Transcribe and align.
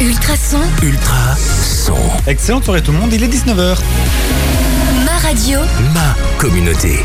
Ultrason, 0.00 0.60
Ultra 0.80 1.34
son. 1.36 1.96
Excellente 2.28 2.64
soirée 2.64 2.82
tout 2.82 2.92
le 2.92 2.98
monde, 2.98 3.12
il 3.12 3.24
est 3.24 3.26
19h. 3.26 3.76
ma 5.04 5.18
radio, 5.18 5.58
Ma 5.92 6.14
communauté. 6.38 7.04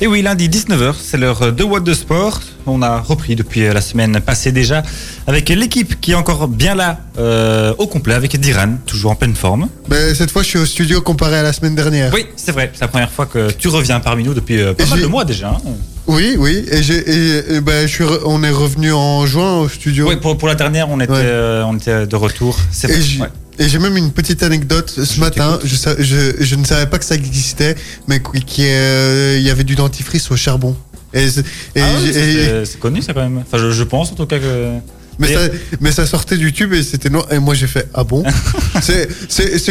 Et 0.00 0.06
oui, 0.06 0.22
lundi 0.22 0.48
19h, 0.48 0.94
c'est 1.00 1.16
l'heure 1.16 1.52
de 1.52 1.64
What 1.64 1.80
de 1.80 1.92
Sport. 1.92 2.40
On 2.66 2.82
a 2.82 3.00
repris 3.00 3.34
depuis 3.34 3.62
la 3.62 3.80
semaine 3.80 4.20
passée 4.20 4.52
déjà 4.52 4.84
avec 5.26 5.48
l'équipe 5.48 6.00
qui 6.00 6.12
est 6.12 6.14
encore 6.14 6.46
bien 6.46 6.76
là, 6.76 7.00
euh, 7.18 7.74
au 7.78 7.88
complet, 7.88 8.14
avec 8.14 8.38
Diran, 8.38 8.76
toujours 8.86 9.10
en 9.10 9.14
pleine 9.16 9.34
forme. 9.34 9.68
Ben, 9.88 10.14
cette 10.14 10.30
fois, 10.30 10.44
je 10.44 10.48
suis 10.50 10.58
au 10.60 10.66
studio 10.66 11.00
comparé 11.00 11.38
à 11.38 11.42
la 11.42 11.52
semaine 11.52 11.74
dernière. 11.74 12.12
Oui, 12.14 12.26
c'est 12.36 12.52
vrai, 12.52 12.70
c'est 12.74 12.82
la 12.82 12.88
première 12.88 13.10
fois 13.10 13.26
que 13.26 13.50
tu 13.50 13.66
reviens 13.66 13.98
parmi 13.98 14.22
nous 14.22 14.34
depuis 14.34 14.60
euh, 14.60 14.72
pas 14.72 14.84
Et 14.84 14.86
mal 14.88 15.00
de 15.00 15.06
mois 15.06 15.24
déjà. 15.24 15.48
hein. 15.48 15.58
Oui, 16.06 16.36
oui. 16.38 16.64
Et, 16.70 16.78
et, 16.78 17.56
et 17.56 17.60
ben, 17.60 17.82
je 17.88 17.92
suis 17.92 18.04
re- 18.04 18.20
on 18.24 18.42
est 18.44 18.50
revenu 18.50 18.92
en 18.92 19.26
juin 19.26 19.56
au 19.58 19.68
studio. 19.68 20.08
Oui, 20.08 20.16
pour, 20.16 20.38
pour 20.38 20.46
la 20.46 20.54
dernière, 20.54 20.88
on 20.90 21.00
était, 21.00 21.10
Ouais. 21.12 21.22
euh, 21.24 21.64
on 21.66 21.76
était 21.76 22.06
de 22.06 22.16
retour. 22.16 22.56
C'est 22.70 22.86
vrai. 22.86 23.30
Et 23.58 23.68
j'ai 23.68 23.78
même 23.78 23.96
une 23.96 24.10
petite 24.12 24.42
anecdote. 24.42 24.90
Ce 24.90 25.14
Je 25.14 25.20
matin, 25.20 25.58
je, 25.64 25.74
je, 25.98 26.32
je 26.44 26.54
ne 26.54 26.64
savais 26.64 26.86
pas 26.86 26.98
que 26.98 27.04
ça 27.04 27.14
existait, 27.14 27.74
mais 28.06 28.20
qu'il 28.20 28.64
il 28.64 29.42
y 29.42 29.50
avait 29.50 29.64
du 29.64 29.74
dentifrice 29.74 30.30
au 30.30 30.36
charbon. 30.36 30.76
Et, 31.14 31.28
c'est- 31.30 31.40
et 31.74 31.80
Ah 31.80 32.00
et- 32.02 32.64
c'est 32.66 32.78
connu 32.78 33.00
ça 33.02 33.14
quand 33.14 33.22
même. 33.22 33.38
Enfin, 33.38 33.56
je, 33.58 33.70
je 33.70 33.82
pense 33.82 34.12
en 34.12 34.14
tout 34.14 34.26
cas 34.26 34.38
que. 34.38 34.72
Mais, 35.18 35.34
ça, 35.34 35.40
mais 35.80 35.92
ça 35.92 36.06
sortait 36.06 36.36
du 36.36 36.52
tube 36.52 36.72
et 36.72 36.82
c'était 36.82 37.10
noir. 37.10 37.26
Et 37.30 37.38
moi, 37.38 37.54
j'ai 37.54 37.66
fait 37.66 37.88
Ah 37.94 38.04
bon? 38.04 38.22
C'est, 38.80 39.08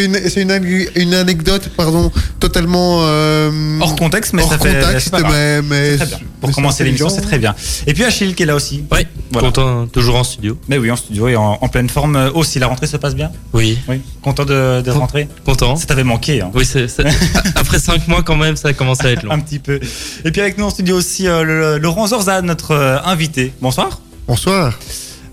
une, 0.06 0.14
c'est 0.30 0.42
une, 0.42 0.88
une 0.96 1.14
anecdote, 1.14 1.70
pardon, 1.76 2.12
totalement. 2.40 3.00
euh, 3.04 3.80
Hors 3.80 3.96
contexte, 3.96 4.34
mais 4.34 4.44
hors 4.44 4.50
ça 4.52 4.58
fait. 4.60 4.80
contexte, 4.82 5.06
c'est 5.06 5.10
pas 5.12 5.22
grave. 5.22 5.32
mais, 5.34 5.62
mais- 5.62 5.96
très 5.98 6.06
bien. 6.06 6.20
Pour 6.40 6.50
mais 6.50 6.54
commencer 6.54 6.84
l'émission, 6.84 7.10
c'est 7.10 7.22
très 7.22 7.40
bien. 7.40 7.56
Et 7.88 7.94
puis 7.94 8.04
Achille 8.04 8.36
qui 8.36 8.44
est 8.44 8.46
là 8.46 8.56
aussi. 8.56 8.84
Oui, 8.92 9.08
Voilà. 9.32 9.48
content, 9.48 9.88
toujours 9.88 10.18
en 10.18 10.24
studio. 10.24 10.58
Mais 10.68 10.78
oui, 10.78 10.92
en 10.92 10.96
studio 10.96 11.28
et 11.30 11.36
en, 11.36 11.58
en 11.62 11.68
pleine 11.70 11.90
forme 11.90 12.16
euh, 12.16 12.30
aussi. 12.32 12.60
La 12.60 12.68
rentrée 12.68 12.86
se 12.88 12.98
passe 12.98 13.16
bien? 13.16 13.32
Oui, 13.54 13.80
Oui. 13.88 14.02
Content 14.22 14.46
de, 14.46 14.82
de 14.82 14.92
rentrer? 14.92 15.28
content. 15.46 15.76
Ça 15.78 15.86
t'avait 15.88 16.04
manqué. 16.04 16.42
Hein. 16.42 16.52
Oui, 16.54 16.68
après 17.56 17.80
cinq 17.80 18.08
mois 18.08 18.22
quand 18.24 18.36
même, 18.36 18.56
ça 18.56 18.68
a 18.70 18.74
commencé 18.74 19.06
à 19.08 19.12
être 19.12 19.24
long. 19.24 19.32
Un 19.32 19.40
petit 19.40 19.60
peu. 19.60 19.80
Et 20.26 20.32
puis 20.32 20.42
avec 20.42 20.58
nous 20.58 20.66
en 20.66 20.70
studio 20.70 20.96
aussi 20.98 21.28
euh, 21.28 21.44
le- 21.44 21.78
Laurent 21.78 22.08
Zorza, 22.08 22.42
notre 22.42 22.72
euh, 22.72 22.98
invité. 23.06 23.54
Bonsoir. 23.62 24.02
Bonsoir. 24.28 24.78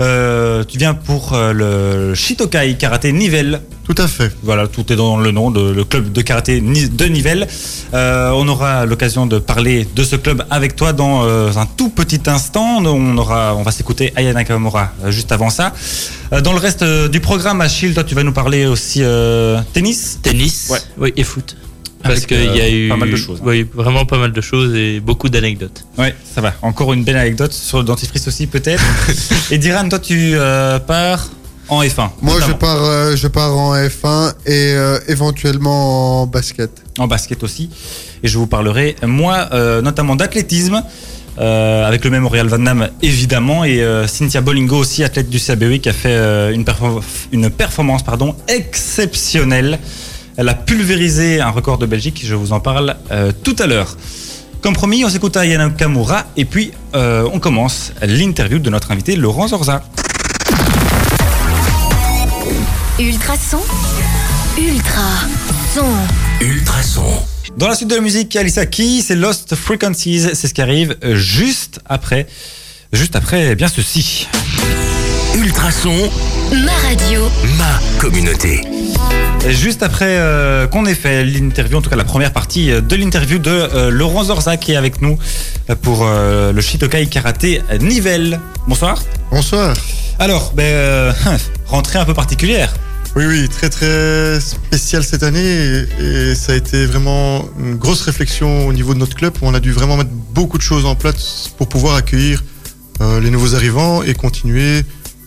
Euh, 0.00 0.64
tu 0.64 0.78
viens 0.78 0.94
pour 0.94 1.32
euh, 1.34 1.52
le 1.52 2.14
Shitokai 2.14 2.74
Karaté 2.76 3.12
Nivelles. 3.12 3.60
Tout 3.84 3.94
à 3.98 4.08
fait. 4.08 4.32
Voilà, 4.42 4.66
tout 4.66 4.90
est 4.92 4.96
dans 4.96 5.18
le 5.18 5.30
nom 5.30 5.50
de 5.50 5.60
le 5.70 5.84
club 5.84 6.10
de 6.10 6.22
karaté 6.22 6.58
de 6.60 7.04
Nivelles. 7.04 7.46
Euh, 7.92 8.30
on 8.30 8.48
aura 8.48 8.86
l'occasion 8.86 9.26
de 9.26 9.38
parler 9.38 9.86
de 9.94 10.04
ce 10.04 10.16
club 10.16 10.42
avec 10.50 10.74
toi 10.74 10.94
dans 10.94 11.24
euh, 11.24 11.50
un 11.56 11.66
tout 11.66 11.90
petit 11.90 12.20
instant. 12.26 12.78
On 12.82 13.18
aura, 13.18 13.54
on 13.54 13.62
va 13.62 13.70
s'écouter 13.72 14.12
Aya 14.16 14.32
Nakamura 14.32 14.92
euh, 15.04 15.10
juste 15.10 15.32
avant 15.32 15.50
ça. 15.50 15.72
Euh, 16.32 16.40
dans 16.40 16.52
le 16.54 16.58
reste 16.58 16.82
euh, 16.82 17.08
du 17.08 17.20
programme, 17.20 17.60
Achille, 17.60 17.92
toi, 17.92 18.04
tu 18.04 18.14
vas 18.14 18.22
nous 18.22 18.32
parler 18.32 18.64
aussi 18.64 19.00
euh, 19.02 19.60
tennis. 19.74 20.18
Tennis, 20.22 20.68
Ouais. 20.70 20.78
oui, 20.98 21.12
et 21.16 21.22
foot. 21.24 21.54
Parce 22.04 22.16
Avec, 22.18 22.26
qu'il 22.28 22.54
y 22.56 22.60
a 22.60 22.64
euh, 22.64 22.86
eu 22.86 22.88
pas 22.90 22.96
mal 22.96 23.10
de 23.10 23.16
choses, 23.16 23.38
hein. 23.40 23.46
Oui, 23.46 23.66
vraiment 23.74 24.04
pas 24.04 24.18
mal 24.18 24.30
de 24.32 24.40
choses 24.40 24.74
et 24.76 25.00
beaucoup 25.00 25.28
d'anecdotes. 25.30 25.84
Ouais, 25.98 26.14
ça 26.34 26.40
va. 26.42 26.52
Encore 26.62 26.92
une 26.92 27.02
belle 27.02 27.16
anecdote 27.16 27.52
sur 27.52 27.78
le 27.78 27.84
dentifrice 27.84 28.28
aussi, 28.28 28.46
peut-être. 28.46 28.82
Et 29.50 29.56
Diran, 29.58 29.88
toi, 29.88 29.98
tu 29.98 30.32
euh, 30.34 30.78
pars 30.78 31.30
en 31.68 31.82
F1. 31.82 32.10
Moi, 32.20 32.34
je 32.46 32.52
pars, 32.52 32.84
euh, 32.84 33.16
je 33.16 33.26
pars 33.26 33.56
en 33.56 33.74
F1 33.74 34.32
et 34.44 34.74
euh, 34.74 34.98
éventuellement 35.08 36.22
en 36.22 36.26
basket. 36.26 36.70
en 36.98 37.06
basket 37.06 37.42
aussi. 37.42 37.70
Et 38.22 38.28
je 38.28 38.36
vous 38.36 38.46
parlerai, 38.46 38.96
moi, 39.02 39.48
euh, 39.52 39.80
notamment 39.80 40.14
d'athlétisme, 40.14 40.82
euh, 41.38 41.86
avec 41.88 42.04
le 42.04 42.10
Memorial 42.10 42.46
Van 42.48 42.58
Damme, 42.58 42.90
évidemment, 43.02 43.64
et 43.64 43.82
euh, 43.82 44.06
Cynthia 44.06 44.42
Bolingo 44.42 44.76
aussi, 44.76 45.02
athlète 45.04 45.30
du 45.30 45.40
CABE, 45.40 45.78
qui 45.78 45.88
a 45.88 45.92
fait 45.94 46.08
euh, 46.10 46.52
une, 46.52 46.64
perfor- 46.64 47.02
une 47.32 47.48
performance 47.48 48.02
pardon, 48.02 48.36
exceptionnelle. 48.46 49.78
Elle 50.36 50.48
a 50.48 50.54
pulvérisé 50.54 51.40
un 51.40 51.50
record 51.50 51.78
de 51.78 51.86
Belgique, 51.86 52.22
je 52.24 52.34
vous 52.34 52.52
en 52.52 52.58
parle 52.58 52.96
euh, 53.12 53.30
tout 53.44 53.54
à 53.58 53.66
l'heure. 53.66 53.96
Comme 54.62 54.74
promis, 54.74 55.04
on 55.04 55.08
s'écoute 55.08 55.36
à 55.36 55.46
Yana 55.46 55.70
Kamura, 55.70 56.24
et 56.36 56.44
puis 56.44 56.72
euh, 56.96 57.28
on 57.32 57.38
commence 57.38 57.92
l'interview 58.02 58.58
de 58.58 58.68
notre 58.68 58.90
invité 58.90 59.14
Laurent 59.14 59.46
Zorza. 59.46 59.84
Ultrason, 62.98 63.60
Ultra 64.58 65.10
son, 65.72 65.86
Ultra 66.40 66.82
son. 66.82 67.04
Dans 67.56 67.68
la 67.68 67.76
suite 67.76 67.90
de 67.90 67.94
la 67.94 68.00
musique, 68.00 68.34
Alissa 68.34 68.66
Keys, 68.66 69.02
c'est 69.02 69.14
Lost 69.14 69.54
Frequencies, 69.54 70.30
c'est 70.34 70.48
ce 70.48 70.54
qui 70.54 70.62
arrive 70.62 70.96
juste 71.12 71.78
après, 71.86 72.26
juste 72.92 73.14
après, 73.14 73.50
eh 73.52 73.54
bien 73.54 73.68
ceci. 73.68 74.26
Ultra 75.34 75.70
son. 75.70 76.10
ma 76.64 76.72
radio, 76.88 77.28
Ma 77.58 77.80
communauté. 77.98 78.60
Et 79.46 79.52
Juste 79.52 79.82
après 79.82 80.16
euh, 80.18 80.66
qu'on 80.66 80.86
ait 80.86 80.94
fait 80.94 81.24
l'interview, 81.24 81.76
en 81.78 81.82
tout 81.82 81.90
cas 81.90 81.96
la 81.96 82.04
première 82.04 82.32
partie 82.32 82.70
euh, 82.70 82.80
de 82.80 82.96
l'interview 82.96 83.38
de 83.38 83.50
euh, 83.50 83.90
Laurent 83.90 84.24
Zorza 84.24 84.56
qui 84.56 84.72
est 84.72 84.76
avec 84.76 85.02
nous 85.02 85.18
pour 85.82 86.02
euh, 86.02 86.52
le 86.52 86.60
Shitokai 86.60 87.06
Karaté 87.06 87.62
Nivelles. 87.80 88.40
Bonsoir. 88.68 89.02
Bonsoir. 89.30 89.74
Alors, 90.18 90.52
ben, 90.54 90.62
euh, 90.62 91.12
rentrée 91.66 91.98
un 91.98 92.04
peu 92.04 92.14
particulière. 92.14 92.72
Oui, 93.16 93.26
oui, 93.26 93.48
très 93.48 93.70
très 93.70 94.40
spécial 94.40 95.04
cette 95.04 95.22
année 95.22 95.40
et, 95.40 96.30
et 96.30 96.34
ça 96.34 96.52
a 96.52 96.56
été 96.56 96.84
vraiment 96.86 97.44
une 97.60 97.76
grosse 97.76 98.02
réflexion 98.02 98.66
au 98.66 98.72
niveau 98.72 98.94
de 98.94 98.98
notre 98.98 99.14
club. 99.16 99.34
On 99.42 99.54
a 99.54 99.60
dû 99.60 99.72
vraiment 99.72 99.96
mettre 99.96 100.10
beaucoup 100.10 100.58
de 100.58 100.62
choses 100.62 100.84
en 100.84 100.94
place 100.94 101.48
pour 101.56 101.68
pouvoir 101.68 101.94
accueillir 101.96 102.42
euh, 103.00 103.20
les 103.20 103.30
nouveaux 103.30 103.54
arrivants 103.56 104.02
et 104.02 104.14
continuer 104.14 104.82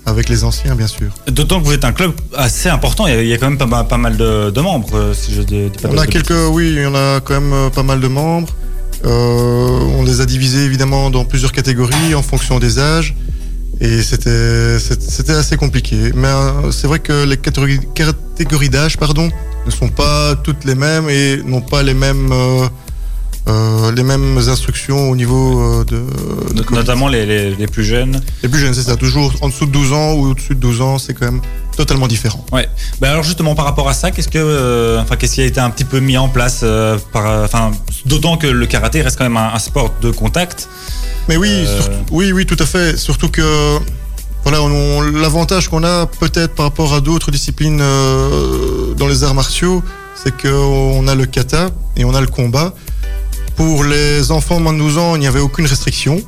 avec 0.07 0.29
les 0.29 0.43
anciens, 0.43 0.73
bien 0.75 0.87
sûr. 0.87 1.09
D'autant 1.27 1.59
que 1.59 1.65
vous 1.65 1.73
êtes 1.73 1.85
un 1.85 1.91
club 1.91 2.13
assez 2.35 2.69
important, 2.69 3.05
il 3.07 3.13
y 3.13 3.17
a, 3.17 3.21
il 3.21 3.27
y 3.27 3.33
a 3.33 3.37
quand 3.37 3.49
même 3.49 3.57
pas, 3.59 3.65
mal- 3.67 3.87
pas 3.87 3.97
mal 3.97 4.17
de, 4.17 4.49
de 4.49 4.61
membres, 4.61 5.11
si 5.13 5.33
je 5.35 5.41
dis 5.43 5.69
pas 5.81 5.89
On 5.91 5.97
a 5.97 6.07
quelques, 6.07 6.29
bêtises. 6.29 6.49
oui, 6.53 6.77
on 6.87 6.95
a 6.95 7.19
quand 7.19 7.39
même 7.39 7.69
pas 7.71 7.83
mal 7.83 7.99
de 7.99 8.07
membres. 8.07 8.47
Euh, 9.05 9.79
on 9.97 10.03
les 10.03 10.21
a 10.21 10.25
divisés 10.25 10.63
évidemment 10.65 11.11
dans 11.11 11.23
plusieurs 11.25 11.51
catégories 11.51 12.15
en 12.15 12.23
fonction 12.23 12.57
des 12.57 12.79
âges. 12.79 13.15
Et 13.79 14.01
c'était 14.01 15.33
assez 15.33 15.55
compliqué. 15.57 16.11
Mais 16.15 16.29
euh, 16.29 16.71
c'est 16.71 16.87
vrai 16.87 16.97
que 16.99 17.25
les 17.25 17.37
catégories, 17.37 17.79
catégories 17.93 18.69
d'âge 18.69 18.97
pardon, 18.97 19.29
ne 19.67 19.71
sont 19.71 19.89
pas 19.89 20.35
toutes 20.43 20.63
les 20.65 20.73
mêmes 20.73 21.09
et 21.09 21.41
n'ont 21.45 21.61
pas 21.61 21.83
les 21.83 21.93
mêmes, 21.93 22.31
euh, 22.31 22.67
euh, 23.47 23.91
les 23.93 24.03
mêmes 24.03 24.37
instructions 24.37 25.09
au 25.09 25.15
niveau 25.15 25.59
euh, 25.61 25.83
de, 25.85 26.03
de. 26.53 26.63
Notamment 26.73 27.07
les, 27.07 27.25
les- 27.25 27.55
les 27.55 27.67
plus 27.67 27.83
jeunes. 27.85 28.19
Les 28.43 28.49
plus 28.49 28.59
jeunes, 28.59 28.73
c'est 28.73 28.83
ça. 28.83 28.95
Toujours 28.97 29.33
en 29.41 29.47
dessous 29.49 29.65
de 29.65 29.71
12 29.71 29.93
ans 29.93 30.13
ou 30.13 30.27
au-dessus 30.31 30.55
de 30.55 30.59
12 30.59 30.81
ans, 30.81 30.97
c'est 30.97 31.13
quand 31.13 31.25
même 31.25 31.41
totalement 31.75 32.07
différent. 32.07 32.43
Ouais. 32.51 32.67
Ben 32.99 33.11
alors 33.11 33.23
justement 33.23 33.53
par 33.55 33.65
rapport 33.65 33.87
à 33.87 33.93
ça, 33.93 34.09
qu'est-ce 34.11 34.27
que, 34.29 34.39
euh, 34.39 34.99
enfin 35.01 35.15
qu'est-ce 35.15 35.35
qui 35.35 35.41
a 35.41 35.45
été 35.45 35.59
un 35.59 35.69
petit 35.69 35.85
peu 35.85 35.99
mis 35.99 36.17
en 36.17 36.27
place 36.27 36.61
euh, 36.63 36.97
par, 37.13 37.43
enfin 37.43 37.71
d'autant 38.05 38.35
que 38.37 38.47
le 38.47 38.65
karaté 38.65 39.01
reste 39.03 39.17
quand 39.17 39.25
même 39.25 39.37
un, 39.37 39.53
un 39.53 39.59
sport 39.59 39.93
de 40.01 40.09
contact. 40.11 40.67
Mais 41.29 41.37
oui, 41.37 41.65
surtout- 41.67 41.91
oui, 42.11 42.31
oui, 42.31 42.45
tout 42.47 42.57
à 42.59 42.65
fait. 42.65 42.97
Surtout 42.97 43.29
que 43.29 43.77
voilà, 44.43 44.59
l'avantage 45.21 45.67
qu'on 45.69 45.83
a 45.83 46.05
peut-être 46.07 46.55
par 46.55 46.65
rapport 46.65 46.93
à 46.95 47.01
d'autres 47.01 47.31
disciplines 47.31 47.81
dans 48.97 49.07
les 49.07 49.23
arts 49.23 49.33
martiaux, 49.35 49.83
c'est 50.15 50.33
qu'on 50.41 51.07
a 51.07 51.15
le 51.15 51.25
kata 51.25 51.69
et 51.95 52.05
on 52.05 52.13
a 52.15 52.21
le 52.21 52.27
combat. 52.27 52.73
Pour 53.57 53.83
les 53.83 54.31
enfants 54.31 54.57
de 54.57 54.63
moins 54.63 54.73
de 54.73 54.77
12 54.77 54.97
ans, 54.97 55.15
il 55.15 55.19
n'y 55.19 55.27
avait 55.27 55.39
aucune 55.39 55.65
restriction. 55.65 56.21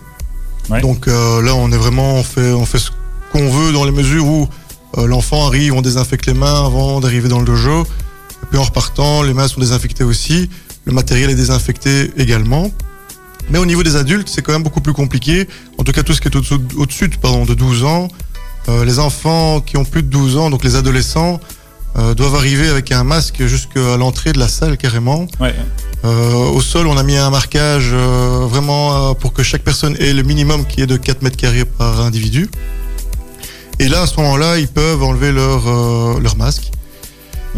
Ouais. 0.70 0.82
Donc 0.82 1.08
euh, 1.08 1.42
là, 1.42 1.56
on 1.56 1.72
est 1.72 1.78
vraiment, 1.78 2.16
on 2.16 2.24
fait, 2.24 2.52
on 2.52 2.66
fait 2.66 2.80
ce 2.80 2.92
qu'on 3.32 3.50
veut 3.50 3.72
dans 3.72 3.86
les 3.86 3.92
mesures 3.92 4.26
où 4.26 4.50
euh, 4.98 5.08
l'enfant 5.08 5.48
arrive, 5.48 5.74
on 5.74 5.82
désinfecte 5.82 6.26
les 6.26 6.34
mains 6.34 6.66
avant 6.66 7.00
d'arriver 7.00 7.30
dans 7.30 7.40
le 7.40 7.46
dojo. 7.46 7.84
Et 7.84 8.46
puis 8.50 8.58
en 8.58 8.64
repartant, 8.64 9.24
les 9.24 9.34
mains 9.34 9.48
sont 9.48 9.62
désinfectées 9.62 10.04
aussi. 10.04 10.50
Le 10.86 10.92
matériel 10.92 11.30
est 11.30 11.36
désinfecté 11.36 12.12
également. 12.18 12.72
Mais 13.50 13.58
au 13.58 13.66
niveau 13.66 13.84
des 13.84 13.96
adultes, 13.96 14.30
c'est 14.30 14.42
quand 14.42 14.54
même 14.54 14.64
beaucoup 14.64 14.82
plus 14.82 14.94
compliqué. 14.94 15.48
En 15.78 15.84
tout 15.84 15.92
cas, 15.92 16.04
tout 16.04 16.14
ce 16.14 16.22
qui 16.22 16.28
est 16.28 16.36
au-dessus 16.36 17.10
de 17.10 17.54
12 17.54 17.84
ans, 17.84 18.08
euh, 18.68 18.86
les 18.86 19.00
enfants 19.00 19.62
qui 19.62 19.78
ont 19.78 19.86
plus 19.86 20.04
de 20.04 20.08
12 20.08 20.38
ans, 20.38 20.50
donc 20.50 20.64
les 20.64 20.76
adolescents, 20.76 21.40
euh, 21.98 22.14
doivent 22.14 22.36
arriver 22.36 22.70
avec 22.70 22.92
un 22.92 23.04
masque 23.04 23.46
jusqu'à 23.46 23.98
l'entrée 23.98 24.32
de 24.32 24.40
la 24.40 24.48
salle 24.48 24.78
carrément. 24.78 25.28
Ouais. 25.40 25.56
Euh, 26.06 26.34
au 26.34 26.62
sol, 26.62 26.88
on 26.88 26.98
a 26.98 27.04
mis 27.04 27.18
un 27.18 27.30
marquage 27.30 27.90
euh, 27.92 28.46
vraiment 28.50 29.14
pour 29.16 29.34
que 29.34 29.44
chaque 29.44 29.64
personne 29.64 29.96
ait 30.00 30.14
le 30.14 30.24
minimum 30.24 30.66
qui 30.66 30.82
est 30.82 30.88
de 30.88 30.98
4 30.98 31.22
mètres 31.22 31.38
carrés 31.38 31.66
par 31.66 32.02
individu. 32.02 32.50
Et 33.80 33.88
là, 33.90 34.02
à 34.02 34.08
ce 34.08 34.18
moment-là, 34.18 34.60
ils 34.60 34.68
peuvent 34.68 35.04
enlever 35.04 35.32
leur, 35.32 36.20
leur 36.20 36.36
masque. 36.36 36.72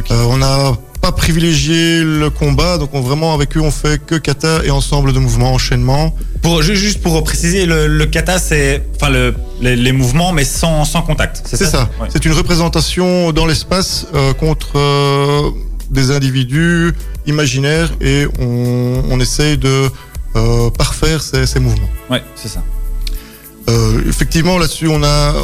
On 0.10 0.38
n'a 0.38 0.74
pas 1.02 1.12
privilégié 1.12 2.04
le 2.04 2.30
combat, 2.30 2.78
donc 2.78 2.94
on, 2.94 3.02
vraiment 3.02 3.34
avec 3.34 3.58
eux, 3.58 3.62
on 3.62 3.72
fait 3.72 4.00
que 4.06 4.16
kata 4.16 4.62
et 4.64 4.70
ensemble 4.72 5.14
de 5.14 5.20
mouvements, 5.20 5.54
enchaînement. 5.54 6.16
Pour 6.42 6.62
ju- 6.62 6.76
juste 6.76 7.02
pour 7.02 7.24
préciser, 7.24 7.66
le, 7.66 7.88
le 7.88 8.06
kata 8.06 8.38
c'est, 8.40 8.84
enfin 8.96 9.10
le, 9.10 9.34
les, 9.62 9.76
les 9.76 9.92
mouvements 9.92 10.32
mais 10.32 10.46
sans, 10.46 10.86
sans 10.86 11.02
contact. 11.02 11.42
C'est 11.46 11.58
ça. 11.66 11.90
Ouais. 12.00 12.08
C'est 12.10 12.26
une 12.26 12.34
représentation 12.34 13.32
dans 13.32 13.46
l'espace 13.46 14.06
euh, 14.14 14.34
contre 14.34 14.78
euh, 14.78 15.50
des 15.90 16.12
individus 16.12 16.94
imaginaires 17.26 17.92
et 18.02 18.28
on, 18.40 19.04
on 19.10 19.20
essaye 19.20 19.58
de 19.58 19.90
euh, 20.36 20.70
parfaire 20.70 21.22
ces, 21.22 21.46
ces 21.46 21.60
mouvements. 21.60 21.90
Ouais, 22.10 22.24
c'est 22.36 22.48
ça. 22.48 22.64
Euh, 23.70 24.02
effectivement, 24.08 24.58
là-dessus, 24.58 24.88
on 24.88 25.04
a 25.04 25.08
euh, 25.08 25.42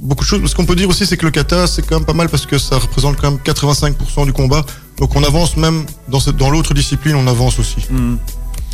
beaucoup 0.00 0.24
de 0.24 0.28
choses. 0.28 0.48
Ce 0.50 0.54
qu'on 0.54 0.66
peut 0.66 0.76
dire 0.76 0.88
aussi, 0.88 1.06
c'est 1.06 1.16
que 1.16 1.24
le 1.24 1.30
kata, 1.30 1.66
c'est 1.66 1.82
quand 1.86 1.96
même 1.96 2.04
pas 2.04 2.12
mal 2.12 2.28
parce 2.28 2.46
que 2.46 2.58
ça 2.58 2.78
représente 2.78 3.16
quand 3.20 3.30
même 3.30 3.40
85% 3.44 4.26
du 4.26 4.32
combat. 4.32 4.64
Donc 4.98 5.16
on 5.16 5.24
avance 5.24 5.56
même 5.56 5.84
dans, 6.08 6.20
cette- 6.20 6.36
dans 6.36 6.50
l'autre 6.50 6.74
discipline, 6.74 7.14
on 7.16 7.26
avance 7.26 7.58
aussi. 7.58 7.76
Hmm. 7.90 8.16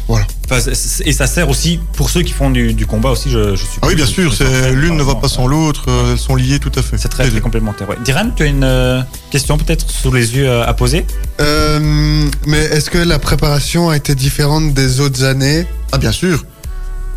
Voilà. 0.08 0.26
Enfin, 0.50 0.58
et 1.04 1.12
ça 1.12 1.28
sert 1.28 1.48
aussi 1.48 1.78
pour 1.96 2.10
ceux 2.10 2.22
qui 2.22 2.32
font 2.32 2.50
du, 2.50 2.74
du 2.74 2.84
combat 2.84 3.10
aussi, 3.10 3.30
je, 3.30 3.50
je 3.54 3.62
suppose. 3.64 3.78
Ah 3.82 3.86
oui, 3.86 3.94
bien 3.94 4.06
sûr, 4.06 4.34
l'une 4.72 4.96
ne 4.96 5.04
va 5.04 5.14
pas 5.14 5.28
sans 5.28 5.46
l'autre, 5.46 5.84
euh, 5.86 6.12
elles 6.12 6.18
sont 6.18 6.34
liées 6.34 6.58
tout 6.58 6.72
à 6.74 6.82
fait. 6.82 6.98
C'est 6.98 7.08
très, 7.08 7.30
très 7.30 7.40
complémentaire. 7.40 7.88
Ouais. 7.88 7.96
Diran, 8.04 8.28
tu 8.34 8.42
as 8.42 8.46
une 8.46 8.64
euh, 8.64 9.02
question 9.30 9.56
peut-être 9.56 9.88
sous 9.88 10.10
les 10.12 10.34
yeux 10.34 10.50
à 10.62 10.74
poser? 10.74 11.06
Euh, 11.40 12.26
mais 12.44 12.58
est-ce 12.58 12.90
que 12.90 12.98
la 12.98 13.20
préparation 13.20 13.88
a 13.88 13.96
été 13.96 14.16
différente 14.16 14.74
des 14.74 14.98
autres 14.98 15.22
années? 15.22 15.64
Ah 15.92 15.98
bien 15.98 16.12
sûr. 16.12 16.44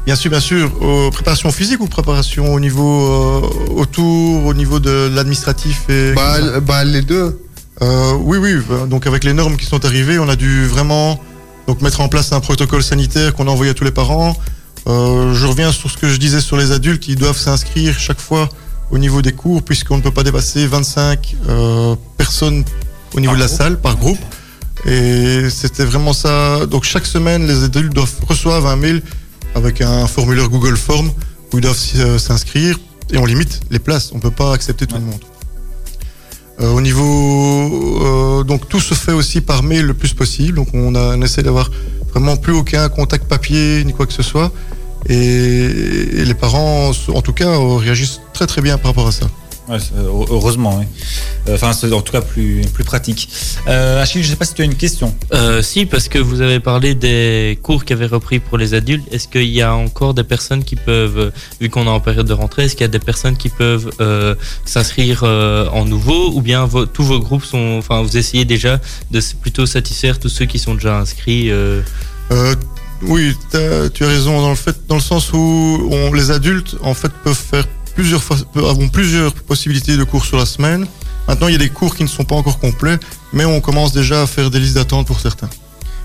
Bien 0.06 0.16
sûr, 0.16 0.30
bien 0.30 0.40
sûr. 0.42 0.70
Euh, 0.82 1.10
préparation 1.12 1.50
physique 1.52 1.80
ou 1.80 1.88
préparation 1.88 2.54
au 2.54 2.60
niveau 2.60 3.08
euh, 3.08 3.42
autour, 3.76 4.46
au 4.46 4.54
niveau 4.54 4.80
de 4.80 5.10
l'administratif 5.14 5.90
et 5.90 6.14
bah, 6.14 6.60
bah, 6.60 6.84
les 6.84 7.02
deux. 7.02 7.40
Euh, 7.82 8.14
oui, 8.20 8.38
oui. 8.38 8.56
bah, 8.70 8.86
Donc 8.88 9.08
avec 9.08 9.24
les 9.24 9.34
normes 9.34 9.56
qui 9.56 9.66
sont 9.66 9.84
arrivées, 9.86 10.20
on 10.20 10.28
a 10.28 10.36
dû 10.36 10.66
vraiment 10.66 11.20
donc 11.68 11.82
mettre 11.82 12.02
en 12.02 12.10
place 12.10 12.34
un 12.34 12.42
protocole 12.42 12.84
sanitaire 12.84 13.34
qu'on 13.34 13.48
a 13.48 13.52
envoyé 13.52 13.72
à 13.72 13.74
tous 13.74 13.86
les 13.86 13.92
parents. 13.92 14.36
Euh, 14.88 15.34
je 15.34 15.48
reviens 15.48 15.72
sur 15.72 15.90
ce 15.90 15.98
que 15.98 16.10
je 16.10 16.18
disais 16.18 16.42
sur 16.42 16.58
les 16.58 16.74
adultes, 16.74 17.08
ils 17.08 17.16
doivent 17.16 17.38
s'inscrire 17.38 17.98
chaque 17.98 18.20
fois 18.20 18.50
au 18.92 18.98
niveau 18.98 19.22
des 19.22 19.32
cours 19.32 19.64
puisqu'on 19.64 19.96
ne 19.96 20.02
peut 20.02 20.12
pas 20.12 20.24
dépasser 20.24 20.68
25 20.68 21.38
euh, 21.48 21.96
personnes 22.18 22.66
au 23.16 23.22
niveau 23.22 23.32
Par 23.32 23.38
de 23.38 23.40
la 23.44 23.48
groupe. 23.48 23.58
salle 23.58 23.80
par 23.80 23.96
groupe. 23.96 24.20
Et 24.86 25.50
c'était 25.50 25.86
vraiment 25.86 26.12
ça. 26.12 26.66
Donc 26.66 26.84
chaque 26.84 27.06
semaine, 27.06 27.48
les 27.48 27.64
adultes 27.64 27.94
doivent 27.94 28.12
reçoivent 28.28 28.68
un 28.68 28.76
mail 28.76 29.02
avec 29.56 29.82
un 29.82 30.08
formulaire 30.08 30.50
Google 30.50 30.78
Form 30.78 31.12
où 31.52 31.58
ils 31.58 31.62
doivent 31.62 31.80
euh, 31.98 32.18
s'inscrire 32.18 32.80
et 33.12 33.18
on 33.18 33.26
limite 33.26 33.62
les 33.70 33.80
places. 33.80 34.12
On 34.14 34.20
peut 34.20 34.32
pas 34.32 34.54
accepter 34.54 34.88
tout 34.88 34.96
le 34.96 35.02
monde. 35.02 35.22
Euh, 36.60 36.72
au 36.72 36.82
niveau, 36.82 38.00
euh, 38.06 38.44
donc 38.44 38.70
tout 38.70 38.80
se 38.80 38.94
fait 38.94 39.12
aussi 39.12 39.42
par 39.42 39.64
mail 39.64 39.86
le 39.86 39.94
plus 39.94 40.14
possible. 40.14 40.56
Donc 40.56 40.70
on, 40.74 40.96
a, 40.96 41.18
on 41.18 41.22
essaie 41.22 41.44
d'avoir 41.44 41.70
vraiment 42.12 42.38
plus 42.38 42.54
aucun 42.54 42.90
contact 42.90 43.28
papier 43.28 43.84
ni 43.86 43.94
quoi 43.94 44.06
que 44.06 44.14
ce 44.14 44.24
soit. 44.24 44.52
Et, 45.10 45.16
et 45.16 46.26
les 46.26 46.34
parents, 46.34 46.92
en 47.14 47.22
tout 47.22 47.34
cas, 47.34 47.58
réagissent 47.78 48.22
très 48.34 48.48
très 48.48 48.62
bien 48.62 48.78
par 48.78 48.92
rapport 48.92 49.08
à 49.08 49.12
ça. 49.12 49.28
Ouais, 49.70 49.78
euh, 49.96 50.26
heureusement, 50.30 50.78
oui. 50.80 50.86
Euh, 51.48 51.56
Enfin, 51.56 51.72
c'est 51.74 51.92
en 51.94 52.02
tout 52.02 52.12
cas 52.12 52.22
plus, 52.22 52.62
plus 52.74 52.84
pratique. 52.84 53.30
Euh, 53.68 54.02
Achille, 54.02 54.22
je 54.24 54.30
sais 54.30 54.36
pas 54.36 54.44
si 54.46 54.54
tu 54.54 54.62
as 54.62 54.66
une 54.66 54.76
question. 54.76 55.14
Euh, 55.34 55.62
si, 55.62 55.86
parce 55.86 56.10
que 56.10 56.20
vous 56.20 56.42
avez 56.42 56.60
parlé 56.60 56.96
des 56.96 57.58
cours 57.64 57.86
qui 57.86 57.94
avaient 57.94 58.06
repris 58.08 58.40
pour 58.40 58.58
les 58.58 58.74
adultes. 58.74 59.06
Est-ce 59.12 59.28
qu'il 59.30 59.46
y 59.50 59.62
a 59.62 59.74
encore 59.74 60.14
des 60.14 60.24
personnes 60.26 60.64
qui 60.66 60.76
peuvent, 60.76 61.32
vu 61.62 61.70
qu'on 61.70 61.86
est 61.86 61.90
en 61.90 62.00
période 62.02 62.28
de 62.28 62.34
rentrée, 62.34 62.66
est-ce 62.66 62.74
qu'il 62.76 62.82
y 62.84 62.86
a 62.86 62.90
des 62.90 63.00
personnes 63.00 63.38
qui 63.38 63.50
peuvent 63.50 63.90
euh, 64.02 64.36
s'inscrire 64.66 65.22
euh, 65.24 65.68
en 65.70 65.86
nouveau 65.86 66.32
ou 66.34 66.42
bien 66.42 66.66
vos- 66.66 66.86
tous 66.86 67.04
vos 67.04 67.20
groupes 67.20 67.46
sont, 67.46 67.76
enfin, 67.78 68.02
vous 68.02 68.18
essayez 68.18 68.44
déjà 68.46 68.80
de 69.12 69.22
plutôt 69.42 69.66
satisfaire 69.66 70.20
tous 70.20 70.30
ceux 70.30 70.46
qui 70.46 70.60
sont 70.60 70.74
déjà 70.76 70.98
inscrits 71.00 71.52
euh, 71.52 71.82
Euh, 72.32 72.56
oui, 73.02 73.34
tu 73.52 73.58
as 74.04 74.08
raison 74.08 74.42
dans 74.42 74.50
le 74.50 74.56
fait, 74.56 74.76
dans 74.88 74.96
le 74.96 75.02
sens 75.02 75.32
où 75.34 75.88
on- 75.92 76.12
les 76.14 76.32
adultes 76.32 76.76
en 76.82 76.94
fait 76.94 77.12
peuvent 77.24 77.34
faire 77.52 77.66
plusieurs 77.96 78.24
avons 78.56 78.90
plusieurs 78.90 79.34
possibilités 79.34 79.98
de 79.98 80.04
cours 80.04 80.26
sur 80.26 80.38
la 80.38 80.46
semaine. 80.46 80.86
Maintenant, 81.28 81.48
il 81.48 81.54
y 81.54 81.56
a 81.56 81.60
des 81.60 81.70
cours 81.70 81.96
qui 81.96 82.04
ne 82.04 82.08
sont 82.10 82.26
pas 82.26 82.36
encore 82.36 82.60
complets, 82.60 82.98
mais 83.32 83.46
on 83.46 83.62
commence 83.62 83.94
déjà 83.94 84.24
à 84.24 84.28
faire 84.28 84.50
des 84.52 84.60
listes 84.60 84.76
d'attente 84.76 85.08
pour 85.08 85.20
certains. 85.20 85.50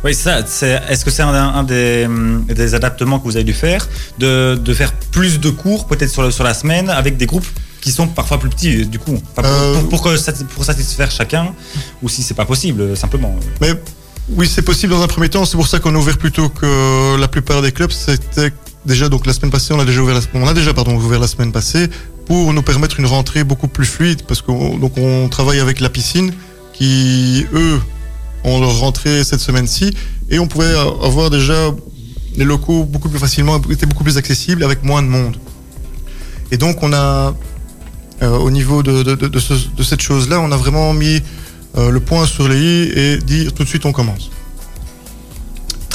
Oui, 0.04 0.14
ça, 0.14 0.46
c'est, 0.46 0.80
est-ce 0.88 1.04
que 1.04 1.10
c'est 1.10 1.22
un, 1.22 1.34
un 1.34 1.64
des, 1.64 2.04
hum, 2.06 2.44
des 2.46 2.74
adaptements 2.76 3.18
que 3.18 3.24
vous 3.24 3.34
avez 3.34 3.42
dû 3.44 3.52
faire? 3.52 3.88
De, 4.18 4.54
de 4.62 4.74
faire 4.74 4.92
plus 4.92 5.40
de 5.40 5.50
cours, 5.50 5.86
peut-être 5.88 6.10
sur, 6.10 6.22
le- 6.22 6.30
sur 6.30 6.44
la 6.44 6.54
semaine, 6.54 6.88
avec 6.88 7.16
des 7.16 7.26
groupes 7.26 7.46
qui 7.80 7.90
sont 7.90 8.06
parfois 8.06 8.38
plus 8.38 8.48
petits, 8.48 8.86
du 8.86 9.00
coup? 9.00 9.20
Enfin, 9.36 9.42
pour, 9.42 9.50
Euh, 9.50 9.74
pour, 9.80 9.88
pour 9.88 10.02
que 10.02 10.16
sati- 10.16 10.44
pour 10.44 10.64
satisfaire 10.64 11.10
chacun, 11.10 11.52
ou 12.00 12.08
si 12.08 12.22
c'est 12.22 12.34
pas 12.34 12.44
possible, 12.44 12.96
simplement. 12.96 13.34
Mais 13.60 13.72
oui, 14.28 14.48
c'est 14.48 14.62
possible 14.62 14.92
dans 14.92 15.02
un 15.02 15.08
premier 15.08 15.28
temps. 15.30 15.44
C'est 15.44 15.56
pour 15.56 15.66
ça 15.66 15.80
qu'on 15.80 15.94
a 15.96 15.98
ouvert 15.98 16.16
plus 16.18 16.30
tôt 16.30 16.48
que 16.48 17.16
la 17.18 17.26
plupart 17.26 17.60
des 17.60 17.72
clubs. 17.72 17.90
C'était 17.90 18.52
déjà 18.88 19.08
donc 19.08 19.24
la 19.26 19.32
semaine 19.32 19.52
passée, 19.52 19.72
on 19.74 19.78
a 19.80 19.84
déjà 19.84 20.00
ouvert 20.02 20.16
la, 20.16 20.20
on 20.34 20.46
a 20.48 20.54
déjà 20.54 20.74
pardon 20.74 20.96
ouvert 20.96 21.20
la 21.20 21.28
semaine 21.28 21.52
passée 21.52 21.88
pour 22.26 22.52
nous 22.52 22.62
permettre 22.62 22.98
une 22.98 23.06
rentrée 23.06 23.44
beaucoup 23.44 23.68
plus 23.68 23.86
fluide 23.86 24.22
parce 24.26 24.42
qu'on 24.42 24.76
donc 24.78 24.98
on 24.98 25.28
travaille 25.28 25.60
avec 25.60 25.78
la 25.80 25.88
piscine 25.88 26.32
qui 26.72 27.46
eux 27.54 27.80
ont 28.44 28.60
leur 28.60 28.76
rentrée 28.80 29.22
cette 29.24 29.40
semaine-ci 29.40 29.94
et 30.30 30.38
on 30.38 30.46
pouvait 30.48 30.74
avoir 31.02 31.30
déjà 31.30 31.72
les 32.36 32.44
locaux 32.44 32.84
beaucoup 32.84 33.08
plus 33.08 33.18
facilement, 33.18 33.60
étaient 33.70 33.86
beaucoup 33.86 34.04
plus 34.04 34.16
accessibles 34.16 34.62
avec 34.62 34.84
moins 34.84 35.02
de 35.02 35.08
monde. 35.08 35.36
Et 36.50 36.56
donc 36.56 36.82
on 36.82 36.92
a 36.92 37.34
euh, 38.22 38.36
au 38.38 38.50
niveau 38.50 38.82
de, 38.82 39.02
de, 39.02 39.14
de, 39.14 39.28
de 39.28 39.38
ce- 39.40 39.68
de 39.76 39.82
cette 39.82 40.00
chose-là, 40.00 40.40
on 40.40 40.50
a 40.52 40.56
vraiment 40.56 40.92
mis 40.92 41.20
euh, 41.76 41.90
le 41.90 42.00
point 42.00 42.26
sur 42.26 42.48
les 42.48 42.58
i 42.60 42.98
et 42.98 43.18
dire 43.18 43.52
tout 43.52 43.64
de 43.64 43.68
suite 43.68 43.86
on 43.86 43.92
commence. 43.92 44.30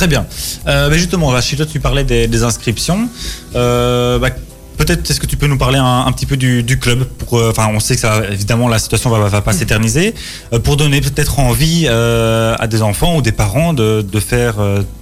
Très 0.04 0.10
bien. 0.10 0.26
Euh, 0.68 0.90
mais 0.92 0.98
justement, 1.00 1.28
Rachid, 1.28 1.56
toi, 1.56 1.66
tu 1.66 1.80
parlais 1.80 2.04
des, 2.04 2.28
des 2.28 2.44
inscriptions. 2.44 3.08
Euh, 3.56 4.20
bah, 4.20 4.32
Peut-être 4.76 5.10
est-ce 5.10 5.22
que 5.22 5.28
tu 5.28 5.38
peux 5.38 5.48
nous 5.48 5.58
parler 5.58 5.78
un, 5.78 6.04
un 6.06 6.12
petit 6.12 6.26
peu 6.26 6.36
du, 6.36 6.62
du 6.62 6.78
club 6.78 7.06
pour, 7.06 7.38
euh, 7.38 7.52
Enfin, 7.52 7.70
on 7.74 7.80
sait 7.80 7.96
que 7.96 8.02
ça, 8.02 8.22
évidemment, 8.30 8.68
la 8.68 8.80
situation 8.80 9.10
va, 9.12 9.30
va 9.30 9.42
pas 9.42 9.54
s'éterniser. 9.54 10.14
Euh, 10.52 10.60
pour 10.60 10.76
donner 10.76 11.00
peut-être 11.00 11.40
envie 11.40 11.88
à 11.88 12.68
des 12.68 12.82
enfants 12.82 13.16
ou 13.16 13.22
des 13.22 13.32
parents 13.32 13.72
de, 13.72 14.02
de 14.02 14.20
faire 14.20 14.56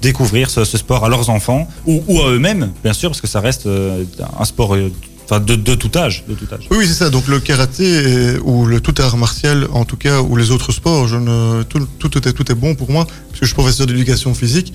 découvrir 0.04 0.52
ce, 0.52 0.66
ce 0.66 0.78
sport 0.78 1.04
à 1.04 1.10
leurs 1.10 1.32
enfants 1.32 1.68
ou, 1.88 2.04
ou 2.08 2.22
à 2.22 2.30
eux-mêmes, 2.30 2.70
bien 2.84 2.94
sûr, 2.94 3.10
parce 3.10 3.22
que 3.22 3.28
ça 3.28 3.40
reste 3.40 3.68
un 3.68 4.46
sport 4.46 4.76
de, 4.76 5.56
de 5.56 5.76
tout 5.76 5.92
âge, 5.98 6.26
de 6.28 6.34
tout 6.36 6.54
âge. 6.54 6.68
Oui, 6.70 6.86
c'est 6.86 6.94
ça. 6.94 7.10
Donc 7.10 7.28
le 7.30 7.40
karaté 7.40 8.38
ou 8.44 8.66
le 8.66 8.82
tout 8.82 8.94
art 9.02 9.16
martial, 9.18 9.68
en 9.72 9.86
tout 9.86 9.96
cas, 9.98 10.20
ou 10.22 10.36
les 10.36 10.52
autres 10.52 10.74
sports, 10.74 11.08
je 11.08 11.16
ne, 11.16 11.64
tout, 11.64 11.88
tout, 11.98 12.10
tout 12.10 12.28
est, 12.28 12.34
tout 12.34 12.52
est 12.52 12.56
bon 12.56 12.76
pour 12.76 12.92
moi, 12.92 13.06
parce 13.06 13.40
que 13.40 13.46
je 13.46 13.46
suis 13.46 13.56
professeur 13.56 13.88
d'éducation 13.88 14.34
physique. 14.34 14.74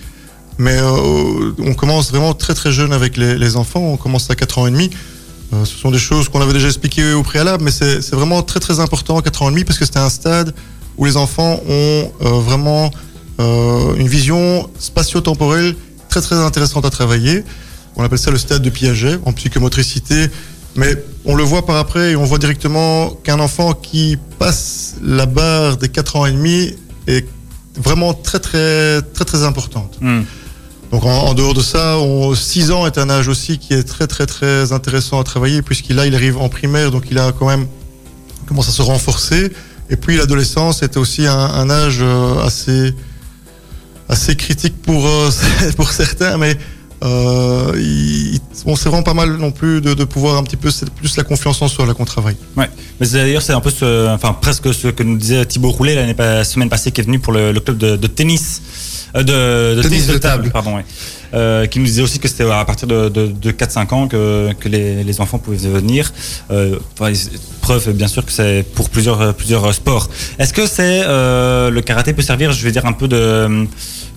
Mais 0.59 0.77
euh, 0.77 1.53
on 1.59 1.75
commence 1.75 2.11
vraiment 2.11 2.33
très 2.35 2.55
très 2.55 2.73
jeune 2.73 2.93
avec 2.93 3.17
les, 3.17 3.57
enfants. 3.57 3.81
On 3.81 3.97
commence 3.97 4.31
à 4.31 4.35
4 4.35 4.59
ans 4.59 4.67
et 4.67 4.71
demi. 4.71 4.91
Euh, 5.53 5.65
ce 5.65 5.77
sont 5.77 5.91
des 5.91 5.99
choses 5.99 6.29
qu'on 6.29 6.41
avait 6.41 6.53
déjà 6.53 6.69
expliquées 6.69 7.13
au 7.13 7.23
préalable, 7.23 7.63
mais 7.63 7.71
c'est 7.71 8.13
vraiment 8.13 8.43
très 8.43 8.61
très 8.61 8.81
important 8.81 9.19
à 9.19 9.23
4 9.23 9.43
ans 9.43 9.49
et 9.49 9.53
demi 9.53 9.65
parce 9.65 9.79
que 9.79 9.85
c'est 9.85 9.99
un 9.99 10.09
stade 10.09 10.55
où 10.97 11.05
les 11.05 11.17
enfants 11.17 11.61
ont 11.69 12.13
euh, 12.23 12.41
vraiment 12.41 12.91
une 13.39 14.09
vision 14.09 14.67
spatio-temporelle 14.79 15.77
très 16.09 16.23
très 16.23 16.37
intéressante 16.37 16.87
à 16.87 16.91
travailler. 16.91 17.45
On 17.95 18.03
appelle 18.03 18.19
ça 18.19 18.31
le 18.31 18.39
stade 18.39 18.63
de 18.63 18.71
Piaget 18.71 19.19
en 19.27 19.33
psychomotricité. 19.33 20.29
Mais 20.77 20.95
on 21.25 21.35
le 21.35 21.43
voit 21.43 21.65
par 21.65 21.77
après 21.77 22.13
et 22.13 22.17
on 22.17 22.25
voit 22.25 22.39
directement 22.39 23.11
qu'un 23.25 23.41
enfant 23.41 23.73
qui 23.73 24.19
passe 24.39 24.97
la 25.03 25.27
barre 25.27 25.77
des 25.77 25.89
4 25.89 26.17
ans 26.17 26.27
et 26.27 26.33
demi 26.33 26.75
est 27.07 27.27
vraiment 27.77 28.15
très 28.15 28.39
très 28.39 29.03
très 29.03 29.25
très 29.25 29.45
importante. 29.45 29.99
Hmm. 30.01 30.23
Donc 30.91 31.05
en, 31.05 31.35
dehors 31.35 31.55
de 31.55 31.63
ça, 31.63 31.97
6 32.35 32.71
ans 32.71 32.87
est 32.87 32.99
un 32.99 33.11
âge 33.11 33.29
aussi 33.29 33.59
qui 33.59 33.75
est 33.75 33.83
très 33.83 34.07
très 34.07 34.27
très 34.27 34.73
intéressant 34.73 35.21
à 35.21 35.25
travailler 35.25 35.63
puisqu'il 35.63 36.01
il 36.07 36.15
arrive 36.15 36.39
en 36.39 36.49
primaire 36.49 36.91
donc 36.91 37.09
il 37.11 37.19
a 37.19 37.33
quand 37.33 37.47
même 37.47 37.67
commence 38.47 38.69
à 38.69 38.73
se 38.73 38.83
renforcer. 38.83 39.53
Et 39.91 39.97
puis 39.97 40.17
l'adolescence 40.17 40.83
est 40.83 40.97
aussi 40.97 41.27
un, 41.27 41.39
un 41.39 41.71
âge 41.71 41.99
euh, 42.01 42.45
assez 42.45 42.95
assez 44.09 44.37
critique 44.37 44.81
pour 44.83 45.07
euh, 45.07 45.31
pour 45.77 45.91
certains, 45.91 46.37
mais 46.39 46.57
euh, 47.05 47.73
il, 47.77 48.39
bon, 48.65 48.75
c'est 48.75 48.89
vraiment 48.89 49.03
pas 49.03 49.15
mal 49.15 49.37
non 49.37 49.51
plus 49.51 49.81
de, 49.81 49.95
de 49.95 50.05
pouvoir 50.05 50.37
un 50.37 50.43
petit 50.43 50.57
peu 50.57 50.71
c'est 50.71 50.89
plus 50.91 51.17
la 51.17 51.25
confiance 51.25 51.61
en 51.61 51.69
soi 51.69 51.87
là 51.87 51.95
qu'on 51.95 52.05
travaille. 52.05 52.37
Ouais. 52.57 52.71
Mais 53.01 53.07
d'ailleurs, 53.07 53.43
c'est 53.43 53.53
un 53.53 53.61
peu 53.61 53.71
ce, 53.71 54.09
enfin, 54.15 54.33
presque 54.33 54.73
ce 54.73 54.89
que 54.89 55.03
nous 55.03 55.17
disait 55.17 55.45
Thibaut 55.45 55.71
Roulet 55.71 56.15
la 56.17 56.45
semaine 56.45 56.69
passée, 56.69 56.93
qui 56.93 57.01
est 57.01 57.05
venu 57.05 57.19
pour 57.19 57.33
le, 57.33 57.53
le 57.53 57.61
club 57.61 57.77
de, 57.77 57.97
de 57.97 58.07
tennis, 58.07 58.63
euh, 59.15 59.23
de, 59.23 59.77
de 59.77 59.83
tennis, 59.83 60.07
de, 60.07 60.19
table, 60.19 60.51
pardon, 60.51 60.77
ouais. 60.77 60.85
Euh, 61.35 61.67
qui 61.67 61.79
nous 61.79 61.87
disait 61.87 62.03
aussi 62.03 62.19
que 62.19 62.29
c'était 62.29 62.49
à 62.51 62.65
partir 62.65 62.87
de, 62.87 63.09
de, 63.09 63.27
de 63.27 63.51
4-5 63.51 63.95
ans 63.95 64.09
que, 64.09 64.51
les, 64.67 65.21
enfants 65.21 65.39
pouvaient 65.39 65.57
venir. 65.57 66.13
Euh, 66.51 66.79
preuve, 67.61 67.93
bien 67.93 68.09
sûr, 68.09 68.25
que 68.25 68.33
c'est 68.33 68.65
pour 68.75 68.91
plusieurs, 68.91 69.35
plusieurs 69.35 69.75
sports. 69.75 70.09
Est-ce 70.39 70.53
que 70.53 70.67
c'est 70.67 71.03
euh, 71.05 71.71
le 71.71 71.81
karaté 71.81 72.13
peut 72.13 72.23
servir, 72.23 72.53
je 72.53 72.63
vais 72.65 72.73
dire, 72.73 72.87
un 72.87 72.93
peu 72.93 73.09
de 73.09 73.67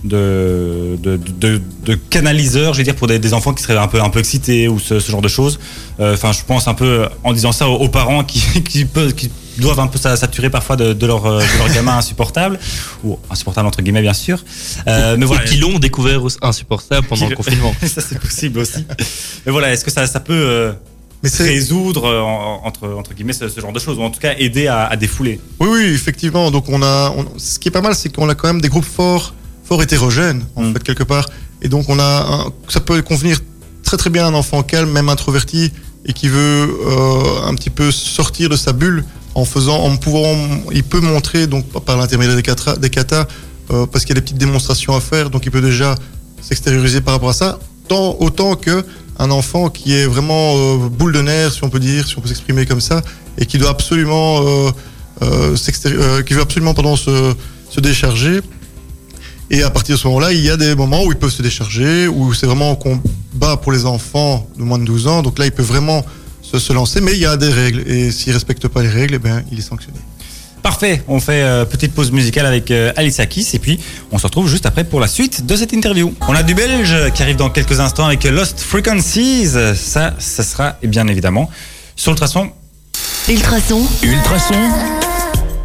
de, 0.02 1.94
canaliseur, 2.08 2.72
je 2.72 2.78
vais 2.78 2.84
dire, 2.84 2.94
pour 2.94 3.06
des, 3.06 3.34
enfants 3.34 3.52
qui 3.52 3.62
seraient 3.62 3.76
un 3.76 3.88
peu, 3.88 4.00
un 4.00 4.08
peu 4.08 4.20
excités 4.20 4.66
ou 4.68 4.78
ce, 4.78 4.98
genre 4.98 5.22
de 5.22 5.28
choses? 5.28 5.58
Enfin, 5.98 6.32
je 6.32 6.42
pense 6.46 6.68
un 6.68 6.74
peu 6.74 7.06
en 7.24 7.32
disant 7.32 7.52
ça 7.52 7.68
aux, 7.68 7.88
parents 7.88 8.24
qui, 8.24 8.62
qui, 8.62 8.84
peuvent, 8.84 9.14
qui 9.14 9.30
doivent 9.60 9.80
un 9.80 9.86
peu 9.86 9.98
sa- 9.98 10.16
saturer 10.16 10.50
parfois 10.50 10.76
de, 10.76 10.92
de 10.92 11.06
leur, 11.06 11.26
euh, 11.26 11.40
de 11.40 11.58
leur 11.58 11.72
gamin 11.72 11.96
insupportable, 11.98 12.58
ou 13.04 13.18
insupportable 13.30 13.66
entre 13.68 13.82
guillemets, 13.82 14.02
bien 14.02 14.14
sûr. 14.14 14.42
Euh, 14.86 15.16
mais 15.18 15.26
voilà. 15.26 15.44
qui 15.44 15.56
l'ont 15.58 15.78
découvert 15.78 16.22
aussi 16.24 16.38
insupportable 16.42 17.06
pendant 17.06 17.28
le 17.28 17.36
confinement. 17.36 17.74
ça, 17.82 18.00
c'est 18.00 18.18
possible 18.18 18.58
aussi. 18.60 18.84
Mais 19.46 19.52
voilà, 19.52 19.72
est-ce 19.72 19.84
que 19.84 19.90
ça, 19.90 20.06
ça 20.06 20.20
peut 20.20 20.32
euh, 20.34 20.72
Mais 21.22 21.28
résoudre, 21.38 22.04
euh, 22.06 22.20
en- 22.20 22.62
entre, 22.64 22.88
entre 22.88 23.14
guillemets, 23.14 23.32
ce, 23.32 23.48
ce 23.48 23.60
genre 23.60 23.72
de 23.72 23.78
choses, 23.80 23.98
ou 23.98 24.02
en 24.02 24.10
tout 24.10 24.20
cas 24.20 24.34
aider 24.38 24.66
à, 24.66 24.86
à 24.86 24.96
défouler? 24.96 25.40
Oui, 25.60 25.68
oui, 25.70 25.84
effectivement. 25.94 26.50
Donc 26.50 26.68
on 26.68 26.82
a, 26.82 27.10
on- 27.16 27.26
ce 27.38 27.58
qui 27.58 27.68
est 27.68 27.72
pas 27.72 27.82
mal, 27.82 27.94
c'est 27.94 28.14
qu'on 28.14 28.28
a 28.28 28.34
quand 28.34 28.48
même 28.48 28.60
des 28.60 28.68
groupes 28.68 28.84
forts, 28.84 29.34
forts 29.64 29.82
hétérogènes 29.82 30.44
en 30.56 30.62
Mm. 30.64 30.72
fait 30.72 30.82
quelque 30.82 31.04
part, 31.04 31.26
et 31.62 31.68
donc 31.68 31.88
on 31.88 31.98
a, 31.98 32.02
un- 32.46 32.52
ça 32.68 32.80
peut 32.80 33.00
convenir 33.02 33.38
très 33.82 33.96
très 33.96 34.10
bien 34.10 34.26
un 34.26 34.34
enfant 34.34 34.62
calme, 34.62 34.90
même 34.90 35.08
introverti, 35.08 35.72
et 36.06 36.12
qui 36.14 36.28
veut 36.28 36.38
euh, 36.86 37.42
un 37.46 37.54
petit 37.54 37.68
peu 37.70 37.90
sortir 37.92 38.48
de 38.48 38.56
sa 38.56 38.72
bulle 38.72 39.04
en 39.34 39.44
faisant, 39.44 39.82
en 39.82 39.96
pouvant, 39.96 40.34
il 40.72 40.82
peut 40.82 41.00
montrer 41.00 41.46
donc 41.46 41.66
par 41.84 41.96
l'intermédiaire 41.96 42.36
des 42.36 42.90
katas 42.90 43.26
euh, 43.70 43.86
parce 43.86 44.04
qu'il 44.04 44.14
y 44.14 44.18
a 44.18 44.20
des 44.20 44.24
petites 44.24 44.38
démonstrations 44.38 44.94
à 44.94 45.00
faire, 45.00 45.30
donc 45.30 45.46
il 45.46 45.52
peut 45.52 45.60
déjà 45.60 45.94
s'extérioriser 46.40 47.00
par 47.00 47.14
rapport 47.14 47.30
à 47.30 47.34
ça, 47.34 47.58
tant 47.88 48.16
autant 48.18 48.56
que 48.56 48.84
un 49.18 49.30
enfant 49.30 49.68
qui 49.68 49.94
est 49.94 50.06
vraiment 50.06 50.54
euh, 50.56 50.88
boule 50.88 51.12
de 51.12 51.20
nerfs, 51.20 51.52
si 51.52 51.64
on 51.64 51.68
peut 51.68 51.78
dire, 51.78 52.06
si 52.06 52.18
on 52.18 52.20
peut 52.20 52.28
s'exprimer 52.28 52.66
comme 52.66 52.80
ça, 52.80 53.02
et 53.38 53.46
qui 53.46 53.58
doit 53.58 53.70
absolument, 53.70 54.42
euh, 55.22 56.22
qui 56.26 56.34
veut 56.34 56.40
absolument 56.40 56.96
se, 56.96 57.34
se 57.70 57.80
décharger. 57.80 58.40
Et 59.50 59.62
à 59.62 59.70
partir 59.70 59.96
de 59.96 60.00
ce 60.00 60.06
moment-là, 60.06 60.32
il 60.32 60.40
y 60.40 60.50
a 60.50 60.56
des 60.56 60.74
moments 60.74 61.04
où 61.04 61.12
ils 61.12 61.18
peuvent 61.18 61.32
se 61.32 61.42
décharger, 61.42 62.06
où 62.08 62.32
c'est 62.32 62.46
vraiment 62.46 62.70
un 62.70 62.76
combat 62.76 63.56
pour 63.56 63.72
les 63.72 63.84
enfants 63.84 64.48
de 64.56 64.62
moins 64.62 64.78
de 64.78 64.84
12 64.84 65.08
ans. 65.08 65.22
Donc 65.22 65.38
là, 65.38 65.46
il 65.46 65.52
peut 65.52 65.62
vraiment 65.62 66.04
se, 66.50 66.58
se 66.58 66.72
lancer, 66.72 67.00
mais 67.00 67.12
il 67.12 67.18
y 67.18 67.26
a 67.26 67.36
des 67.36 67.50
règles. 67.50 67.82
Et 67.86 68.10
s'il 68.10 68.30
ne 68.30 68.34
respecte 68.34 68.66
pas 68.68 68.82
les 68.82 68.88
règles, 68.88 69.14
eh 69.14 69.18
bien, 69.18 69.42
il 69.52 69.58
est 69.58 69.62
sanctionné. 69.62 69.98
Parfait, 70.62 71.02
on 71.08 71.20
fait 71.20 71.42
euh, 71.42 71.64
petite 71.64 71.94
pause 71.94 72.12
musicale 72.12 72.44
avec 72.44 72.70
euh, 72.70 72.92
Alice 72.96 73.18
Akis 73.18 73.48
et 73.54 73.58
puis 73.58 73.80
on 74.12 74.18
se 74.18 74.26
retrouve 74.26 74.46
juste 74.46 74.66
après 74.66 74.84
pour 74.84 75.00
la 75.00 75.08
suite 75.08 75.46
de 75.46 75.56
cette 75.56 75.72
interview. 75.72 76.12
On 76.28 76.34
a 76.34 76.42
du 76.42 76.54
belge 76.54 76.94
qui 77.14 77.22
arrive 77.22 77.36
dans 77.36 77.48
quelques 77.48 77.80
instants 77.80 78.04
avec 78.04 78.24
Lost 78.24 78.60
Frequencies. 78.60 79.48
Ça, 79.74 80.14
ça 80.18 80.42
sera 80.42 80.76
et 80.82 80.86
bien 80.86 81.06
évidemment 81.08 81.48
sur 81.96 82.12
le 82.12 82.16
traçon. 82.16 82.50
Ultrason, 83.28 83.80
Ultrason, 84.02 84.99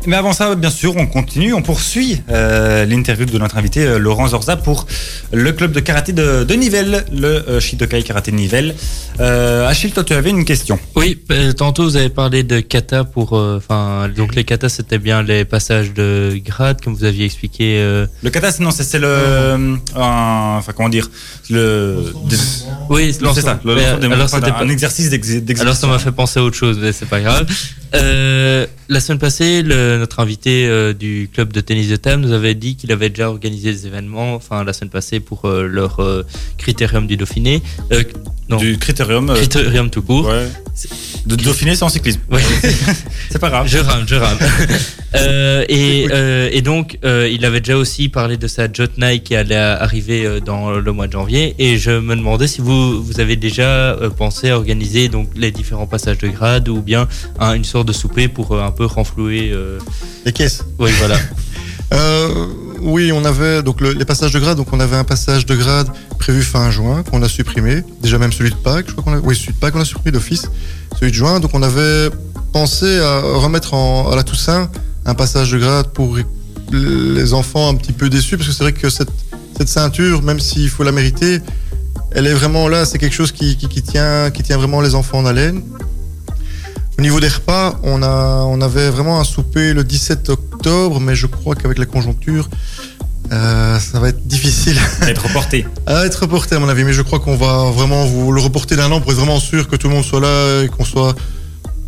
Mais 0.08 0.16
avant 0.16 0.34
ça, 0.34 0.54
bien 0.56 0.70
sûr, 0.70 0.96
on 0.98 1.08
continue, 1.08 1.54
on 1.54 1.62
poursuit 1.62 2.22
euh, 2.30 2.86
l'interview 2.86 3.26
de 3.26 3.38
notre 3.40 3.58
invité 3.58 3.86
euh, 3.86 3.98
Laurent 3.98 4.28
Zorza 4.28 4.56
pour 4.56 4.86
le 5.34 5.52
club 5.52 5.72
de 5.72 5.80
karaté 5.80 6.14
de, 6.14 6.44
de 6.44 6.54
Nivelles, 6.54 7.06
le 7.12 7.28
euh, 7.28 7.60
Shidokai 7.60 8.04
Karaté 8.04 8.32
de 8.32 8.36
Nivelles. 8.36 8.76
Euh, 9.20 9.68
Achille, 9.68 9.92
toi, 9.92 10.04
tu 10.04 10.14
avais 10.14 10.30
une 10.30 10.46
question. 10.46 10.78
Oui, 10.96 11.20
tantôt 11.58 11.84
vous 11.86 11.96
avez 11.96 12.10
parlé 12.10 12.44
de 12.44 12.60
kata 12.60 13.04
pour, 13.04 13.34
enfin, 13.34 14.08
donc 14.16 14.36
les 14.36 14.44
katas 14.44 14.70
c'était 14.70 15.00
bien 15.00 15.24
les 15.24 15.44
passages 15.46 15.94
de 15.94 16.40
grade 16.46 16.82
comme 16.84 16.94
vous 16.94 17.04
aviez 17.06 17.26
expliqué. 17.26 17.80
Le 18.22 18.30
kata, 18.30 18.52
c'est- 18.52 18.62
non, 18.64 18.72
c'est 18.72 19.00
le, 19.00 19.78
enfin 19.96 20.72
comment 20.76 20.90
dire, 20.90 21.10
le, 21.50 22.14
des- 22.30 22.36
Oui, 22.90 23.14
c'est 23.14 23.42
ça. 23.42 23.60
le- 23.66 23.76
Mais, 23.76 23.86
alors 24.14 24.30
c'était 24.30 24.52
un 24.52 24.70
exercice 24.70 25.10
d'ex- 25.10 25.28
d'exécution. 25.30 25.64
Alors 25.64 25.76
ça 25.76 25.88
m'a 25.88 26.00
fait 26.00 26.12
penser 26.12 26.40
à 26.40 26.44
autre 26.44 26.56
chose, 26.58 26.78
mais 26.80 26.92
c'est 26.92 27.08
pas 27.08 27.20
grave. 27.22 27.46
La 28.88 29.00
semaine 29.00 29.18
passée, 29.20 29.64
le- 29.64 29.95
notre 29.98 30.20
invité 30.20 30.68
euh, 30.68 30.94
du 30.94 31.30
club 31.34 31.52
de 31.54 31.62
tennis 31.62 31.90
de 31.90 31.96
table 31.96 32.22
nous 32.24 32.32
avait 32.32 32.56
dit 32.56 32.76
qu'il 32.76 32.92
avait 32.92 33.10
déjà 33.10 33.30
organisé 33.30 33.72
des 33.72 33.88
événements, 33.88 34.36
enfin 34.36 34.64
la 34.64 34.74
semaine 34.74 34.90
passée 34.92 35.20
pour 35.20 35.46
euh, 35.46 35.68
leur 35.68 36.00
euh, 36.02 36.24
critérium 36.58 37.08
du 37.08 37.18
Dauphiné. 37.18 37.62
Euh, 37.92 38.04
non, 38.50 38.58
du 38.58 38.78
critérium. 38.78 39.30
euh, 39.30 39.36
critérium 39.36 39.90
tout 39.90 40.02
court. 40.04 40.28
ouais. 40.28 40.48
De 41.26 41.36
Dauphiné, 41.36 41.76
c'est 41.76 41.84
en 41.84 41.90
cyclisme. 41.90 42.20
Ouais. 42.30 42.42
C'est 43.32 43.40
pas 43.40 43.50
grave. 43.50 43.66
Je 43.68 43.78
rame, 43.80 44.04
je 44.08 44.16
rame. 44.16 44.38
Euh, 45.18 45.64
et, 45.70 46.08
euh, 46.12 46.50
et 46.52 46.62
donc, 46.62 47.00
euh, 47.06 47.30
il 47.32 47.46
avait 47.46 47.62
déjà 47.62 47.78
aussi 47.78 48.10
parlé 48.10 48.36
de 48.36 48.48
sa 48.48 48.70
Jotnai 48.70 49.20
qui 49.20 49.34
allait 49.34 49.56
arriver 49.56 50.26
euh, 50.26 50.42
dans 50.42 50.72
le 50.72 50.92
mois 50.92 51.08
de 51.08 51.14
janvier. 51.14 51.56
Et 51.58 51.78
je 51.78 51.92
me 51.92 52.18
demandais 52.18 52.48
si 52.48 52.60
vous, 52.60 53.02
vous 53.02 53.22
avez 53.22 53.38
déjà 53.38 53.94
euh, 53.94 54.10
pensé 54.10 54.50
à 54.50 54.58
organiser 54.58 55.08
donc 55.08 55.30
les 55.38 55.52
différents 55.52 55.88
passages 55.88 56.18
de 56.18 56.28
grade 56.28 56.68
ou 56.68 56.82
bien 56.82 57.08
un- 57.40 57.54
une 57.54 57.64
sorte 57.64 57.88
de 57.88 57.94
souper 57.94 58.28
pour 58.28 58.52
euh, 58.52 58.62
un 58.62 58.72
peu 58.72 58.84
renflouer. 58.84 59.52
Les 60.26 60.32
caisses. 60.32 60.64
Oui, 60.80 60.92
voilà. 61.00 61.18
Euh, 61.94 62.48
oui, 62.82 63.12
on 63.14 63.24
avait 63.26 63.62
donc 63.62 63.80
le- 63.80 63.92
les 63.94 64.06
passages 64.06 64.32
de 64.32 64.40
grade. 64.40 64.58
Donc 64.58 64.70
on 64.74 64.80
avait 64.80 64.96
un 64.96 65.04
passage 65.04 65.46
de 65.46 65.56
grade 65.56 65.88
prévu 66.18 66.42
fin 66.42 66.72
juin 66.72 67.04
qu'on 67.04 67.22
a 67.22 67.30
supprimé. 67.30 67.84
Déjà 68.02 68.18
même 68.18 68.34
celui 68.34 68.50
de 68.50 68.56
Pâques, 68.56 68.88
je 68.88 68.94
crois 68.94 69.04
qu'on 69.04 69.14
a. 69.14 69.20
Oui, 69.20 69.36
celui 69.36 69.54
de 69.54 69.58
Pâques 69.60 69.76
on 69.76 69.80
a 69.82 69.86
supprimé 69.86 70.12
d'office. 70.12 70.50
Celui 71.00 71.12
de 71.12 71.16
juin. 71.16 71.40
Donc 71.40 71.52
on 71.54 71.62
avait 71.62 72.10
pensé 72.54 73.00
à 73.00 73.20
remettre 73.22 73.76
en, 73.76 74.10
à 74.12 74.16
la 74.16 74.24
Toussaint 74.24 74.72
un 75.06 75.14
passage 75.14 75.52
de 75.52 75.60
grade 75.60 75.90
pour 75.94 76.18
les 76.72 77.34
enfants 77.36 77.70
un 77.70 77.76
petit 77.76 77.94
peu 77.94 78.10
déçus 78.10 78.36
parce 78.36 78.50
que 78.50 78.56
c'est 78.56 78.64
vrai 78.64 78.74
que 78.74 78.90
cette, 78.90 79.12
cette 79.56 79.70
ceinture, 79.70 80.24
même 80.24 80.40
s'il 80.40 80.70
faut 80.70 80.84
la 80.84 80.92
mériter, 80.92 81.40
elle 82.14 82.26
est 82.26 82.34
vraiment 82.34 82.68
là. 82.68 82.86
C'est 82.86 82.98
quelque 82.98 83.16
chose 83.16 83.32
qui, 83.32 83.58
qui, 83.58 83.68
qui 83.70 83.84
tient 83.84 84.32
qui 84.32 84.42
tient 84.42 84.58
vraiment 84.58 84.82
les 84.82 84.96
enfants 84.96 85.20
en 85.20 85.26
haleine. 85.28 85.62
Au 86.98 87.02
niveau 87.02 87.20
des 87.20 87.28
repas, 87.28 87.78
on, 87.84 88.02
a, 88.04 88.44
on 88.48 88.62
avait 88.62 88.90
vraiment 88.90 89.20
un 89.20 89.24
souper 89.26 89.74
le 89.74 89.84
17 89.84 90.30
octobre, 90.30 91.00
mais 91.02 91.16
je 91.16 91.28
crois 91.28 91.54
qu'avec 91.56 91.78
la 91.78 91.86
conjoncture, 91.86 92.50
euh, 93.34 93.80
ça 93.80 94.00
va 94.00 94.10
être 94.10 94.26
difficile 94.26 94.78
Être 95.02 95.24
reporté. 95.24 95.66
à 95.88 96.06
être 96.06 96.22
reporté 96.22 96.56
à 96.56 96.60
mon 96.60 96.70
avis. 96.70 96.84
Mais 96.86 96.94
je 96.94 97.02
crois 97.02 97.20
qu'on 97.20 97.36
va 97.36 97.70
vraiment 97.72 98.06
vous 98.06 98.32
le 98.32 98.40
reporter 98.40 98.78
d'un 98.78 98.92
an 98.92 99.02
pour 99.02 99.12
être 99.12 99.18
vraiment 99.18 99.40
sûr 99.42 99.68
que 99.68 99.76
tout 99.76 99.90
le 99.90 99.96
monde 99.96 100.06
soit 100.06 100.22
là 100.22 100.64
et 100.64 100.68
qu'on 100.70 100.86
soit... 100.86 101.16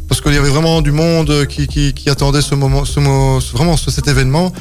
Parce 0.10 0.20
qu'il 0.22 0.34
y 0.34 0.38
avait 0.38 0.50
vraiment 0.50 0.82
du 0.82 0.92
monde 0.92 1.46
qui, 1.48 1.68
qui, 1.68 1.94
qui 1.94 2.10
attendait 2.10 2.42
ce 2.42 2.56
moment, 2.56 2.86
ce, 2.86 3.00
mo- 3.00 3.40
ce- 3.42 3.52
vraiment 3.54 3.76
ce- 3.78 3.92
cet 3.92 4.08
événement. 4.08 4.52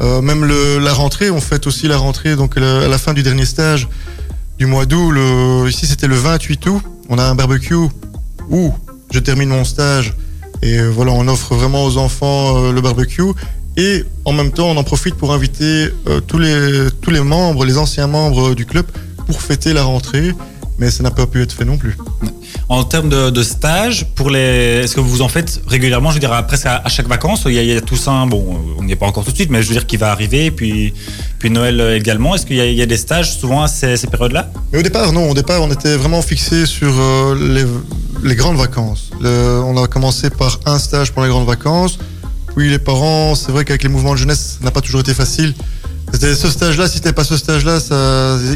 Euh, 0.00 0.20
même 0.22 0.44
le, 0.44 0.78
la 0.78 0.92
rentrée, 0.94 1.30
on 1.30 1.40
fête 1.40 1.66
aussi 1.66 1.88
la 1.88 1.96
rentrée, 1.98 2.36
donc 2.36 2.56
le- 2.56 2.84
à 2.84 2.88
la 2.88 2.98
fin 2.98 3.12
du 3.14 3.22
dernier 3.22 3.44
stage 3.46 3.88
du 4.58 4.66
mois 4.66 4.84
d'août. 4.86 5.14
Ici, 5.68 5.86
c'était 5.86 6.06
le 6.06 6.16
28 6.16 6.66
août. 6.66 6.82
On 7.08 7.18
a 7.18 7.24
un 7.24 7.34
barbecue 7.34 7.74
où 8.50 8.74
je 9.10 9.18
termine 9.18 9.48
mon 9.48 9.64
stage 9.64 10.14
et 10.62 10.78
euh, 10.78 10.88
voilà, 10.88 11.12
on 11.12 11.26
offre 11.28 11.54
vraiment 11.54 11.84
aux 11.84 11.96
enfants 11.96 12.58
euh, 12.58 12.72
le 12.72 12.80
barbecue. 12.80 13.22
Et 13.76 14.04
en 14.24 14.32
même 14.32 14.52
temps, 14.52 14.68
on 14.68 14.76
en 14.76 14.84
profite 14.84 15.14
pour 15.14 15.32
inviter 15.32 15.88
euh, 16.06 16.20
tous, 16.20 16.38
les, 16.38 16.88
tous 17.00 17.10
les 17.10 17.20
membres, 17.20 17.64
les 17.64 17.78
anciens 17.78 18.06
membres 18.06 18.54
du 18.54 18.66
club, 18.66 18.86
pour 19.26 19.40
fêter 19.40 19.72
la 19.72 19.84
rentrée. 19.84 20.32
Mais 20.80 20.90
ça 20.90 21.02
n'a 21.02 21.10
pas 21.10 21.26
pu 21.26 21.42
être 21.42 21.52
fait 21.52 21.64
non 21.66 21.76
plus. 21.76 21.96
En 22.70 22.82
termes 22.84 23.08
de, 23.10 23.30
de 23.30 23.42
stage, 23.42 24.06
pour 24.14 24.30
les, 24.30 24.80
est-ce 24.82 24.94
que 24.94 25.00
vous 25.00 25.20
en 25.22 25.28
faites 25.28 25.60
régulièrement? 25.66 26.08
Je 26.10 26.14
veux 26.14 26.20
dire, 26.20 26.46
presque 26.46 26.66
à, 26.66 26.76
à 26.84 26.88
chaque 26.88 27.06
vacances. 27.06 27.42
Il 27.46 27.52
y, 27.52 27.58
a, 27.58 27.62
il 27.62 27.68
y 27.68 27.76
a 27.76 27.80
Toussaint, 27.82 28.26
bon, 28.26 28.58
on 28.78 28.82
n'y 28.84 28.92
est 28.92 28.96
pas 28.96 29.06
encore 29.06 29.24
tout 29.24 29.30
de 29.30 29.36
suite, 29.36 29.50
mais 29.50 29.62
je 29.62 29.68
veux 29.68 29.74
dire 29.74 29.86
qu'il 29.86 29.98
va 29.98 30.10
arriver, 30.10 30.50
puis, 30.50 30.94
puis 31.38 31.50
Noël 31.50 31.78
également. 31.94 32.34
Est-ce 32.34 32.46
qu'il 32.46 32.56
y, 32.56 32.60
a- 32.60 32.66
il 32.66 32.74
y 32.76 32.82
a 32.82 32.86
des 32.86 32.96
stages 32.96 33.36
souvent 33.38 33.62
à 33.62 33.68
ces, 33.68 33.96
ces 33.98 34.06
périodes-là? 34.06 34.50
Mais 34.72 34.78
au 34.78 34.82
départ, 34.82 35.12
non. 35.12 35.28
Au 35.30 35.34
départ, 35.34 35.60
on 35.62 35.70
était 35.70 35.96
vraiment 35.96 36.22
fixé 36.22 36.64
sur 36.64 36.92
euh, 36.98 37.36
les, 37.38 37.66
les 38.28 38.34
grandes 38.34 38.56
vacances. 38.56 39.10
Le- 39.20 39.60
on 39.66 39.76
a 39.82 39.86
commencé 39.86 40.30
par 40.30 40.60
un 40.64 40.78
stage 40.78 41.12
pour 41.12 41.22
les 41.22 41.28
grandes 41.28 41.46
vacances. 41.46 41.98
Puis 42.56 42.70
les 42.70 42.78
parents, 42.78 43.34
c'est 43.34 43.52
vrai 43.52 43.64
qu'avec 43.64 43.82
les 43.82 43.88
mouvements 43.88 44.12
de 44.12 44.18
jeunesse, 44.18 44.56
ça 44.58 44.64
n'a 44.64 44.70
pas 44.70 44.80
toujours 44.80 45.00
été 45.00 45.12
facile. 45.14 45.54
C'était 46.12 46.34
ce 46.34 46.50
stage-là, 46.50 46.88
si 46.88 46.96
c'était 46.96 47.12
pas 47.12 47.24
ce 47.24 47.36
stage-là, 47.36 47.78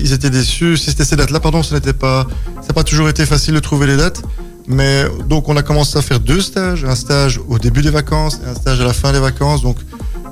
ils 0.02 0.12
étaient 0.12 0.30
déçus. 0.30 0.76
Si 0.76 0.90
c'était 0.90 1.04
ces 1.04 1.16
dates-là, 1.16 1.40
pardon, 1.40 1.62
ça 1.62 1.75
n'était 1.75 1.92
pas, 1.92 2.26
ça 2.56 2.68
n'a 2.68 2.75
pas 2.75 2.84
toujours 2.84 3.08
été 3.08 3.25
facile 3.26 3.54
de 3.54 3.61
trouver 3.61 3.87
les 3.87 3.96
dates. 3.96 4.23
Mais 4.66 5.04
donc 5.28 5.49
on 5.49 5.56
a 5.56 5.62
commencé 5.62 5.99
à 5.99 6.02
faire 6.02 6.20
deux 6.20 6.40
stages, 6.40 6.84
un 6.84 6.94
stage 6.94 7.40
au 7.49 7.58
début 7.58 7.82
des 7.82 7.90
vacances 7.90 8.40
et 8.44 8.49
un 8.49 8.54
stage 8.54 8.80
à 8.80 8.84
la 8.84 8.94
fin 8.94 9.12
des 9.12 9.20
vacances. 9.20 9.62
Donc 9.62 9.76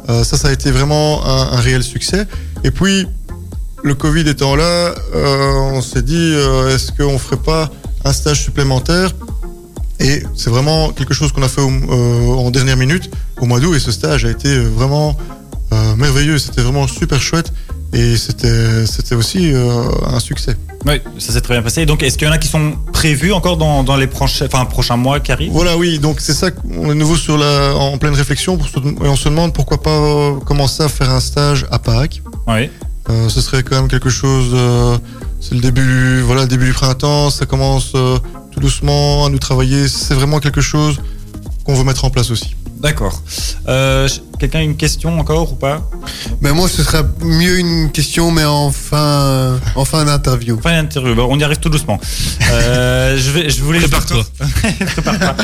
euh, 0.08 0.24
ça, 0.24 0.36
ça 0.36 0.48
a 0.48 0.52
été 0.52 0.70
vraiment 0.70 1.24
un, 1.24 1.60
réel 1.60 1.82
succès. 1.82 2.26
Et 2.64 2.70
puis 2.70 3.06
le 3.82 3.94
Covid 3.94 4.28
étant 4.28 4.56
là, 4.56 4.94
euh, 5.14 5.52
on 5.72 5.82
s'est 5.82 6.02
dit 6.02 6.32
euh, 6.34 6.74
est-ce 6.74 6.92
qu'on 6.92 7.18
ferait 7.18 7.42
pas 7.42 7.70
un 8.04 8.12
stage 8.12 8.42
supplémentaire? 8.42 9.12
Et 10.00 10.22
c'est 10.34 10.50
vraiment 10.50 10.90
quelque 10.90 11.14
chose 11.14 11.30
qu'on 11.30 11.42
a 11.42 11.48
fait 11.48 11.60
en 11.60 12.50
dernière 12.50 12.76
minute 12.76 13.10
au 13.40 13.46
mois 13.46 13.60
d'août 13.60 13.74
et 13.76 13.78
ce 13.78 13.92
stage 13.92 14.24
a 14.24 14.30
été 14.30 14.58
vraiment 14.58 15.16
euh, 15.72 15.96
merveilleux. 15.96 16.38
C'était 16.38 16.60
vraiment 16.62 16.86
super 16.86 17.20
chouette 17.20 17.52
et 17.92 18.16
c'était 18.16 18.86
c'était 18.86 19.14
aussi 19.14 19.52
euh, 19.52 19.84
un 20.06 20.20
succès. 20.20 20.56
Oui, 20.84 21.00
ça 21.18 21.32
s'est 21.32 21.40
très 21.40 21.54
bien 21.54 21.62
passé. 21.62 21.86
Donc, 21.86 22.02
est-ce 22.02 22.18
qu'il 22.18 22.26
y 22.26 22.30
en 22.30 22.34
a 22.34 22.38
qui 22.38 22.48
sont 22.48 22.72
prévus 22.92 23.32
encore 23.32 23.56
dans, 23.56 23.84
dans 23.84 23.96
les 23.96 24.08
prochains, 24.08 24.46
enfin, 24.46 24.64
prochains 24.64 24.96
mois 24.96 25.20
qui 25.20 25.30
arrivent? 25.30 25.52
Voilà, 25.52 25.76
oui. 25.76 25.98
Donc 25.98 26.20
c'est 26.20 26.34
ça 26.34 26.50
qu'on 26.50 26.90
est 26.90 26.94
nouveau 26.94 27.16
sur 27.16 27.38
la, 27.38 27.74
en 27.74 27.98
pleine 27.98 28.14
réflexion 28.14 28.56
pour 28.56 28.66
et 28.66 29.08
on 29.08 29.16
se 29.16 29.28
demande 29.28 29.52
pourquoi 29.54 29.80
pas 29.80 29.90
euh, 29.90 30.40
commencer 30.40 30.82
à 30.82 30.88
faire 30.88 31.10
un 31.10 31.20
stage 31.20 31.66
à 31.70 31.78
Pâques. 31.78 32.22
Oui. 32.46 32.68
Euh, 33.10 33.28
ce 33.28 33.40
serait 33.40 33.62
quand 33.62 33.76
même 33.76 33.88
quelque 33.88 34.10
chose. 34.10 34.50
euh, 34.54 34.96
c'est 35.40 35.54
le 35.54 35.60
début, 35.60 36.20
voilà, 36.20 36.42
le 36.42 36.48
début 36.48 36.66
du 36.66 36.72
printemps. 36.72 37.30
Ça 37.30 37.46
commence 37.46 37.92
euh, 37.94 38.18
tout 38.52 38.60
doucement 38.60 39.26
à 39.26 39.28
nous 39.28 39.38
travailler. 39.38 39.88
C'est 39.88 40.14
vraiment 40.14 40.38
quelque 40.40 40.60
chose 40.60 41.00
qu'on 41.64 41.74
veut 41.74 41.84
mettre 41.84 42.04
en 42.04 42.10
place 42.10 42.30
aussi. 42.30 42.56
D'accord. 42.80 43.22
Euh, 43.68 44.08
Quelqu'un 44.40 44.58
a 44.58 44.62
une 44.62 44.76
question 44.76 45.20
encore 45.20 45.52
ou 45.52 45.54
pas? 45.54 45.88
Mais 46.40 46.50
moi, 46.52 46.68
ce 46.68 46.82
sera 46.82 47.04
mieux 47.20 47.58
une 47.60 47.92
question, 47.92 48.32
mais 48.32 48.44
en 48.44 48.72
fin, 48.72 49.60
en 49.76 49.84
fin 49.84 50.04
d'interview. 50.04 50.58
Fin 50.60 50.82
d'interview. 50.82 51.14
Bon, 51.14 51.28
on 51.30 51.38
y 51.38 51.44
arrive 51.44 51.58
tout 51.58 51.68
doucement. 51.68 52.00
Euh, 52.50 53.16
je, 53.16 53.30
vais, 53.30 53.50
je 53.50 53.62
voulais 53.62 53.78
Prépare-toi. 53.78 54.24
Prépare-toi. 54.86 55.36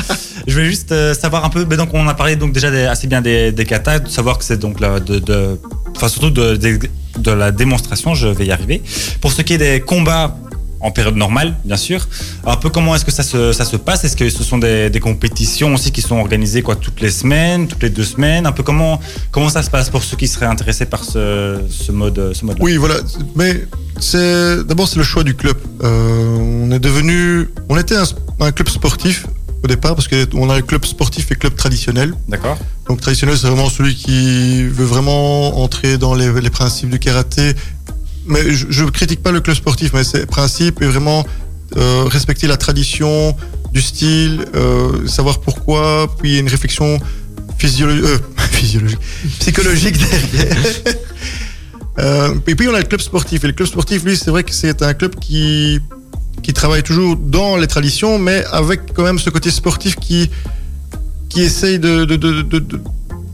Je 0.47 0.53
voulais 0.53 0.65
juste 0.65 0.91
euh, 0.91 1.13
savoir 1.13 1.45
un 1.45 1.49
peu. 1.49 1.65
Mais 1.69 1.77
donc, 1.77 1.93
on 1.93 2.05
a 2.09 2.13
parlé 2.13 2.35
donc 2.35 2.51
déjà 2.51 2.69
des- 2.71 2.83
assez 2.83 3.07
bien 3.07 3.21
des, 3.21 3.53
des 3.53 3.65
katas, 3.65 3.99
de 3.99 4.09
savoir 4.09 4.37
que 4.37 4.43
c'est 4.43 4.57
donc 4.59 4.81
la, 4.81 4.99
de, 4.99 5.19
de, 5.19 5.57
enfin 5.95 6.09
surtout 6.09 6.31
de, 6.31 6.57
de, 6.57 6.77
de 7.19 7.31
la 7.31 7.51
démonstration. 7.53 8.15
Je 8.15 8.27
vais 8.27 8.45
y 8.47 8.51
arriver. 8.51 8.81
Pour 9.21 9.31
ce 9.31 9.41
qui 9.43 9.53
est 9.53 9.57
des 9.57 9.79
combats 9.79 10.35
en 10.79 10.91
période 10.91 11.15
normale, 11.15 11.55
bien 11.65 11.77
sûr. 11.77 12.07
Un 12.45 12.55
peu 12.55 12.69
comment 12.69 12.95
est-ce 12.95 13.05
que 13.05 13.11
ça 13.11 13.23
se, 13.23 13.51
ça 13.53 13.65
se 13.65 13.75
passe? 13.75 14.03
Est-ce 14.05 14.15
que 14.15 14.29
ce 14.29 14.43
sont 14.43 14.57
des, 14.57 14.89
des 14.89 14.99
compétitions 14.99 15.73
aussi 15.73 15.91
qui 15.91 16.01
sont 16.01 16.17
organisées 16.17 16.61
quoi, 16.61 16.75
toutes 16.75 17.01
les 17.01 17.11
semaines, 17.11 17.67
toutes 17.67 17.83
les 17.83 17.89
deux 17.89 18.03
semaines? 18.03 18.45
Un 18.45 18.51
peu 18.51 18.63
comment, 18.63 18.99
comment 19.31 19.49
ça 19.49 19.61
se 19.63 19.69
passe 19.69 19.89
pour 19.89 20.03
ceux 20.03 20.17
qui 20.17 20.27
seraient 20.27 20.45
intéressés 20.45 20.85
par 20.85 21.03
ce, 21.03 21.59
ce 21.69 21.91
mode 21.91 22.31
ce 22.33 22.45
mode 22.45 22.57
Oui, 22.59 22.77
voilà. 22.77 22.95
Mais 23.35 23.65
c'est 23.99 24.63
d'abord 24.63 24.87
c'est 24.87 24.97
le 24.97 25.03
choix 25.03 25.23
du 25.23 25.35
club. 25.35 25.57
Euh, 25.83 26.37
on 26.37 26.71
est 26.71 26.79
devenu, 26.79 27.49
on 27.67 27.77
était 27.77 27.95
un, 27.97 28.05
un 28.39 28.51
club 28.51 28.69
sportif 28.69 29.25
au 29.63 29.67
départ 29.67 29.95
parce 29.95 30.07
qu'on 30.07 30.49
a 30.49 30.55
le 30.55 30.61
club 30.63 30.85
sportif 30.85 31.29
et 31.31 31.35
club 31.35 31.55
traditionnel. 31.55 32.13
D'accord 32.29 32.57
Donc 32.87 33.01
traditionnel, 33.01 33.37
c'est 33.37 33.47
vraiment 33.47 33.69
celui 33.69 33.93
qui 33.95 34.63
veut 34.63 34.85
vraiment 34.85 35.61
entrer 35.61 35.97
dans 35.97 36.13
les, 36.15 36.31
les 36.39 36.49
principes 36.49 36.89
du 36.89 36.99
karaté. 36.99 37.53
Mais 38.29 38.53
je 38.53 38.83
ne 38.83 38.89
critique 38.91 39.21
pas 39.21 39.31
le 39.31 39.41
club 39.41 39.55
sportif, 39.55 39.91
mais 39.93 40.03
ces 40.03 40.25
principes 40.25 40.81
et 40.81 40.85
vraiment 40.85 41.25
euh, 41.75 42.03
respecter 42.05 42.47
la 42.47 42.57
tradition 42.57 43.35
du 43.73 43.81
style, 43.81 44.45
euh, 44.55 45.07
savoir 45.07 45.41
pourquoi, 45.41 46.07
puis 46.19 46.39
une 46.39 46.47
réflexion 46.47 46.99
physiologique, 47.57 48.05
euh, 48.05 48.17
physiologique, 48.51 48.99
psychologique 49.39 49.97
derrière. 49.97 50.57
Et 52.47 52.55
puis 52.55 52.67
on 52.69 52.73
a 52.73 52.79
le 52.79 52.85
club 52.85 53.01
sportif. 53.01 53.43
Et 53.43 53.47
le 53.47 53.53
club 53.53 53.67
sportif, 53.67 54.03
lui, 54.05 54.15
c'est 54.15 54.31
vrai 54.31 54.43
que 54.43 54.53
c'est 54.53 54.81
un 54.83 54.93
club 54.93 55.15
qui 55.15 55.79
qui 56.41 56.53
travaille 56.53 56.83
toujours 56.83 57.17
dans 57.17 57.57
les 57.57 57.67
traditions, 57.67 58.17
mais 58.17 58.45
avec 58.51 58.93
quand 58.93 59.03
même 59.03 59.19
ce 59.19 59.29
côté 59.29 59.51
sportif 59.51 59.95
qui 59.97 60.29
qui 61.27 61.41
essaye 61.41 61.77
de- 61.77 62.05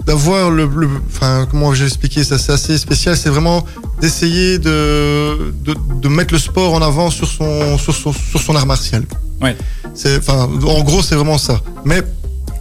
d'avoir 0.05 0.51
le, 0.51 0.65
le- 0.75 0.89
enfin 1.07 1.47
comment 1.49 1.73
je 1.73 1.81
vais 1.81 1.87
expliquer 1.87 2.23
ça? 2.23 2.37
C'est 2.37 2.51
assez 2.53 2.77
spécial 2.77 3.17
c'est 3.17 3.29
vraiment 3.29 3.65
d'essayer 4.01 4.59
de, 4.59 5.51
de 5.63 5.73
de 6.01 6.07
mettre 6.07 6.33
le 6.33 6.39
sport 6.39 6.73
en 6.73 6.81
avant 6.81 7.09
sur 7.09 7.27
son 7.27 7.77
sur 7.77 7.95
son 7.95 8.13
sur 8.13 8.39
son 8.41 8.55
art 8.55 8.65
martial. 8.67 9.03
Ouais. 9.41 9.55
c'est 9.93 10.17
enfin 10.17 10.47
en 10.65 10.83
gros 10.83 11.01
c'est 11.01 11.15
vraiment 11.15 11.37
ça. 11.37 11.59
Mais 11.85 12.01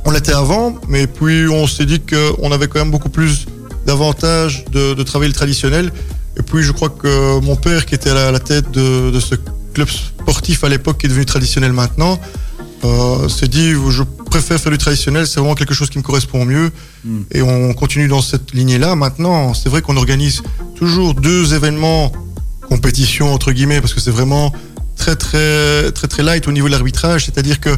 on 0.05 0.11
l'était 0.11 0.33
avant 0.35 0.75
mais 0.89 1.07
puis 1.07 1.47
on 1.49 1.67
s'est 1.67 1.87
dit 1.87 2.01
que 2.01 2.33
on 2.41 2.51
avait 2.53 2.67
quand 2.69 2.79
même 2.81 2.91
beaucoup 2.91 3.11
plus 3.11 3.47
d'avantages 3.87 4.65
de, 4.73 4.95
de 4.95 5.03
travailler 5.03 5.29
le 5.29 5.35
traditionnel. 5.37 5.93
Et 6.39 6.43
puis 6.43 6.63
je 6.63 6.73
crois 6.73 6.89
que 6.89 7.41
mon 7.41 7.57
père 7.57 7.85
qui 7.87 7.95
était 7.95 8.11
à 8.11 8.15
la, 8.15 8.29
à 8.29 8.33
la 8.33 8.41
tête 8.41 8.71
de, 8.71 9.11
de 9.11 9.21
ce 9.21 9.35
club 9.75 9.89
sportif 9.89 10.65
à 10.65 10.69
l'époque 10.69 10.99
qui 10.99 11.07
est 11.07 11.09
devenu 11.09 11.27
traditionnel 11.27 11.73
maintenant 11.73 12.19
euh, 12.85 13.29
s'est 13.29 13.49
dit 13.49 13.73
je 13.91 14.03
préfère 14.31 14.59
faire 14.61 14.73
du 14.73 14.79
traditionnel 14.79 15.26
c'est 15.26 15.41
vraiment 15.41 15.55
quelque 15.55 15.75
chose 15.75 15.91
qui 15.91 15.99
me 15.99 16.03
correspond 16.03 16.45
mieux. 16.45 16.71
Mm. 17.05 17.19
et 17.33 17.43
on 17.43 17.73
continue 17.75 18.09
dans 18.09 18.21
cette 18.23 18.53
lignée 18.53 18.79
là 18.79 18.95
maintenant 18.97 19.55
c'est 19.55 19.69
vrai 19.69 19.81
qu'on 19.83 19.97
organise 19.97 20.43
toujours 20.76 21.14
deux 21.14 21.55
événements 21.55 22.12
compétition 22.69 23.33
entre 23.33 23.53
guillemets 23.53 23.81
parce 23.81 23.95
que 23.95 24.00
c'est 24.00 24.11
vraiment 24.11 24.53
très 24.97 25.17
très 25.17 25.91
très 25.93 26.09
très 26.09 26.23
light 26.23 26.47
au 26.49 26.53
niveau 26.53 26.67
de 26.67 26.73
l'arbitrage. 26.73 27.26
C'est-à-dire 27.26 27.61
que 27.61 27.71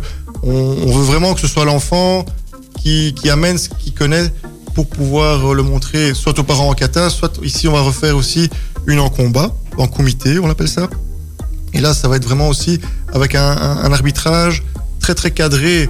on, 0.42 0.52
on 0.86 0.92
veut 0.96 1.04
vraiment 1.04 1.34
que 1.34 1.40
ce 1.40 1.48
soit 1.48 1.64
l'enfant 1.64 2.24
qui, 2.80 3.14
qui 3.14 3.30
amène 3.30 3.58
ce 3.58 3.68
qu'il 3.68 3.94
connaît 3.94 4.32
pour 4.74 4.86
pouvoir 4.88 5.54
le 5.54 5.62
montrer 5.62 6.14
soit 6.14 6.38
aux 6.38 6.42
parents 6.44 6.68
en 6.68 6.74
kata 6.74 7.08
soit 7.10 7.40
ici 7.42 7.66
on 7.68 7.72
va 7.72 7.80
refaire 7.80 8.16
aussi 8.16 8.48
une 8.86 9.00
en 9.00 9.08
combat 9.08 9.50
en 9.76 9.86
comité 9.88 10.38
on 10.38 10.46
l'appelle 10.46 10.68
ça. 10.68 10.88
Et 11.72 11.80
là 11.80 11.92
ça 11.94 12.06
va 12.08 12.16
être 12.16 12.24
vraiment 12.24 12.48
aussi 12.48 12.80
avec 13.12 13.34
un, 13.34 13.42
un- 13.50 13.78
un 13.84 13.92
arbitrage 13.92 14.62
très 15.06 15.14
très 15.14 15.30
cadré 15.30 15.88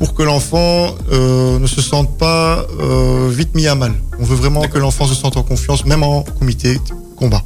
pour 0.00 0.14
que 0.14 0.24
l'enfant 0.24 0.96
euh, 1.12 1.60
ne 1.60 1.66
se 1.68 1.80
sente 1.80 2.18
pas 2.18 2.66
euh, 2.80 3.28
vite 3.30 3.54
mis 3.54 3.68
à 3.68 3.76
mal. 3.76 3.92
On 4.18 4.24
veut 4.24 4.34
vraiment 4.34 4.62
que 4.62 4.78
l'enfant 4.78 5.06
se 5.06 5.14
sente 5.14 5.36
en 5.36 5.44
confiance, 5.44 5.86
même 5.86 6.02
en 6.02 6.24
comité 6.24 6.80
combat. 7.14 7.44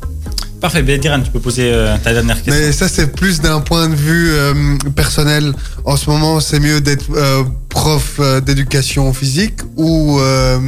Parfait, 0.59 0.83
ben, 0.83 0.99
Diran, 0.99 1.21
tu 1.21 1.31
peux 1.31 1.38
poser 1.38 1.71
euh, 1.71 1.99
ta 2.03 2.15
dernière 2.15 2.43
question. 2.43 2.55
Mais 2.55 2.73
ça, 2.73 2.88
c'est 2.88 3.09
plus 3.15 3.43
d'un 3.43 3.61
point 3.61 3.91
de 3.91 3.95
vue 3.95 4.31
euh, 4.31 4.55
personnel. 4.95 5.53
En 5.85 5.99
ce 5.99 6.09
moment, 6.09 6.41
c'est 6.41 6.61
mieux 6.61 6.81
d'être 6.81 7.05
euh, 7.15 7.43
prof 7.69 8.19
d'éducation 8.47 9.12
physique 9.12 9.61
ou 9.76 10.19
euh, 10.19 10.59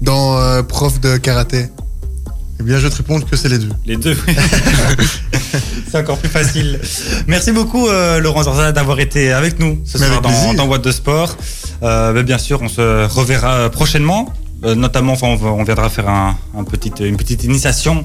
dans 0.00 0.38
euh, 0.38 0.62
prof 0.62 0.98
de 0.98 1.18
karaté? 1.18 1.66
Eh 2.62 2.64
bien, 2.64 2.78
je 2.78 2.86
te 2.86 2.94
répondre 2.94 3.28
que 3.28 3.34
c'est 3.34 3.48
les 3.48 3.58
deux. 3.58 3.70
Les 3.86 3.96
deux. 3.96 4.16
c'est 5.90 5.98
encore 5.98 6.18
plus 6.18 6.28
facile. 6.28 6.78
Merci 7.26 7.50
beaucoup, 7.50 7.88
euh, 7.88 8.20
Laurent 8.20 8.44
Zorza, 8.44 8.70
d'avoir 8.70 9.00
été 9.00 9.32
avec 9.32 9.58
nous 9.58 9.80
ce 9.84 9.98
Mais 9.98 10.06
soir 10.06 10.22
dans, 10.22 10.54
dans 10.54 10.66
Boîte 10.68 10.84
de 10.84 10.92
Sport. 10.92 11.36
Euh, 11.82 12.22
bien 12.22 12.38
sûr, 12.38 12.62
on 12.62 12.68
se 12.68 13.04
reverra 13.06 13.68
prochainement. 13.68 14.32
Euh, 14.64 14.74
notamment, 14.76 15.12
enfin, 15.14 15.26
on, 15.28 15.36
va- 15.36 15.50
on 15.50 15.64
viendra 15.64 15.88
faire 15.90 16.08
un, 16.08 16.36
une 16.56 17.16
petite 17.16 17.42
initiation 17.44 18.04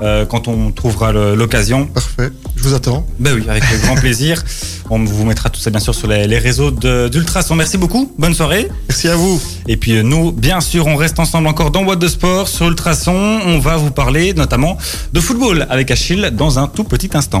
euh, 0.00 0.24
quand 0.24 0.48
on 0.48 0.70
trouvera 0.72 1.12
l'occasion. 1.12 1.86
Parfait. 1.86 2.30
Je 2.56 2.62
vous 2.62 2.74
attends. 2.74 3.06
Ben 3.18 3.34
oui, 3.34 3.44
avec 3.48 3.62
grand 3.82 3.94
plaisir. 4.00 4.42
On 4.90 5.04
vous 5.04 5.24
mettra 5.26 5.50
tout 5.50 5.60
ça 5.60 5.68
bien 5.70 5.80
sûr 5.80 5.94
sur 5.94 6.08
les, 6.08 6.26
les 6.26 6.38
réseaux 6.38 6.70
d'Ultrason. 6.70 7.54
Merci 7.54 7.76
beaucoup. 7.76 8.10
Bonne 8.18 8.32
soirée. 8.34 8.68
Merci 8.88 9.08
à 9.08 9.16
vous. 9.16 9.40
Et 9.66 9.76
puis 9.76 9.96
euh, 9.98 10.02
nous, 10.02 10.32
bien 10.32 10.60
sûr, 10.60 10.86
on 10.86 10.96
reste 10.96 11.18
ensemble 11.20 11.46
encore 11.46 11.70
dans 11.70 11.84
Boîte 11.84 11.98
de 11.98 12.08
Sport 12.08 12.48
sur 12.48 12.68
Ultrason. 12.68 13.12
On 13.44 13.58
va 13.58 13.76
vous 13.76 13.90
parler 13.90 14.32
notamment 14.32 14.78
de 15.12 15.20
football 15.20 15.66
avec 15.68 15.90
Achille 15.90 16.30
dans 16.32 16.58
un 16.58 16.68
tout 16.68 16.84
petit 16.84 17.10
instant. 17.14 17.40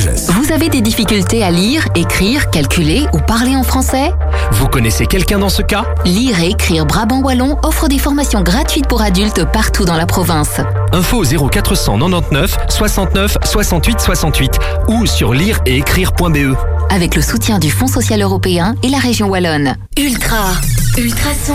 sagesse. 0.00 0.30
Vous 0.30 0.52
avez 0.52 0.68
des 0.68 0.80
difficultés 0.80 1.42
à 1.42 1.50
lire, 1.50 1.86
écrire, 1.94 2.50
calculer 2.50 3.06
ou 3.12 3.18
parler 3.18 3.56
en 3.56 3.62
français? 3.62 4.10
Vous 4.52 4.66
connaissez 4.66 5.06
quelqu'un 5.06 5.38
dans 5.38 5.48
ce 5.48 5.62
cas? 5.62 5.84
Lire 6.04 6.40
et 6.40 6.48
écrire 6.48 6.86
Brabant 6.86 7.20
Wallon 7.20 7.58
offre 7.62 7.88
des 7.88 7.98
formations 7.98 8.42
gratuites 8.42 8.86
pour 8.88 9.02
adultes 9.02 9.44
partout 9.52 9.84
dans 9.84 9.96
la 9.96 10.06
province. 10.06 10.60
Info 10.92 11.24
0499 11.24 12.56
69 12.68 13.38
68 13.44 14.00
68 14.00 14.58
ou 14.88 15.06
sur 15.06 15.32
lire 15.32 15.60
et 15.66 15.76
écrire.be. 15.76 16.56
Avec 16.90 17.14
le 17.14 17.22
soutien 17.22 17.58
du 17.58 17.70
Fonds 17.70 17.86
social 17.86 18.22
européen 18.22 18.74
et 18.82 18.88
la 18.88 18.98
région 18.98 19.28
Wallonne. 19.28 19.76
Ultra, 19.98 20.52
ultrason, 20.98 21.54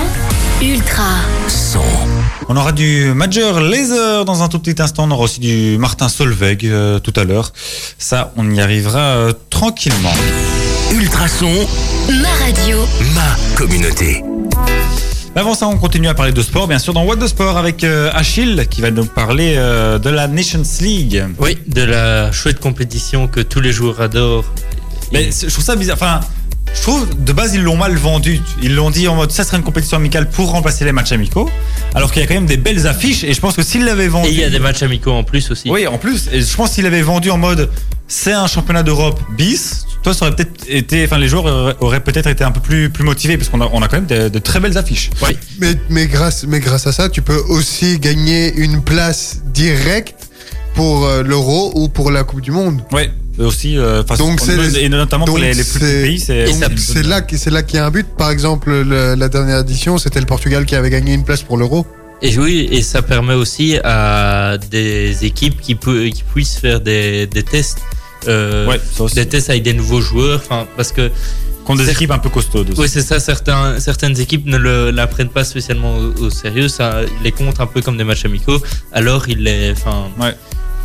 ultra. 0.62 1.15
On 2.47 2.56
aura 2.56 2.71
du 2.71 3.13
Major 3.15 3.60
Laser 3.60 4.26
dans 4.26 4.43
un 4.43 4.47
tout 4.47 4.60
petit 4.60 4.82
instant. 4.82 5.06
On 5.08 5.12
aura 5.12 5.24
aussi 5.24 5.39
du 5.39 5.78
Martin 5.78 6.10
Solveig 6.10 6.60
euh, 6.65 7.00
tout 7.00 7.13
à 7.15 7.24
l'heure. 7.24 7.52
Ça, 7.97 8.32
on 8.38 8.50
y 8.52 8.62
arrivera 8.62 9.00
euh, 9.00 9.34
tranquillement. 9.50 10.13
Ultrason, 10.93 11.52
Ma 12.21 12.30
radio. 12.45 12.78
ma 13.15 13.56
communauté. 13.56 14.24
Mais 15.34 15.41
avant 15.41 15.54
ça, 15.54 15.67
on 15.67 15.78
continue 15.78 16.10
à 16.10 16.13
parler 16.13 16.34
de 16.34 16.41
sport, 16.41 16.67
bien 16.67 16.80
sûr, 16.80 16.93
dans 16.93 17.06
What 17.06 17.15
de 17.15 17.28
Sport 17.28 17.58
avec 17.58 17.84
euh, 17.86 18.12
Achille 18.13 18.67
qui 18.69 18.82
va 18.82 18.91
nous 18.91 19.06
parler 19.06 19.56
euh, 19.56 19.97
de 19.97 20.10
la 20.10 20.28
Nations 20.28 20.63
League. 20.82 21.24
Oui, 21.39 21.58
de 21.67 21.84
la 21.84 22.32
chouette 22.34 22.60
compétition 22.60 23.28
que 23.28 23.39
tous 23.39 23.62
les 23.62 23.71
joueurs 23.71 24.02
adorent. 24.02 24.45
Mais 25.13 25.30
je 25.32 25.47
trouve 25.50 25.63
ça 25.63 25.76
bizarre. 25.76 25.95
Enfin, 25.95 26.19
je 26.73 26.81
trouve 26.81 27.07
de 27.23 27.34
base 27.34 27.53
ils 27.53 27.62
l'ont 27.62 27.77
mal 27.77 27.95
vendu. 27.95 28.39
Ils 28.62 28.75
l'ont 28.75 28.89
dit 28.91 29.07
en 29.07 29.15
mode 29.15 29.31
ça 29.31 29.43
serait 29.43 29.57
une 29.57 29.63
compétition 29.63 29.97
amicale 29.97 30.29
pour 30.29 30.51
remplacer 30.51 30.86
les 30.86 30.91
matchs 30.91 31.12
amicaux, 31.12 31.49
alors 31.93 32.12
qu'il 32.12 32.21
y 32.21 32.25
a 32.25 32.27
quand 32.27 32.34
même 32.36 32.45
des 32.45 32.57
belles 32.57 32.88
affiches. 32.88 33.23
Et 33.23 33.34
je 33.34 33.39
pense 33.39 33.55
que 33.55 33.63
s'ils 33.63 33.86
l'avaient 33.86 34.07
vendu, 34.07 34.29
Et 34.29 34.31
il 34.31 34.39
y 34.39 34.43
a 34.43 34.49
des 34.49 34.60
matchs 34.60 34.84
amicaux 34.84 35.12
en 35.12 35.23
plus 35.23 35.51
aussi. 35.51 35.69
oui, 35.69 35.86
en 35.88 35.97
plus, 35.97 36.29
et 36.31 36.41
je 36.41 36.55
pense 36.55 36.71
s'ils 36.71 36.84
l'avaient 36.84 37.01
vendu 37.01 37.29
en 37.29 37.38
mode 37.38 37.69
c'est 38.07 38.34
un 38.34 38.47
championnat 38.47 38.84
d'Europe 38.84 39.19
bis, 39.38 39.86
toi 40.03 40.13
ça 40.13 40.25
aurait 40.25 40.36
peut-être 40.36 40.65
été, 40.67 41.05
enfin 41.05 41.17
les 41.17 41.29
joueurs 41.29 41.75
auraient, 41.81 42.01
peut-être 42.01 42.27
été 42.27 42.43
un 42.43 42.51
peu 42.51 42.60
plus 42.60 42.89
plus 42.89 43.03
motivés 43.05 43.38
parce 43.38 43.49
qu'on 43.49 43.62
a 43.62 43.69
on 43.71 43.81
a 43.81 43.88
quand 43.88 43.97
même 43.97 44.05
de, 44.05 44.27
de 44.29 44.39
très 44.39 44.60
belles 44.60 44.77
affiches. 44.77 45.10
Oui. 45.21 45.38
Mais, 45.60 45.75
mais, 45.89 46.07
grâce, 46.07 46.45
mais 46.47 46.60
grâce 46.60 46.88
à 46.88 46.91
ça, 46.91 47.10
tu 47.10 47.21
peux 47.21 47.41
aussi 47.49 47.99
gagner 47.99 48.53
une 48.55 48.81
place 48.81 49.41
directe 49.45 50.27
pour 50.73 51.05
euh, 51.05 51.21
l'Euro 51.23 51.71
ou 51.75 51.88
pour 51.89 52.12
la 52.12 52.23
Coupe 52.23 52.41
du 52.41 52.51
Monde. 52.51 52.81
Ouais. 52.91 53.12
Aussi, 53.39 53.78
euh, 53.78 54.04
Donc 54.17 54.39
c'est 54.41 54.58
les- 54.58 54.80
et 54.82 54.89
notamment 54.89 55.26
pour 55.26 55.36
donc 55.36 55.44
les, 55.44 55.54
les 55.54 55.63
plus 55.63 55.80
petits 55.80 55.86
c'est- 55.86 56.02
pays, 56.04 56.20
c'est 56.20 57.04
là, 57.04 57.22
c'est 57.28 57.50
là 57.50 57.63
qu'il 57.63 57.78
y 57.78 57.80
a 57.80 57.86
un 57.86 57.91
but. 57.91 58.06
Par 58.17 58.30
exemple, 58.30 58.72
le- 58.72 59.15
la 59.15 59.30
dernière 59.30 59.60
édition, 59.60 59.98
c'était 59.98 60.20
le 60.20 60.26
Portugal 60.26 60.65
qui 60.65 60.76
avait 60.76 60.89
gagné 60.89 61.13
une 61.13 61.24
place 61.24 61.41
pour 61.41 61.58
l'Euro. 61.58 61.86
Et 62.22 62.38
oui, 62.38 62.67
et 62.72 62.82
ça 62.84 63.02
permet 63.02 63.34
aussi 63.34 63.78
à 63.84 64.58
des 64.70 65.26
équipes 65.26 65.60
qui, 65.60 65.74
pu- 65.76 66.12
qui 66.12 66.24
puissent 66.24 66.58
faire 66.58 66.80
des, 66.82 67.26
des 67.26 67.41
tests. 67.44 67.80
euh, 68.28 68.67
Ouais, 68.67 68.80
des 69.15 69.26
tests 69.26 69.50
avec 69.50 69.63
des 69.63 69.74
nouveaux 69.74 70.02
joueurs, 70.02 70.39
enfin 70.46 70.67
parce 70.78 70.91
que 70.91 71.10
contre 71.65 71.84
des 71.84 71.89
équipes 71.89 72.12
un 72.12 72.20
peu 72.20 72.30
costaudes. 72.30 72.70
aussi. 72.70 72.80
oui 72.82 72.88
c'est 72.88 73.02
ça, 73.02 73.20
certains, 73.20 73.80
certaines 73.80 74.20
équipes 74.20 74.46
ne 74.46 74.58
le, 74.58 74.91
la 74.91 75.08
prennent 75.08 75.30
pas 75.30 75.44
spécialement 75.44 75.98
au, 75.98 76.26
au 76.26 76.30
sérieux, 76.30 76.67
ça 76.67 77.02
les 77.24 77.32
compte 77.32 77.60
un 77.60 77.65
peu 77.65 77.82
comme 77.82 77.98
des 77.98 78.04
matchs 78.04 78.26
amicaux, 78.26 78.62
alors 78.91 79.28
ils 79.28 79.41
les, 79.41 79.72
enfin 79.72 80.10
Ouais. 80.20 80.36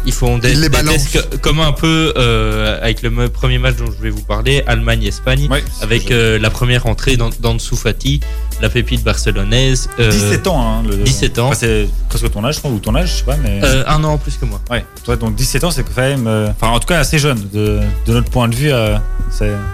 Ils 0.06 0.12
font 0.12 0.38
des, 0.38 0.54
des 0.54 0.70
tests 0.70 1.40
comme 1.40 1.58
un 1.58 1.72
peu 1.72 2.14
euh, 2.16 2.78
avec 2.80 3.02
le 3.02 3.28
premier 3.28 3.58
match 3.58 3.76
dont 3.76 3.86
je 3.86 4.00
vais 4.02 4.10
vous 4.10 4.22
parler, 4.22 4.62
Allemagne-Espagne, 4.66 5.48
Ouais, 5.50 5.64
avec 5.82 6.10
euh, 6.12 6.38
la 6.38 6.48
première 6.48 6.86
entrée 6.86 7.16
dans, 7.16 7.30
dans 7.40 7.58
Fati, 7.58 8.20
la 8.60 8.68
pépite 8.68 9.02
barcelonaise. 9.04 9.88
euh, 9.98 10.10
17 10.10 10.46
ans, 10.46 10.60
hein, 10.60 10.82
le- 10.88 10.96
17 10.96 11.38
ans. 11.38 11.46
Enfin, 11.48 11.56
c'est 11.58 11.88
presque 12.08 12.30
ton 12.30 12.44
âge, 12.44 12.54
je 12.56 12.58
crois, 12.60 12.70
ou 12.70 12.78
ton 12.78 12.94
âge, 12.94 13.10
je 13.10 13.14
sais 13.18 13.24
pas, 13.24 13.36
mais. 13.42 13.60
euh, 13.62 13.84
un 13.86 14.02
an 14.04 14.12
en 14.14 14.18
plus 14.18 14.36
que 14.36 14.44
moi. 14.44 14.60
Ouais, 14.70 14.84
toi, 15.04 15.16
donc 15.16 15.34
17 15.34 15.64
ans, 15.64 15.70
c'est 15.70 15.82
quand 15.84 16.00
même. 16.02 16.26
euh, 16.26 16.48
Enfin, 16.50 16.68
en 16.72 16.78
tout 16.80 16.86
cas, 16.86 16.98
assez 16.98 17.18
jeune. 17.18 17.38
De, 17.52 17.80
de 18.06 18.12
notre 18.12 18.30
point 18.30 18.48
de 18.48 18.54
vue, 18.54 18.72
euh. 18.72 18.96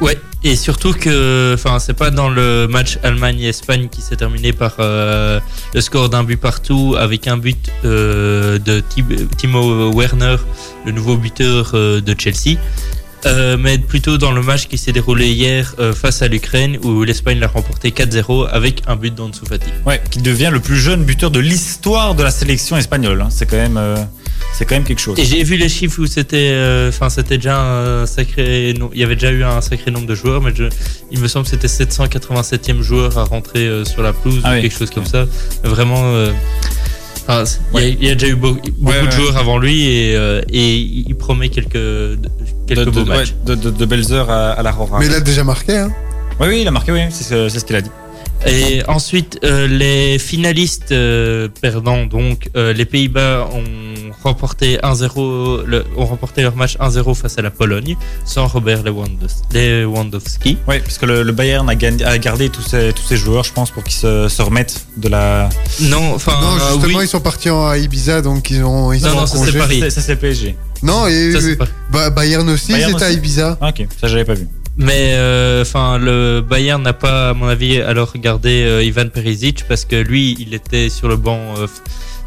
Ouais, 0.00 0.18
et 0.42 0.56
surtout 0.56 0.92
que, 0.92 1.52
enfin, 1.54 1.78
c'est 1.78 1.92
pas 1.94 2.10
dans 2.10 2.28
le 2.28 2.66
match 2.68 2.98
Allemagne-Espagne 3.04 3.88
qui 3.88 4.00
s'est 4.00 4.16
terminé 4.16 4.52
par 4.52 4.74
euh, 4.80 5.38
le 5.74 5.80
score 5.80 6.08
d'un 6.08 6.24
but 6.24 6.36
partout 6.38 6.96
avec 6.98 7.28
un 7.28 7.36
but 7.36 7.70
euh, 7.84 8.58
de 8.58 8.80
Tim- 8.80 9.26
Timo 9.36 9.92
Werner, 9.92 10.36
le 10.84 10.92
nouveau 10.92 11.16
buteur 11.16 11.70
euh, 11.74 12.00
de 12.00 12.16
Chelsea. 12.18 12.58
Euh, 13.24 13.56
mais 13.56 13.78
plutôt 13.78 14.18
dans 14.18 14.32
le 14.32 14.42
match 14.42 14.66
qui 14.66 14.76
s'est 14.78 14.90
déroulé 14.92 15.28
hier 15.28 15.74
euh, 15.78 15.92
face 15.92 16.22
à 16.22 16.28
l'Ukraine 16.28 16.76
où 16.82 17.04
l'Espagne 17.04 17.38
l'a 17.38 17.46
remporté 17.46 17.90
4-0 17.90 18.48
avec 18.50 18.82
un 18.88 18.96
but 18.96 19.14
d'Ansu 19.14 19.42
Fati. 19.48 19.70
Ouais, 19.86 20.02
qui 20.10 20.20
devient 20.20 20.50
le 20.52 20.58
plus 20.58 20.76
jeune 20.76 21.04
buteur 21.04 21.30
de 21.30 21.38
l'histoire 21.38 22.16
de 22.16 22.24
la 22.24 22.32
sélection 22.32 22.76
espagnole. 22.76 23.20
hein. 23.20 23.28
C'est 23.30 23.46
quand 23.46 23.56
même. 23.56 23.76
euh, 23.76 23.96
c'est 24.54 24.64
quand 24.64 24.74
même 24.74 24.84
quelque 24.84 25.00
chose. 25.00 25.18
Et 25.20 25.24
j'ai 25.24 25.44
vu 25.44 25.56
les 25.56 25.68
chiffres 25.68 26.00
où 26.00 26.06
c'était, 26.06 26.52
enfin 26.88 27.08
c'était 27.10 27.36
déjà 27.38 27.60
un 27.62 28.06
sacré, 28.06 28.74
il 28.92 28.98
y 29.00 29.04
avait 29.04 29.14
déjà 29.14 29.30
eu 29.30 29.44
un 29.44 29.60
sacré 29.60 29.90
nombre 29.92 30.06
de 30.06 30.14
joueurs, 30.16 30.42
mais 30.42 30.52
je, 30.54 30.64
il 31.12 31.20
me 31.20 31.28
semble 31.28 31.44
que 31.44 31.50
c'était 31.52 31.68
787e 31.68 32.80
joueur 32.82 33.16
à 33.18 33.24
rentrer 33.24 33.84
sur 33.84 34.02
la 34.02 34.12
pelouse 34.12 34.40
Ah 34.44 34.50
ou 34.50 34.54
oui, 34.56 34.62
quelque 34.62 34.76
chose 34.76 34.90
comme 34.90 35.06
ça. 35.06 35.26
Vraiment, 35.62 36.12
enfin, 37.26 37.44
il 37.44 37.80
y 37.80 37.82
a- 37.82 37.86
Ouais. 37.86 37.96
il 38.00 38.08
y, 38.08 38.10
a 38.10 38.14
déjà 38.14 38.32
eu 38.32 38.36
beau- 38.36 38.54
beaucoup 38.78 38.90
Ouais, 38.98 39.06
de 39.06 39.10
joueurs 39.12 39.36
avant 39.36 39.58
lui 39.58 39.86
et, 39.88 40.16
euh, 40.16 40.40
et 40.50 40.76
il 40.78 41.14
promet 41.16 41.48
quelques 41.48 42.18
quelques 42.66 42.84
de, 42.86 42.90
beaux 42.90 43.00
de- 43.02 43.08
matchs. 43.08 43.28
ouais, 43.30 43.34
de, 43.46 43.54
de- 43.54 43.70
de 43.70 43.84
belles 43.86 44.12
heures 44.12 44.30
à, 44.30 44.50
à 44.52 44.62
la 44.62 44.70
Rora. 44.70 44.98
Mais 44.98 45.06
il 45.06 45.14
a 45.14 45.20
déjà 45.20 45.44
marqué, 45.44 45.76
hein. 45.76 45.90
Oui, 46.40 46.46
oui, 46.48 46.58
il 46.62 46.68
a 46.68 46.70
marqué, 46.70 46.92
oui, 46.92 47.00
c'est 47.10 47.24
ce, 47.24 47.48
c'est 47.48 47.58
ce 47.60 47.64
qu'il 47.64 47.76
a 47.76 47.80
dit. 47.82 47.90
Et 48.46 48.82
ensuite, 48.88 49.38
euh, 49.44 49.68
les 49.68 50.18
finalistes 50.18 50.90
euh, 50.90 51.48
perdants, 51.60 52.06
donc 52.06 52.50
euh, 52.56 52.72
les 52.72 52.84
Pays-Bas 52.84 53.48
ont 53.52 53.62
remporté 54.24 54.78
1-0, 54.78 55.62
le- 55.64 55.84
ont 55.96 56.04
remporté 56.06 56.42
leur 56.42 56.56
match 56.56 56.76
1-0 56.78 57.14
face 57.14 57.38
à 57.38 57.42
la 57.42 57.50
Pologne, 57.52 57.96
sans 58.24 58.46
Robert 58.48 58.82
Lewandowski. 58.82 60.58
Oui, 60.68 60.80
parce 60.80 60.98
que 60.98 61.06
le, 61.06 61.22
le 61.22 61.32
Bayern 61.32 61.68
a, 61.70 61.74
gagné- 61.74 62.04
a 62.04 62.18
gardé 62.18 62.48
tous 62.48 62.62
ses, 62.62 62.92
tous 62.92 63.02
ses 63.04 63.16
joueurs, 63.16 63.44
je 63.44 63.52
pense, 63.52 63.70
pour 63.70 63.84
qu'ils 63.84 63.94
se, 63.94 64.28
se 64.28 64.42
remettent 64.42 64.86
de 64.96 65.08
la. 65.08 65.48
Non, 65.80 66.14
enfin, 66.14 66.38
non, 66.40 66.56
euh, 66.56 66.72
justement, 66.74 66.98
oui. 66.98 67.04
ils 67.04 67.08
sont 67.08 67.20
partis 67.20 67.50
en 67.50 67.72
Ibiza, 67.74 68.22
donc 68.22 68.50
ils 68.50 68.64
ont. 68.64 68.92
Ils 68.92 69.02
Non, 69.02 69.08
sont 69.10 69.16
non, 69.16 69.22
en 69.22 69.26
ça, 69.26 69.36
congé. 69.38 69.52
c'est 69.52 69.58
Paris. 69.58 69.90
Ça, 69.90 70.00
c'est 70.00 70.16
PSG. 70.16 70.56
Non, 70.82 71.06
et 71.06 71.32
Ça, 71.32 71.40
c'est 71.40 71.56
pas- 71.56 71.68
Ba- 71.92 72.10
Bayern 72.10 72.48
aussi, 72.50 72.72
Bayern 72.72 72.90
ils 72.90 72.94
étaient 72.96 73.04
à 73.04 73.08
aussi. 73.08 73.16
Ibiza. 73.18 73.58
Ah, 73.60 73.68
ok, 73.68 73.86
ça, 74.00 74.08
j'avais 74.08 74.24
pas 74.24 74.34
vu. 74.34 74.48
Mais 74.76 75.12
euh, 75.14 75.62
enfin, 75.62 75.98
le 75.98 76.40
Bayern 76.40 76.82
n'a 76.82 76.92
pas, 76.92 77.30
à 77.30 77.34
mon 77.34 77.46
avis, 77.46 77.80
alors 77.80 78.12
gardé 78.16 78.64
euh, 78.64 78.82
Ivan 78.82 79.08
Perisic 79.08 79.64
parce 79.68 79.84
que 79.84 79.96
lui, 79.96 80.36
il 80.38 80.54
était 80.54 80.88
sur 80.88 81.08
le 81.08 81.16
banc 81.16 81.38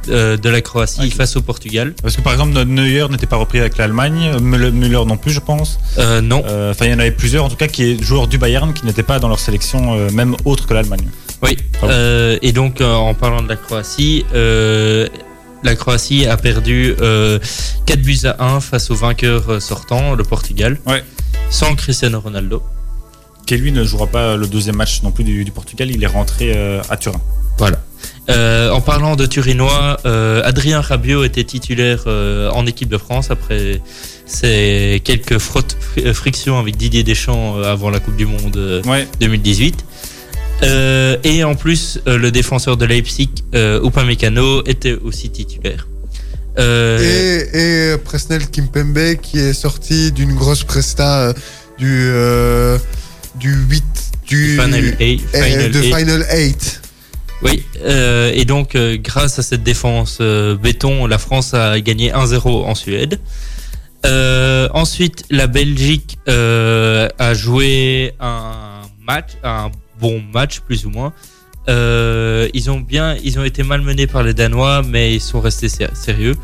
euh, 0.10 0.38
de 0.38 0.50
la 0.50 0.62
Croatie 0.62 1.10
face 1.10 1.36
au 1.36 1.42
Portugal. 1.42 1.94
Parce 2.02 2.16
que 2.16 2.22
par 2.22 2.34
exemple, 2.34 2.54
Neuer 2.54 3.08
n'était 3.10 3.26
pas 3.26 3.38
repris 3.38 3.60
avec 3.60 3.78
l'Allemagne, 3.78 4.38
Müller 4.40 5.06
non 5.06 5.18
plus, 5.18 5.32
je 5.32 5.40
pense. 5.40 5.80
Non. 5.98 6.44
Enfin, 6.70 6.86
il 6.86 6.92
y 6.92 6.94
en 6.94 7.00
avait 7.00 7.12
plusieurs, 7.12 7.46
en 7.46 7.50
tout 7.50 7.56
cas, 7.56 7.68
qui 7.68 7.84
est 7.84 8.04
joueurs 8.04 8.28
du 8.28 8.38
Bayern 8.38 8.74
qui 8.74 8.86
n'étaient 8.86 9.04
pas 9.04 9.20
dans 9.20 9.30
leur 9.30 9.40
sélection, 9.40 10.10
même 10.12 10.36
autre 10.46 10.68
que 10.68 10.74
l'Allemagne. 10.74 11.08
Oui. 11.42 11.58
Et 12.42 12.52
donc, 12.52 12.82
en 12.82 13.14
parlant 13.16 13.42
de 13.42 13.50
la 13.50 13.56
Croatie, 13.56 14.24
la 15.66 15.76
Croatie 15.76 16.28
a 16.28 16.38
perdu 16.38 16.96
euh, 17.02 17.40
4 17.88 18.02
buts 18.02 18.20
à 18.24 18.44
1 18.44 18.60
face 18.62 18.92
au 18.92 18.96
vainqueur 18.96 19.50
euh, 19.50 19.60
sortant, 19.60 20.14
le 20.14 20.24
Portugal. 20.24 20.78
Ouais. 20.86 21.04
Sans 21.50 21.76
Cristiano 21.76 22.20
Ronaldo. 22.20 22.64
Qui 23.46 23.58
lui 23.58 23.72
ne 23.72 23.84
jouera 23.84 24.08
pas 24.08 24.38
le 24.38 24.48
deuxième 24.48 24.76
match 24.76 25.02
non 25.04 25.12
plus 25.12 25.24
du, 25.24 25.44
du 25.44 25.52
Portugal, 25.52 25.90
il 25.92 26.04
est 26.04 26.08
rentré 26.08 26.54
euh, 26.56 26.82
à 26.90 26.98
Turin. 26.98 27.22
Voilà. 27.58 27.82
Euh, 28.30 28.72
en 28.72 28.82
parlant 28.82 29.16
de 29.16 29.26
Turinois, 29.26 29.98
euh, 30.06 30.42
Adrien 30.44 30.82
Rabiot 30.82 31.24
était 31.24 31.44
titulaire 31.44 32.04
euh, 32.08 32.50
en 32.52 32.66
équipe 32.66 32.90
de 32.90 32.98
France 32.98 33.32
après 33.32 33.82
ses 34.26 35.02
quelques 35.04 35.38
frottes, 35.38 35.78
euh, 36.00 36.14
frictions 36.14 36.58
avec 36.60 36.76
Didier 36.78 37.04
Deschamps 37.04 37.58
euh, 37.58 37.72
avant 37.72 37.90
la 37.90 38.00
Coupe 38.00 38.16
du 38.18 38.26
Monde 38.26 38.58
euh, 38.58 38.82
Ouais, 38.84 39.08
2018. 39.20 39.86
Euh, 40.64 41.18
et 41.24 41.44
en 41.44 41.56
plus, 41.56 42.00
euh, 42.08 42.18
le 42.18 42.32
défenseur 42.32 42.78
de 42.78 42.86
Leipzig, 42.86 43.30
euh, 43.54 43.86
Upamecano, 43.86 44.64
était 44.66 44.94
aussi 44.94 45.30
titulaire. 45.30 45.88
Euh, 46.58 47.00
Et, 47.54 47.94
et 47.94 47.98
Presnel 47.98 48.50
Kimpembe 48.50 49.16
qui 49.22 49.40
est 49.40 49.54
sorti 49.54 50.14
d'une 50.14 50.34
grosse 50.34 50.64
presta 50.64 51.34
du, 51.78 52.10
du 53.36 53.54
8 53.54 53.84
du 54.26 54.58
Final 54.58 54.96
eight, 55.02 55.22
euh, 55.36 55.44
Final 55.44 55.72
de. 55.72 55.82
Final 55.82 56.26
8. 56.34 56.82
Oui, 57.42 57.64
et 58.34 58.46
donc 58.46 58.78
grâce 59.04 59.38
à 59.38 59.44
cette 59.44 59.64
défense 59.64 60.20
béton, 60.64 61.06
la 61.06 61.18
France 61.18 61.54
a 61.54 61.80
gagné 61.82 62.12
1-0 62.12 62.48
en 62.48 62.74
Suède. 62.74 63.20
Ensuite, 64.06 65.26
la 65.30 65.48
Belgique 65.48 66.18
a 66.26 67.34
joué 67.34 68.14
un 68.22 68.82
match, 69.06 69.32
un 69.44 69.70
bon 70.00 70.22
match 70.34 70.60
plus 70.62 70.86
ou 70.86 70.90
moins. 70.90 71.14
Euh, 71.68 72.48
ils 72.54 72.70
ont 72.70 72.80
bien, 72.80 73.18
ils 73.24 73.40
ont 73.40 73.44
été 73.44 73.64
malmenés 73.64 74.08
par 74.08 74.22
les 74.24 74.34
Danois, 74.34 74.84
mais 74.84 75.16
ils 75.16 75.22
sont 75.22 75.42
restés 75.42 75.70
sé- 75.70 75.88
sérieux. 75.94 76.36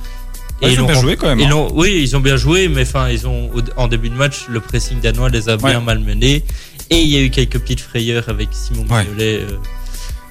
Ouais, 0.61 0.73
ils 0.73 0.81
ont 0.81 0.85
bien 0.85 0.99
joué 0.99 1.15
quand 1.15 1.27
même. 1.27 1.39
ils 1.39 1.45
hein. 1.45 1.49
l'ont- 1.49 1.71
oui, 1.73 1.99
ils 2.01 2.15
ont 2.15 2.19
bien 2.19 2.37
joué, 2.37 2.67
mais 2.67 2.81
enfin, 2.83 3.09
ils 3.09 3.27
ont 3.27 3.49
en 3.77 3.87
début 3.87 4.09
de 4.09 4.15
match, 4.15 4.45
le 4.49 4.59
pressing 4.59 4.99
danois 4.99 5.29
les 5.29 5.49
a 5.49 5.57
bien 5.57 5.79
Ouais. 5.79 5.85
malmenés. 5.85 6.43
Et 6.89 7.01
il 7.01 7.07
y 7.07 7.17
a 7.17 7.21
eu 7.21 7.29
quelques 7.29 7.59
petites 7.59 7.79
frayeurs 7.81 8.29
avec 8.29 8.49
Simon 8.51 8.85
Ouais. 8.89 9.03
Mignolet. 9.05 9.39
euh, 9.41 9.57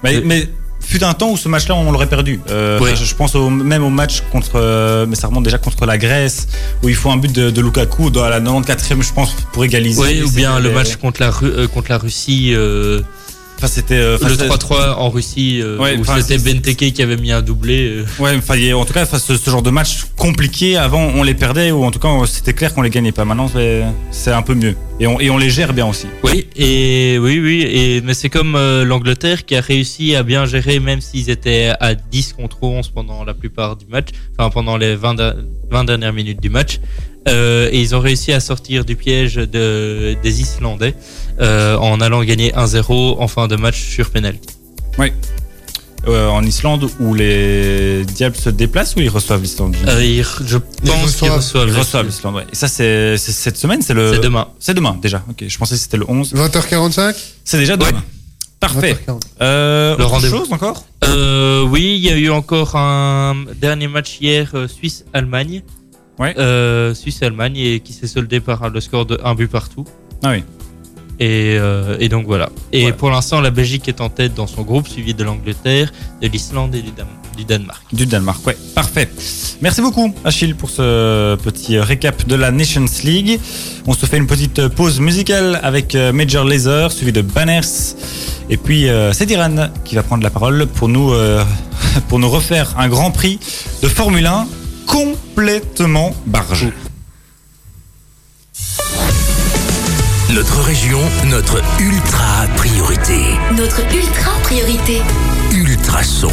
Mais, 0.02 0.20
mais 0.20 0.48
fut 0.90 1.04
un 1.04 1.14
temps 1.14 1.30
où 1.30 1.36
ce 1.36 1.48
match-là, 1.48 1.74
on 1.76 1.90
l'aurait 1.92 2.08
perdu. 2.08 2.40
Euh, 2.50 2.80
je, 2.96 3.04
je 3.04 3.14
pense 3.14 3.34
au, 3.34 3.48
même 3.48 3.84
au 3.84 3.90
match 3.90 4.22
contre, 4.32 4.52
euh, 4.56 5.06
mais 5.08 5.14
ça 5.14 5.28
remonte 5.28 5.44
déjà 5.44 5.58
contre 5.58 5.86
la 5.86 5.98
Grèce, 5.98 6.48
où 6.82 6.88
il 6.88 6.94
faut 6.96 7.10
un 7.10 7.16
but 7.16 7.32
de, 7.32 7.50
de 7.50 7.60
Lukaku 7.60 8.10
dans 8.10 8.28
la 8.28 8.40
94e, 8.40 9.02
je 9.02 9.12
pense, 9.12 9.34
pour 9.52 9.64
égaliser. 9.64 10.00
Oui, 10.00 10.22
ou 10.22 10.30
bien 10.30 10.58
le 10.58 10.72
match 10.72 10.96
contre 10.96 11.20
la, 11.22 11.30
euh, 11.42 11.68
contre 11.68 11.90
la 11.90 11.98
Russie, 11.98 12.54
Enfin, 13.62 13.66
c'était. 13.66 13.94
euh, 13.94 14.16
le 14.22 14.28
c'était- 14.30 14.46
3-3 14.46 14.94
en 14.96 15.10
Russie, 15.10 15.60
euh, 15.62 15.76
Ouais, 15.76 15.98
où 15.98 16.04
c'était 16.04 16.38
Benteke 16.38 16.92
qui 16.94 17.02
avait 17.02 17.18
mis 17.18 17.30
un 17.30 17.42
doublé. 17.42 17.88
euh. 17.90 18.04
Ouais, 18.22 18.34
enfin, 18.38 18.54
en 18.74 18.84
tout 18.86 18.94
cas, 18.94 19.04
ce, 19.04 19.36
ce 19.36 19.50
genre 19.50 19.60
de 19.60 19.68
match 19.70 20.06
compliqué, 20.16 20.78
avant, 20.78 21.10
on 21.14 21.22
les 21.22 21.34
perdait, 21.34 21.70
ou 21.70 21.84
en 21.84 21.90
tout 21.90 21.98
cas, 21.98 22.08
c'était 22.26 22.54
clair 22.54 22.72
qu'on 22.72 22.80
les 22.82 22.88
gagnait 22.90 23.12
pas. 23.12 23.26
Maintenant, 23.26 23.48
c'est- 23.52 24.30
un 24.32 24.42
peu 24.42 24.54
mieux. 24.54 24.76
Et 25.00 25.06
on, 25.06 25.18
et 25.20 25.28
on 25.28 25.36
les 25.38 25.50
gère 25.50 25.72
bien 25.74 25.86
aussi. 25.86 26.06
Oui, 26.22 26.46
et 26.56 27.18
oui, 27.20 27.38
oui, 27.40 27.62
et 27.68 28.00
mais 28.02 28.14
c'est 28.14 28.28
comme 28.30 28.54
euh, 28.54 28.84
l'Angleterre 28.84 29.44
qui 29.44 29.56
a 29.56 29.60
réussi 29.60 30.14
à 30.14 30.22
bien 30.22 30.46
gérer, 30.46 30.78
même 30.80 31.00
s'ils 31.00 31.28
étaient 31.30 31.72
à 31.80 31.94
10 31.94 32.32
contre 32.34 32.62
11 32.62 32.88
pendant 32.90 33.24
la 33.24 33.34
plupart 33.34 33.76
du 33.76 33.86
match, 33.86 34.08
enfin 34.38 34.50
pendant 34.50 34.76
les 34.76 34.94
20, 34.96 35.14
der- 35.14 35.34
20 35.70 35.84
dernières 35.84 36.12
minutes 36.12 36.40
du 36.40 36.48
match. 36.50 36.80
Euh, 37.28 37.68
et 37.70 37.80
ils 37.80 37.94
ont 37.94 38.00
réussi 38.00 38.32
à 38.32 38.40
sortir 38.40 38.84
du 38.84 38.96
piège 38.96 39.34
de, 39.34 40.16
des 40.22 40.40
Islandais 40.40 40.94
euh, 41.40 41.76
en 41.76 42.00
allant 42.00 42.22
gagner 42.24 42.50
1-0 42.52 43.16
en 43.18 43.28
fin 43.28 43.46
de 43.46 43.56
match 43.56 43.80
sur 43.82 44.10
penalty. 44.10 44.48
Euh, 46.08 46.28
en 46.28 46.42
Islande, 46.44 46.88
où 46.98 47.12
les 47.12 48.06
Diables 48.06 48.34
se 48.36 48.48
déplacent 48.48 48.96
ou 48.96 49.00
ils 49.00 49.10
reçoivent 49.10 49.42
l'Islande 49.42 49.76
Euh, 49.86 50.02
ils 50.02 50.24
je 50.46 50.56
pense 50.56 51.14
qu'ils 51.16 51.28
reçoivent- 51.28 51.36
reçoivent. 51.36 51.68
Ils 51.68 51.76
reçoivent 51.78 52.06
l'Islande, 52.06 52.34
ouais. 52.36 52.46
Et 52.50 52.56
ça, 52.56 52.68
c'est 52.68 53.18
cette 53.18 53.58
semaine, 53.58 53.82
c'est 53.82 53.92
le. 53.92 54.14
C'est 54.14 54.20
demain. 54.22 54.48
C'est 54.58 54.72
demain, 54.72 54.98
déjà. 55.02 55.22
Ok, 55.28 55.44
je 55.46 55.58
pensais 55.58 55.74
que 55.74 55.80
c'était 55.82 55.98
le 55.98 56.06
11. 56.08 56.32
20h45 56.32 57.14
C'est 57.44 57.58
déjà 57.58 57.76
demain. 57.76 57.90
Ouais. 57.90 57.96
Parfait. 58.60 58.96
20h40. 59.06 59.20
Euh, 59.42 59.90
Le 59.98 60.04
autre 60.04 60.10
rendez-vous. 60.14 60.38
chose 60.38 60.52
encore? 60.54 60.86
Euh, 61.04 61.64
oui, 61.64 61.96
il 62.02 62.02
y 62.06 62.10
a 62.10 62.16
eu 62.16 62.30
encore 62.30 62.76
un 62.76 63.36
dernier 63.60 63.88
match 63.88 64.16
hier, 64.22 64.50
euh, 64.54 64.68
Suisse-Allemagne. 64.68 65.60
Ouais. 66.20 66.34
Euh, 66.38 66.94
Suisse-Allemagne 66.94 67.56
et 67.56 67.80
qui 67.80 67.92
s'est 67.92 68.06
soldé 68.06 68.40
par 68.40 68.68
le 68.68 68.80
score 68.80 69.06
de 69.06 69.18
un 69.24 69.34
but 69.34 69.48
partout. 69.48 69.84
Ah 70.22 70.30
oui. 70.32 70.44
Et, 71.18 71.56
euh, 71.58 71.96
et 72.00 72.08
donc 72.08 72.26
voilà. 72.26 72.48
Et 72.72 72.82
Voilà. 72.82 72.96
pour 72.96 73.10
l'instant, 73.10 73.40
la 73.40 73.50
Belgique 73.50 73.88
est 73.88 74.00
en 74.00 74.08
tête 74.08 74.34
dans 74.34 74.46
son 74.46 74.62
groupe, 74.62 74.88
suivi 74.88 75.12
de 75.12 75.22
l'Angleterre, 75.24 75.92
de 76.22 76.28
l'Islande 76.28 76.74
et 76.74 76.80
du, 76.80 76.92
du 77.36 77.44
Danemark. 77.44 77.82
Du 77.92 78.06
Danemark, 78.06 78.46
ouais. 78.46 78.56
Parfait. 78.74 79.08
Merci 79.60 79.82
beaucoup, 79.82 80.14
Achille, 80.24 80.54
pour 80.54 80.70
ce 80.70 81.36
petit 81.36 81.78
récap 81.78 82.26
de 82.26 82.34
la 82.36 82.50
Nations 82.50 82.86
League. 83.04 83.38
On 83.86 83.92
se 83.92 84.06
fait 84.06 84.16
une 84.16 84.26
petite 84.26 84.68
pause 84.68 84.98
musicale 85.00 85.60
avec 85.62 85.94
euh, 85.94 86.10
Major 86.12 86.44
Lazer, 86.44 86.90
suivi 86.90 87.12
de 87.12 87.20
Banners. 87.20 87.60
Et 88.48 88.56
puis, 88.56 88.88
euh, 88.88 89.12
c'est 89.12 89.30
Iran 89.30 89.68
qui 89.84 89.96
va 89.96 90.02
prendre 90.02 90.22
la 90.22 90.30
parole 90.30 90.66
pour 90.66 90.88
nous, 90.88 91.12
euh, 91.12 91.44
pour 92.08 92.18
nous 92.18 92.30
refaire 92.30 92.74
un 92.78 92.88
grand 92.88 93.10
prix 93.10 93.38
de 93.82 93.88
Formule 93.88 94.26
1 94.26 94.46
complètement 94.86 96.14
barge. 96.26 96.68
Notre 100.32 100.60
région, 100.62 101.00
notre 101.26 101.60
ultra 101.80 102.46
priorité. 102.56 103.18
Notre 103.56 103.80
ultra 103.94 104.32
priorité. 104.42 105.02
Ultrason. 105.52 106.30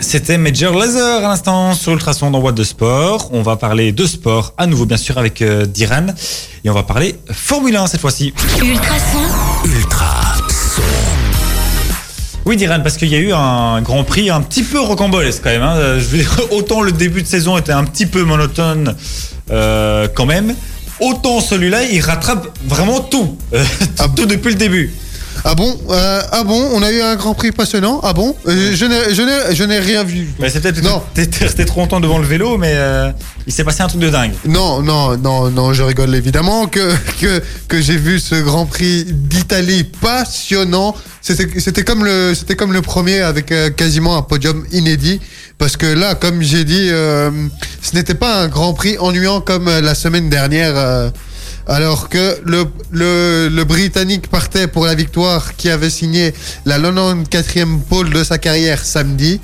c'était 0.00 0.38
Major 0.38 0.74
Laser 0.76 1.18
à 1.24 1.28
l'instant 1.28 1.74
sur 1.74 1.92
Ultrason 1.92 2.30
dans 2.30 2.40
Boîte 2.40 2.54
de 2.54 2.64
Sport. 2.64 3.30
On 3.32 3.42
va 3.42 3.56
parler 3.56 3.92
de 3.92 4.06
sport 4.06 4.54
à 4.58 4.66
nouveau 4.66 4.86
bien 4.86 4.96
sûr 4.96 5.18
avec 5.18 5.42
euh, 5.42 5.66
Diran 5.66 6.06
et 6.64 6.70
on 6.70 6.74
va 6.74 6.84
parler 6.84 7.16
Formule 7.32 7.76
1 7.76 7.86
cette 7.88 8.00
fois-ci. 8.00 8.32
Ultrason, 8.62 9.18
Ultra 9.64 10.22
son. 10.22 10.29
Oui 12.50 12.56
Diran 12.56 12.80
parce 12.82 12.96
qu'il 12.96 13.06
y 13.06 13.14
a 13.14 13.18
eu 13.20 13.32
un 13.32 13.80
Grand 13.80 14.02
Prix 14.02 14.28
un 14.28 14.40
petit 14.40 14.64
peu 14.64 14.80
rocambolesque 14.80 15.40
quand 15.44 15.50
même. 15.50 15.62
hein. 15.62 15.78
Autant 16.50 16.82
le 16.82 16.90
début 16.90 17.22
de 17.22 17.26
saison 17.28 17.56
était 17.56 17.70
un 17.70 17.84
petit 17.84 18.06
peu 18.06 18.24
monotone 18.24 18.96
euh, 19.52 20.08
quand 20.12 20.26
même, 20.26 20.56
autant 20.98 21.40
celui-là 21.40 21.84
il 21.84 22.00
rattrape 22.00 22.48
vraiment 22.66 22.98
tout, 23.02 23.38
Euh, 23.54 23.62
tout 24.16 24.26
depuis 24.26 24.48
le 24.50 24.56
début. 24.56 24.92
Ah 25.44 25.54
bon 25.54 25.74
euh, 25.90 26.20
Ah 26.32 26.44
bon 26.44 26.68
On 26.74 26.82
a 26.82 26.90
eu 26.92 27.00
un 27.00 27.16
Grand 27.16 27.34
Prix 27.34 27.50
passionnant 27.52 28.00
Ah 28.02 28.12
bon 28.12 28.36
Euh, 28.46 28.72
Je 28.74 28.84
n'ai- 28.84 29.14
je 29.14 29.22
n'ai 29.22 29.54
je 29.54 29.64
n'ai 29.64 29.78
rien 29.78 30.04
vu. 30.04 30.28
Mais 30.38 30.50
c'est 30.50 30.60
peut-être 30.60 30.82
Non. 30.82 31.02
t'es 31.14 31.28
resté 31.40 31.64
trop 31.64 31.80
longtemps 31.80 32.00
devant 32.00 32.18
le 32.18 32.26
vélo, 32.26 32.58
mais 32.58 32.72
euh, 32.74 33.10
il 33.46 33.52
s'est 33.52 33.64
passé 33.64 33.82
un 33.82 33.88
truc 33.88 34.00
de 34.00 34.10
dingue. 34.10 34.32
Non, 34.46 34.82
non, 34.82 35.16
non, 35.16 35.50
non, 35.50 35.72
je 35.72 35.82
rigole 35.82 36.14
évidemment 36.14 36.66
que, 36.66 36.92
que, 37.20 37.42
que 37.68 37.80
j'ai 37.80 37.96
vu 37.96 38.20
ce 38.20 38.34
Grand 38.34 38.66
Prix 38.66 39.06
d'Italie 39.08 39.84
passionnant. 39.84 40.94
C'était 41.22 41.84
comme, 41.84 42.04
le- 42.04 42.34
c'était 42.34 42.56
comme 42.56 42.72
le 42.72 42.82
premier 42.82 43.20
avec 43.20 43.50
euh, 43.52 43.70
quasiment 43.70 44.16
un 44.16 44.22
podium 44.22 44.64
inédit. 44.72 45.20
Parce 45.58 45.76
que 45.76 45.86
là, 45.86 46.14
comme 46.14 46.40
j'ai 46.42 46.64
dit, 46.64 46.88
ce 46.88 47.94
n'était 47.94 48.14
pas 48.14 48.42
un 48.42 48.48
Grand 48.48 48.72
Prix 48.72 48.96
ennuyant 48.98 49.40
comme 49.42 49.66
la 49.68 49.94
semaine 49.94 50.30
dernière. 50.30 50.72
Alors 51.70 52.08
que 52.08 52.40
le, 52.44 53.64
Britannique 53.64 54.26
partait 54.28 54.66
pour 54.66 54.86
la 54.86 54.96
victoire 54.96 55.54
qui 55.54 55.70
avait 55.70 55.88
signé 55.88 56.34
la 56.66 56.80
94e 56.80 57.78
pole 57.88 58.10
de 58.10 58.24
sa 58.24 58.38
carrière 58.38 58.84
samedi. 58.84 59.40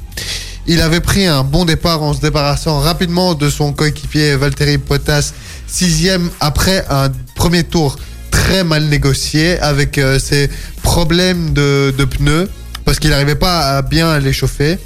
Il 0.66 0.80
avait 0.80 1.00
pris 1.00 1.26
un 1.26 1.44
bon 1.44 1.64
départ 1.64 2.02
en 2.02 2.12
se 2.12 2.20
débarrassant 2.20 2.80
rapidement 2.80 3.34
de 3.34 3.48
son 3.48 3.72
coéquipier 3.72 4.34
Valtteri 4.34 4.76
Bottas, 4.78 5.32
sixième 5.68 6.28
après 6.40 6.84
un 6.90 7.12
premier 7.36 7.62
tour 7.62 7.96
très 8.32 8.64
mal 8.64 8.86
négocié 8.86 9.60
avec 9.60 9.96
euh, 9.96 10.18
ses 10.18 10.50
problèmes 10.82 11.52
de, 11.52 11.94
pneus 12.10 12.48
parce 12.84 12.98
qu'il 12.98 13.10
n'arrivait 13.10 13.36
pas 13.36 13.76
à 13.76 13.82
bien 13.82 14.18
les 14.18 14.32
chauffer. 14.32 14.78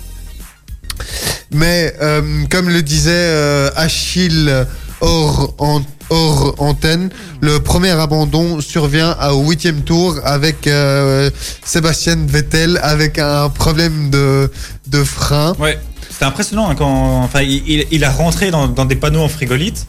Mais 1.52 1.94
euh, 2.02 2.44
comme 2.50 2.68
le 2.68 2.82
disait 2.82 3.10
euh, 3.14 3.70
Achille 3.76 4.66
hors, 5.00 5.54
en- 5.56 5.80
hors 6.10 6.54
antenne, 6.58 7.10
le 7.40 7.60
premier 7.60 7.90
abandon 7.90 8.60
survient 8.60 9.16
au 9.32 9.48
huitième 9.48 9.82
tour 9.82 10.18
avec 10.24 10.66
euh, 10.66 11.30
Sébastien 11.64 12.16
Vettel 12.26 12.78
avec 12.82 13.18
un 13.18 13.48
problème 13.48 14.10
de, 14.10 14.50
de 14.88 15.04
frein. 15.04 15.54
Ouais, 15.58 15.78
c'était 16.20 16.24
impressionnant 16.24 16.68
hein, 16.68 16.74
quand. 16.74 17.22
Enfin, 17.22 17.40
il, 17.40 18.04
a 18.04 18.10
rentré 18.10 18.50
dans, 18.50 18.66
des 18.66 18.96
panneaux 18.96 19.22
en 19.22 19.28
frigolite. 19.28 19.86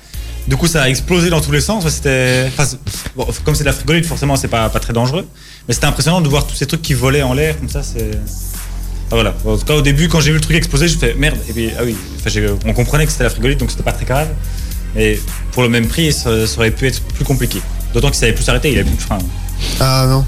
Du 0.48 0.56
coup, 0.56 0.68
ça 0.68 0.84
a 0.84 0.90
explosé 0.90 1.30
dans 1.30 1.42
tous 1.42 1.52
les 1.52 1.62
sens. 1.62 1.88
C'était. 1.90 2.50
Comme 3.44 3.54
c'est 3.54 3.64
de 3.64 3.70
la 3.70 3.74
frigolite, 3.74 4.06
forcément, 4.06 4.38
c'est 4.38 4.48
pas, 4.48 4.70
pas 4.70 4.80
très 4.80 4.94
dangereux. 4.94 5.28
Mais 5.68 5.74
c'était 5.74 5.88
impressionnant 5.88 6.22
de 6.22 6.30
voir 6.30 6.48
tous 6.48 6.56
ces 6.56 6.66
trucs 6.66 6.82
qui 6.82 6.94
volaient 6.94 7.22
en 7.22 7.34
l'air 7.34 7.60
comme 7.60 7.70
ça. 7.70 7.84
C'est. 7.84 8.12
Enfin, 9.08 9.16
voilà. 9.16 9.36
En 9.46 9.58
tout 9.58 9.66
cas, 9.66 9.76
au 9.76 9.82
début, 9.82 10.08
quand 10.08 10.22
j'ai 10.22 10.32
vu 10.32 10.38
le 10.38 10.42
truc 10.42 10.56
exploser, 10.56 10.88
je 10.88 10.98
fais 10.98 11.16
merde. 11.16 11.38
Et 11.50 11.54
puis, 11.54 11.70
ah 11.78 11.82
oui. 11.84 11.98
On 12.66 12.74
comprenait 12.74 13.06
que 13.06 13.12
c'était 13.12 13.26
la 13.26 13.30
frigolite, 13.30 13.60
donc 13.60 13.72
c'était 13.72 13.84
pas 13.84 13.92
très 13.92 14.06
grave. 14.06 14.30
Mais 14.96 15.20
pour 15.52 15.64
le 15.64 15.70
même 15.70 15.88
prix, 15.88 16.12
ça, 16.14 16.46
ça 16.48 16.58
aurait 16.58 16.72
pu 16.72 16.88
être 16.88 17.02
plus 17.02 17.26
compliqué. 17.26 17.62
D'autant 17.94 18.08
qu'il 18.08 18.18
savait 18.18 18.34
plus 18.34 18.44
s'arrêter, 18.44 18.72
il 18.72 18.80
avait 18.80 18.90
plus 18.90 18.98
de 18.98 19.02
frein. 19.02 19.20
Ah 19.80 20.06
non. 20.08 20.26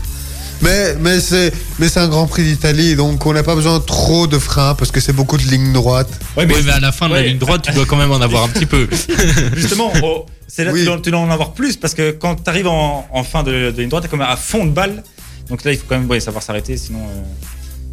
Mais, 0.62 0.96
mais 0.96 1.20
c'est 1.20 1.52
mais 1.78 1.90
c'est 1.90 2.00
un 2.00 2.08
Grand 2.08 2.26
Prix 2.26 2.44
d'Italie, 2.44 2.96
donc 2.96 3.26
on 3.26 3.34
n'a 3.34 3.44
pas 3.44 3.56
besoin 3.56 3.82
trop 3.82 4.28
de 4.28 4.40
frein 4.40 4.76
parce 4.76 4.92
que 4.92 5.02
c'est 5.02 5.12
beaucoup 5.12 5.36
de 5.38 5.44
lignes 5.44 5.74
droites. 5.74 6.08
Oui, 6.38 6.46
mais 6.48 6.72
à 6.72 6.80
la 6.80 6.94
fin 6.94 7.10
de 7.10 7.16
la 7.16 7.22
ligne 7.24 7.38
droite, 7.38 7.64
tu 7.64 7.74
dois 7.74 7.86
quand 7.86 7.98
même 7.98 8.12
en 8.12 8.22
avoir 8.22 8.44
un 8.44 8.48
petit 8.48 8.66
peu. 8.66 8.88
Justement, 9.56 9.92
oh, 10.04 10.26
c'est 10.48 10.64
là 10.64 10.72
que 10.72 10.76
Oui. 10.76 10.82
tu 10.82 10.86
dois, 10.86 11.00
tu 11.04 11.12
dois 11.12 11.20
en 11.20 11.30
avoir 11.30 11.52
plus 11.54 11.76
parce 11.76 11.94
que 11.94 12.12
quand 12.12 12.36
tu 12.42 12.50
arrives 12.50 12.68
en, 12.68 13.06
en 13.12 13.24
fin 13.24 13.44
de, 13.44 13.72
de 13.72 13.82
ligne 13.82 13.90
droite, 13.90 14.04
t'es 14.04 14.10
quand 14.10 14.18
même 14.18 14.28
à 14.30 14.38
fond 14.38 14.66
de 14.66 14.72
balle. 14.72 15.04
Donc 15.50 15.66
là, 15.66 15.74
il 15.74 15.78
faut 15.78 15.86
quand 15.90 15.98
même 16.00 16.10
ouais, 16.10 16.22
savoir 16.22 16.42
s'arrêter, 16.42 16.78
sinon, 16.78 17.00
euh, 17.00 17.22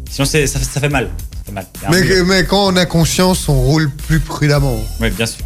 sinon 0.09 0.25
ça, 0.25 0.47
ça 0.47 0.79
fait 0.79 0.87
mal. 0.87 1.09
Ça 1.33 1.41
fait 1.47 1.51
mal. 1.51 1.65
Mais, 1.91 2.23
mais 2.23 2.45
quand 2.45 2.67
on 2.67 2.75
a 2.77 2.85
conscience, 2.85 3.49
on 3.49 3.59
roule 3.59 3.89
plus 4.07 4.21
prudemment. 4.21 4.79
Ouais, 5.01 5.09
bien 5.09 5.25
sûr. 5.25 5.43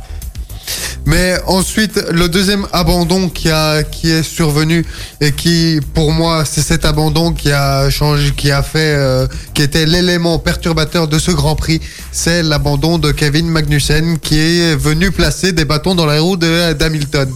Mais 1.07 1.35
ensuite, 1.45 2.03
le 2.11 2.27
deuxième 2.29 2.65
abandon 2.73 3.29
qui, 3.29 3.49
a, 3.51 3.83
qui 3.83 4.09
est 4.09 4.23
survenu 4.23 4.83
et 5.21 5.31
qui, 5.31 5.79
pour 5.93 6.11
moi, 6.11 6.43
c'est 6.45 6.61
cet 6.63 6.83
abandon 6.83 7.31
qui 7.31 7.51
a 7.51 7.89
changé, 7.91 8.31
qui 8.35 8.49
a 8.51 8.63
fait, 8.63 8.95
euh, 8.97 9.27
qui 9.53 9.61
était 9.61 9.85
l'élément 9.85 10.39
perturbateur 10.39 11.07
de 11.07 11.19
ce 11.19 11.29
Grand 11.31 11.55
Prix, 11.55 11.79
c'est 12.11 12.41
l'abandon 12.41 12.97
de 12.97 13.11
Kevin 13.11 13.47
Magnussen 13.49 14.17
qui 14.17 14.39
est 14.39 14.75
venu 14.75 15.11
placer 15.11 15.51
des 15.51 15.63
bâtons 15.65 15.93
dans 15.93 16.07
la 16.07 16.19
roue 16.19 16.37
de- 16.37 16.73
d'Hamilton. 16.73 17.29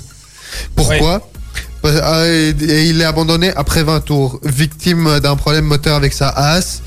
Pourquoi? 0.76 1.30
Ah, 1.84 2.26
et- 2.28 2.90
il 2.90 3.00
est 3.00 3.06
abandonné 3.06 3.54
après 3.56 3.84
20 3.84 4.00
tours, 4.02 4.40
victime 4.44 5.20
d'un 5.20 5.36
problème 5.36 5.66
moteur 5.66 5.96
avec 5.96 6.12
sa 6.14 6.28
Haas. 6.30 6.82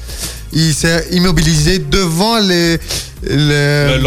Il 0.52 0.74
s'est 0.74 1.06
immobilisé 1.12 1.78
devant 1.78 2.38
les, 2.38 2.78
les- 3.22 3.98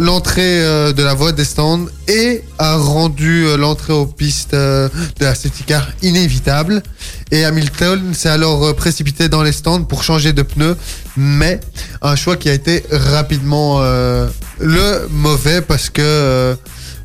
L'entrée 0.00 0.62
euh, 0.62 0.92
de 0.92 1.02
la 1.02 1.14
voie 1.14 1.32
des 1.32 1.44
stands 1.44 1.86
et 2.08 2.42
a 2.58 2.76
rendu 2.76 3.44
euh, 3.46 3.56
l'entrée 3.56 3.92
aux 3.92 4.06
pistes 4.06 4.54
euh, 4.54 4.88
de 5.20 5.24
la 5.24 5.34
safety 5.34 5.62
car 5.64 5.86
inévitable. 6.02 6.82
Et 7.30 7.44
Hamilton 7.44 8.12
s'est 8.14 8.28
alors 8.30 8.74
précipité 8.74 9.28
dans 9.28 9.42
les 9.42 9.52
stands 9.52 9.84
pour 9.84 10.02
changer 10.02 10.32
de 10.32 10.42
pneu, 10.42 10.76
mais 11.16 11.60
un 12.02 12.16
choix 12.16 12.36
qui 12.36 12.48
a 12.48 12.54
été 12.54 12.84
rapidement 12.90 13.78
euh, 13.82 14.26
le 14.60 15.06
mauvais 15.10 15.60
parce 15.60 15.90
que 15.90 16.56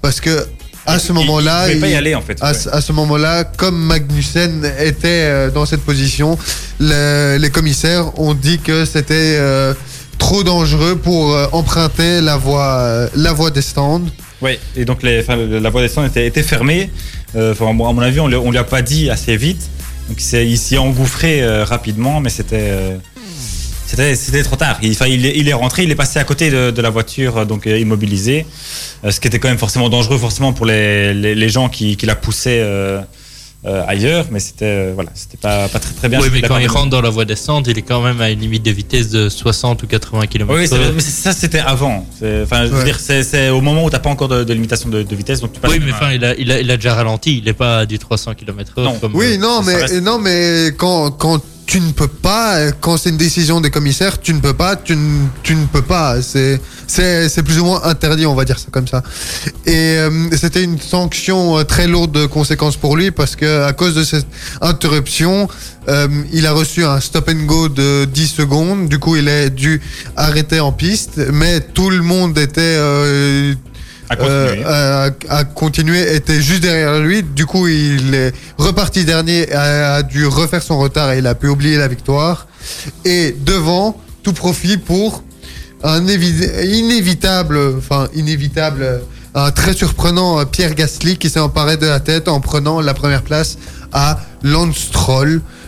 parce 0.01 0.19
que 0.19 0.45
à 0.85 0.99
ce 0.99 1.11
moment-là, 1.13 1.65
Il 1.67 1.69
ne 1.69 1.73
pouvait 1.75 1.81
pas 1.81 1.87
y 1.87 1.91
il- 1.91 1.95
aller 1.95 2.15
en 2.15 2.21
fait. 2.21 2.37
à, 2.41 2.51
ouais. 2.51 2.57
ce- 2.57 2.69
à 2.69 2.81
ce 2.81 2.91
moment-là, 2.91 3.43
comme 3.45 3.77
Magnussen 3.85 4.65
était 4.79 5.07
euh, 5.07 5.49
dans 5.49 5.65
cette 5.65 5.81
position, 5.81 6.37
le- 6.79 7.37
les 7.37 7.49
commissaires 7.49 8.17
ont 8.19 8.33
dit 8.33 8.59
que 8.59 8.85
c'était 8.85 9.37
euh, 9.39 9.73
trop 10.17 10.43
dangereux 10.43 10.95
pour 10.95 11.33
euh, 11.33 11.47
emprunter 11.51 12.21
la 12.21 12.37
voie, 12.37 12.73
euh, 12.79 13.07
la 13.15 13.33
voie 13.33 13.51
des 13.51 13.61
stands. 13.61 14.01
Ouais, 14.41 14.59
et 14.75 14.83
donc 14.85 15.03
les, 15.03 15.23
la 15.23 15.69
voie 15.69 15.81
des 15.81 15.87
stands 15.87 16.05
était, 16.05 16.27
était 16.27 16.43
fermée. 16.43 16.89
Enfin, 17.35 17.69
à 17.69 17.73
mon 17.73 17.99
avis, 17.99 18.19
on 18.19 18.27
ne 18.27 18.51
lui 18.51 18.57
a 18.57 18.63
pas 18.63 18.81
dit 18.81 19.09
assez 19.09 19.37
vite. 19.37 19.61
Donc 20.09 20.17
il 20.21 20.57
s'y 20.57 20.75
est 20.75 20.77
engouffré 20.77 21.41
rapidement, 21.63 22.19
mais 22.19 22.29
c'était. 22.29 22.97
C'était, 23.93 24.15
c'était 24.15 24.43
trop 24.43 24.55
tard. 24.55 24.77
Il, 24.81 24.91
enfin, 24.91 25.05
il, 25.07 25.25
est, 25.25 25.33
il 25.37 25.47
est 25.47 25.53
rentré, 25.53 25.83
il 25.83 25.91
est 25.91 25.95
passé 25.95 26.17
à 26.19 26.23
côté 26.23 26.49
de, 26.49 26.71
de 26.71 26.81
la 26.81 26.89
voiture, 26.89 27.37
euh, 27.37 27.45
donc 27.45 27.67
euh, 27.67 27.77
immobilisé. 27.77 28.45
Euh, 29.05 29.11
ce 29.11 29.19
qui 29.19 29.27
était 29.27 29.39
quand 29.39 29.49
même 29.49 29.57
forcément 29.59 29.89
dangereux, 29.89 30.17
forcément 30.17 30.53
pour 30.53 30.65
les, 30.65 31.13
les, 31.13 31.35
les 31.35 31.49
gens 31.49 31.69
qui, 31.69 31.95
qui 31.95 32.05
la 32.05 32.15
poussaient 32.15 32.59
euh, 32.61 33.01
euh, 33.65 33.83
ailleurs, 33.87 34.25
mais 34.31 34.39
c'était 34.41 34.65
euh, 34.65 34.91
voilà, 34.93 35.09
c'était 35.13 35.37
pas, 35.37 35.69
pas 35.69 35.79
très 35.79 35.93
très 35.93 36.09
bien. 36.09 36.19
oui, 36.19 36.27
mais 36.33 36.41
quand 36.41 36.57
il 36.57 36.67
rentre 36.67 36.89
dans 36.89 37.01
la 37.01 37.09
voie 37.09 37.23
descente, 37.23 37.67
il 37.69 37.77
est 37.77 37.81
quand 37.83 38.01
même 38.01 38.19
à 38.19 38.29
une 38.29 38.39
limite 38.41 38.63
de 38.63 38.71
vitesse 38.71 39.09
de 39.09 39.29
60 39.29 39.83
ou 39.83 39.87
80 39.87 40.27
km. 40.27 40.53
Oui, 40.53 40.67
mais 40.95 40.99
ça 41.01 41.31
c'était 41.31 41.59
avant. 41.59 42.05
C'est- 42.19 42.41
Enfin, 42.43 42.65
je 42.65 42.71
veux 42.71 42.79
Ouais. 42.79 42.83
dire, 42.83 42.99
c'est, 42.99 43.49
au 43.49 43.61
moment 43.61 43.85
où 43.85 43.89
t'as 43.89 43.99
pas 43.99 44.09
encore 44.09 44.27
de, 44.27 44.43
de 44.43 44.53
limitation 44.53 44.89
de, 44.89 45.03
de 45.03 45.15
vitesse, 45.15 45.39
donc 45.39 45.53
tu 45.53 45.59
passes. 45.61 45.71
Oui, 45.71 45.79
mais 45.85 45.93
enfin, 45.93 46.11
il 46.11 46.25
a, 46.25 46.35
il, 46.35 46.51
a, 46.51 46.59
il 46.59 46.69
a 46.71 46.75
déjà 46.77 46.93
ralenti, 46.95 47.37
il 47.37 47.45
n'est 47.45 47.53
pas 47.53 47.79
à 47.79 47.85
du 47.85 47.99
300 47.99 48.33
km/h. 48.33 48.83
Non. 48.83 48.99
Comme, 48.99 49.15
Oui, 49.15 49.37
non, 49.37 49.61
mais 49.63 49.75
reste- 49.75 50.01
non, 50.01 50.19
mais 50.19 50.71
quand 50.77 51.11
quand 51.11 51.39
tu 51.65 51.79
ne 51.79 51.91
peux 51.91 52.07
pas, 52.07 52.57
euh, 52.57 52.71
quand 52.81 52.97
c'est 52.97 53.09
une 53.09 53.17
décision 53.17 53.61
des 53.61 53.71
commissaires, 53.71 54.19
tu 54.19 54.33
ne 54.33 54.39
peux 54.39 54.53
pas, 54.53 54.75
tu 54.75 54.95
ne, 54.95 55.65
peux 55.71 55.81
pas. 55.81 56.21
C'est 56.21 56.59
plus 57.43 57.59
ou 57.59 57.65
moins 57.65 57.83
interdit, 57.83 58.25
on 58.25 58.35
va 58.35 58.45
dire 58.45 58.59
ça 58.59 58.67
comme 58.71 58.87
ça. 58.87 59.03
Et 59.65 59.97
euh, 59.97 60.29
c'était 60.35 60.63
une 60.63 60.79
sanction 60.79 61.57
euh, 61.57 61.63
très 61.63 61.87
lourde 61.87 62.11
de 62.11 62.25
conséquences 62.25 62.77
pour 62.77 62.95
lui 62.95 63.11
parce 63.11 63.35
que 63.35 63.63
à 63.63 63.73
cause 63.73 63.95
de 63.95 64.03
cette 64.03 64.27
interruption, 64.61 65.47
il 66.31 66.47
a 66.47 66.53
reçu 66.53 66.85
un 66.85 67.01
stop 67.01 67.29
and 67.29 67.45
go 67.45 67.67
de 67.67 68.05
10 68.05 68.27
secondes. 68.27 68.87
Du 68.87 68.99
coup, 68.99 69.17
il 69.17 69.27
est 69.27 69.49
dû 69.49 69.81
arrêter 70.15 70.61
en 70.61 70.71
piste, 70.71 71.19
mais 71.31 71.59
tout 71.59 71.89
le 71.89 72.01
monde 72.01 72.37
était 72.37 72.77
à 74.13 74.15
continuer. 74.15 74.63
euh, 74.65 75.09
a 75.29 75.43
continué, 75.43 76.15
était 76.15 76.41
juste 76.41 76.61
derrière 76.61 76.99
lui. 76.99 77.23
Du 77.23 77.45
coup, 77.45 77.67
il 77.67 78.13
est 78.13 78.33
reparti 78.57 79.05
dernier, 79.05 79.51
a, 79.53 80.03
dû 80.03 80.25
refaire 80.25 80.63
son 80.63 80.77
retard 80.79 81.11
et 81.11 81.19
il 81.19 81.27
a 81.27 81.35
pu 81.35 81.47
oublier 81.47 81.77
la 81.77 81.87
victoire. 81.87 82.47
Et 83.05 83.35
devant, 83.45 83.99
tout 84.23 84.33
profit 84.33 84.77
pour 84.77 85.23
un 85.83 86.05
évi- 86.05 86.65
inévitable, 86.65 87.59
enfin 87.77 88.07
inévitable, 88.13 89.01
un 89.35 89.51
très 89.51 89.73
surprenant 89.73 90.39
euh, 90.39 90.45
Pierre 90.45 90.75
Gasly 90.75 91.17
qui 91.17 91.29
s'est 91.29 91.39
emparé 91.39 91.77
de 91.77 91.87
la 91.87 91.99
tête 91.99 92.27
en 92.27 92.39
prenant 92.39 92.81
la 92.81 92.93
première 92.93 93.23
place 93.23 93.57
à 93.91 94.19
Lance 94.43 94.91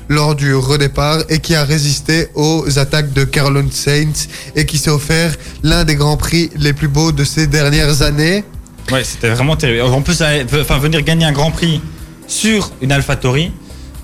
lors 0.09 0.35
du 0.35 0.53
redépart 0.55 1.23
et 1.29 1.39
qui 1.39 1.55
a 1.55 1.63
résisté 1.63 2.27
aux 2.35 2.77
attaques 2.77 3.13
de 3.13 3.23
Carlon 3.23 3.67
Sainz 3.71 4.27
et 4.55 4.65
qui 4.65 4.77
s'est 4.77 4.89
offert 4.89 5.35
l'un 5.63 5.83
des 5.83 5.95
grands 5.95 6.17
prix 6.17 6.49
les 6.57 6.73
plus 6.73 6.87
beaux 6.87 7.11
de 7.11 7.23
ces 7.23 7.47
dernières 7.47 8.01
années. 8.01 8.43
Ouais, 8.91 9.03
c'était 9.03 9.29
vraiment 9.29 9.55
terrible. 9.55 9.81
En 9.81 10.01
plus, 10.01 10.21
enfin, 10.21 10.77
venir 10.77 11.01
gagner 11.01 11.25
un 11.25 11.31
Grand 11.31 11.51
Prix 11.51 11.81
sur 12.27 12.71
une 12.81 12.91
AlphaTauri, 12.91 13.51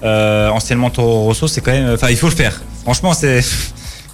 euh, 0.04 0.50
anciennement 0.50 0.90
Toro 0.90 1.26
Rosso, 1.26 1.48
c'est 1.48 1.62
quand 1.62 1.72
même. 1.72 1.94
Enfin, 1.94 2.10
il 2.10 2.18
faut 2.18 2.30
le 2.30 2.36
faire. 2.36 2.62
Franchement, 2.84 3.14
c'est. 3.14 3.44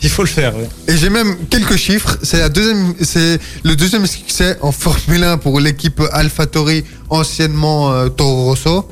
Il 0.04 0.10
faut 0.10 0.21
le 0.21 0.28
faire. 0.28 0.54
Et 0.88 0.95
j'ai 0.95 1.10
même 1.10 1.36
quelques 1.50 1.76
chiffres. 1.76 2.19
C'est 2.21 2.38
la 2.38 2.50
deuxième, 2.50 2.93
c'est 3.02 3.39
le 3.63 3.76
deuxième 3.76 4.06
succès 4.06 4.56
en 4.62 4.71
Formule 4.71 5.23
1 5.23 5.39
pour 5.39 5.60
l'équipe 5.60 6.00
AlphaTauri, 6.12 6.84
anciennement 7.10 7.91
euh, 7.91 8.08
Toro 8.08 8.43
Rosso. 8.43 8.88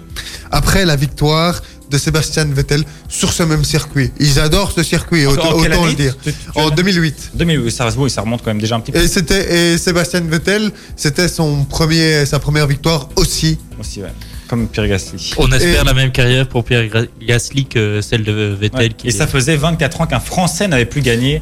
Après 0.49 0.83
la 0.83 0.95
victoire 0.95 1.61
de 1.89 1.97
Sébastien 1.97 2.45
Vettel 2.45 2.83
sur 3.09 3.31
ce 3.33 3.43
même 3.43 3.63
circuit. 3.63 4.11
Ils 4.19 4.39
adorent 4.39 4.71
ce 4.71 4.83
circuit, 4.83 5.25
En- 5.27 5.31
autant, 5.31 5.55
en 5.57 5.85
le 5.85 5.93
dire. 5.93 6.15
Tu- 6.23 6.31
tu- 6.31 6.37
tu 6.53 6.59
En 6.59 6.69
as- 6.69 6.75
2008. 6.75 7.31
2000, 7.35 7.71
ça, 7.71 7.87
oui, 7.97 8.09
ça 8.09 8.21
remonte 8.21 8.41
quand 8.43 8.51
même 8.51 8.61
déjà 8.61 8.75
un 8.75 8.79
petit 8.79 8.91
peu 8.91 8.99
Et 8.99 9.07
c'était 9.07 9.73
et 9.73 9.77
Sébastien 9.77 10.21
Vettel, 10.21 10.71
c'était 10.95 11.27
son 11.27 11.63
premier, 11.65 12.25
sa 12.25 12.39
première 12.39 12.67
victoire 12.67 13.09
aussi. 13.15 13.57
aussi, 13.79 14.01
ouais. 14.01 14.09
Comme 14.47 14.67
Pierre 14.67 14.87
Gasly. 14.87 15.31
On 15.37 15.51
espère 15.51 15.81
Et- 15.81 15.85
la 15.85 15.93
même 15.93 16.11
carrière 16.11 16.47
pour 16.47 16.63
Pierre 16.63 16.87
Gasly 17.21 17.65
que 17.65 18.01
celle 18.01 18.23
de 18.23 18.55
Vettel. 18.59 18.79
Ouais. 18.79 18.89
qui 18.89 19.07
Et 19.07 19.11
ça 19.11 19.25
faisait 19.25 19.55
24 19.55 20.01
ans 20.01 20.05
qu'un 20.05 20.19
Français 20.19 20.67
n'avait 20.67 20.85
plus 20.85 21.01
gagné. 21.01 21.41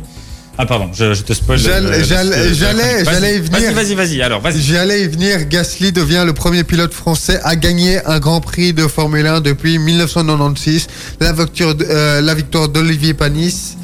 Ah 0.57 0.65
pardon, 0.67 0.89
je, 0.93 1.13
je 1.15 1.23
te 1.23 1.33
spoil. 1.33 1.57
J'allais- 1.57 1.87
euh, 1.87 2.03
j'allais- 2.03 2.29
la- 2.29 2.37
la 2.47 2.53
j'allais- 2.53 3.05
j'allais 3.05 3.35
y 3.37 3.39
venir. 3.39 3.73
Vas-y, 3.73 3.73
vas-y, 3.73 3.95
vas-y. 3.95 4.21
Alors, 4.21 4.39
vas-y. 4.39 4.61
J'y 4.61 4.77
allais 4.77 5.01
y 5.03 5.07
venir. 5.07 5.45
Gasly 5.47 5.91
devient 5.91 6.23
le 6.25 6.33
premier 6.33 6.63
pilote 6.63 6.93
français 6.93 7.39
à 7.43 7.55
gagner 7.55 8.05
un 8.05 8.19
Grand 8.19 8.39
Prix 8.39 8.71
de 8.73 8.87
Formule 8.87 9.25
1 9.25 9.41
depuis 9.41 9.79
1996. 9.79 10.87
La 11.19 11.33
victoire, 11.33 11.73
euh, 11.81 12.21
la 12.21 12.33
victoire 12.35 12.69
d'Olivier 12.69 13.15
Panis. 13.15 13.77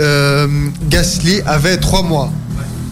Euh, 0.00 0.46
Gasly 0.88 1.42
avait 1.44 1.76
trois 1.76 2.02
mois. 2.02 2.32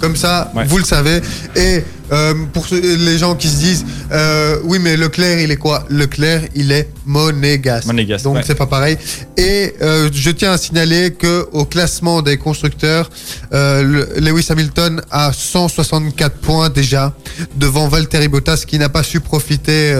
Comme 0.01 0.17
ça, 0.17 0.53
Ouais. 0.55 0.65
vous 0.67 0.79
le 0.79 0.85
savez. 0.85 1.21
Et 1.57 1.83
euh, 2.13 2.35
pour 2.53 2.67
les 2.71 3.19
gens 3.19 3.35
qui 3.35 3.49
se 3.49 3.57
disent, 3.57 3.85
euh, 4.13 4.59
oui, 4.65 4.79
mais 4.79 4.97
Leclerc, 4.97 5.41
il 5.41 5.51
est 5.51 5.57
quoi? 5.57 5.85
Leclerc, 5.89 6.43
il 6.55 6.71
est 6.71 6.89
monégasque. 7.05 7.87
Monégasque, 7.87 8.25
Donc 8.25 8.37
ouais. 8.37 8.43
c'est 8.47 8.55
pas 8.55 8.67
pareil. 8.67 8.97
Et 9.37 9.75
euh, 9.83 10.09
je 10.13 10.31
tiens 10.31 10.53
à 10.53 10.59
signaler 10.59 11.13
que 11.13 11.49
au 11.53 11.65
classement 11.65 12.23
des 12.23 12.37
constructeurs, 12.37 13.11
le- 13.53 14.09
Lewis 14.21 14.47
Hamilton 14.51 15.01
a 15.11 15.33
164 15.33 16.37
points 16.39 16.69
déjà 16.71 17.13
devant 17.57 17.89
Valtteri 17.89 18.29
Bottas 18.29 18.65
qui 18.67 18.79
n'a 18.79 18.89
pas 18.89 19.03
su 19.03 19.21
profiter 19.21 19.95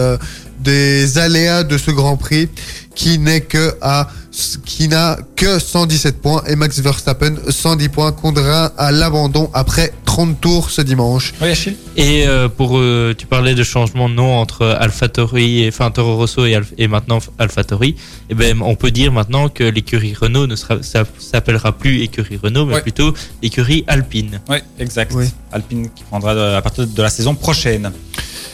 des 0.61 1.19
aléas 1.19 1.63
de 1.65 1.77
ce 1.79 1.91
Grand 1.91 2.17
Prix, 2.17 2.49
qui 2.97 3.19
n'est 3.21 3.43
que 3.43 3.75
à 3.81 4.09
qui 4.65 4.89
n'a 4.89 5.17
que 5.37 5.59
117 5.59 6.21
points 6.21 6.43
et 6.47 6.57
Max 6.57 6.79
Verstappen 6.81 7.37
110 7.49 7.89
points 7.89 8.13
contraint 8.13 8.71
à 8.77 8.91
l'abandon 8.93 9.49
après 9.55 9.93
30 10.05 10.41
tours 10.41 10.71
ce 10.71 10.83
dimanche. 10.83 11.33
Oui, 11.41 11.49
Achille 11.49 11.77
Et 11.97 12.27
euh, 12.27 12.49
pour, 12.49 12.77
euh, 12.79 13.15
tu 13.17 13.27
parlais 13.27 13.55
de 13.55 13.63
changement 13.63 14.09
de 14.11 14.15
nom 14.15 14.37
entre 14.37 14.67
AlphaTauri, 14.67 15.63
et, 15.65 15.69
enfin 15.69 15.91
Toro 15.91 16.17
Rosso 16.17 16.45
et, 16.45 16.59
et 16.77 16.89
maintenant 16.89 17.19
AlphaTauri. 17.39 17.97
Et 18.29 18.35
ben, 18.35 18.61
on 18.63 18.75
peut 18.75 18.91
dire 18.91 19.11
maintenant 19.13 19.49
que 19.49 19.65
l'écurie 19.65 20.15
Renault 20.15 20.47
ne 20.47 20.57
sera, 20.57 20.83
ça 20.83 21.05
s'appellera 21.19 21.73
plus 21.73 22.03
écurie 22.03 22.39
Renault, 22.43 22.67
mais 22.67 22.75
Ouais. 22.77 22.83
plutôt 22.83 23.15
écurie 23.43 23.85
Alpine. 23.87 24.41
Oui, 24.51 24.59
exact. 24.79 25.13
Oui. 25.15 25.27
Alpine 25.53 25.89
qui 25.95 26.05
prendra 26.05 26.57
à 26.57 26.63
partir 26.63 26.87
de 26.87 27.03
la 27.03 27.09
saison 27.11 27.35
prochaine. 27.35 27.91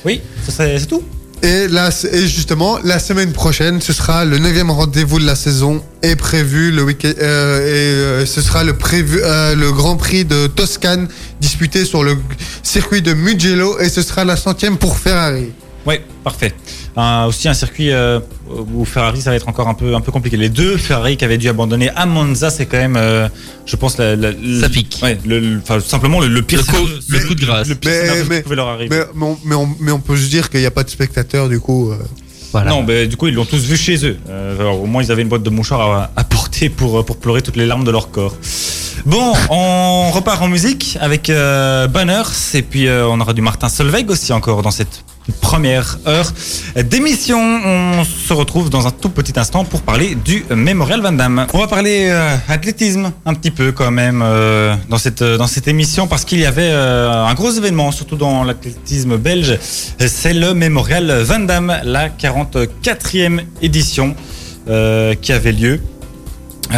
Oui, 0.04 0.20
c'est 0.48 0.86
tout? 0.86 1.02
Et, 1.42 1.66
là, 1.66 1.90
et 2.12 2.28
justement, 2.28 2.78
la 2.84 3.00
semaine 3.00 3.32
prochaine, 3.32 3.80
ce 3.80 3.92
sera 3.92 4.24
le 4.24 4.38
neuvième 4.38 4.70
rendez-vous 4.70 5.18
de 5.18 5.26
la 5.26 5.34
saison 5.34 5.82
est 6.02 6.14
prévu 6.14 6.70
le 6.70 6.84
week-end 6.84 7.12
euh, 7.20 7.66
et 7.66 8.22
euh, 8.22 8.26
ce 8.26 8.40
sera 8.40 8.62
le 8.62 8.74
prévu 8.74 9.18
euh, 9.24 9.56
le 9.56 9.72
Grand 9.72 9.96
Prix 9.96 10.24
de 10.24 10.46
Toscane 10.46 11.08
disputé 11.40 11.84
sur 11.84 12.04
le 12.04 12.16
circuit 12.62 13.02
de 13.02 13.12
Mugello 13.12 13.80
et 13.80 13.88
ce 13.88 14.02
sera 14.02 14.24
la 14.24 14.36
centième 14.36 14.76
pour 14.76 14.96
Ferrari. 14.96 15.50
Oui, 15.84 15.96
parfait. 16.22 16.54
Un- 16.94 17.24
aussi 17.24 17.48
un 17.48 17.54
circuit 17.54 17.90
euh, 17.90 18.20
où 18.74 18.84
Ferrari 18.84 19.22
ça 19.22 19.30
va 19.30 19.36
être 19.36 19.48
encore 19.48 19.66
un 19.68 19.72
peu 19.74 19.94
un 19.94 20.00
peu 20.02 20.12
compliqué. 20.12 20.36
Les 20.36 20.50
deux 20.50 20.76
Ferrari 20.76 21.16
qui 21.16 21.24
avaient 21.24 21.38
dû 21.38 21.48
abandonner 21.48 21.88
à 21.96 22.04
Monza, 22.04 22.50
c'est 22.50 22.66
quand 22.66 22.76
même, 22.76 22.96
euh, 22.96 23.28
je 23.64 23.76
pense, 23.76 23.96
la, 23.96 24.14
la- 24.14 24.32
la- 24.32 24.60
Ça 24.60 24.68
pique. 24.68 24.98
Ouais, 25.02 25.18
le, 25.24 25.40
le- 25.40 25.60
enfin, 25.62 25.80
simplement 25.80 26.20
le, 26.20 26.28
le 26.28 26.42
pire 26.42 26.58
Le 26.58 26.64
coup- 26.72 26.88
le 27.08 27.18
coup 27.20 27.34
de 27.34 27.40
grâce. 27.46 27.66
Le 27.68 27.76
pire 27.76 27.90
Mais- 27.92 28.24
mais- 28.28 28.36
qui 28.38 28.42
pouvait 28.42 28.56
leur 28.56 28.68
arriver. 28.68 28.94
Mais, 28.94 29.04
mais, 29.14 29.24
on, 29.24 29.38
mais, 29.44 29.54
on, 29.54 29.68
mais 29.80 29.92
on 29.92 30.00
peut 30.00 30.16
se 30.18 30.28
dire 30.28 30.50
qu'il 30.50 30.60
n'y 30.60 30.66
a 30.66 30.70
pas 30.70 30.84
de 30.84 30.90
spectateurs 30.90 31.48
du 31.48 31.60
coup. 31.60 31.90
euh. 31.92 31.96
Voilà. 32.52 32.70
Non, 32.72 32.82
mais 32.82 33.06
du 33.06 33.16
coup, 33.16 33.28
ils 33.28 33.34
l'ont 33.34 33.46
tous 33.46 33.62
vu 33.64 33.78
chez 33.78 34.04
eux. 34.04 34.18
Euh, 34.28 34.60
alors, 34.60 34.82
au 34.82 34.86
moins, 34.86 35.02
ils 35.02 35.10
avaient 35.10 35.22
une 35.22 35.28
boîte 35.28 35.42
de 35.42 35.48
mouchoirs 35.48 35.90
à, 35.90 36.10
à 36.14 36.24
porter 36.24 36.68
pour, 36.68 37.02
pour 37.06 37.16
pleurer 37.16 37.40
toutes 37.40 37.56
les 37.56 37.64
larmes 37.64 37.84
de 37.84 37.90
leur 37.90 38.10
corps. 38.10 38.36
Bon, 39.06 39.32
on 39.48 40.10
repart 40.10 40.42
en 40.42 40.48
musique 40.48 40.98
avec 41.00 41.30
euh, 41.30 41.86
Banners 41.88 42.22
et 42.52 42.60
puis 42.60 42.86
euh, 42.86 43.08
on 43.08 43.18
aura 43.20 43.32
du 43.32 43.40
Martin 43.40 43.70
Solveig 43.70 44.04
aussi 44.10 44.34
encore 44.34 44.60
dans 44.60 44.70
cette 44.70 45.02
première 45.40 45.98
heure 46.06 46.32
d'émission. 46.84 47.38
On 47.38 48.04
se 48.04 48.32
retrouve 48.32 48.70
dans 48.70 48.86
un 48.86 48.90
tout 48.90 49.10
petit 49.10 49.38
instant 49.38 49.64
pour 49.64 49.82
parler 49.82 50.14
du 50.14 50.44
Memorial 50.50 51.00
Van 51.00 51.12
Damme. 51.12 51.46
On 51.52 51.58
va 51.58 51.66
parler 51.66 52.08
euh, 52.10 52.36
athlétisme 52.48 53.12
un 53.24 53.34
petit 53.34 53.50
peu 53.50 53.72
quand 53.72 53.90
même 53.90 54.22
euh, 54.24 54.74
dans 54.88 54.98
cette 54.98 55.22
dans 55.22 55.46
cette 55.46 55.68
émission 55.68 56.06
parce 56.06 56.24
qu'il 56.24 56.40
y 56.40 56.46
avait 56.46 56.70
euh, 56.72 57.24
un 57.24 57.34
gros 57.34 57.50
événement 57.52 57.92
surtout 57.92 58.16
dans 58.16 58.44
l'athlétisme 58.44 59.16
belge. 59.16 59.58
C'est 59.98 60.34
le 60.34 60.54
Memorial 60.54 61.22
Van 61.22 61.40
Damme, 61.40 61.76
la 61.84 62.08
44e 62.08 63.40
édition 63.60 64.14
qui 64.66 65.32
avait 65.32 65.52
lieu. 65.52 65.80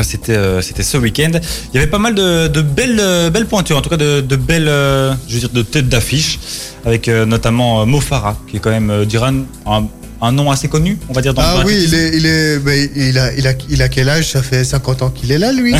C'était 0.03 0.37
euh, 0.37 0.61
c'était 0.61 0.83
ce 0.83 0.97
week-end. 0.97 1.31
Il 1.73 1.75
y 1.75 1.79
avait 1.79 1.91
pas 1.91 1.99
mal 1.99 2.15
de, 2.15 2.61
belles 2.61 2.99
euh, 3.01 3.31
belles 3.31 3.47
pointures, 3.47 3.77
en 3.77 3.83
tout 3.83 3.91
cas 3.91 3.97
de, 3.97 4.37
belles 4.37 4.69
euh, 4.69 5.15
de 5.53 5.63
têtes 5.63 5.89
d'affiche, 5.89 6.39
avec 6.85 7.09
notamment 7.09 7.87
Mo 7.87 8.01
Farah, 8.01 8.37
qui 8.49 8.57
est 8.57 8.61
quand 8.61 8.71
même 8.71 8.91
un, 8.91 9.87
un 10.21 10.33
nom 10.33 10.51
assez 10.51 10.69
connu, 10.69 10.99
on 11.09 11.13
va 11.13 11.21
dire 11.21 11.35
dans 11.35 11.43
Ah 11.43 11.63
oui, 11.67 11.85
il 11.85 11.95
est, 11.95 12.17
il 12.17 12.27
est, 12.27 12.61
il 12.97 13.19
a, 13.19 13.33
il 13.35 13.47
a, 13.47 13.53
il 13.69 13.83
a 13.83 13.89
quel 13.89 14.09
âge? 14.09 14.31
Ça 14.31 14.43
fait 14.43 14.65
50 14.65 15.03
ans 15.03 15.11
qu'il 15.11 15.33
est 15.33 15.39
là, 15.39 15.53
lui. 15.53 15.75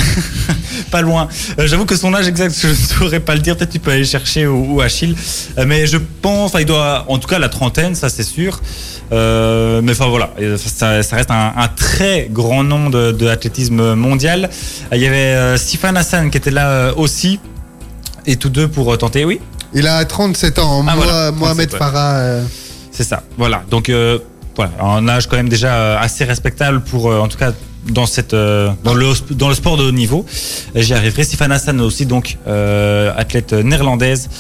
pas 0.91 1.03
loin. 1.03 1.29
Euh, 1.59 1.67
J'avoue 1.67 1.87
que 1.87 1.97
son 1.97 2.15
âge 2.15 2.29
exact, 2.29 2.55
je 2.61 2.69
ne 2.69 2.75
saurais 2.75 3.21
pas 3.21 3.35
le 3.35 3.41
dire. 3.41 3.57
Peut-être 3.57 3.71
tu 3.71 3.79
peux 3.79 3.93
aller 3.93 4.05
chercher 4.05 4.47
ou, 4.47 4.81
Achille. 4.81 5.17
Euh, 5.59 5.65
mais 5.67 5.87
je 5.87 5.99
pense, 6.23 6.53
il 6.59 6.67
doit, 6.67 7.05
en 7.09 7.19
tout 7.19 7.29
cas, 7.29 7.39
la 7.39 7.49
trentaine, 7.49 7.95
ça 7.95 8.09
c'est 8.09 8.25
sûr. 8.25 8.61
Euh, 9.13 9.81
mais 9.83 9.93
enfin 9.93 10.09
voilà, 10.09 10.31
ça, 10.57 11.03
ça 11.03 11.17
reste 11.17 11.31
un, 11.31 11.53
un 11.57 11.69
très 11.69 12.29
grand 12.31 12.65
nom 12.65 12.91
de, 12.91 13.13
de 13.13 13.27
l'athlétisme 13.27 13.95
mondial. 13.95 14.51
Il 14.93 14.99
y 14.99 15.07
avait 15.07 15.57
Sifan 15.59 15.95
Hassan 15.95 16.31
qui 16.31 16.39
était 16.39 16.51
là 16.51 16.93
aussi. 16.97 17.39
Et 18.27 18.37
tous 18.37 18.49
deux 18.49 18.69
pour 18.69 18.97
tenter, 18.97 19.25
oui, 19.27 19.41
Il 19.75 19.87
a 19.87 20.03
37 20.05 20.59
ans. 20.59 20.85
Ah, 20.89 20.95
voilà, 20.97 21.31
Mohamed 21.33 21.69
37, 21.69 21.73
ouais. 21.73 21.79
Farah. 21.79 22.41
C'est 22.95 23.05
ça. 23.05 23.25
Voilà, 23.37 23.65
donc 23.71 23.89
euh, 23.89 24.21
voilà, 24.57 24.71
un 24.81 25.07
âge 25.09 25.27
quand 25.27 25.37
même 25.37 25.49
déjà 25.49 25.75
euh, 25.75 25.99
assez 25.99 26.25
respectable 26.25 26.81
pour, 26.81 27.11
euh, 27.11 27.19
en 27.19 27.29
tout 27.29 27.37
cas, 27.37 27.53
dans 27.91 28.07
cette, 28.07 28.35
dans 28.35 28.95
le, 28.95 29.13
dans 29.35 29.51
le 29.51 29.55
sport 29.55 29.77
de 29.77 29.83
haut 29.83 29.93
niveau. 29.93 30.25
J'y 30.75 30.95
arriverai. 30.95 31.23
Sifan 31.23 31.51
Hassan 31.51 31.83
aussi, 31.83 32.07
donc 32.07 32.39
athlète 32.47 33.53
néerlandaise, 33.53 34.31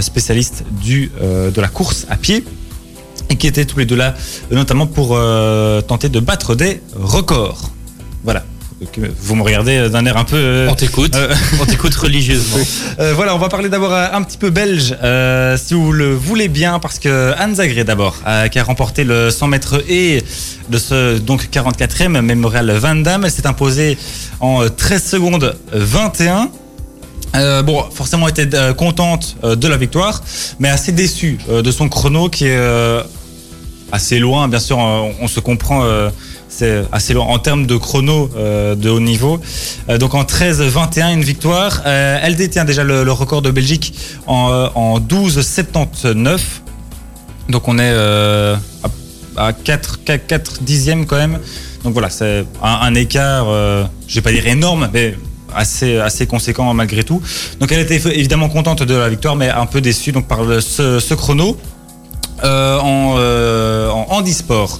spécialiste 0.00 0.64
de 0.82 1.60
la 1.60 1.68
course 1.68 2.06
à 2.08 2.16
pied, 2.16 2.42
et 3.28 3.36
qui 3.36 3.46
étaient 3.46 3.66
tous 3.66 3.78
les 3.78 3.84
deux 3.84 3.94
là, 3.94 4.14
notamment 4.50 4.86
pour 4.86 5.08
tenter 5.86 6.08
de 6.08 6.18
battre 6.18 6.54
des 6.54 6.80
records. 6.94 7.72
Voilà. 8.24 8.42
Euh, 8.80 9.08
vous 9.20 9.34
me 9.34 9.42
regardez 9.42 9.88
d'un 9.88 10.06
air 10.06 10.16
un 10.16 10.24
peu. 10.24 10.36
euh, 10.36 10.68
On 10.70 10.74
t'écoute. 10.74 11.14
euh, 11.16 11.34
On 11.60 11.64
t'écoute 11.66 11.94
religieusement. 11.96 12.58
euh, 13.00 13.12
voilà, 13.14 13.34
on 13.34 13.38
va 13.38 13.48
parler 13.48 13.68
d'abord 13.68 13.92
euh, 13.92 14.06
un 14.12 14.22
petit 14.22 14.38
peu 14.38 14.50
belge, 14.50 14.94
euh, 15.02 15.56
si 15.56 15.74
vous 15.74 15.90
le 15.92 16.14
voulez 16.14 16.46
bien, 16.48 16.78
parce 16.78 16.98
que 17.00 17.32
Anne 17.38 17.56
Zagré 17.56 17.82
d'abord, 17.84 18.14
euh, 18.26 18.46
qui 18.48 18.58
a 18.58 18.64
remporté 18.64 19.02
le 19.04 19.30
100 19.30 19.48
mètres 19.48 19.82
et 19.88 20.22
de 20.68 20.78
ce 20.78 21.18
donc 21.18 21.48
44e 21.52 22.20
Memorial 22.20 22.70
Van 22.72 22.94
Damme, 22.94 23.24
elle 23.24 23.30
s'est 23.32 23.46
imposée 23.48 23.98
en 24.40 24.62
euh, 24.62 24.68
13 24.68 25.04
secondes 25.04 25.56
21. 25.72 26.48
Euh, 27.34 27.62
bon, 27.62 27.84
forcément 27.92 28.26
elle 28.28 28.44
était 28.44 28.56
euh, 28.56 28.72
contente 28.74 29.36
euh, 29.44 29.54
de 29.56 29.66
la 29.68 29.76
victoire, 29.76 30.22
mais 30.60 30.68
assez 30.70 30.92
déçue 30.92 31.38
euh, 31.50 31.62
de 31.62 31.70
son 31.72 31.88
chrono 31.88 32.28
qui 32.28 32.46
est 32.46 32.56
euh, 32.56 33.02
assez 33.92 34.18
loin, 34.18 34.46
bien 34.48 34.60
sûr, 34.60 34.78
on, 34.78 35.12
on 35.20 35.28
se 35.28 35.40
comprend. 35.40 35.82
Euh, 36.62 36.82
c'est 36.84 36.88
assez 36.92 37.14
loin 37.14 37.26
en 37.26 37.38
termes 37.38 37.66
de 37.66 37.76
chrono 37.76 38.30
euh, 38.36 38.74
de 38.74 38.90
haut 38.90 39.00
niveau. 39.00 39.40
Euh, 39.88 39.98
donc 39.98 40.14
en 40.14 40.22
13-21, 40.22 41.14
une 41.14 41.22
victoire. 41.22 41.82
Euh, 41.86 42.18
elle 42.22 42.36
détient 42.36 42.64
déjà 42.64 42.84
le, 42.84 43.12
record 43.12 43.42
de 43.42 43.50
Belgique 43.50 43.94
en, 44.26 44.50
euh, 44.50 44.68
en 44.74 45.00
12-79. 45.00 46.38
Donc 47.48 47.68
on 47.68 47.78
est 47.78 47.82
euh, 47.82 48.56
à, 49.36 49.46
à 49.48 49.52
4, 49.52 50.04
4, 50.04 50.26
4 50.26 50.62
dixièmes 50.62 51.06
quand 51.06 51.16
même. 51.16 51.38
Donc 51.84 51.92
voilà, 51.92 52.10
c'est 52.10 52.44
un, 52.62 52.94
écart, 52.94 53.46
euh, 53.48 53.84
je 54.08 54.16
vais 54.16 54.20
pas 54.20 54.32
dire 54.32 54.46
énorme, 54.46 54.88
mais 54.92 55.14
assez, 55.54 56.26
conséquent 56.28 56.74
malgré 56.74 57.04
tout. 57.04 57.22
Donc 57.60 57.72
elle 57.72 57.80
était 57.80 57.96
évidemment 58.18 58.48
contente 58.48 58.82
de 58.82 58.94
la 58.94 59.08
victoire, 59.08 59.36
mais 59.36 59.48
un 59.48 59.66
peu 59.66 59.80
déçue 59.80 60.12
donc, 60.12 60.26
par 60.26 60.40
ce 60.60 61.14
chrono. 61.14 61.56
Euh, 62.44 62.78
en, 62.78 63.16
euh, 63.18 63.90
en 63.90 64.06
handisport. 64.10 64.78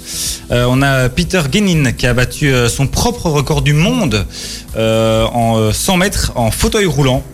Euh, 0.53 0.67
on 0.69 0.81
a 0.81 1.09
Peter 1.09 1.41
Genin 1.53 1.91
qui 1.93 2.07
a 2.07 2.15
battu 2.15 2.53
euh, 2.53 2.69
son 2.69 2.87
propre 2.87 3.31
record 3.31 3.63
du 3.63 3.73
monde 3.73 4.25
en 4.77 5.59
euh, 5.59 5.73
100 5.73 5.97
mètres 5.97 6.33
en 6.37 6.53
fauteuil 6.53 6.87
roulant. 6.87 7.25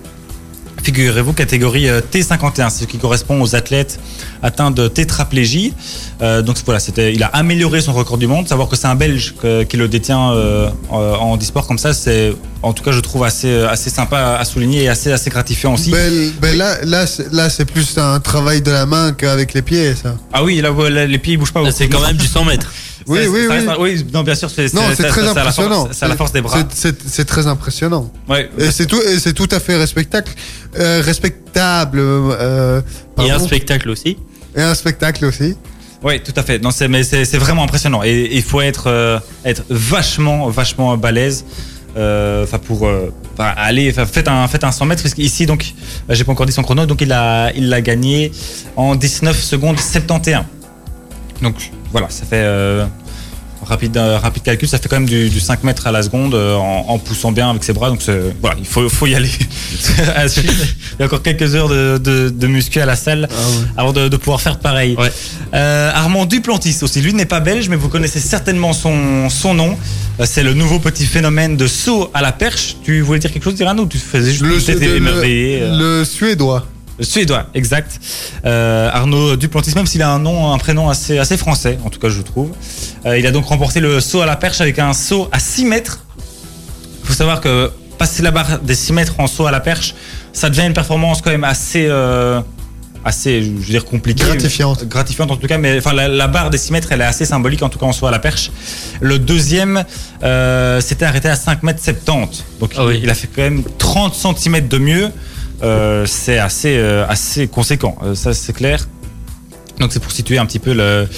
Figurez-vous, 0.85 1.33
catégorie 1.33 1.89
euh, 1.89 2.03
T51, 2.13 2.69
ce 2.69 2.85
qui 2.85 2.99
correspond 2.99 3.41
aux 3.41 3.57
athlètes 3.57 3.99
atteints 4.43 4.71
de 4.71 4.87
tétraplégie. 4.87 5.73
Euh, 6.21 6.43
donc 6.43 6.57
voilà, 6.67 6.79
il 6.99 7.23
a 7.23 7.29
amélioré 7.29 7.81
son 7.81 7.95
record 7.95 8.19
du 8.19 8.27
monde. 8.27 8.47
Savoir 8.47 8.69
que 8.69 8.77
c'est 8.77 8.87
un 8.87 8.95
Belge 8.95 9.35
que- 9.41 9.63
qui 9.63 9.79
le 9.79 9.89
détient 9.89 10.33
euh, 10.33 10.69
en 10.91 11.39
e-sport 11.39 11.67
comme 11.67 11.79
ça, 11.79 11.95
c'est 11.95 12.35
en 12.63 12.75
tout 12.75 12.83
cas 12.85 12.93
je 12.93 13.01
trouve 13.01 13.25
assez 13.25 13.63
assez 13.63 13.89
sympa 13.89 14.37
à 14.39 14.45
souligner 14.45 14.83
et 14.85 14.89
assez 14.91 15.11
assez 15.11 15.31
gratifiant 15.31 15.73
aussi. 15.73 15.91
Ben, 15.91 16.13
ben 16.41 16.57
là, 16.59 16.77
là, 16.85 17.07
c'est- 17.07 17.33
là, 17.33 17.49
c'est 17.49 17.65
plus 17.65 17.97
un 17.97 18.21
travail 18.21 18.61
de 18.61 18.71
la 18.71 18.85
main 18.85 19.13
qu'avec 19.13 19.55
les 19.55 19.63
pieds, 19.63 19.95
ça. 19.95 20.17
Ah 20.35 20.45
oui, 20.45 20.61
là, 20.61 20.71
là, 20.91 21.07
les 21.07 21.19
pieds 21.19 21.33
ils 21.35 21.37
bougent 21.39 21.53
pas. 21.53 21.63
C'est 21.73 21.89
quand 21.89 22.01
même 22.03 22.17
du 22.19 22.27
100 22.27 22.45
mètres. 22.45 22.71
Oui, 23.07 23.21
oui, 23.29 23.41
oui. 23.43 23.47
reste 23.49 23.69
oui. 23.79 24.07
Non, 24.13 24.23
bien 24.23 24.35
sûr, 24.35 24.49
c'est 24.51 24.73
Non, 24.75 24.83
c'est 24.97 25.09
très 25.09 25.27
impressionnant. 25.27 25.89
C'est 25.93 26.05
à 26.05 26.09
la 26.09 26.17
force 26.17 26.33
des 26.33 26.41
bras. 26.41 26.59
C'est- 26.75 27.25
très 27.25 27.47
impressionnant. 27.47 28.11
Ouais. 28.29 28.51
Et 28.59 28.71
c'est 28.71 28.87
tout, 28.87 29.01
c'est 29.19 29.33
tout 29.33 29.49
à 29.51 29.61
fait 29.61 29.77
respectable, 29.77 30.29
euh, 30.79 31.03
respectable. 31.05 31.99
euh, 32.01 32.81
Et 33.23 33.31
un 33.31 33.39
spectacle 33.39 33.91
aussi. 33.91 34.17
Et 34.57 34.63
un 34.63 34.75
spectacle 34.75 35.25
aussi. 35.25 35.57
Oui, 36.03 36.21
tout 36.23 36.33
à 36.37 36.43
fait. 36.43 36.59
Non, 36.59 36.71
c'est, 36.71 36.87
mais 36.87 37.03
c'est, 37.03 37.25
vraiment 37.39 37.65
impressionnant. 37.65 38.03
Et 38.05 38.29
il 38.37 38.43
faut 38.43 38.61
être, 38.61 38.89
euh, 38.89 39.19
être 39.45 39.63
vachement, 39.71 40.49
vachement 40.51 40.97
balèze. 40.99 41.45
euh, 41.97 42.43
Enfin, 42.45 42.59
pour 42.59 42.87
euh, 42.87 43.11
aller, 43.39 43.91
enfin, 43.91 44.05
faites 44.05 44.29
un, 44.29 44.47
faites 44.49 44.65
un 44.65 44.73
100 44.73 44.85
mètres. 44.85 45.03
Parce 45.03 45.15
qu'ici, 45.15 45.47
donc, 45.47 45.65
j'ai 46.11 46.25
pas 46.25 46.33
encore 46.33 46.45
dit 46.47 46.53
son 46.53 46.63
chrono. 46.63 46.85
Donc, 46.87 47.01
il 47.01 47.11
a, 47.13 47.53
il 47.57 47.69
l'a 47.71 47.81
gagné 47.81 48.33
en 48.77 48.95
19 48.97 49.41
secondes 49.43 49.79
71. 49.81 50.43
Donc, 51.43 51.71
voilà, 51.93 52.09
ça 52.11 52.25
fait 52.25 52.37
euh, 52.43 52.87
rapide, 53.63 53.97
euh, 53.97 54.19
rapide 54.19 54.43
calcul. 54.43 54.69
Ça 54.69 54.79
fait 54.79 54.89
quand 54.89 54.97
même 55.01 55.09
du, 55.09 55.29
du 55.29 55.41
5 55.41 55.65
mètres 55.65 55.87
à 55.87 55.93
la 55.93 56.03
seconde 56.03 56.35
euh, 56.35 56.55
en, 56.57 56.87
en 56.89 56.99
poussant 56.99 57.33
bien 57.33 57.51
avec 57.51 57.65
ses 57.65 57.73
bras. 57.73 57.91
Donc, 57.91 58.01
voilà, 58.41 58.57
il 58.59 58.67
faut, 58.67 58.89
faut 58.89 59.07
y 59.07 59.15
aller. 59.15 59.31
Il 60.97 61.01
y 61.01 61.03
a 61.03 61.07
encore 61.07 61.23
quelques 61.23 61.55
heures 61.55 61.69
de, 61.69 61.99
de, 61.99 62.29
de 62.31 62.47
muscu 62.47 62.81
à 62.81 62.87
la 62.87 62.95
salle 62.97 63.29
avant 63.77 63.93
de, 63.93 64.09
de 64.09 64.17
pouvoir 64.17 64.41
faire 64.41 64.59
pareil. 64.59 64.95
Ouais. 64.97 65.11
Euh, 65.55 65.91
Armand 65.93 66.25
Duplantis 66.27 66.79
aussi, 66.83 67.01
lui 67.01 67.13
n'est 67.15 67.25
pas 67.27 67.41
belge, 67.41 67.69
mais 67.69 67.77
vous 67.77 67.89
connaissez 67.89 68.21
certainement 68.21 68.73
son, 68.73 69.29
son 69.29 69.55
nom. 69.55 69.77
C'est 70.25 70.45
le 70.45 70.55
nouveau 70.55 70.79
petit 70.79 71.07
phénomène 71.07 71.57
de 71.57 71.67
saut 71.67 72.11
à 72.15 72.23
la 72.23 72.31
perche. 72.33 72.77
Tu 72.85 73.01
voulais 73.01 73.19
dire 73.19 73.33
quelque 73.33 73.43
chose, 73.45 73.57
Diran, 73.57 73.77
ou 73.79 73.87
tu 73.87 73.99
faisais 73.99 74.31
juste 74.31 74.43
Le, 75.73 75.99
le 75.99 76.05
suédois. 76.05 76.67
Suédois, 77.01 77.47
exact. 77.55 77.99
Euh, 78.45 78.89
Arnaud 78.93 79.37
Duplantis, 79.37 79.75
même 79.75 79.87
s'il 79.87 80.03
a 80.03 80.11
un 80.11 80.19
nom, 80.19 80.53
un 80.53 80.59
prénom 80.59 80.89
assez, 80.89 81.19
assez 81.19 81.37
français, 81.37 81.79
en 81.85 81.91
tout 81.91 81.99
cas 81.99 82.09
je 82.09 82.21
trouve. 82.23 82.51
Euh, 83.07 83.19
il 83.19 83.27
a 83.27 83.31
donc 83.31 83.47
remporté 83.47 83.81
le 83.81 84.01
saut 84.01 84.21
à 84.21 84.27
la 84.27 84.37
perche 84.37 84.61
avec 84.61 84.79
un 84.79 84.93
saut 84.93 85.29
à 85.33 85.39
6 85.39 85.65
mètres. 85.65 86.05
Il 87.03 87.09
faut 87.09 87.15
savoir 87.15 87.41
que 87.41 87.71
passer 87.99 88.23
la 88.23 88.31
barre 88.31 88.59
des 88.61 88.75
6 88.75 88.93
mètres 88.93 89.15
en 89.19 89.27
saut 89.27 89.47
à 89.47 89.51
la 89.51 89.61
perche, 89.61 89.95
ça 90.33 90.51
devient 90.51 90.67
une 90.67 90.73
performance 90.73 91.21
quand 91.23 91.31
même 91.31 91.45
assez, 91.45 91.87
euh, 91.89 92.41
assez, 93.05 93.43
je 93.43 93.51
veux 93.51 93.65
dire, 93.65 93.85
compliquée. 93.85 94.25
Gratifiante. 94.25 94.85
Gratifiante 94.89 95.31
en 95.31 95.37
tout 95.37 95.47
cas, 95.47 95.59
mais 95.59 95.79
enfin 95.79 95.93
la, 95.93 96.09
la 96.09 96.27
barre 96.27 96.51
des 96.51 96.59
6 96.59 96.73
mètres, 96.73 96.89
elle 96.93 97.01
est 97.03 97.05
assez 97.05 97.25
symbolique 97.25 97.63
en 97.63 97.69
tout 97.69 97.79
cas 97.79 97.87
en 97.87 97.93
saut 97.93 98.07
à 98.07 98.11
la 98.11 98.19
perche. 98.19 98.51
Le 99.01 99.19
deuxième, 99.19 99.85
euh, 100.23 100.81
s'était 100.81 101.05
arrêté 101.05 101.29
à 101.29 101.37
5 101.37 101.63
mètres 101.63 101.81
70. 101.83 102.45
Donc 102.61 102.73
Ah 102.77 102.87
oui. 102.87 103.01
il 103.03 103.11
a 103.11 103.15
fait 103.15 103.29
quand 103.35 103.43
même 103.43 103.63
30 103.79 104.15
cm 104.15 104.67
de 104.69 104.79
mieux. 104.79 105.11
Euh, 105.63 106.05
c'est 106.07 106.39
assez, 106.39 106.77
euh, 106.77 107.07
assez 107.09 107.47
conséquent, 107.49 107.97
euh, 108.03 108.15
ça 108.15 108.35
c'est 108.35 108.53
clair. 108.53 108.87
Donc 109.81 109.93
c'est 109.93 109.99
pour 110.01 110.13
situer 110.13 110.39
un 110.39 110.47
petit 110.47 110.61
peu 110.61 110.73
le, 110.73 111.09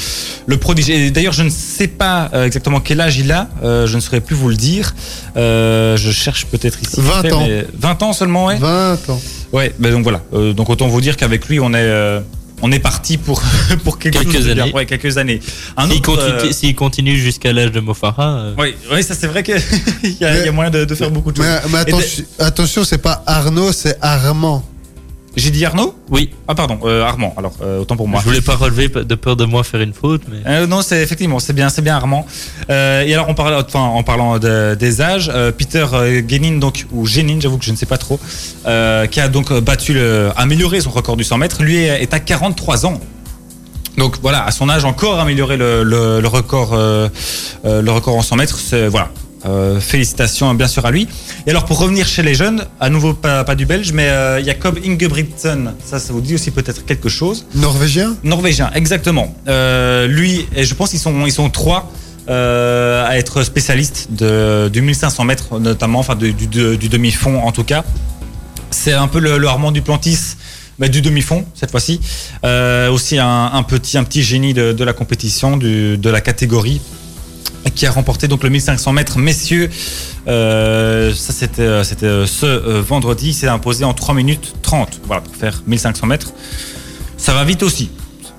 le 0.46 0.56
prodige. 0.56 0.88
Et 0.88 1.10
d'ailleurs, 1.10 1.34
je 1.34 1.42
ne 1.42 1.50
sais 1.50 1.88
pas 1.88 2.30
exactement 2.32 2.80
quel 2.80 3.02
âge 3.02 3.18
il 3.18 3.30
a, 3.30 3.48
euh, 3.62 3.86
je 3.86 3.96
ne 3.96 4.00
saurais 4.00 4.22
plus 4.22 4.34
vous 4.34 4.48
le 4.48 4.56
dire. 4.56 4.94
Euh, 5.36 5.96
je 5.98 6.10
cherche 6.10 6.46
peut-être 6.46 6.80
ici. 6.82 6.96
20 6.98 7.32
ans. 7.32 7.46
mais 7.46 7.66
20 7.78 8.02
ans 8.02 8.12
seulement, 8.14 8.46
ouais. 8.46 8.56
20 8.56 9.10
ans. 9.10 9.20
Ouais, 9.52 9.74
ben 9.78 9.92
donc 9.92 10.04
voilà. 10.04 10.22
Euh, 10.32 10.54
donc 10.54 10.70
autant 10.70 10.88
vous 10.88 11.02
dire 11.02 11.18
qu'avec 11.18 11.46
lui, 11.48 11.60
on 11.60 11.74
est, 11.74 12.20
on 12.62 12.72
est 12.72 12.78
parti 12.78 13.18
pour, 13.18 13.42
pour 13.84 13.98
quelque 13.98 14.18
Quelques 14.18 14.32
chose 14.32 14.46
de 14.46 14.52
années. 14.60 14.72
Ouais, 14.72 14.86
quelques 14.86 15.18
années. 15.18 15.40
Un 15.76 15.88
S'il 15.88 15.98
autre, 15.98 16.02
continue, 16.02 16.30
euh, 16.50 16.52
s'il 16.52 16.74
continue 16.74 17.16
jusqu'à 17.18 17.52
l'âge 17.52 17.72
de 17.72 17.80
Mofara, 17.80 18.38
euh, 18.38 18.54
Oui, 18.58 18.74
oui, 18.92 19.02
ça 19.02 19.14
c'est 19.14 19.26
vrai 19.26 19.42
qu'il 19.42 19.54
y, 20.04 20.16
y 20.20 20.24
a 20.24 20.52
moyen 20.52 20.70
de, 20.70 20.84
de 20.84 20.94
faire 20.94 21.10
beaucoup 21.10 21.32
de 21.32 21.36
choses. 21.36 21.46
Mais, 21.46 21.60
mais 21.70 21.78
Et 21.78 21.94
attention, 21.94 22.24
attention, 22.38 22.84
c'est 22.84 22.98
pas 22.98 23.22
Arnaud, 23.26 23.72
c'est 23.72 23.98
Armand. 24.00 24.64
J'ai 25.36 25.50
dit 25.50 25.64
Arnaud 25.66 25.94
oui, 26.08 26.30
Ah 26.48 26.54
pardon, 26.54 26.78
euh, 26.84 27.02
Armand. 27.02 27.34
Alors 27.36 27.52
euh, 27.62 27.80
autant 27.80 27.96
pour 27.96 28.08
moi. 28.08 28.20
je 28.20 28.24
voulais 28.28 28.40
pas 28.40 28.54
relever 28.56 28.88
de 28.88 29.14
peur 29.14 29.36
de 29.36 29.44
moi 29.44 29.62
faire 29.64 29.80
une 29.82 29.92
faute, 29.92 30.22
mais 30.30 30.38
Euh, 30.46 30.66
non, 30.66 30.80
c'est 30.82 31.02
effectivement, 31.02 31.38
c'est 31.40 31.52
bien, 31.52 31.68
c'est 31.68 31.82
bien 31.82 31.94
Armand. 31.96 32.26
Et 32.70 32.72
alors, 33.12 33.28
on 33.28 33.34
parle, 33.34 33.54
enfin, 33.54 33.80
en 33.80 34.02
parlant 34.02 34.38
de- 34.38 34.74
des 34.78 35.00
âges, 35.02 35.30
Peter 35.58 35.84
Genin, 36.28 36.58
donc 36.58 36.86
ou 36.92 37.06
Genin, 37.06 37.38
j'avoue 37.40 37.58
que 37.58 37.64
je 37.64 37.70
ne 37.72 37.76
sais 37.76 37.86
pas 37.86 37.98
trop, 37.98 38.18
qui 38.64 39.20
a 39.20 39.28
donc 39.28 39.52
battu, 39.60 39.92
le, 39.94 40.30
amélioré 40.36 40.80
son 40.80 40.90
record 40.90 41.16
du 41.16 41.24
100 41.24 41.38
mètres. 41.38 41.62
Lui 41.62 41.76
est 41.76 42.14
à 42.14 42.20
43 42.20 42.86
ans. 42.86 42.98
Donc 43.98 44.16
voilà, 44.22 44.44
à 44.44 44.50
son 44.50 44.68
âge 44.68 44.84
encore 44.84 45.18
améliorer 45.20 45.56
le, 45.56 45.82
le- 45.82 46.20
le 46.20 46.28
record, 46.28 46.74
le 46.76 47.90
record 47.90 48.16
en 48.16 48.22
100 48.22 48.36
mètres. 48.36 48.58
Voilà. 48.90 49.10
Euh, 49.46 49.80
félicitations 49.80 50.52
bien 50.54 50.66
sûr 50.66 50.84
à 50.86 50.90
lui. 50.90 51.06
Et 51.46 51.50
alors 51.50 51.64
pour 51.66 51.78
revenir 51.78 52.06
chez 52.06 52.22
les 52.22 52.34
jeunes, 52.34 52.64
à 52.80 52.88
nouveau 52.90 53.14
pas, 53.14 53.44
pas 53.44 53.54
du 53.54 53.64
belge, 53.66 53.92
mais 53.92 54.08
euh, 54.08 54.42
Jacob 54.44 54.78
Ingebrigtsen, 54.84 55.72
ça, 55.84 55.98
ça 56.00 56.12
vous 56.12 56.20
dit 56.20 56.34
aussi 56.34 56.50
peut-être 56.50 56.84
quelque 56.84 57.08
chose. 57.08 57.46
Norvégien? 57.54 58.16
Norvégien, 58.24 58.70
exactement. 58.74 59.34
Euh, 59.46 60.06
lui, 60.08 60.46
et 60.56 60.64
je 60.64 60.74
pense 60.74 60.90
qu'ils 60.90 60.98
sont, 60.98 61.26
ils 61.26 61.32
sont 61.32 61.48
trois 61.50 61.90
à 62.28 63.16
être 63.16 63.44
spécialistes 63.44 64.08
de, 64.10 64.68
du 64.72 64.82
1500 64.82 65.24
mètres, 65.24 65.60
notamment, 65.60 66.00
enfin 66.00 66.16
du, 66.16 66.32
du- 66.32 66.48
du- 66.48 66.76
du 66.76 66.88
demi-fond 66.88 67.40
en 67.42 67.52
tout 67.52 67.62
cas. 67.62 67.84
C'est 68.70 68.94
un 68.94 69.06
peu 69.06 69.20
le, 69.20 69.38
le 69.38 69.46
Armand 69.46 69.70
Duplantis 69.70 70.34
mais 70.78 70.88
du 70.90 71.00
demi-fond 71.00 71.46
cette 71.54 71.70
fois-ci. 71.70 72.00
Aussi 72.90 73.18
un, 73.18 73.50
un 73.54 73.62
petit, 73.62 73.96
un 73.96 74.02
petit 74.04 74.22
génie 74.24 74.54
de, 74.54 74.72
de 74.72 74.84
la 74.84 74.92
compétition, 74.92 75.56
du- 75.56 75.96
de 75.96 76.10
la 76.10 76.20
catégorie 76.20 76.80
qui 77.74 77.86
a 77.86 77.90
remporté 77.90 78.28
donc 78.28 78.42
le 78.42 78.50
1500 78.50 78.92
mètres 78.92 79.18
messieurs. 79.18 79.70
Euh, 80.28 81.14
ça 81.14 81.32
c'était 81.32 81.62
euh, 81.62 81.84
c'était 81.84 82.06
euh, 82.06 82.26
ce 82.26 82.46
euh, 82.46 82.82
vendredi. 82.82 83.28
Il 83.28 83.34
s'est 83.34 83.48
imposé 83.48 83.84
en 83.84 83.94
3 83.94 84.14
minutes 84.14 84.54
30. 84.62 85.00
Voilà 85.04 85.22
pour 85.22 85.34
faire 85.36 85.62
1500 85.66 86.06
mètres. 86.06 86.32
Ça 87.16 87.34
va 87.34 87.44
vite 87.44 87.62
aussi. 87.62 87.90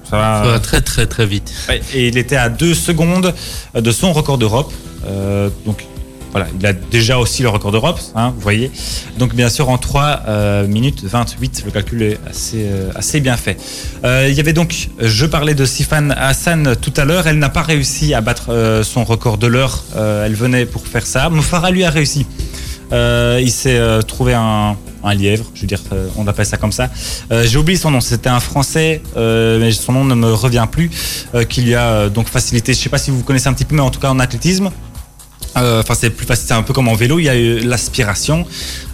Ça 0.10 0.18
va, 0.18 0.44
ça 0.44 0.52
va 0.52 0.60
très 0.60 0.82
très 0.82 1.06
très 1.06 1.26
vite. 1.26 1.54
Ouais, 1.68 1.82
et 1.94 2.08
il 2.08 2.18
était 2.18 2.38
à 2.38 2.50
2 2.50 2.74
secondes 2.74 3.34
de 3.76 3.92
son 3.92 4.14
record 4.14 4.38
d'Europe. 4.38 4.72
Euh, 5.06 5.50
donc 5.66 5.84
voilà, 6.32 6.48
il 6.60 6.66
a 6.66 6.74
déjà 6.74 7.18
aussi 7.18 7.42
le 7.42 7.50
record 7.50 7.72
d'Europe, 7.72 8.00
hein, 8.16 8.34
vous 8.36 8.42
voyez. 8.42 8.72
Donc 9.18 9.34
bien 9.34 9.50
sûr 9.50 9.70
en 9.70 9.78
3 9.78 10.24
euh, 10.28 10.68
minutes 10.68 11.04
28, 11.04 11.64
le 11.66 11.72
calcul 11.72 12.04
est 12.04 12.20
assez, 12.30 12.68
euh, 12.68 12.92
assez 12.96 13.20
bien 13.20 13.38
fait. 13.38 13.58
Euh, 14.04 14.28
il 14.30 14.36
y 14.36 14.40
avait 14.40 14.54
donc, 14.54 14.90
je 15.00 15.26
parlais 15.26 15.56
de 15.56 15.66
Sifan 15.66 16.12
Hassan 16.12 16.76
tout 16.82 16.94
à 16.98 17.06
l'heure, 17.06 17.28
elle 17.28 17.40
n'a 17.40 17.50
pas 17.50 17.62
réussi 17.62 18.14
à 18.14 18.22
battre 18.22 18.82
son 18.84 19.04
record 19.04 19.38
de 19.38 19.48
l'heure, 19.48 19.84
elle 19.96 20.36
venait 20.36 20.66
pour 20.66 20.86
faire 20.86 21.06
ça. 21.06 21.30
Mofara 21.30 21.72
lui 21.72 21.84
a 21.84 21.90
réussi. 21.90 22.26
Il 22.92 23.52
s'est 23.52 23.80
trouvé 24.08 24.34
un, 24.34 24.78
un 25.04 25.14
lièvre, 25.14 25.46
je 25.54 25.62
veux 25.62 25.68
dire, 25.68 25.82
on 26.18 26.28
appelle 26.28 26.46
ça 26.46 26.58
comme 26.58 26.72
ça. 26.72 26.90
J'ai 27.32 27.58
oublié 27.58 27.78
son 27.78 27.92
nom, 27.92 28.02
c'était 28.02 28.30
un 28.30 28.40
Français, 28.40 29.02
mais 29.16 29.72
son 29.72 29.94
nom 29.94 30.06
ne 30.06 30.16
me 30.16 30.34
revient 30.34 30.68
plus, 30.70 30.90
qui 31.50 31.62
lui 31.62 31.76
a 31.76 32.10
donc 32.10 32.28
facilité, 32.28 32.74
je 32.74 32.80
sais 32.80 32.90
pas 32.90 32.98
si 32.98 33.12
vous 33.12 33.24
connaissez 33.24 33.48
un 33.48 33.54
petit 33.54 33.66
peu, 33.66 33.76
mais 33.76 33.82
en 33.82 33.92
tout 33.92 34.00
cas 34.00 34.10
en 34.10 34.20
athlétisme. 34.20 34.72
Euh, 35.58 35.82
Enfin, 35.82 35.94
c'est 35.96 36.10
plus 36.10 36.26
facile, 36.26 36.46
c'est 36.48 36.54
un 36.54 36.64
peu 36.64 36.74
comme 36.74 36.88
en 36.88 36.94
vélo, 36.96 37.20
il 37.20 37.24
y 37.26 37.30
a 37.30 37.36
eu 37.36 37.60
l'aspiration, 37.60 38.46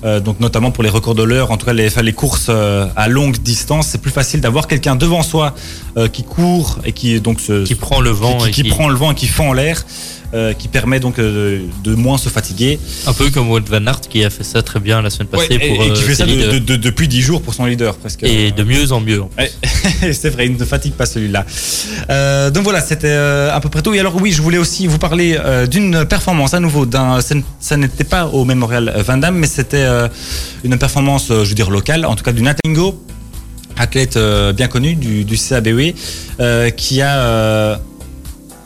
euh, 0.03 0.19
donc 0.19 0.39
notamment 0.39 0.71
pour 0.71 0.83
les 0.83 0.89
records 0.89 1.15
de 1.15 1.23
l'heure, 1.23 1.51
en 1.51 1.57
tout 1.57 1.65
cas 1.65 1.73
les, 1.73 2.13
courses 2.13 2.47
euh, 2.49 2.85
à 2.95 3.07
longue 3.07 3.37
distance, 3.37 3.87
c'est 3.87 4.01
plus 4.01 4.11
facile 4.11 4.41
d'avoir 4.41 4.67
quelqu'un 4.67 4.95
devant 4.95 5.23
soi 5.23 5.55
euh, 5.97 6.07
qui 6.07 6.23
court 6.23 6.79
et 6.85 6.91
qui 6.91 7.19
donc 7.21 7.39
se, 7.39 7.63
Qui 7.63 7.75
prend 7.75 8.01
le 8.01 8.09
vent 8.11 8.37
qui, 8.39 8.47
et 8.49 8.51
qui 8.51 8.63
qui- 8.63 8.69
prend 8.69 8.89
le 8.89 8.95
vent 8.95 9.11
et 9.11 9.15
qui 9.15 9.27
fend 9.27 9.49
en 9.49 9.53
l'air, 9.53 9.85
euh, 10.33 10.53
qui 10.53 10.67
permet 10.67 10.99
donc 10.99 11.19
euh, 11.19 11.59
de, 11.83 11.95
moins 11.95 12.17
se 12.17 12.29
fatiguer. 12.29 12.79
Un 13.07 13.13
peu 13.13 13.29
comme 13.29 13.49
Wout 13.49 13.61
van 13.69 13.85
Aert 13.87 14.01
qui 14.01 14.23
a 14.23 14.29
fait 14.29 14.43
ça 14.43 14.61
très 14.61 14.79
bien 14.79 15.01
la 15.01 15.09
semaine 15.09 15.27
passée 15.27 15.57
Ouais, 15.57 15.65
et, 15.65 15.75
pour 15.75 15.83
et 15.85 15.89
euh, 15.89 15.93
qui 15.93 16.01
fait 16.03 16.15
ses 16.15 16.15
ça 16.15 16.25
de- 16.25 16.31
leaders. 16.31 16.53
de- 16.53 16.59
de- 16.59 16.75
depuis 16.75 17.07
10 17.07 17.21
jours 17.21 17.41
pour 17.41 17.53
son 17.53 17.65
leader 17.65 17.95
presque. 17.95 18.23
et 18.23 18.51
de 18.51 18.63
mieux 18.63 18.91
en 18.91 18.99
mieux. 18.99 19.23
C'est 20.11 20.29
vrai, 20.29 20.45
il 20.47 20.57
ne 20.57 20.65
fatigue 20.65 20.93
pas 20.93 21.05
celui-là. 21.05 21.45
Euh, 22.09 22.49
donc 22.49 22.63
voilà, 22.63 22.81
c'était 22.81 23.07
euh, 23.09 23.53
à 23.53 23.59
peu 23.59 23.69
près 23.69 23.81
tout. 23.81 23.93
Et 23.93 23.99
alors 23.99 24.15
oui, 24.15 24.31
je 24.31 24.41
voulais 24.41 24.57
aussi 24.57 24.87
vous 24.87 24.97
parler 24.99 25.37
euh, 25.39 25.65
d'une 25.67 26.05
performance 26.05 26.53
à 26.53 26.59
nouveau. 26.59 26.85
Ça, 27.59 27.77
n'était 27.77 28.03
pas 28.03 28.27
au 28.27 28.45
Memorial 28.45 28.93
Van 29.05 29.17
Damme, 29.17 29.37
mais 29.37 29.47
c'était 29.47 29.77
euh, 29.77 30.07
une 30.63 30.77
performance, 30.77 31.29
euh, 31.31 31.43
je 31.43 31.49
veux 31.49 31.55
dire 31.55 31.69
locale, 31.69 32.05
en 32.05 32.15
tout 32.15 32.23
cas 32.23 32.31
du 32.31 32.41
Natingo, 32.41 33.01
athlète 33.77 34.17
euh, 34.17 34.53
bien 34.53 34.67
connu 34.67 34.95
du, 34.95 35.23
du 35.25 35.37
euh, 36.39 36.69
qui 36.71 37.01
a 37.01 37.19
euh, 37.19 37.75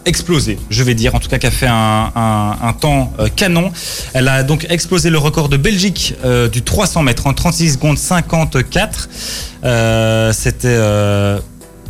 explosé, 0.07 0.57
je 0.69 0.83
vais 0.83 0.93
dire, 0.95 1.13
en 1.15 1.19
tout 1.19 1.29
cas 1.29 1.37
qui 1.37 1.47
a 1.47 1.51
fait 1.51 1.67
un, 1.67 2.73
temps 2.79 3.13
euh, 3.19 3.27
canon. 3.35 3.71
Elle 4.13 4.27
a 4.27 4.43
donc 4.43 4.65
explosé 4.69 5.09
le 5.09 5.17
record 5.17 5.49
de 5.49 5.57
Belgique 5.57 6.15
euh, 6.23 6.47
du 6.47 6.61
300 6.61 7.03
mètres 7.03 7.27
en 7.27 7.33
36 7.33 7.73
secondes 7.73 7.97
54. 7.97 9.09
Euh, 9.63 10.31
C'était 10.33 10.77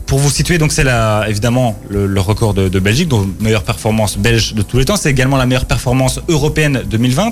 pour 0.08 0.20
vous 0.20 0.30
situer, 0.30 0.58
donc 0.58 0.72
c'est 0.72 0.86
évidemment 1.28 1.78
le, 1.90 2.20
record 2.22 2.54
de, 2.54 2.80
Belgique, 2.80 3.10
donc 3.10 3.28
meilleure 3.42 3.64
performance 3.64 4.18
belge 4.18 4.54
de 4.54 4.62
tous 4.62 4.78
les 4.78 4.86
temps. 4.86 4.96
C'est 4.96 5.12
également 5.12 5.36
la 5.36 5.46
meilleure 5.46 5.66
performance 5.66 6.22
européenne 6.30 6.84
2020, 6.90 7.32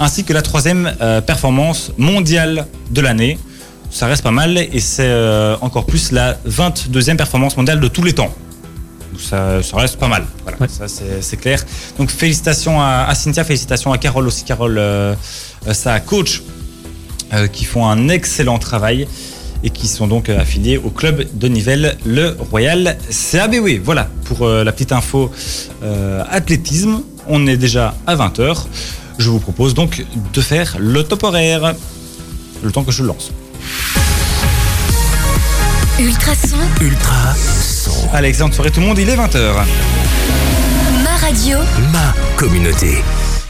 ainsi 0.00 0.24
que 0.24 0.32
la 0.32 0.42
troisième 0.42 0.92
performance 1.26 1.92
mondiale 1.96 2.66
de 2.90 3.00
l'année. 3.00 3.38
ça 3.90 4.08
reste 4.08 4.24
pas 4.24 4.32
mal 4.32 4.58
et 4.58 4.80
c'est 4.80 5.14
encore 5.60 5.86
plus 5.86 6.10
la 6.10 6.34
22e 6.48 7.16
performance 7.16 7.56
mondiale 7.56 7.78
de 7.78 7.86
tous 7.88 8.02
les 8.02 8.14
temps. 8.14 8.34
Donc 9.18 9.26
ça, 9.26 9.62
ça 9.64 9.76
reste 9.76 9.96
pas 9.98 10.06
mal. 10.06 10.24
Voilà, 10.44 10.58
Ouais. 10.60 10.68
ça 10.68 10.86
c'est 10.88 11.36
clair. 11.36 11.64
Donc 11.98 12.10
félicitations 12.10 12.80
à, 12.80 13.06
à 13.08 13.14
Cynthia, 13.16 13.42
félicitations 13.42 13.92
à 13.92 13.98
Carole 13.98 14.26
aussi. 14.28 14.44
Carole, 14.44 14.78
euh, 14.78 15.14
euh, 15.66 15.74
sa 15.74 15.98
coach, 15.98 16.42
euh, 17.32 17.48
qui 17.48 17.64
font 17.64 17.86
un 17.88 18.08
excellent 18.08 18.58
travail 18.60 19.08
et 19.64 19.70
qui 19.70 19.88
sont 19.88 20.06
donc 20.06 20.28
euh, 20.28 20.38
affiliés 20.40 20.76
au 20.78 20.90
club 20.90 21.26
de 21.34 21.48
Nivelles, 21.48 21.98
le 22.06 22.36
Royal 22.50 22.96
CABW. 23.10 23.80
Voilà 23.82 24.08
pour 24.24 24.46
euh, 24.46 24.62
la 24.62 24.70
petite 24.70 24.92
info 24.92 25.32
euh, 25.82 26.22
athlétisme. 26.30 27.00
On 27.26 27.46
est 27.48 27.56
déjà 27.56 27.94
à 28.06 28.14
20h. 28.14 28.66
Je 29.18 29.30
vous 29.30 29.40
propose 29.40 29.74
donc 29.74 30.04
de 30.32 30.40
faire 30.40 30.76
le 30.78 31.02
top 31.02 31.24
horaire. 31.24 31.74
Le 32.62 32.70
temps 32.70 32.84
que 32.84 32.92
je 32.92 33.02
le 33.02 33.08
lance. 33.08 33.30
Ultrason, 35.98 36.56
Ultra 36.80 37.34
excellente 38.24 38.54
soirée 38.54 38.70
tout 38.70 38.80
le 38.80 38.86
monde, 38.86 38.98
il 38.98 39.08
est 39.08 39.16
20h. 39.16 39.38
ma 41.04 41.16
radio, 41.26 41.58
Ma 41.92 42.14
communauté. 42.36 42.98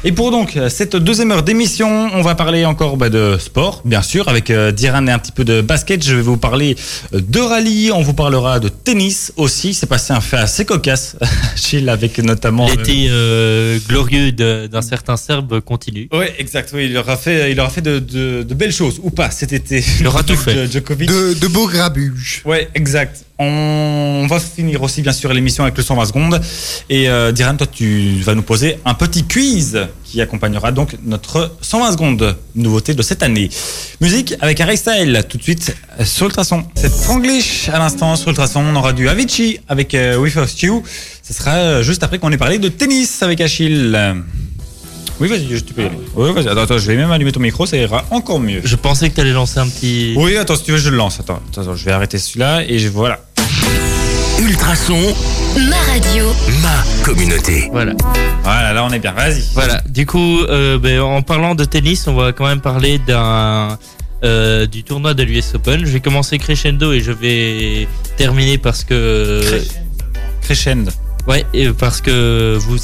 Et 0.04 0.12
pour 0.12 0.30
donc 0.30 0.56
euh, 0.56 0.68
cette 0.68 0.94
deuxième 0.94 1.32
heure 1.32 1.42
d'émission, 1.42 2.08
on 2.14 2.22
va 2.22 2.36
parler 2.36 2.64
encore 2.64 2.96
bah, 2.96 3.08
de 3.08 3.36
sport, 3.40 3.82
bien 3.84 4.00
sûr, 4.00 4.28
avec 4.28 4.48
euh, 4.48 4.70
Diran 4.70 5.04
et 5.08 5.10
un 5.10 5.18
petit 5.18 5.32
peu 5.32 5.44
de 5.44 5.60
basket. 5.60 6.04
Je 6.06 6.14
vais 6.14 6.22
vous 6.22 6.36
parler 6.36 6.76
euh, 7.14 7.20
de 7.20 7.40
rallye, 7.40 7.90
on 7.92 8.00
vous 8.02 8.14
parlera 8.14 8.60
de 8.60 8.68
tennis 8.68 9.32
aussi. 9.36 9.74
C'est 9.74 9.86
passé 9.88 10.12
un 10.12 10.20
fait 10.20 10.36
assez 10.36 10.64
cocasse, 10.64 11.16
Chill, 11.56 11.88
avec 11.88 12.18
notamment... 12.18 12.68
L'été 12.68 13.08
euh, 13.10 13.80
glorieux 13.88 14.30
d'un 14.30 14.82
certain 14.82 15.16
Serbe 15.16 15.58
continue. 15.60 16.08
Ouais, 16.12 16.32
exact. 16.38 16.70
Oui, 16.72 16.86
il 16.88 16.96
aura 16.96 17.16
fait, 17.16 17.50
il 17.50 17.58
aura 17.58 17.68
fait 17.70 17.82
de, 17.82 17.98
de- 17.98 18.44
de 18.44 18.54
belles 18.54 18.72
choses 18.72 19.00
ou 19.02 19.10
pas 19.10 19.32
cet 19.32 19.52
été. 19.52 19.84
Il 19.98 20.06
aura 20.06 20.22
tout 20.22 20.36
fait. 20.36 20.70
Djokovic. 20.70 21.08
De, 21.08 21.34
de 21.34 21.46
beaux 21.48 21.66
grabuges. 21.66 22.42
Ouais, 22.44 22.68
exact. 22.76 23.24
On 23.40 24.26
va 24.28 24.40
finir 24.40 24.82
aussi 24.82 25.00
bien 25.00 25.12
sûr 25.12 25.32
l'émission 25.32 25.62
avec 25.62 25.76
le 25.76 25.82
120 25.84 26.06
secondes. 26.06 26.40
Et 26.90 27.08
euh, 27.08 27.30
Diran, 27.30 27.56
toi, 27.56 27.68
tu 27.68 28.18
vas 28.20 28.34
nous 28.34 28.42
poser 28.42 28.78
un 28.84 28.94
petit 28.94 29.24
quiz 29.24 29.78
qui 30.02 30.20
accompagnera 30.20 30.72
donc 30.72 30.96
notre 31.04 31.56
120 31.60 31.92
secondes 31.92 32.36
nouveauté 32.56 32.94
de 32.94 33.02
cette 33.02 33.22
année. 33.22 33.48
Musique 34.00 34.34
avec 34.40 34.60
Harry 34.60 34.76
Style 34.76 35.24
tout 35.28 35.38
de 35.38 35.42
suite 35.44 35.76
sur 36.02 36.26
Ultrason. 36.26 36.64
C'est 36.74 36.92
Franglish 36.92 37.68
à 37.68 37.78
l'instant 37.78 38.16
sur 38.16 38.30
Ultrason. 38.30 38.60
On 38.60 38.74
aura 38.74 38.92
du 38.92 39.08
Avicii 39.08 39.60
avec 39.68 39.94
euh, 39.94 40.16
We 40.16 40.32
First 40.32 40.60
You. 40.62 40.82
Ce 41.22 41.32
sera 41.32 41.52
euh, 41.52 41.82
juste 41.82 42.02
après 42.02 42.18
qu'on 42.18 42.32
ait 42.32 42.38
parlé 42.38 42.58
de 42.58 42.68
tennis 42.68 43.22
avec 43.22 43.40
Achille. 43.40 43.96
Oui, 45.20 45.28
vas-y, 45.28 45.48
je- 45.48 45.58
tu 45.58 45.74
peux 45.74 45.82
y 45.82 45.86
aller. 45.86 45.98
Oui, 46.14 46.32
vas-y. 46.32 46.48
Attends, 46.48 46.60
attends, 46.62 46.78
je 46.78 46.86
vais 46.86 46.96
même 46.96 47.10
allumer 47.10 47.32
ton 47.32 47.40
micro, 47.40 47.66
ça 47.66 47.76
ira 47.76 48.04
encore 48.10 48.38
mieux. 48.40 48.60
Je 48.64 48.76
pensais 48.76 49.10
que 49.10 49.14
tu 49.16 49.20
allais 49.20 49.32
lancer 49.32 49.58
un 49.58 49.68
petit. 49.68 50.14
Oui, 50.16 50.36
attends, 50.36 50.56
si 50.56 50.62
tu 50.64 50.72
veux, 50.72 50.78
je 50.78 50.90
le 50.90 50.96
lance. 50.96 51.18
Attends, 51.20 51.40
attends, 51.56 51.74
je 51.74 51.84
vais 51.84 51.92
arrêter 51.92 52.18
celui-là 52.18 52.62
et 52.68 52.78
je, 52.78 52.88
voilà. 52.88 53.18
Ultrason, 54.40 55.00
ma 55.68 55.76
radio, 55.92 56.24
ma 56.62 56.84
communauté. 57.04 57.68
Voilà. 57.72 57.92
Voilà, 58.44 58.72
là 58.72 58.84
on 58.84 58.90
est 58.90 59.00
bien. 59.00 59.12
Vas-y. 59.12 59.42
Voilà. 59.54 59.82
Du 59.88 60.06
coup, 60.06 60.40
euh, 60.42 60.78
ben, 60.78 61.00
en 61.00 61.22
parlant 61.22 61.56
de 61.56 61.64
tennis, 61.64 62.06
on 62.06 62.14
va 62.14 62.32
quand 62.32 62.46
même 62.46 62.60
parler 62.60 63.00
d'un 63.04 63.76
euh, 64.24 64.66
du 64.66 64.84
tournoi 64.84 65.14
de 65.14 65.24
l'US 65.24 65.54
Open. 65.54 65.80
Je 65.84 65.90
vais 65.90 66.00
commencer 66.00 66.38
crescendo 66.38 66.92
et 66.92 67.00
je 67.00 67.10
vais 67.10 67.88
terminer 68.16 68.58
parce 68.58 68.84
que 68.84 69.42
Crescendo. 70.42 70.92
Ouais, 71.28 71.46
parce 71.78 72.00
que 72.00 72.56
vous, 72.58 72.78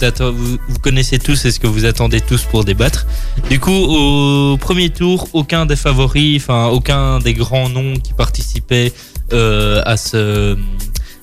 vous 0.68 0.78
connaissez 0.80 1.18
tous 1.18 1.45
et 1.45 1.51
ce 1.51 1.59
que 1.59 1.66
vous 1.66 1.84
attendez 1.84 2.20
tous 2.20 2.42
pour 2.45 2.64
débattre. 2.64 3.07
Du 3.51 3.59
coup, 3.59 3.72
au 3.72 4.57
premier 4.59 4.90
tour, 4.90 5.28
aucun 5.32 5.66
des 5.66 5.76
favoris, 5.76 6.36
enfin 6.36 6.66
aucun 6.68 7.18
des 7.18 7.34
grands 7.34 7.68
noms 7.68 7.95
qui 7.95 8.12
participaient 8.12 8.92
euh, 9.32 9.82
à 9.84 9.97
ce 9.97 10.57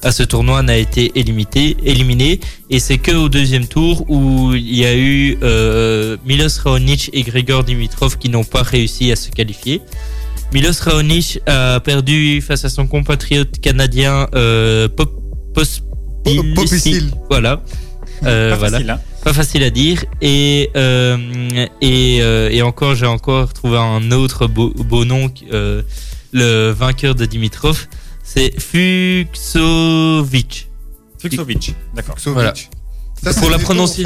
à 0.04 0.12
ce 0.12 0.24
tournoi 0.24 0.64
n'a 0.64 0.78
été 0.78 1.12
éliminé, 1.14 1.78
éliminé 1.84 2.40
et 2.72 2.80
c'est 2.80 2.98
que 2.98 3.12
au 3.12 3.30
deuxième 3.30 3.68
tour 3.68 4.10
où 4.10 4.52
il 4.56 4.76
y 4.76 4.84
a 4.84 4.96
eu 4.96 5.38
euh, 5.44 6.18
Milos 6.26 6.60
Raonic 6.64 7.12
et 7.14 7.22
Grigor 7.22 7.64
Dimitrov 7.64 8.18
qui 8.18 8.30
n'ont 8.30 8.44
pas 8.44 8.64
réussi 8.64 9.12
à 9.12 9.16
se 9.16 9.30
qualifier. 9.30 9.80
Milos 10.54 10.82
Raonic 10.82 11.40
a 11.46 11.80
perdu 11.82 12.42
face 12.42 12.66
à 12.66 12.70
son 12.70 12.88
compatriote 12.88 13.60
canadien 13.62 14.28
euh, 14.34 14.88
Pospisil. 15.54 15.91
Voilà. 17.30 17.62
Euh, 18.24 18.52
Pas 18.52 18.58
voilà 18.58 18.78
facile, 18.78 18.90
hein. 18.92 19.00
pas 19.24 19.34
facile 19.34 19.64
à 19.64 19.70
dire 19.72 20.06
et 20.22 20.70
euh, 20.76 21.18
et, 21.82 22.20
euh, 22.22 22.50
et 22.52 22.62
encore 22.62 22.94
j'ai 22.94 23.08
encore 23.08 23.52
trouvé 23.52 23.78
un 23.80 24.12
autre 24.12 24.46
beau, 24.46 24.70
beau 24.76 25.06
nom 25.06 25.32
euh, 25.52 25.82
le 26.32 26.70
vainqueur 26.70 27.16
de 27.16 27.26
Dimitrov 27.26 27.88
c'est 28.24 28.54
Fuxovic 29.72 30.70
Fuxovic. 31.18 31.76
D'accord. 31.96 32.16
Voilà. 32.28 32.54
Ça, 33.24 33.34
Pour 33.34 33.50
la 33.50 33.58
prononcer- 33.58 34.06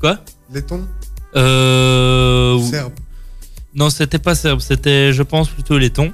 quoi? 0.00 0.18
Letton 0.52 0.86
euh, 1.34 2.58
Serbe. 2.70 2.92
non 3.74 3.90
c'était 3.90 4.18
pas 4.20 4.34
serbe 4.36 4.60
c'était 4.60 5.12
je 5.12 5.22
pense 5.24 5.48
plutôt 5.48 5.76
letton 5.76 6.12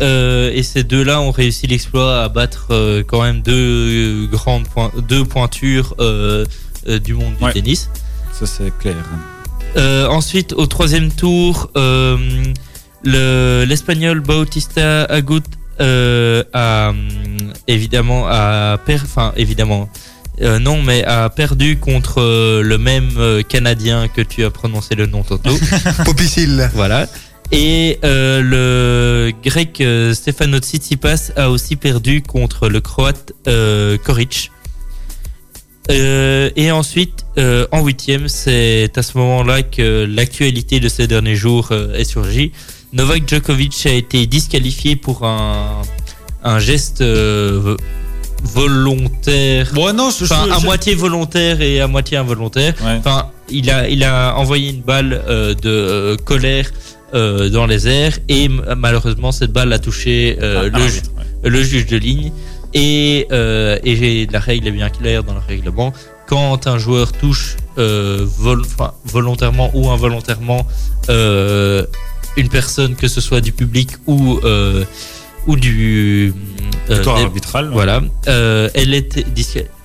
euh, 0.00 0.50
et 0.52 0.62
ces 0.62 0.82
deux-là 0.84 1.20
ont 1.20 1.30
réussi 1.30 1.66
l'exploit 1.66 2.22
à 2.22 2.28
battre 2.28 2.66
euh, 2.70 3.02
quand 3.06 3.22
même 3.22 3.40
deux 3.42 4.26
grandes 4.30 4.66
point- 4.68 4.92
deux 5.08 5.24
pointures 5.24 5.94
euh, 6.00 6.44
euh, 6.88 6.98
du 6.98 7.14
monde 7.14 7.36
du 7.38 7.44
Ouais. 7.44 7.52
tennis 7.52 7.90
Ça 8.32 8.46
c'est 8.46 8.76
clair. 8.78 8.96
Euh, 9.76 10.06
ensuite, 10.08 10.52
au 10.52 10.66
troisième 10.66 11.10
tour, 11.12 11.70
euh, 11.76 12.16
le 13.02 13.64
l'espagnol 13.68 14.20
Bautista 14.20 15.04
Agut 15.04 15.42
euh, 15.80 16.44
a 16.52 16.90
hum, 16.90 17.52
évidemment 17.68 18.26
a 18.28 18.78
per, 18.78 18.98
enfin 19.02 19.32
évidemment 19.36 19.88
euh, 20.42 20.58
non, 20.58 20.82
mais 20.82 21.04
a 21.04 21.28
perdu 21.28 21.78
contre 21.78 22.20
euh, 22.20 22.62
le 22.62 22.76
même 22.78 23.10
euh, 23.18 23.42
Canadien 23.42 24.08
que 24.08 24.20
tu 24.20 24.44
as 24.44 24.50
prononcé 24.50 24.94
le 24.96 25.06
nom 25.06 25.22
tantôt. 25.22 25.56
Popicile. 26.04 26.70
voilà. 26.74 27.06
Et 27.56 28.00
euh, 28.04 28.40
le 28.42 29.32
grec 29.44 29.80
euh, 29.80 30.12
Stefano 30.12 30.58
Tsitsipas 30.58 31.30
a 31.36 31.50
aussi 31.50 31.76
perdu 31.76 32.20
contre 32.20 32.68
le 32.68 32.80
croate 32.80 33.32
euh, 33.46 33.96
Koric. 33.96 34.50
Euh, 35.90 36.50
et 36.56 36.72
ensuite, 36.72 37.26
en 37.70 37.84
huitième, 37.84 38.26
c'est 38.28 38.90
à 38.96 39.02
ce 39.02 39.18
moment-là 39.18 39.62
que 39.62 40.04
l'actualité 40.08 40.80
de 40.80 40.88
ces 40.88 41.06
derniers 41.06 41.36
jours 41.36 41.70
est 41.72 42.04
surgie. 42.04 42.52
Novak 42.92 43.28
Djokovic 43.28 43.86
a 43.86 43.92
été 43.92 44.26
disqualifié 44.26 44.96
pour 44.96 45.24
un, 45.24 45.82
un 46.42 46.58
geste 46.58 47.04
volontaire, 48.42 49.70
Bon, 49.74 49.94
non, 49.94 50.10
je, 50.10 50.24
enfin 50.24 50.44
je- 50.46 50.52
à 50.52 50.58
je- 50.58 50.64
moitié 50.64 50.94
volontaire 50.94 51.60
et 51.60 51.80
à 51.80 51.86
moitié 51.86 52.16
involontaire. 52.16 52.74
Ouais. 52.82 52.96
Enfin, 52.98 53.30
il 53.50 53.70
a, 53.70 53.88
il 53.88 54.02
a 54.04 54.34
envoyé 54.36 54.70
une 54.70 54.80
balle 54.82 55.22
euh, 55.28 55.54
de 55.54 55.68
euh, 55.68 56.16
colère 56.16 56.70
euh, 57.14 57.48
dans 57.48 57.66
les 57.66 57.86
airs 57.88 58.18
et 58.28 58.48
malheureusement 58.76 59.32
cette 59.32 59.52
balle 59.52 59.72
a 59.72 59.78
touché 59.78 60.36
euh, 60.42 60.70
Ah, 60.72 60.78
le, 60.78 60.84
ah, 60.84 60.88
ju- 60.88 61.00
ouais. 61.16 61.50
le 61.50 61.62
juge 61.62 61.86
de 61.86 61.96
ligne 61.96 62.32
et, 62.74 63.26
euh, 63.32 63.78
et 63.84 63.96
j'ai- 63.96 64.26
la 64.30 64.40
règle 64.40 64.66
est 64.68 64.72
bien 64.72 64.90
claire 64.90 65.22
dans 65.24 65.34
le 65.34 65.40
règlement. 65.46 65.92
Quand 66.26 66.66
un 66.66 66.78
joueur 66.78 67.12
touche 67.12 67.56
euh, 67.78 68.24
vol- 68.38 68.62
volontairement 69.04 69.70
ou 69.74 69.90
involontairement 69.90 70.66
une 72.36 72.48
personne, 72.48 72.96
que 72.96 73.08
ce 73.08 73.20
soit 73.20 73.40
du 73.40 73.52
public 73.52 73.90
ou 74.06 74.40
ou 75.46 75.56
du 75.56 76.32
Victoire 76.88 77.18
arbitrale. 77.18 77.68
voilà, 77.70 78.00
elle 78.26 78.94
est 78.94 79.24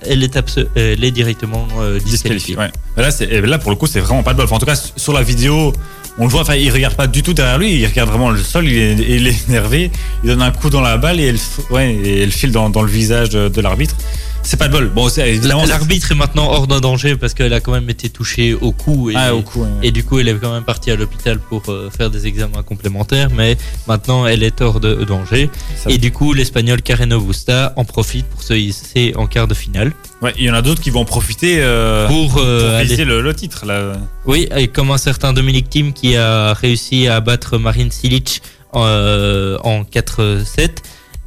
elle 0.08 0.22
est 0.22 0.34
abso- 0.36 0.66
elle 0.74 1.04
est 1.04 1.10
directement 1.10 1.66
disqualifiée. 2.04 2.54
disqualifié. 2.54 2.56
Ouais. 2.56 2.70
Là, 2.96 3.46
là, 3.46 3.58
pour 3.58 3.70
le 3.70 3.76
coup, 3.76 3.86
c'est 3.86 4.00
vraiment 4.00 4.22
pas 4.22 4.32
de 4.32 4.38
bol. 4.38 4.46
Enfin, 4.46 4.56
en 4.56 4.58
tout 4.58 4.66
cas, 4.66 4.80
sur 4.96 5.12
la 5.12 5.22
vidéo, 5.22 5.72
on 6.20 6.24
le 6.24 6.30
voit. 6.30 6.42
Enfin, 6.42 6.54
il 6.54 6.70
regarde 6.70 6.94
pas 6.94 7.06
du 7.06 7.22
tout 7.22 7.32
derrière 7.32 7.58
lui. 7.58 7.74
Il 7.74 7.86
regarde 7.86 8.10
vraiment 8.10 8.30
le 8.30 8.42
sol. 8.42 8.68
Il 8.68 9.26
est, 9.26 9.48
énervé. 9.48 9.90
Il 10.22 10.28
donne 10.28 10.42
un 10.42 10.52
coup 10.52 10.70
dans 10.70 10.82
la 10.82 10.96
balle 10.98 11.18
et 11.18 11.26
elle, 11.26 11.38
ouais, 11.70 12.28
file 12.30 12.52
dans, 12.52 12.68
le 12.68 12.90
visage 12.90 13.30
de 13.30 13.60
l'arbitre. 13.60 13.96
C'est 14.42 14.56
pas 14.56 14.66
de 14.68 14.72
bol. 14.72 14.88
Bon, 14.88 15.08
évidemment. 15.08 15.64
L'arbitre 15.64 16.10
est 16.12 16.14
maintenant 16.16 16.50
hors 16.50 16.66
de 16.66 16.80
danger 16.80 17.14
parce 17.16 17.34
qu'elle 17.34 17.52
a 17.52 17.60
quand 17.60 17.72
même 17.72 17.88
été 17.88 18.08
touchée 18.08 18.54
au 18.54 18.72
cou 18.72 19.10
et, 19.10 19.14
Ah, 19.16 19.34
au 19.34 19.44
et 19.82 19.92
du 19.92 20.02
coup 20.02 20.18
elle 20.18 20.28
est 20.28 20.34
quand 20.34 20.52
même 20.52 20.64
partie 20.64 20.90
à 20.90 20.96
l'hôpital 20.96 21.38
pour 21.38 21.62
euh, 21.68 21.88
faire 21.96 22.10
des 22.10 22.26
examens 22.26 22.62
complémentaires 22.64 23.28
mais 23.34 23.56
maintenant 23.86 24.26
elle 24.26 24.42
est 24.42 24.60
hors 24.60 24.80
de 24.80 25.04
danger 25.04 25.50
Ça- 25.76 25.90
et 25.90 25.98
du 25.98 26.10
coup 26.10 26.32
l'espagnol 26.32 26.82
Carreno 26.82 27.20
Busta 27.20 27.72
en 27.76 27.84
profite 27.84 28.26
pour 28.26 28.42
se 28.42 28.54
hisser 28.54 29.12
en 29.16 29.26
quart 29.26 29.46
de 29.46 29.54
finale 29.54 29.92
Ouais, 30.22 30.32
il 30.36 30.44
y 30.44 30.50
en 30.50 30.54
a 30.54 30.62
d'autres 30.62 30.80
qui 30.82 30.90
vont 30.90 31.00
en 31.00 31.04
profiter 31.04 31.58
euh, 31.60 32.08
pour, 32.08 32.32
pour, 32.32 32.42
euh, 32.42 32.78
aller- 32.78 32.88
viser 32.88 33.04
le, 33.04 33.20
le 33.20 33.34
titre. 33.34 33.66
Là. 33.66 33.92
oui 34.26 34.48
et 34.56 34.66
comme 34.68 34.90
un 34.90 34.98
certain 34.98 35.32
Dominique 35.32 35.68
Thiem 35.70 35.92
qui 35.92 36.16
a 36.16 36.54
réussi 36.54 37.06
à 37.08 37.20
battre 37.20 37.56
Marine 37.58 37.90
Silic 37.90 38.42
euh, 38.74 39.58
en 39.64 39.82
4-7 39.82 40.70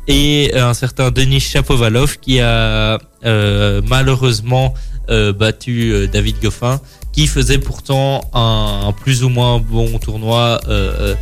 et 0.07 0.53
un 0.55 0.73
certain 0.73 1.11
Denis 1.11 1.39
Chapovalov 1.39 2.17
qui 2.19 2.39
a 2.39 2.99
euh, 3.25 3.81
malheureusement 3.87 4.73
euh, 5.09 5.33
battu 5.33 5.91
euh, 5.91 6.07
David 6.07 6.37
Goffin 6.41 6.79
qui 7.11 7.27
faisait 7.27 7.57
pourtant 7.59 8.21
un, 8.33 8.87
un 8.87 8.91
plus 8.91 9.23
ou 9.23 9.29
moins 9.29 9.59
bon 9.59 9.97
tournoi 9.99 10.59
euh, 10.67 11.15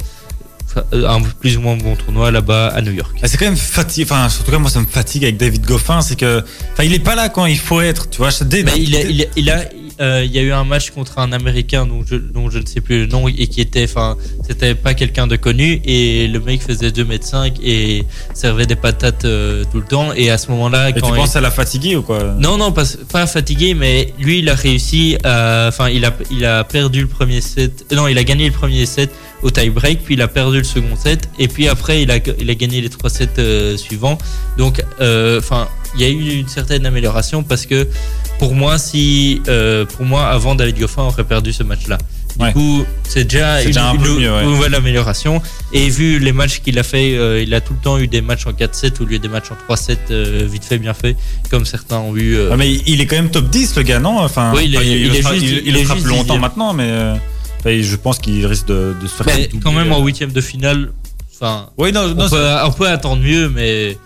euh, 0.77 0.81
euh, 0.93 1.07
un 1.07 1.21
plus 1.21 1.57
ou 1.57 1.61
moins 1.61 1.75
bon 1.75 1.95
tournoi 1.97 2.31
là-bas 2.31 2.67
à 2.67 2.81
New 2.81 2.93
York. 2.93 3.11
Ah, 3.21 3.27
C'est 3.27 3.37
quand 3.37 3.43
même 3.45 3.57
fatigué. 3.57 4.05
Enfin, 4.09 4.29
surtout 4.29 4.57
moi, 4.57 4.69
ça 4.69 4.79
me 4.79 4.85
fatigue 4.85 5.23
avec 5.25 5.35
David 5.35 5.65
Goffin. 5.65 5.99
C'est 6.01 6.15
que, 6.15 6.41
enfin, 6.71 6.83
il 6.85 6.93
est 6.93 6.99
pas 6.99 7.15
là 7.15 7.27
quand 7.27 7.45
il 7.45 7.59
faut 7.59 7.81
être. 7.81 8.09
Tu 8.09 8.19
vois, 8.19 8.29
dès- 8.45 8.63
Mais 8.63 8.71
il, 8.77 8.95
a, 8.95 9.01
il, 9.01 9.21
a, 9.21 9.25
il, 9.35 9.49
a, 9.49 9.65
euh, 9.99 10.23
il 10.25 10.31
y 10.31 10.39
a 10.39 10.41
eu 10.41 10.51
un 10.51 10.63
match 10.63 10.91
contre 10.91 11.19
un 11.19 11.31
Américain 11.31 11.85
dont 11.85 12.03
je, 12.05 12.15
dont 12.15 12.49
je 12.49 12.59
ne 12.59 12.65
sais 12.65 12.81
plus 12.81 12.99
le 13.01 13.05
nom 13.07 13.27
et 13.27 13.47
qui 13.47 13.61
était, 13.61 13.83
enfin, 13.83 14.17
c'était 14.47 14.75
pas 14.75 14.93
quelqu'un 14.93 15.27
de 15.27 15.35
connu 15.35 15.81
et 15.85 16.27
le 16.27 16.39
mec 16.39 16.61
faisait 16.61 16.89
2m5 16.89 17.53
et 17.63 18.05
servait 18.33 18.65
des 18.65 18.75
patates 18.75 19.25
euh, 19.25 19.63
tout 19.71 19.77
le 19.79 19.85
temps 19.85 20.13
et 20.13 20.29
à 20.29 20.37
ce 20.37 20.49
moment-là, 20.51 20.89
Et 20.89 20.93
tu 20.93 21.01
quand 21.01 21.09
il- 21.13 21.15
penses 21.15 21.35
à 21.35 21.41
la 21.41 21.51
fatiguer 21.51 21.95
ou 21.95 22.01
quoi? 22.03 22.35
Non, 22.39 22.57
non, 22.57 22.71
pas, 22.71 22.83
pas 23.11 23.27
fatigué, 23.27 23.73
mais 23.73 24.13
lui, 24.19 24.39
il 24.39 24.49
a 24.49 24.55
réussi 24.55 25.17
à. 25.23 25.65
Enfin, 25.67 25.89
il 25.89 26.05
a, 26.05 26.13
il 26.31 26.45
a 26.45 26.63
perdu 26.63 27.01
le 27.01 27.07
premier 27.07 27.41
set. 27.41 27.85
Non, 27.91 28.07
il 28.07 28.17
a 28.17 28.23
gagné 28.23 28.45
le 28.47 28.53
premier 28.53 28.85
set 28.85 29.09
au 29.43 29.49
tie-break, 29.49 30.03
puis 30.03 30.13
il 30.13 30.21
a 30.21 30.27
perdu 30.27 30.59
le 30.59 30.63
second 30.63 30.95
set, 30.95 31.27
et 31.39 31.47
puis 31.47 31.67
après, 31.67 32.03
il 32.03 32.11
a, 32.11 32.17
il 32.39 32.49
a 32.49 32.53
gagné 32.55 32.79
les 32.81 32.89
trois 32.89 33.09
sets 33.09 33.27
euh, 33.39 33.75
suivants. 33.77 34.17
Donc, 34.57 34.83
euh, 35.01 35.39
enfin, 35.39 35.67
il 35.95 36.01
y 36.01 36.05
a 36.05 36.09
eu 36.09 36.39
une 36.39 36.47
certaine 36.47 36.85
amélioration 36.85 37.43
parce 37.43 37.65
que 37.65 37.87
pour 38.39 38.55
moi, 38.55 38.77
si. 38.77 39.41
euh, 39.47 39.85
pour 39.85 40.05
moi, 40.05 40.27
avant, 40.27 40.55
David 40.55 40.79
Goffin 40.79 41.03
aurait 41.03 41.23
perdu 41.23 41.53
ce 41.53 41.63
match-là. 41.63 41.97
Du 42.37 42.45
Ouais. 42.45 42.53
coup, 42.53 42.85
c'est 43.03 43.25
déjà, 43.25 43.59
une, 43.61 43.67
déjà 43.67 43.89
un 43.89 43.97
peu 43.97 44.07
une 44.07 44.19
mieux, 44.21 44.33
ouais. 44.33 44.43
nouvelle 44.45 44.73
amélioration. 44.73 45.41
Et 45.73 45.89
vu 45.89 46.17
les 46.17 46.31
matchs 46.31 46.61
qu'il 46.61 46.79
a 46.79 46.83
fait, 46.83 47.17
euh, 47.17 47.41
il 47.43 47.53
a 47.53 47.59
tout 47.59 47.73
le 47.73 47.79
temps 47.79 47.97
eu 47.99 48.07
des 48.07 48.21
matchs 48.21 48.47
en 48.47 48.51
4-7 48.53 49.01
au 49.01 49.05
lieu 49.05 49.19
des 49.19 49.27
matchs 49.27 49.51
en 49.51 49.73
3-7 49.73 49.97
euh, 50.11 50.47
vite 50.49 50.63
fait, 50.63 50.77
bien 50.77 50.93
fait, 50.93 51.17
comme 51.49 51.65
certains 51.65 51.97
ont 51.97 52.15
eu. 52.15 52.35
euh, 52.37 52.49
Ah, 52.53 52.55
mais 52.57 52.71
il 52.87 53.01
est 53.01 53.05
quand 53.05 53.17
même 53.17 53.31
top 53.31 53.49
10, 53.49 53.75
le 53.75 53.83
gars, 53.83 53.99
non? 53.99 54.17
Enfin, 54.19 54.53
Oui, 54.55 54.61
il 54.65 54.75
est- 54.75 54.77
enfin, 54.77 54.85
il 54.87 55.07
le 55.09 55.15
est 55.15 55.21
sera- 55.21 55.33
juste- 55.33 55.45
il, 55.45 55.49
il 55.57 55.67
il 55.67 55.73
le 55.73 55.79
est 55.79 55.83
fera 55.83 55.95
plus 55.95 56.05
longtemps 56.05 56.21
dixième. 56.23 56.41
maintenant, 56.41 56.73
mais 56.73 56.87
euh, 56.87 57.15
enfin, 57.59 57.81
je 57.81 57.95
pense 57.97 58.17
qu'il 58.17 58.45
risque 58.45 58.67
de, 58.67 58.95
de 58.99 59.07
se 59.07 59.21
faire. 59.23 59.35
Mais 59.37 59.49
quand 59.61 59.73
même 59.73 59.91
en 59.91 60.01
huitième 60.01 60.31
de 60.31 60.39
finale, 60.41 60.93
enfin, 61.35 61.67
Oui, 61.77 61.91
non, 61.91 62.07
non, 62.15 62.25
on, 62.25 62.29
peut, 62.29 62.47
on 62.63 62.71
peut 62.71 62.87
attendre 62.87 63.21
mieux, 63.21 63.49
mais 63.49 63.97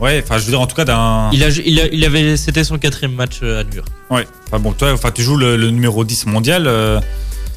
ouais, 0.00 0.22
enfin, 0.24 0.38
je 0.38 0.44
veux 0.44 0.50
dire, 0.50 0.60
en 0.60 0.66
tout 0.66 0.76
cas, 0.76 0.84
d'un. 0.84 1.30
il 1.32 1.42
a, 1.44 1.48
il 1.48 1.80
a, 1.80 1.86
il 1.86 2.04
avait, 2.04 2.36
c'était 2.36 2.64
son 2.64 2.78
quatrième 2.78 3.14
match 3.14 3.40
euh, 3.42 3.60
à 3.60 3.64
New 3.64 3.74
York. 3.76 3.88
Ouais, 4.10 4.26
enfin, 4.46 4.58
bon, 4.58 4.72
toi, 4.72 4.92
enfin, 4.92 5.10
tu 5.10 5.22
joues 5.22 5.36
le, 5.36 5.56
le 5.56 5.70
numéro 5.70 6.04
10 6.04 6.26
mondial. 6.26 6.66
euh, 6.66 7.00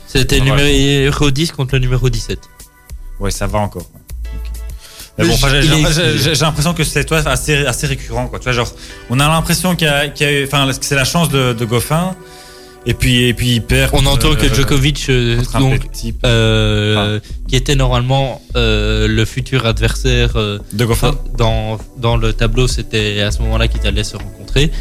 C'était 0.07 0.39
le 0.39 0.45
numéro 0.45 1.31
10 1.31 1.51
contre 1.51 1.75
le 1.75 1.79
numéro 1.79 2.09
17. 2.09 2.39
Ouais, 3.19 3.31
ça 3.31 3.47
va 3.47 3.59
encore. 3.59 3.83
ouais. 3.83 5.25
Bon, 5.27 5.33
enfin, 5.33 5.49
j'ai- 5.61 6.33
l'impression 6.41 6.73
que 6.73 6.83
c'est 6.83 7.03
toi 7.05 7.19
assez, 7.27 7.65
assez 7.65 7.85
récurrent, 7.85 8.27
quoi. 8.27 8.39
Tu 8.39 8.45
vois, 8.45 8.53
genre, 8.53 8.71
on 9.09 9.19
a 9.19 9.27
l'impression 9.27 9.75
qu'il 9.75 9.87
y 9.87 9.89
a, 9.89 10.07
qu'il 10.07 10.25
y 10.25 10.29
a 10.29 10.33
eu- 10.33 10.45
enfin, 10.45 10.67
que 10.71 10.83
c'est 10.85 10.95
la 10.95 11.03
chance 11.05 11.29
de, 11.29 11.53
de 11.53 11.65
Goffin, 11.65 12.15
et 12.85 12.93
puis, 12.93 13.23
et 13.25 13.33
puis 13.33 13.55
il 13.55 13.61
perd. 13.61 13.91
On 13.93 14.05
entend 14.05 14.33
que 14.35 14.45
euh, 14.45 14.53
Djokovic, 14.53 15.05
euh, 15.09 15.41
donc, 15.59 15.81
euh, 16.25 17.19
qui 17.47 17.55
était 17.55 17.75
normalement 17.75 18.41
le 18.55 19.23
futur 19.25 19.65
adversaire 19.65 20.33
de 20.35 20.85
Goffin. 20.85 21.15
dans, 21.37 21.77
dans 21.97 22.17
le 22.17 22.33
tableau, 22.33 22.67
c'était 22.67 23.21
à 23.21 23.31
ce 23.31 23.41
moment-là 23.43 23.67
qu'ils 23.67 23.85
allaient 23.87 24.03
se 24.03 24.17
rencontrer. 24.17 24.71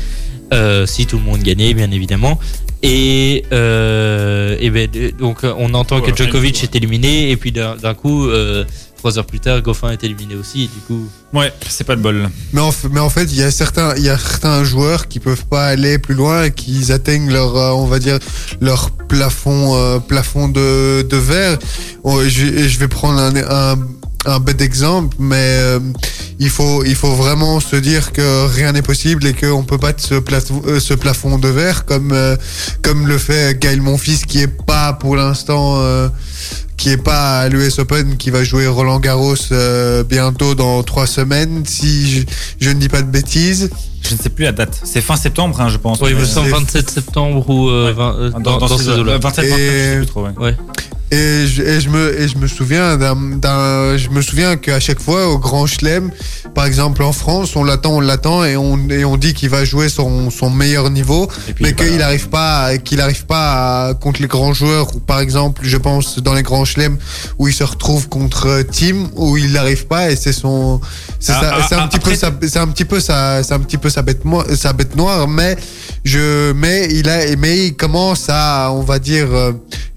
Si 0.86 1.06
tout 1.06 1.16
le 1.18 1.24
monde 1.24 1.42
gagnait, 1.42 1.74
bien 1.74 1.90
évidemment. 1.90 2.38
Et, 2.82 3.44
euh, 3.52 4.56
et 4.58 4.70
ben, 4.70 4.88
donc 5.18 5.40
on 5.44 5.74
entend 5.74 6.00
Ouais, 6.00 6.10
que 6.10 6.16
Djokovic 6.16 6.56
ouais. 6.56 6.62
est 6.62 6.74
éliminé 6.76 7.30
et 7.30 7.36
puis 7.36 7.52
d'un 7.52 7.76
d'un 7.76 7.92
coup, 7.92 8.26
euh, 8.26 8.64
trois 9.00 9.18
heures 9.18 9.24
plus 9.26 9.40
tard, 9.40 9.60
Goffin 9.62 9.90
est 9.90 10.04
éliminé 10.04 10.36
aussi. 10.36 10.64
Et 10.64 10.66
du 10.68 10.80
coup, 10.86 11.08
Ouais, 11.32 11.52
c'est 11.68 11.84
pas 11.84 11.96
de 11.96 12.02
bol. 12.02 12.28
Mais 12.52 12.60
en, 12.60 12.70
f- 12.70 12.88
mais 12.92 13.00
en 13.00 13.08
fait, 13.08 13.24
il 13.24 13.36
y 13.36 13.42
a 13.42 13.50
certains, 13.50 13.94
il 13.96 14.02
y 14.04 14.08
a 14.10 14.18
certains 14.18 14.62
joueurs 14.62 15.08
qui 15.08 15.20
peuvent 15.20 15.46
pas 15.46 15.66
aller 15.66 15.98
plus 15.98 16.14
loin 16.14 16.44
et 16.44 16.50
qui 16.52 16.92
atteignent 16.92 17.30
leur, 17.32 17.56
euh, 17.56 17.70
on 17.70 17.86
va 17.86 17.98
dire, 17.98 18.18
leur 18.60 18.90
plafond, 18.90 19.74
euh, 19.74 19.98
plafond 20.00 20.48
de, 20.48 21.02
de 21.02 21.16
verre. 21.16 21.58
Oh, 22.04 22.20
je, 22.26 22.78
vais 22.78 22.88
prendre 22.88 23.18
un, 23.20 23.34
un, 23.36 23.78
un 24.26 24.38
bête 24.40 24.60
exemple, 24.60 25.16
mais 25.18 25.36
euh, 25.36 25.78
il 26.38 26.50
faut, 26.50 26.84
il 26.84 26.94
faut 26.96 27.14
vraiment 27.14 27.58
se 27.60 27.76
dire 27.76 28.12
que 28.12 28.46
rien 28.48 28.72
n'est 28.72 28.82
possible 28.82 29.24
et 29.26 29.32
qu'on 29.32 29.62
peut 29.62 29.78
battre 29.78 30.02
ce 30.04 30.16
plafond, 30.16 30.62
euh, 30.66 30.78
ce 30.80 30.94
plafond 30.94 31.38
de 31.38 31.48
verre 31.48 31.86
comme, 31.86 32.12
euh, 32.12 32.36
comme 32.82 33.06
le 33.06 33.16
fait 33.18 33.58
Gaël 33.58 33.80
Monfils 33.80 34.26
qui 34.26 34.40
est 34.40 34.48
pas 34.66 34.92
pour 34.94 35.16
l'instant. 35.16 35.80
Qui 36.76 36.90
est 36.90 36.96
pas 36.96 37.40
à 37.40 37.48
l'US 37.48 37.78
Open, 37.78 38.16
qui 38.16 38.30
va 38.30 38.42
jouer 38.44 38.66
Roland 38.66 39.00
Garros 39.00 39.34
euh, 39.52 40.02
bientôt 40.04 40.54
dans 40.54 40.82
trois 40.82 41.06
semaines, 41.06 41.62
si 41.66 42.10
je, 42.10 42.22
je 42.60 42.70
ne 42.70 42.74
dis 42.80 42.88
pas 42.88 43.02
de 43.02 43.10
bêtises. 43.10 43.70
Je 44.08 44.14
ne 44.14 44.18
sais 44.20 44.30
plus 44.30 44.44
la 44.44 44.52
date. 44.52 44.80
C'est 44.84 45.02
fin 45.02 45.16
septembre, 45.16 45.60
hein, 45.60 45.68
je 45.68 45.76
pense. 45.76 46.00
oui, 46.00 46.10
il 46.12 46.16
me 46.16 46.24
semble 46.24 46.46
c'est- 46.48 46.52
27 46.56 46.90
septembre 46.90 47.48
ou 47.50 47.68
euh, 47.68 47.88
Ouais. 47.88 47.92
20, 47.92 48.14
euh, 48.18 48.30
Dans, 48.40 48.56
dans, 48.58 48.68
ces 48.78 48.88
eaux-là. 48.88 48.98
eaux-là. 49.00 49.18
27, 49.18 49.44
29, 49.44 49.58
je 49.60 49.64
sais 49.64 49.92
Et- 49.92 49.96
plus 49.98 50.06
trop, 50.06 50.24
ouais. 50.26 50.56
Et 51.12 51.48
je, 51.48 51.60
et 51.62 51.80
je 51.80 51.88
me 51.88 52.20
et 52.20 52.28
je 52.28 52.38
me 52.38 52.46
souviens 52.46 52.96
d'un 52.96 53.96
je 53.96 54.08
me 54.10 54.22
souviens 54.22 54.56
qu'à 54.56 54.78
chaque 54.78 55.00
fois 55.00 55.26
au 55.26 55.38
Grand 55.38 55.66
Chelem, 55.66 56.12
par 56.54 56.66
exemple 56.66 57.02
en 57.02 57.12
France, 57.12 57.56
on 57.56 57.64
l'attend, 57.64 57.96
on 57.96 58.00
l'attend 58.00 58.44
et 58.44 58.56
on 58.56 58.78
et 58.90 59.04
on 59.04 59.16
dit 59.16 59.34
qu'il 59.34 59.48
va 59.50 59.64
jouer 59.64 59.88
son, 59.88 60.30
son 60.30 60.50
meilleur 60.50 60.88
niveau, 60.88 61.28
mais 61.60 61.74
qu'il 61.74 61.96
n'arrive 61.96 62.28
pas 62.28 62.60
à- 62.66 62.78
qu'il 62.78 63.00
arrive 63.00 63.26
pas 63.26 63.88
à- 63.88 63.94
contre 63.94 64.22
les 64.22 64.28
grands 64.28 64.52
joueurs 64.54 64.94
ou 64.94 65.00
par 65.00 65.18
exemple, 65.18 65.62
je 65.64 65.76
pense 65.76 66.20
dans 66.20 66.29
les 66.32 66.42
Grands 66.42 66.64
Chelems 66.64 66.96
où 67.38 67.48
il 67.48 67.54
se 67.54 67.64
retrouve 67.64 68.08
contre 68.08 68.62
Team 68.70 69.08
où 69.16 69.36
il 69.36 69.52
n'arrive 69.52 69.86
pas 69.86 70.10
et 70.10 70.16
c'est 70.16 70.32
son 70.32 70.80
c'est 71.18 71.32
Ah, 71.32 71.58
ah, 71.70 71.82
un 71.82 71.88
petit 71.88 71.98
peu 71.98 72.14
sa 72.14 72.30
c'est 72.42 72.58
un 72.58 72.68
petit 72.68 72.84
peu 72.84 73.00
sa 73.00 73.42
c'est 73.42 73.54
un 73.54 73.60
petit 73.60 73.78
peu 73.78 73.90
sa 73.90 74.02
bête 74.02 74.24
mo- 74.24 74.44
sa 74.54 74.72
bête 74.72 74.96
noire 74.96 75.26
mais 75.28 75.56
je 76.04 76.52
mais 76.52 76.88
il 76.90 77.08
a 77.08 77.34
mais 77.36 77.66
il 77.66 77.76
commence 77.76 78.26
à 78.28 78.70
on 78.72 78.82
va 78.82 78.98
dire 78.98 79.28
euh, 79.32 79.52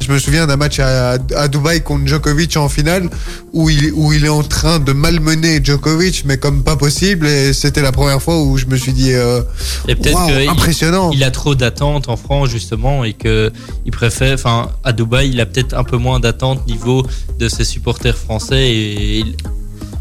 je 0.05 0.11
me 0.11 0.19
souviens 0.19 0.45
d'un 0.47 0.57
match 0.57 0.79
à, 0.79 1.17
à 1.35 1.47
Dubaï 1.47 1.81
contre 1.81 2.07
Djokovic 2.07 2.57
en 2.57 2.67
finale 2.67 3.09
où 3.53 3.69
il, 3.69 3.93
où 3.93 4.11
il 4.11 4.25
est 4.25 4.29
en 4.29 4.43
train 4.43 4.79
de 4.79 4.91
malmener 4.91 5.61
Djokovic, 5.63 6.23
mais 6.25 6.37
comme 6.37 6.61
pas 6.63 6.75
possible. 6.75 7.25
Et 7.27 7.53
c'était 7.53 7.81
la 7.83 7.91
première 7.93 8.21
fois 8.21 8.41
où 8.41 8.57
je 8.57 8.65
me 8.65 8.75
suis 8.75 8.91
dit, 8.91 9.13
euh, 9.13 9.41
Et 9.87 9.93
il- 9.93 10.49
impressionnant. 10.49 11.11
il 11.13 11.23
a 11.23 11.31
trop 11.31 11.55
d'attentes 11.55 12.09
en 12.09 12.17
France 12.17 12.49
justement 12.49 13.05
et 13.05 13.13
que 13.13 13.51
il 13.85 13.91
préfère 13.93 14.33
enfin 14.33 14.71
à 14.83 14.91
Dubaï 14.91 15.29
il 15.29 15.39
a 15.39 15.45
peut-être 15.45 15.73
un 15.73 15.85
peu 15.85 15.95
moins 15.97 16.19
d'attentes 16.23 16.65
niveau 16.67 17.05
de 17.41 17.47
ses 17.49 17.63
supporters 17.73 18.17
français 18.17 18.63
et, 18.71 19.19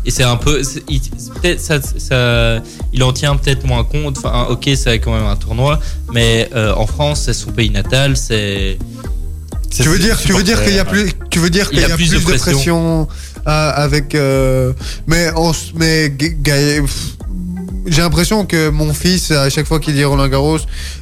et 0.06 0.10
c'est 0.10 0.22
un 0.34 0.36
peu 0.36 0.62
il, 0.88 1.00
ça, 1.58 1.80
ça- 1.82 2.62
il 2.92 3.02
en 3.02 3.12
tient 3.12 3.36
peut-être 3.36 3.64
moins 3.66 3.84
compte 3.84 4.16
enfin 4.18 4.46
ok 4.54 4.64
c'est 4.74 4.98
quand 5.00 5.14
même 5.18 5.26
un 5.26 5.36
tournoi 5.36 5.78
mais 6.12 6.48
euh, 6.54 6.72
en 6.82 6.86
France 6.86 7.18
c'est 7.26 7.34
son 7.44 7.50
pays 7.52 7.70
natal 7.70 8.16
c'est 8.16 8.78
tu 9.74 9.88
veux 9.88 9.98
dire, 9.98 10.18
tu 10.20 10.32
veux 10.34 10.42
dire 10.42 10.62
qu'il 10.62 10.74
y 10.74 10.78
a 10.78 10.84
plus, 10.84 11.12
tu 11.30 11.38
veux 11.38 11.48
dire 11.48 11.66
Il 11.72 11.78
qu'il 11.78 11.88
y 11.88 11.90
a 11.90 11.96
plus 11.96 12.10
de 12.10 12.18
pression. 12.18 13.08
euh, 13.48 13.70
avec, 13.86 14.14
euh, 14.14 14.74
mais 15.06 15.28
mais 15.74 16.12
j'ai 17.86 18.02
l'impression 18.02 18.44
que 18.46 18.68
mon 18.70 18.92
fils, 18.94 19.30
à 19.30 19.50
chaque 19.50 19.66
fois 19.66 19.80
qu'il 19.80 19.94
dit 19.94 20.04
Roland 20.04 20.28
Garros, 20.28 20.58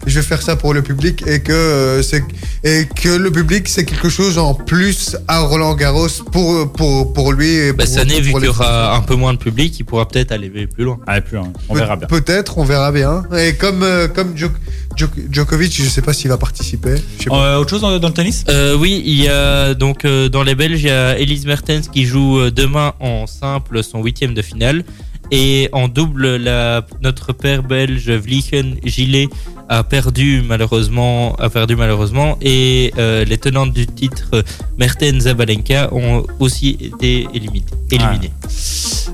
je 0.06 0.18
vais 0.18 0.24
faire 0.26 0.40
ça 0.42 0.56
pour 0.56 0.72
le 0.74 0.82
public 0.82 1.22
et 1.26 1.40
que 1.40 1.52
euh, 1.52 2.02
c'est 2.02 2.22
et 2.64 2.86
que 2.94 3.08
le 3.08 3.30
public 3.30 3.68
c'est 3.68 3.84
quelque 3.84 4.08
chose 4.08 4.38
en 4.38 4.54
plus 4.54 5.16
à 5.28 5.40
Roland 5.40 5.74
Garros 5.74 6.08
pour 6.32 6.72
pour 6.72 7.12
pour 7.12 7.32
lui. 7.32 7.48
Et 7.48 7.72
bah, 7.72 7.84
pour, 7.84 7.92
cette 7.92 8.02
année 8.02 8.20
vu 8.20 8.32
qu'il 8.32 8.44
y 8.44 8.48
aura 8.48 8.96
un 8.96 9.00
peu 9.02 9.14
moins 9.14 9.32
de 9.34 9.38
public 9.38 9.78
il 9.78 9.84
pourra 9.84 10.06
peut-être 10.08 10.32
aller 10.32 10.48
plus 10.66 10.84
loin 10.84 10.98
Allez, 11.06 11.20
plus 11.20 11.36
loin. 11.36 11.52
On 11.68 11.74
Pe- 11.74 11.78
verra 11.80 11.96
bien. 11.96 12.06
Peut-être, 12.08 12.58
on 12.58 12.64
verra 12.64 12.92
bien. 12.92 13.22
Et 13.36 13.54
comme 13.54 13.82
euh, 13.82 14.08
comme 14.08 14.34
Djok- 14.34 14.50
Djok- 14.96 15.30
Djokovic, 15.30 15.72
je 15.74 15.88
sais 15.88 16.02
pas 16.02 16.12
s'il 16.12 16.28
va 16.28 16.38
participer. 16.38 16.94
Euh, 17.30 17.56
autre 17.58 17.70
chose 17.70 17.80
dans, 17.82 17.98
dans 17.98 18.08
le 18.08 18.14
tennis? 18.14 18.44
Euh, 18.48 18.76
oui, 18.76 19.02
il 19.04 19.20
y 19.22 19.28
a 19.28 19.74
donc 19.74 20.04
euh, 20.04 20.28
dans 20.28 20.42
les 20.42 20.54
Belges, 20.54 20.82
il 20.82 20.86
y 20.88 20.90
a 20.90 21.18
Elise 21.18 21.46
Mertens 21.46 21.88
qui 21.92 22.04
joue 22.06 22.50
demain 22.50 22.94
en 23.00 23.26
simple 23.26 23.82
son 23.82 24.02
huitième 24.02 24.34
de 24.34 24.42
finale. 24.42 24.84
Et 25.30 25.68
en 25.72 25.88
double, 25.88 26.36
la, 26.36 26.84
notre 27.02 27.32
père 27.32 27.62
belge 27.62 28.10
Vlichen 28.10 28.76
Gillet 28.84 29.28
a 29.68 29.84
perdu 29.84 30.42
malheureusement, 30.46 31.36
a 31.36 31.48
perdu 31.48 31.76
malheureusement. 31.76 32.36
Et 32.40 32.92
euh, 32.98 33.24
les 33.24 33.38
tenantes 33.38 33.72
du 33.72 33.86
titre 33.86 34.44
Mertens 34.78 35.20
Zabalenka 35.20 35.94
ont 35.94 36.26
aussi 36.40 36.76
été 36.80 37.28
éliminées. 37.32 37.64
éliminées. 37.90 38.32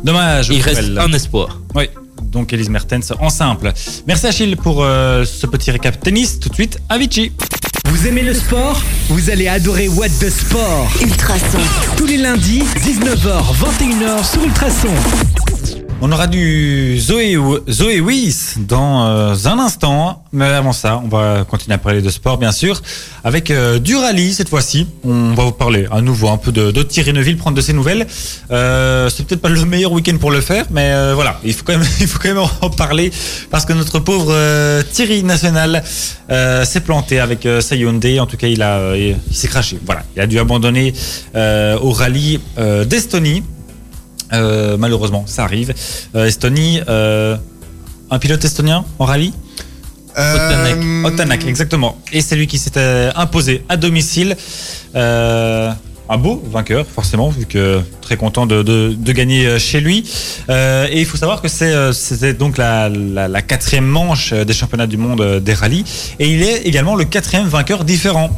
Dommage. 0.02 0.48
il 0.48 0.60
reste 0.62 0.84
elle. 0.84 0.98
un 0.98 1.12
espoir. 1.12 1.60
Oui, 1.74 1.84
donc 2.22 2.52
Elise 2.52 2.70
Mertens 2.70 3.12
en 3.20 3.28
simple. 3.28 3.72
Merci 4.06 4.26
Achille 4.26 4.56
pour 4.56 4.82
euh, 4.82 5.24
ce 5.24 5.46
petit 5.46 5.70
récap 5.70 6.00
tennis. 6.00 6.40
Tout 6.40 6.48
de 6.48 6.54
suite, 6.54 6.78
Avicii. 6.88 7.32
Vous 7.88 8.06
aimez 8.06 8.22
le 8.22 8.34
sport? 8.34 8.82
Vous 9.08 9.30
allez 9.30 9.48
adorer 9.48 9.88
What 9.88 10.08
the 10.20 10.28
Sport. 10.28 10.90
Ultrason. 11.00 11.58
Tous 11.96 12.06
les 12.06 12.16
lundis, 12.16 12.62
19h, 12.84 13.42
21h 13.54 14.30
sur 14.30 14.42
Ultrason. 14.42 15.85
On 16.02 16.12
aura 16.12 16.26
du 16.26 16.98
Zoé, 16.98 17.38
Zoé 17.70 18.00
Weiss 18.02 18.58
dans 18.58 19.06
euh, 19.06 19.34
un 19.46 19.58
instant. 19.58 20.22
Mais 20.30 20.44
avant 20.44 20.74
ça, 20.74 21.00
on 21.02 21.08
va 21.08 21.44
continuer 21.48 21.74
à 21.74 21.78
parler 21.78 22.02
de 22.02 22.10
sport, 22.10 22.36
bien 22.36 22.52
sûr, 22.52 22.82
avec 23.24 23.50
euh, 23.50 23.78
du 23.78 23.96
rallye 23.96 24.34
cette 24.34 24.50
fois-ci. 24.50 24.86
On 25.04 25.32
va 25.32 25.44
vous 25.44 25.52
parler 25.52 25.86
à 25.90 26.02
nouveau 26.02 26.28
un 26.28 26.36
peu 26.36 26.52
de, 26.52 26.70
de 26.70 26.82
Thierry 26.82 27.14
Neuville, 27.14 27.38
prendre 27.38 27.56
de 27.56 27.62
ses 27.62 27.72
nouvelles. 27.72 28.06
Euh, 28.50 29.08
c'est 29.08 29.26
peut-être 29.26 29.40
pas 29.40 29.48
le 29.48 29.64
meilleur 29.64 29.92
week-end 29.92 30.18
pour 30.18 30.30
le 30.30 30.42
faire, 30.42 30.66
mais 30.70 30.92
euh, 30.92 31.14
voilà, 31.14 31.40
il 31.42 31.54
faut 31.54 31.64
quand 31.64 31.78
même, 31.78 31.88
il 32.00 32.06
faut 32.06 32.18
quand 32.18 32.28
même 32.28 32.44
en 32.60 32.68
parler 32.68 33.10
parce 33.50 33.64
que 33.64 33.72
notre 33.72 33.98
pauvre 33.98 34.82
Thierry 34.92 35.24
National 35.24 35.82
s'est 36.28 36.80
planté 36.80 37.20
avec 37.20 37.48
sa 37.60 37.74
Hyundai. 37.74 38.20
En 38.20 38.26
tout 38.26 38.36
cas, 38.36 38.48
il 38.48 38.60
euh, 38.60 39.14
il 39.30 39.34
s'est 39.34 39.48
craché. 39.48 39.78
Voilà, 39.86 40.02
il 40.14 40.20
a 40.20 40.26
dû 40.26 40.38
abandonner 40.38 40.92
au 41.34 41.92
rallye 41.92 42.40
d'Estonie 42.84 43.42
Euh, 44.32 44.76
malheureusement, 44.76 45.24
ça 45.26 45.44
arrive. 45.44 45.74
Euh, 46.14 46.26
Estonie, 46.26 46.80
euh, 46.88 47.36
un 48.10 48.18
pilote 48.18 48.44
estonien 48.44 48.84
en 48.98 49.04
rallye 49.04 49.32
Euh, 50.18 51.04
Otanak, 51.04 51.46
exactement. 51.46 51.98
Et 52.12 52.22
c'est 52.22 52.36
lui 52.36 52.46
qui 52.46 52.58
s'était 52.58 53.10
imposé 53.14 53.64
à 53.68 53.76
domicile. 53.76 54.36
Euh, 56.08 56.14
un 56.14 56.18
beau 56.18 56.42
vainqueur, 56.50 56.86
forcément, 56.86 57.30
vu 57.30 57.46
que 57.46 57.80
très 58.00 58.16
content 58.16 58.46
de, 58.46 58.96
gagner 59.12 59.58
chez 59.58 59.80
lui. 59.80 60.04
Euh, 60.48 60.86
et 60.90 61.00
il 61.00 61.06
faut 61.06 61.16
savoir 61.16 61.42
que 61.42 61.48
euh, 61.62 61.92
c'était 61.92 62.34
donc 62.34 62.58
la, 62.58 62.90
quatrième 63.42 63.86
manche 63.86 64.32
des 64.32 64.52
championnats 64.52 64.86
du 64.86 64.96
monde 64.96 65.20
euh, 65.20 65.40
des 65.40 65.54
rallyes. 65.54 65.84
Et 66.18 66.28
il 66.28 66.42
est 66.42 66.62
également 66.62 66.96
le 66.96 67.04
quatrième 67.04 67.46
vainqueur 67.46 67.84
différent. 67.84 68.30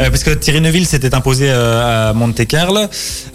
Euh, 0.00 0.10
parce 0.10 0.24
que 0.24 0.30
Thierry 0.30 0.60
Neuville 0.60 0.86
s'était 0.86 1.14
imposé 1.14 1.50
euh, 1.50 2.10
à 2.10 2.12
Monte 2.12 2.46
Carlo. 2.46 2.80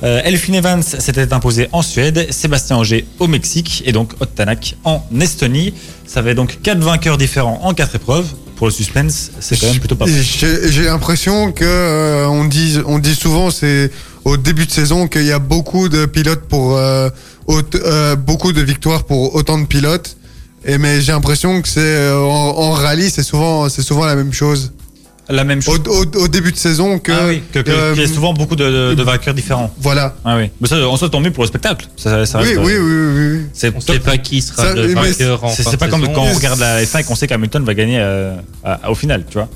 Euh, 0.04 0.22
Elfyn 0.24 0.54
Evans 0.54 0.82
s'était 0.82 1.34
imposé 1.34 1.68
en 1.72 1.82
Suède. 1.82 2.28
Sébastien 2.32 2.78
Auger 2.78 3.06
au 3.20 3.28
Mexique. 3.28 3.84
Et 3.86 3.92
donc 3.92 4.14
Otanak 4.20 4.76
en 4.84 5.04
Estonie. 5.20 5.74
Ça 6.06 6.24
fait 6.24 6.36
donc 6.36 6.60
quatre 6.62 6.80
vainqueurs 6.80 7.18
différents 7.18 7.60
en 7.64 7.74
quatre 7.74 7.96
épreuves. 7.96 8.28
Pour 8.60 8.68
le 8.68 8.74
suspense, 8.74 9.32
c'est 9.40 9.58
quand 9.58 9.68
même 9.68 9.80
plutôt 9.80 9.96
pas 9.96 10.06
mal. 10.06 10.14
J'ai 10.22 10.84
l'impression 10.84 11.54
que 11.54 11.64
euh, 11.64 12.28
on 12.28 12.44
dit 12.44 12.78
on 12.86 13.00
dit 13.00 13.16
souvent 13.16 13.52
c'est 13.52 13.90
au 14.26 14.36
début 14.36 14.66
de 14.66 14.72
saison 14.72 15.08
qu'il 15.08 15.24
y 15.24 15.32
a 15.32 15.40
beaucoup 15.40 15.88
de 15.88 16.06
pilotes 16.06 16.42
pour 16.42 16.76
euh, 16.76 17.10
euh, 17.50 18.18
beaucoup 18.18 18.52
de 18.52 18.62
victoires 18.62 19.06
pour 19.06 19.34
autant 19.34 19.60
de 19.60 19.66
pilotes. 19.66 20.18
Et 20.66 20.78
mais 20.78 21.00
j'ai 21.00 21.14
l'impression 21.14 21.62
que 21.62 21.70
c'est 21.70 21.80
euh, 21.80 22.20
en, 22.20 22.58
en 22.58 22.72
rallye 22.72 23.10
c'est 23.10 23.24
souvent 23.24 23.70
c'est 23.70 23.82
souvent 23.82 24.06
la 24.06 24.16
même 24.18 24.34
chose. 24.34 24.74
La 25.32 25.44
même 25.44 25.60
Au, 25.60 25.62
chose. 25.62 25.82
au- 25.88 26.18
au 26.24 26.28
début 26.28 26.52
de 26.52 26.58
saison 26.58 26.98
que, 26.98 27.12
Ah 27.12 27.28
oui, 27.28 27.44
que- 27.54 27.60
que- 27.60 27.70
euh, 27.70 27.94
qu'il 27.94 28.02
y 28.02 28.06
a 28.06 28.08
souvent 28.10 28.34
beaucoup 28.34 28.56
de, 28.56 28.64
de- 28.90 28.94
de 28.96 29.04
vainqueurs 29.04 29.36
différents. 29.36 29.72
voilà. 29.80 30.16
Ah 30.26 30.38
oui. 30.38 30.50
Mais 30.60 30.68
ça, 30.68 30.76
en 30.88 30.98
soi, 30.98 31.08
tant 31.10 31.20
mieux 31.20 31.30
pour 31.30 31.44
le 31.44 31.48
spectacle. 31.48 31.86
Ça, 31.98 32.26
ça 32.26 32.40
Oui, 32.40 32.48
reste, 32.48 32.60
oui, 32.64 32.74
euh, 32.74 32.80
oui, 32.80 32.94
oui, 33.36 33.38
oui. 33.42 33.46
C'est 33.54 33.70
On 33.70 33.80
top. 33.80 33.96
sait 33.96 34.00
pas 34.00 34.18
qui 34.18 34.42
sera 34.42 34.64
Ça, 34.64 34.74
le 34.74 34.88
vainqueur 34.94 35.44
en 35.44 35.50
C'est 35.50 35.78
pas 35.78 35.88
comme 35.88 36.02
quand 36.12 36.24
on 36.24 36.34
regarde 36.34 36.60
la 36.60 36.82
F1 36.84 37.00
et 37.02 37.04
qu'on 37.04 37.14
sait 37.16 37.28
qu'Hamilton 37.28 37.64
va 37.64 37.74
gagner 37.76 38.00
euh, 38.00 38.36
à- 38.64 38.90
au 38.90 38.96
final, 38.96 39.24
tu 39.30 39.36
vois. 39.38 39.48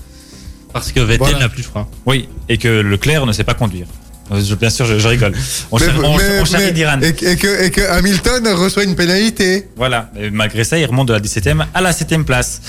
Parce 0.73 0.91
que 0.91 0.99
Vettel 0.99 1.17
Voilà. 1.19 1.39
n'a 1.39 1.49
plus 1.49 1.61
de 1.63 1.67
frein. 1.67 1.87
Oui, 2.05 2.29
et 2.49 2.57
que 2.59 2.67
Leclerc 2.67 3.25
ne 3.25 3.31
sait 3.33 3.43
pas 3.43 3.53
conduire. 3.55 3.87
Euh, 4.31 4.41
je- 4.43 4.55
bien 4.55 4.69
sûr, 4.69 4.85
je, 4.85 4.97
je 4.99 5.07
rigole. 5.07 5.33
On, 5.71 5.77
Mais- 5.79 5.85
char- 5.85 5.95
on- 6.03 6.17
mais- 6.17 6.39
on 6.41 6.45
charrie 6.45 6.65
mais- 6.65 6.71
d'Iran. 6.71 6.99
et, 7.01 7.13
que- 7.13 7.25
et 7.25 7.35
que, 7.35 7.63
et 7.65 7.71
que 7.71 7.81
Hamilton 7.81 8.47
reçoit 8.53 8.83
une 8.83 8.95
pénalité. 8.95 9.67
Voilà. 9.75 10.09
Et 10.17 10.29
malgré 10.29 10.63
ça, 10.63 10.77
il 10.77 10.85
remonte 10.85 11.09
de 11.09 11.13
la 11.13 11.19
17e 11.19 11.65
à 11.73 11.81
la 11.81 11.91
7e 11.91 12.23
place. 12.25 12.61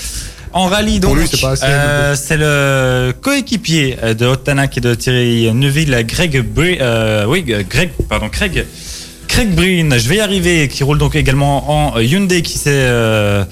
En 0.55 0.67
rallye, 0.67 0.99
donc, 1.01 1.17
euh, 1.63 2.15
c'est 2.15 2.37
le 2.37 3.11
coéquipier 3.21 3.97
euh, 4.01 4.13
de 4.13 4.25
Otanak 4.25 4.77
et 4.77 4.81
de 4.81 4.93
Thierry 4.95 5.51
Neuville, 5.53 6.05
Greg 6.07 6.41
Bri- 6.43 6.77
euh, 6.79 7.25
oui, 7.27 7.43
Greg, 7.69 7.89
pardon, 8.07 8.29
Craig. 8.29 8.65
Craig 9.27 9.49
Breen, 9.53 9.97
je 9.99 10.07
vais 10.07 10.15
y 10.15 10.19
arriver, 10.21 10.69
qui 10.69 10.83
roule 10.85 10.97
donc 10.97 11.15
également 11.17 11.69
en 11.95 11.99
Hyundai, 11.99 12.41
qui 12.41 12.57
s'est 12.57 12.69
euh, 12.71 13.43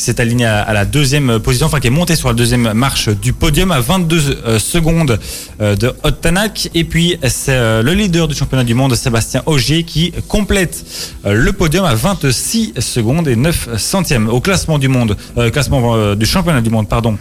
qui 0.00 0.06
s'est 0.06 0.20
aligné 0.22 0.46
à, 0.46 0.72
la 0.72 0.86
deuxième 0.86 1.38
position, 1.40 1.66
enfin 1.66 1.78
qui 1.78 1.88
est 1.88 1.90
monté 1.90 2.16
sur 2.16 2.28
la 2.28 2.34
deuxième 2.34 2.72
marche 2.72 3.10
du 3.10 3.34
podium 3.34 3.70
à 3.70 3.80
22 3.80 4.40
euh, 4.46 4.58
secondes 4.58 5.20
euh, 5.60 5.76
de 5.76 5.92
Otanak. 6.02 6.70
Et 6.74 6.84
puis 6.84 7.18
c'est 7.28 7.52
euh, 7.52 7.82
le 7.82 7.92
leader 7.92 8.26
du 8.26 8.34
championnat 8.34 8.64
du 8.64 8.72
monde, 8.72 8.94
Sébastien 8.94 9.42
Augier, 9.44 9.82
qui 9.82 10.12
complète 10.26 10.86
le 11.26 11.52
podium 11.52 11.84
à 11.84 11.94
26 11.94 12.72
secondes 12.78 13.28
et 13.28 13.36
9 13.36 13.76
centièmes 13.76 14.30
au 14.30 14.40
classement 14.40 14.78
du 14.78 14.88
monde, 14.88 15.18
classement 15.52 16.14
du 16.14 16.24
championnat 16.24 16.62
du 16.62 16.70
monde, 16.70 16.88
pardon. 16.88 17.18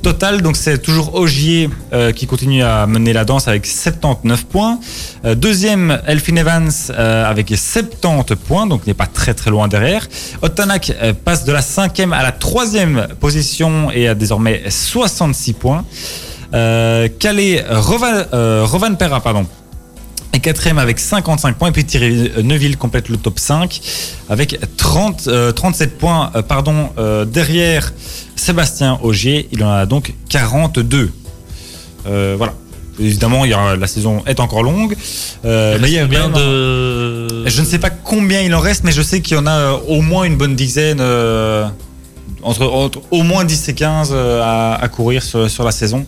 total, 0.00 0.40
donc 0.40 0.56
c'est 0.56 0.78
toujours 0.78 1.14
Augier 1.14 1.68
euh, 1.92 2.12
qui 2.12 2.26
continue 2.26 2.62
à 2.62 2.86
mener 2.86 3.12
la 3.12 3.24
danse 3.24 3.48
avec 3.48 3.66
79 3.66 4.46
points. 4.46 4.78
Deuxième, 5.36 6.00
Elfyn 6.06 6.36
Evans 6.36 6.70
avec 6.96 7.52
70 7.54 8.36
points, 8.36 8.66
donc 8.66 8.86
n'est 8.86 8.94
pas 8.94 9.06
très 9.06 9.34
très 9.34 9.50
loin 9.50 9.68
derrière. 9.68 10.06
Otanak 10.42 10.92
euh, 11.02 11.12
passe 11.12 11.44
de 11.44 11.52
la 11.52 11.62
à 11.98 12.22
la 12.22 12.32
troisième 12.32 13.08
position 13.20 13.90
et 13.90 14.08
a 14.08 14.14
désormais 14.14 14.62
66 14.68 15.52
points. 15.54 15.84
Euh, 16.54 17.08
Calais, 17.18 17.64
Rovan, 17.68 18.24
euh, 18.32 18.64
Rovanpera, 18.64 19.20
pardon, 19.20 19.46
est 20.32 20.40
quatrième 20.40 20.78
avec 20.78 20.98
55 20.98 21.56
points. 21.56 21.68
Et 21.68 21.72
puis 21.72 21.84
Thierry 21.84 22.30
Neuville 22.42 22.76
complète 22.76 23.08
le 23.08 23.16
top 23.16 23.38
5 23.38 23.80
avec 24.28 24.58
30, 24.76 25.28
euh, 25.28 25.52
37 25.52 25.98
points 25.98 26.30
euh, 26.34 26.42
pardon, 26.42 26.90
euh, 26.98 27.24
derrière 27.24 27.92
Sébastien 28.36 28.98
Augier. 29.02 29.48
Il 29.52 29.64
en 29.64 29.70
a 29.70 29.86
donc 29.86 30.14
42. 30.28 31.10
Euh, 32.06 32.34
voilà. 32.36 32.54
Évidemment, 33.00 33.44
il 33.44 33.52
y 33.52 33.54
a, 33.54 33.76
la 33.76 33.86
saison 33.86 34.24
est 34.26 34.40
encore 34.40 34.64
longue. 34.64 34.96
Mais 35.44 35.76
il 35.82 35.90
y 35.90 35.98
a 35.98 36.02
combien 36.02 36.28
de. 36.30 37.46
je 37.48 37.60
ne 37.60 37.66
sais 37.66 37.78
pas 37.78 37.90
combien 37.90 38.40
il 38.40 38.52
en 38.56 38.58
reste, 38.58 38.82
mais 38.82 38.90
je 38.90 39.02
sais 39.02 39.20
qu'il 39.20 39.36
y 39.36 39.40
en 39.40 39.46
a 39.46 39.74
au 39.86 40.00
moins 40.00 40.24
une 40.24 40.36
bonne 40.36 40.56
dizaine, 40.56 40.98
entre, 42.42 43.00
au 43.10 43.22
moins 43.22 43.44
10 43.44 43.68
et 43.68 43.74
15 43.74 44.10
euh, 44.12 44.42
à, 44.42 44.88
courir 44.88 45.22
sur, 45.22 45.64
la 45.64 45.70
saison. 45.70 46.06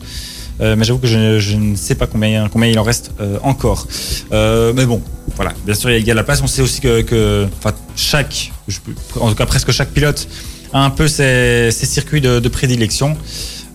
Euh, 0.61 0.77
mais 0.77 0.85
j'avoue 0.85 0.99
que 0.99 1.07
je, 1.07 1.57
ne 1.57 1.75
sais 1.75 1.95
pas 1.95 2.07
combien, 2.07 2.49
combien 2.49 2.69
il 2.69 2.79
en 2.79 2.83
reste 2.83 3.13
euh, 3.21 3.39
encore. 3.43 3.87
Mais 4.31 4.87
bon, 4.87 5.03
voilà, 5.37 5.53
bien 5.65 5.75
sûr, 5.75 5.91
il 5.91 6.07
y 6.07 6.11
a 6.11 6.15
la 6.15 6.25
place. 6.25 6.43
On 6.43 6.47
sait 6.47 6.63
aussi 6.63 6.81
que, 6.81 7.47
chaque, 7.97 8.53
en 9.19 9.29
tout 9.29 9.35
cas 9.35 9.47
presque 9.47 9.71
chaque 9.71 9.91
pilote, 9.91 10.29
a 10.73 10.85
un 10.85 10.91
peu 10.91 11.09
ses, 11.09 11.71
circuits 11.71 12.21
de 12.21 12.49
prédilection. 12.49 13.17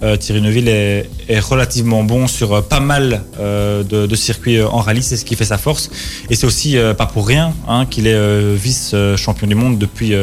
Euh, 0.03 0.17
Thierry 0.17 0.41
Neuville 0.41 0.67
est, 0.67 1.09
est 1.29 1.39
relativement 1.39 2.03
bon 2.03 2.27
sur 2.27 2.53
euh, 2.53 2.61
pas 2.61 2.79
mal 2.79 3.23
euh, 3.39 3.83
de, 3.83 4.05
de 4.05 4.15
circuits 4.15 4.57
euh, 4.57 4.67
en 4.67 4.79
rallye, 4.79 5.01
c'est 5.01 5.17
ce 5.17 5.23
qui 5.25 5.35
fait 5.35 5.45
sa 5.45 5.57
force. 5.57 5.89
Et 6.29 6.35
c'est 6.35 6.45
aussi 6.45 6.77
euh, 6.77 6.93
pas 6.93 7.05
pour 7.05 7.27
rien 7.27 7.53
hein, 7.67 7.85
qu'il 7.89 8.07
est 8.07 8.55
vice-champion 8.55 9.47
du 9.47 9.55
monde 9.55 9.77
depuis 9.77 10.13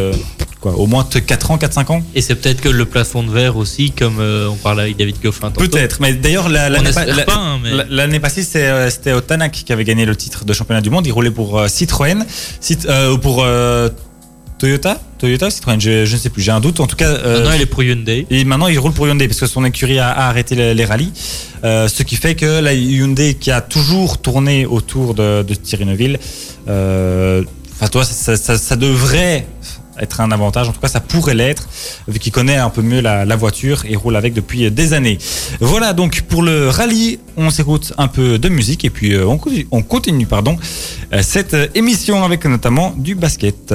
quoi, 0.61 0.73
au 0.77 0.87
moins 0.87 1.05
4 1.05 1.51
ans, 1.51 1.57
4-5 1.57 1.93
ans. 1.93 2.03
Et 2.15 2.21
c'est 2.21 2.35
peut-être 2.35 2.61
que 2.61 2.69
le 2.69 2.85
plafond 2.85 3.23
de 3.23 3.31
verre 3.31 3.57
aussi, 3.57 3.91
comme 3.91 4.21
on 4.21 4.57
parlait 4.57 4.83
avec 4.83 4.97
David 4.99 5.17
Goffin. 5.23 5.51
Peut-être, 5.51 5.99
mais 6.01 6.13
d'ailleurs 6.13 6.49
l'année 6.49 6.79
la- 7.07 7.25
hein, 7.35 7.59
mais- 7.63 7.71
l'année 7.89 8.21
passée 8.21 8.43
c'était 8.43 9.13
Otanak 9.13 9.53
qui 9.53 9.73
avait 9.73 9.85
gagné 9.85 10.05
le 10.05 10.15
titre 10.17 10.45
de 10.45 10.53
championnat 10.53 10.81
du 10.83 10.91
monde. 10.91 11.07
Il 11.07 11.13
roulait 11.13 11.31
pour 11.31 11.61
Citroën, 11.69 12.25
Cit- 12.61 12.87
ou 13.13 13.19
pour 13.19 13.45
Toyota, 14.63 15.01
Toyota, 15.19 15.51
Citroën, 15.51 15.81
je, 15.81 16.05
je 16.05 16.13
ne 16.15 16.21
sais 16.21 16.29
plus, 16.31 16.41
j'ai 16.41 16.53
un 16.53 16.61
doute. 16.61 16.79
En 16.79 16.87
tout 16.87 16.95
cas, 16.95 17.09
euh, 17.09 17.39
Maintenant, 17.39 17.53
il 17.57 17.63
est 17.63 17.67
pour 17.67 17.83
Hyundai. 17.83 18.29
Et 18.31 18.45
maintenant, 18.45 18.69
il 18.69 18.79
roule 18.79 18.93
pour 18.93 19.09
Hyundai 19.09 19.27
parce 19.27 19.41
que 19.41 19.47
son 19.49 19.65
écurie 19.65 19.99
a, 19.99 20.09
a 20.13 20.29
arrêté 20.29 20.55
les, 20.55 20.73
les 20.73 20.85
rallyes. 20.85 21.11
Euh, 21.65 21.89
ce 21.89 22.05
qui 22.05 22.15
fait 22.15 22.37
que 22.37 22.61
la 22.61 22.73
Hyundai, 22.73 23.35
qui 23.35 23.51
a 23.51 23.61
toujours 23.61 24.19
tourné 24.19 24.65
autour 24.65 25.15
de, 25.15 25.43
de 25.43 25.55
Thierry 25.55 25.85
Neuville, 25.85 26.21
euh, 26.69 27.43
enfin, 27.75 27.89
toi, 27.89 28.05
ça, 28.05 28.37
ça- 28.37 28.57
ça 28.57 28.77
devrait 28.77 29.47
être 30.01 30.21
un 30.21 30.31
avantage. 30.31 30.69
En 30.69 30.73
tout 30.73 30.79
cas, 30.81 30.87
ça 30.87 31.01
pourrait 31.01 31.35
l'être, 31.35 31.69
vu 32.07 32.21
qu'il 32.21 32.31
connaît 32.31 32.57
un 32.59 32.71
peu 32.71 32.83
mieux 32.83 33.01
la, 33.01 33.25
la 33.25 33.35
voiture 33.35 33.83
et 33.89 33.97
roule 33.97 34.15
avec 34.15 34.33
depuis 34.33 34.71
des 34.71 34.93
années. 34.93 35.19
Voilà, 35.59 35.93
donc 35.93 36.21
pour 36.29 36.43
le 36.45 36.69
rallye, 36.69 37.19
on 37.37 37.51
s'écoute 37.51 37.93
un 37.99 38.07
peu 38.07 38.39
de 38.39 38.49
musique 38.49 38.85
et 38.85 38.91
puis 38.91 39.17
on 39.19 39.39
continue, 39.39 39.67
on 39.73 39.83
continue 39.83 40.27
pardon, 40.27 40.57
cette 41.21 41.57
émission 41.75 42.23
avec 42.25 42.45
notamment 42.45 42.95
du 42.97 43.17
basket. 43.17 43.75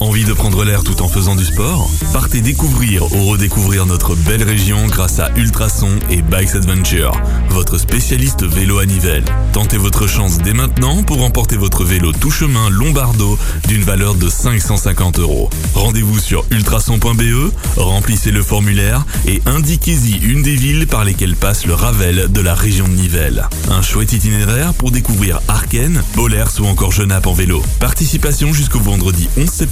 Envie 0.00 0.24
de 0.24 0.32
prendre 0.32 0.64
l'air 0.64 0.84
tout 0.84 1.02
en 1.02 1.08
faisant 1.08 1.34
du 1.34 1.44
sport? 1.44 1.88
Partez 2.12 2.40
découvrir 2.40 3.04
ou 3.12 3.26
redécouvrir 3.26 3.86
notre 3.86 4.14
belle 4.14 4.42
région 4.42 4.86
grâce 4.86 5.18
à 5.18 5.30
Ultrason 5.36 5.98
et 6.10 6.22
Bikes 6.22 6.54
Adventure, 6.54 7.12
votre 7.50 7.78
spécialiste 7.78 8.44
vélo 8.44 8.78
à 8.78 8.86
nivelles. 8.86 9.24
Tentez 9.52 9.78
votre 9.78 10.06
chance 10.06 10.38
dès 10.38 10.52
maintenant 10.52 11.02
pour 11.02 11.18
remporter 11.18 11.56
votre 11.56 11.84
vélo 11.84 12.12
tout 12.12 12.30
chemin 12.30 12.70
Lombardo 12.70 13.38
d'une 13.68 13.82
valeur 13.82 14.14
de 14.14 14.28
550 14.28 15.18
euros. 15.18 15.50
Rendez-vous 15.74 16.18
sur 16.18 16.44
ultrason.be, 16.50 17.52
remplissez 17.76 18.30
le 18.30 18.42
formulaire 18.42 19.04
et 19.26 19.42
indiquez-y 19.46 20.18
une 20.18 20.42
des 20.42 20.56
villes 20.56 20.86
par 20.86 21.04
lesquelles 21.04 21.36
passe 21.36 21.66
le 21.66 21.74
Ravel 21.74 22.30
de 22.30 22.40
la 22.40 22.54
région 22.54 22.88
de 22.88 22.94
Nivelles. 22.94 23.48
Un 23.70 23.82
chouette 23.82 24.12
itinéraire 24.12 24.74
pour 24.74 24.90
découvrir 24.90 25.40
Arken, 25.48 26.02
Bollers 26.14 26.60
ou 26.60 26.66
encore 26.66 26.92
Genappe 26.92 27.26
en 27.26 27.32
vélo. 27.32 27.62
Participation 27.80 28.52
jusqu'au 28.52 28.80
vendredi 28.80 29.28
11 29.36 29.48
septembre. 29.48 29.71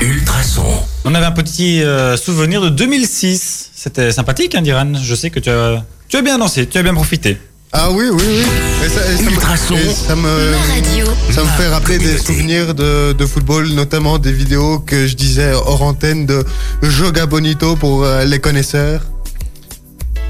Ultrason. 0.00 0.62
On 1.04 1.14
avait 1.14 1.26
un 1.26 1.32
petit 1.32 1.82
euh, 1.82 2.16
souvenir 2.16 2.60
de 2.60 2.68
2006. 2.68 3.70
C'était 3.74 4.12
sympathique, 4.12 4.54
hein, 4.54 4.62
Diran 4.62 4.92
Je 5.02 5.14
sais 5.14 5.30
que 5.30 5.40
tu 5.40 5.48
as, 5.50 5.84
tu 6.08 6.16
as 6.16 6.22
bien 6.22 6.38
dansé, 6.38 6.66
tu 6.66 6.78
as 6.78 6.82
bien 6.82 6.94
profité. 6.94 7.38
Ah 7.72 7.90
oui, 7.90 8.04
oui, 8.10 8.22
oui. 8.26 8.42
Et 8.84 8.88
ça, 8.88 9.00
et 9.10 9.16
ça 9.16 9.22
me- 9.22 9.30
Ultrason. 9.30 9.74
et 9.76 9.92
ça 9.94 10.14
me, 10.16 10.50
Ma 10.50 10.56
radio. 10.74 11.06
ça 11.30 11.42
me 11.42 11.48
fait 11.48 11.68
rappeler 11.68 11.98
des 11.98 12.18
souvenirs 12.18 12.74
de, 12.74 13.12
de 13.12 13.26
football, 13.26 13.68
notamment 13.70 14.18
des 14.18 14.32
vidéos 14.32 14.78
que 14.80 15.06
je 15.06 15.14
disais 15.14 15.52
hors 15.52 15.82
antenne 15.82 16.26
de 16.26 16.44
Joga 16.82 17.26
Bonito 17.26 17.76
pour 17.76 18.04
euh, 18.04 18.24
les 18.24 18.38
connaisseurs. 18.38 19.02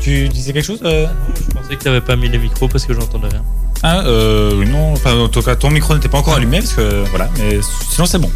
Tu 0.07 0.29
disais 0.29 0.53
quelque 0.53 0.65
chose 0.65 0.79
euh 0.85 1.09
Je 1.35 1.53
pensais 1.53 1.75
que 1.75 1.83
tu 1.83 1.89
n'avais 1.89 2.01
pas 2.01 2.15
mis 2.15 2.29
les 2.29 2.39
micros 2.39 2.69
parce 2.69 2.87
que 2.87 2.95
j'entendais 2.95 3.27
rien. 3.27 3.43
Ah, 3.83 4.05
euh, 4.07 4.65
non, 4.65 4.93
enfin, 4.93 5.19
en 5.19 5.27
tout 5.27 5.43
cas, 5.43 5.57
ton 5.57 5.69
micro 5.69 5.95
n'était 5.95 6.09
pas 6.09 6.19
encore 6.19 6.35
allumé, 6.35 6.61
parce 6.61 6.75
que, 6.75 7.03
voilà, 7.11 7.29
mais 7.39 7.59
sinon 7.91 8.07
c'est 8.07 8.21
bon. 8.21 8.31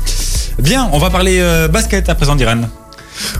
Bien, 0.59 0.91
on 0.93 0.99
va 0.99 1.11
parler 1.11 1.39
euh, 1.39 1.69
basket 1.69 2.09
à 2.09 2.17
présent, 2.17 2.35
Diran. 2.35 2.63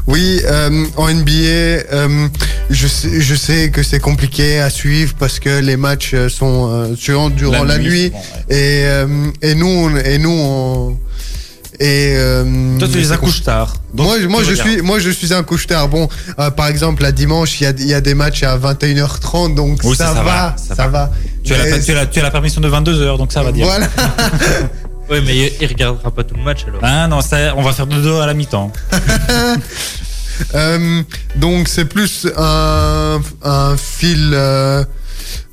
Oui, 0.07 0.41
euh, 0.45 0.85
en 0.97 1.13
NBA, 1.13 1.33
euh, 1.33 2.29
je, 2.71 2.87
sais, 2.87 3.21
je 3.21 3.35
sais 3.35 3.71
que 3.73 3.83
c'est 3.83 3.99
compliqué 3.99 4.61
à 4.61 4.71
suivre 4.71 5.15
parce 5.19 5.41
que 5.41 5.59
les 5.59 5.77
matchs 5.77 6.15
sont 6.29 6.69
euh, 6.71 7.31
durant, 7.31 7.65
la, 7.65 7.79
nuit. 7.79 8.07
souvent, 8.07 8.19
ouais. 8.49 8.57
Et, 8.57 8.85
euh, 8.87 9.31
et 9.43 9.57
nous, 9.57 9.91
et 10.05 10.19
nous, 10.19 10.31
on, 10.31 10.97
et 11.81 12.13
euh, 12.15 12.79
Toi, 12.79 12.89
tu 12.89 12.99
les 12.99 13.05
c'est 13.05 13.13
accouches 13.13 13.43
tard. 13.43 13.73
Donc, 13.95 14.07
moi, 14.07 14.19
moi, 14.29 14.43
je 14.43 14.53
suis, 14.53 14.83
moi, 14.83 14.99
je 14.99 15.09
suis 15.09 15.33
un 15.33 15.43
couche-tard. 15.43 15.89
Bon, 15.89 16.11
euh, 16.39 16.51
par 16.51 16.69
exemple, 16.69 17.03
la 17.03 17.11
dimanche, 17.11 17.59
il 17.59 17.65
y 17.65 17.67
a, 17.67 17.71
il 17.71 17.89
y 17.89 17.95
a 17.95 18.03
des 18.03 18.13
matchs 18.13 18.43
à 18.43 18.59
21h30, 18.59 19.55
donc 19.55 19.81
Oui, 19.85 19.97
ça, 19.97 20.09
ça, 20.09 20.15
ça 20.15 20.23
va, 20.23 20.23
va, 20.23 20.57
ça, 20.59 20.75
ça 20.75 20.89
va. 20.89 21.11
Tu 21.43 21.55
as, 21.55 21.59
la, 21.59 21.79
tu, 21.81 21.91
as 21.91 21.95
la, 21.95 22.07
tu 22.07 22.19
as 22.19 22.23
la 22.23 22.31
permission 22.31 22.61
de 22.61 22.69
22h, 22.69 23.17
donc 23.17 23.33
ça 23.33 23.43
va 23.43 23.51
dire. 23.51 23.67
Voilà. 23.67 23.89
Oui, 25.13 25.19
mais 25.27 25.53
il, 25.61 25.67
regardera 25.67 26.09
pas 26.13 26.23
tout 26.23 26.37
le 26.37 26.43
match 26.45 26.61
alors. 26.69 26.79
Ah 26.85 27.09
non, 27.09 27.21
ça, 27.21 27.55
on 27.57 27.63
va 27.63 27.73
faire 27.73 27.89
de 27.89 28.01
dos 28.01 28.21
à 28.21 28.27
la 28.27 28.35
mi-temps. 28.35 28.73
Euh, 30.55 31.03
donc 31.37 31.69
c'est 31.69 31.85
plus 31.85 32.27
un, 32.35 33.21
un 33.43 33.77
fil. 33.77 34.35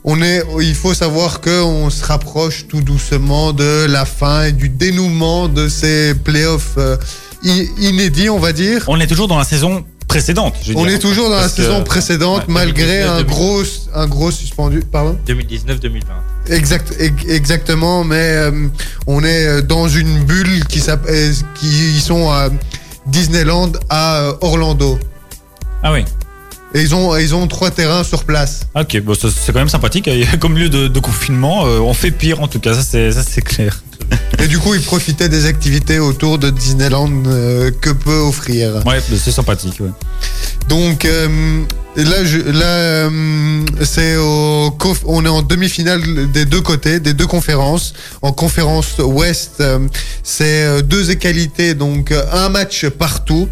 On 0.10 0.22
est, 0.22 0.42
il 0.62 0.74
faut 0.74 0.94
savoir 0.94 1.42
que 1.42 1.62
on 1.62 1.90
se 1.90 2.04
rapproche 2.06 2.66
tout 2.70 2.80
doucement 2.82 3.52
de 3.52 3.86
la 3.90 4.06
fin 4.06 4.44
et 4.46 4.52
du 4.54 4.70
dénouement 4.70 5.50
de 5.50 5.68
ces 5.68 6.16
playoffs 6.16 6.76
euh, 6.78 6.96
inédits, 7.44 8.30
on 8.30 8.40
va 8.40 8.54
dire. 8.54 8.86
On 8.88 9.00
est 9.02 9.08
toujours 9.08 9.28
dans 9.28 9.38
la 9.38 9.44
saison 9.44 9.84
précédente. 10.08 10.56
je 10.64 10.72
On 10.76 10.86
dire. 10.86 10.96
est 10.96 11.00
toujours 11.00 11.30
dans 11.30 11.36
la 11.36 11.50
saison 11.50 11.84
précédente, 11.84 12.40
ouais, 12.48 12.54
malgré 12.54 13.02
un 13.04 13.18
2019, 13.22 13.26
gros, 13.28 13.62
un 13.94 14.08
gros 14.08 14.32
suspendu. 14.32 14.80
Pardon? 14.80 15.18
2019-2020. 15.28 16.02
Exact, 16.52 16.94
ex- 17.00 17.26
exactement, 17.28 18.06
mais 18.06 18.16
euh, 18.16 18.68
on 19.08 19.22
est 19.26 19.46
euh, 19.46 19.62
dans 19.62 19.90
une 19.90 20.24
bulle 20.24 20.64
qui 20.68 20.80
s'appelle, 20.80 21.34
qui 21.56 21.68
ils 21.96 22.00
sont 22.02 22.30
à 22.32 22.48
Disneyland 23.08 23.74
à 23.90 24.32
Orlando. 24.40 24.98
Ah 25.84 25.92
oui. 25.92 26.06
Et 26.74 26.82
ils 26.82 26.94
ont, 26.94 27.16
ils 27.18 27.34
ont 27.34 27.48
trois 27.48 27.72
terrains 27.72 28.04
sur 28.04 28.26
place. 28.26 28.68
Ok, 28.76 29.02
bon, 29.02 29.16
c'est 29.16 29.54
quand 29.54 29.60
même 29.60 29.70
sympathique. 29.70 30.10
Comme 30.40 30.58
lieu 30.58 30.70
de, 30.70 30.88
de 30.88 31.00
confinement, 31.00 31.66
euh, 31.66 31.80
on 31.80 31.94
fait 31.94 32.12
pire 32.12 32.42
en 32.42 32.48
tout 32.48 32.60
cas, 32.60 32.74
ça 32.74 32.84
c'est, 32.84 33.42
clair. 33.42 33.82
Et 34.40 34.48
du 34.48 34.60
coup, 34.60 34.74
ils 34.74 34.82
profitaient 34.82 35.30
des 35.30 35.46
activités 35.46 36.00
autour 36.00 36.38
de 36.38 36.50
Disneyland 36.50 37.24
euh, 37.28 37.72
que 37.82 37.90
peut 37.90 38.20
offrir. 38.20 38.86
Ouais, 38.86 39.00
mais 39.10 39.18
c'est 39.18 39.32
sympathique. 39.32 39.80
Ouais. 39.80 39.90
Donc 40.68 41.06
euh, 41.06 41.64
là, 41.96 42.26
je, 42.26 42.40
là 42.40 43.10
c'est 43.84 44.18
au, 44.18 44.78
on 45.06 45.26
est 45.26 45.30
en 45.30 45.42
demi-finale 45.42 46.30
des 46.32 46.46
deux 46.46 46.62
côtés, 46.62 47.00
des 47.00 47.14
deux 47.14 47.28
conférences. 47.28 47.94
En 48.22 48.34
conférence 48.34 48.98
Ouest, 49.00 49.64
c'est 50.24 50.84
deux 50.84 51.12
égalités, 51.12 51.74
donc 51.74 52.14
un 52.34 52.50
match 52.50 52.88
partout 52.90 53.48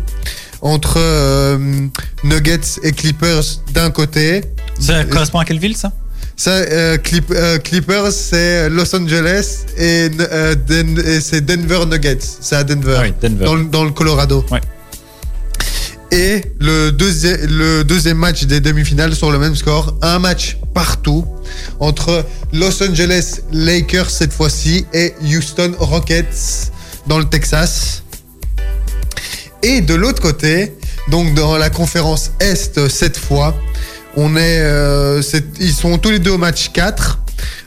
entre 0.65 0.95
euh, 0.97 1.57
Nuggets 2.23 2.79
et 2.81 2.91
Clippers 2.91 3.43
d'un 3.73 3.91
côté. 3.91 4.41
Ça 4.79 5.03
correspond 5.05 5.37
à 5.39 5.45
quelle 5.45 5.59
ville 5.59 5.77
ça? 5.77 5.91
Ça, 6.35 6.49
euh, 6.51 6.97
Clip- 6.97 7.31
euh, 7.31 7.59
Clippers, 7.59 8.11
c'est 8.11 8.67
Los 8.69 8.93
Angeles 8.95 9.59
et, 9.77 10.09
Den- 10.09 10.99
et 11.05 11.21
c'est 11.21 11.41
Denver 11.45 11.85
Nuggets. 11.85 12.17
C'est 12.41 12.55
à 12.55 12.63
Denver, 12.63 12.95
Ah 12.97 13.03
oui, 13.03 13.13
Denver. 13.21 13.45
Dans, 13.45 13.55
le, 13.55 13.63
dans 13.65 13.83
le 13.85 13.91
Colorado. 13.91 14.43
Ouais. 14.51 14.59
Et 16.11 16.41
le, 16.59 16.91
deuxi- 16.91 17.45
le 17.47 17.83
deuxième 17.83 18.17
match 18.17 18.43
des 18.45 18.59
demi-finales 18.59 19.13
sur 19.15 19.31
le 19.31 19.37
même 19.39 19.55
score, 19.55 19.95
un 20.01 20.17
match 20.19 20.57
partout 20.73 21.25
entre 21.79 22.25
Los 22.53 22.81
Angeles 22.83 23.41
Lakers 23.51 24.09
cette 24.09 24.33
fois-ci 24.33 24.85
et 24.93 25.13
Houston 25.23 25.73
Rockets 25.77 26.71
dans 27.07 27.19
le 27.19 27.25
Texas. 27.25 28.01
Et 29.67 29.81
de 29.81 29.95
l'autre 29.95 30.21
côté, 30.21 30.73
donc 31.09 31.33
dans 31.33 31.57
la 31.57 31.71
conférence 31.71 32.29
Est 32.39 32.87
cette 32.87 33.17
fois, 33.17 33.55
on 34.15 34.35
est, 34.35 34.59
euh, 34.59 35.23
ils 35.59 35.73
sont 35.73 35.97
tous 35.97 36.11
les 36.11 36.19
deux 36.19 36.29
au 36.29 36.37
match 36.37 36.69
4. 36.71 37.17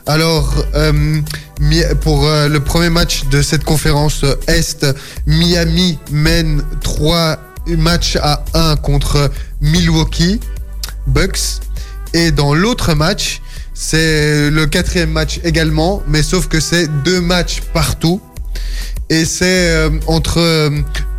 Alors, 0.07 0.63
euh, 0.75 1.19
pour 1.99 2.25
euh, 2.25 2.47
le 2.47 2.61
premier 2.61 2.89
match 2.89 3.25
de 3.25 3.41
cette 3.41 3.65
conférence 3.65 4.23
Est, 4.47 4.85
Miami 5.27 5.99
mène 6.09 6.63
3 6.83 7.37
matchs 7.67 8.15
à 8.15 8.45
1 8.53 8.77
contre 8.77 9.29
Milwaukee 9.59 10.39
Bucks. 11.05 11.59
Et 12.13 12.31
dans 12.31 12.53
l'autre 12.53 12.93
match, 12.93 13.41
c'est 13.73 14.49
le 14.49 14.67
quatrième 14.67 15.11
match 15.11 15.41
également, 15.43 16.01
mais 16.07 16.23
sauf 16.23 16.47
que 16.47 16.61
c'est 16.61 16.87
deux 17.03 17.19
matchs 17.19 17.59
partout. 17.73 18.21
Et 19.09 19.25
c'est 19.25 19.71
euh, 19.71 19.89
entre 20.05 20.37
euh, 20.39 20.69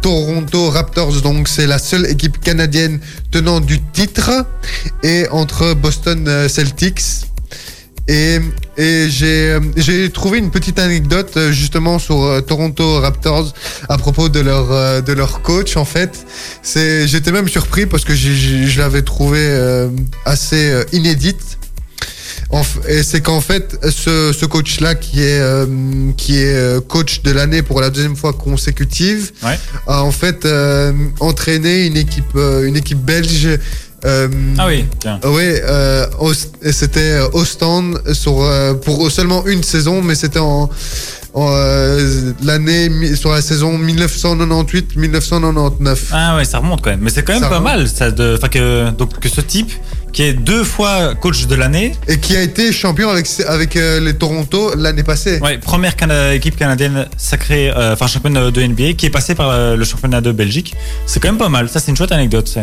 Toronto 0.00 0.70
Raptors, 0.70 1.22
donc 1.22 1.48
c'est 1.48 1.66
la 1.66 1.80
seule 1.80 2.06
équipe 2.06 2.40
canadienne 2.40 3.00
tenant 3.32 3.58
du 3.58 3.80
titre, 3.80 4.46
et 5.02 5.26
entre 5.32 5.74
Boston 5.74 6.24
euh, 6.28 6.48
Celtics. 6.48 7.02
Et, 8.06 8.38
et 8.76 9.10
j'ai 9.10 9.50
euh, 9.50 9.60
j'ai 9.76 10.08
trouvé 10.10 10.38
une 10.38 10.52
petite 10.52 10.78
anecdote 10.78 11.36
justement 11.50 11.98
sur 11.98 12.42
Toronto 12.46 13.00
Raptors 13.00 13.52
à 13.88 13.98
propos 13.98 14.28
de 14.28 14.40
leur 14.40 15.02
de 15.02 15.12
leur 15.12 15.42
coach 15.42 15.76
en 15.76 15.84
fait. 15.84 16.26
J'étais 16.74 17.32
même 17.32 17.48
surpris 17.48 17.86
parce 17.86 18.04
que 18.04 18.14
je 18.14 18.78
l'avais 18.78 19.02
trouvé 19.02 19.40
assez 20.24 20.84
inédite. 20.92 21.59
Et 22.88 23.04
c'est 23.04 23.20
qu'en 23.20 23.40
fait, 23.40 23.78
ce, 23.90 24.32
ce 24.36 24.44
coach-là, 24.44 24.96
qui 24.96 25.22
est 25.22 25.38
euh, 25.40 25.66
qui 26.16 26.36
est 26.38 26.52
euh, 26.54 26.80
coach 26.80 27.22
de 27.22 27.30
l'année 27.30 27.62
pour 27.62 27.80
la 27.80 27.90
deuxième 27.90 28.16
fois 28.16 28.32
consécutive, 28.32 29.30
Ouais. 29.44 29.56
a 29.86 30.02
en 30.02 30.10
fait 30.10 30.44
euh, 30.44 30.92
entraîné 31.20 31.86
une 31.86 31.96
équipe 31.96 32.34
une 32.34 32.76
équipe 32.76 32.98
belge. 33.04 33.46
euh, 34.04 34.28
Ah 34.58 34.66
oui, 34.66 34.84
tiens. 34.98 35.20
oui, 35.24 35.42
euh, 35.44 36.06
c'était 36.72 37.20
euh, 37.20 37.28
Ostend 37.34 37.92
sur, 38.14 38.42
euh, 38.42 38.74
pour 38.74 39.08
seulement 39.12 39.46
une 39.46 39.62
saison, 39.62 40.02
mais 40.02 40.16
c'était 40.16 40.40
en, 40.40 40.68
en, 41.34 41.50
l'année 42.42 43.14
sur 43.14 43.30
la 43.30 43.42
saison 43.42 43.78
1998-1999. 43.78 45.96
Ah 46.12 46.36
ouais, 46.36 46.44
ça 46.44 46.58
remonte 46.58 46.82
quand 46.82 46.90
même. 46.90 47.00
Mais 47.02 47.10
c'est 47.10 47.22
quand 47.22 47.32
même 47.34 47.42
Ça 47.42 47.48
pas 47.48 47.58
remonte. 47.58 47.76
mal 47.78 47.88
ça 47.88 48.10
de, 48.10 48.34
enfin 48.36 48.48
que 48.48 48.90
donc 48.90 49.18
que 49.20 49.28
ce 49.28 49.40
type 49.40 49.70
qui 50.12 50.22
est 50.22 50.32
deux 50.32 50.64
fois 50.64 51.14
coach 51.14 51.46
de 51.46 51.54
l'année. 51.54 51.92
Et 52.08 52.18
qui 52.18 52.36
a 52.36 52.42
été 52.42 52.72
champion 52.72 53.08
avec, 53.10 53.26
avec 53.46 53.76
euh, 53.76 54.00
les 54.00 54.14
Toronto 54.14 54.72
l'année 54.76 55.02
passée. 55.02 55.38
Ouais, 55.40 55.58
première 55.58 55.96
Cana- 55.96 56.34
équipe 56.34 56.56
canadienne 56.56 57.06
sacrée, 57.16 57.70
euh, 57.70 57.92
enfin 57.94 58.06
championne 58.06 58.50
de 58.50 58.62
NBA, 58.62 58.94
qui 58.94 59.06
est 59.06 59.10
passée 59.10 59.34
par 59.34 59.50
euh, 59.50 59.76
le 59.76 59.84
championnat 59.84 60.20
de 60.20 60.32
Belgique. 60.32 60.74
C'est 61.06 61.20
quand 61.20 61.28
même 61.28 61.38
pas 61.38 61.48
mal. 61.48 61.68
Ça, 61.68 61.80
c'est 61.80 61.90
une 61.90 61.96
chouette 61.96 62.12
anecdote. 62.12 62.58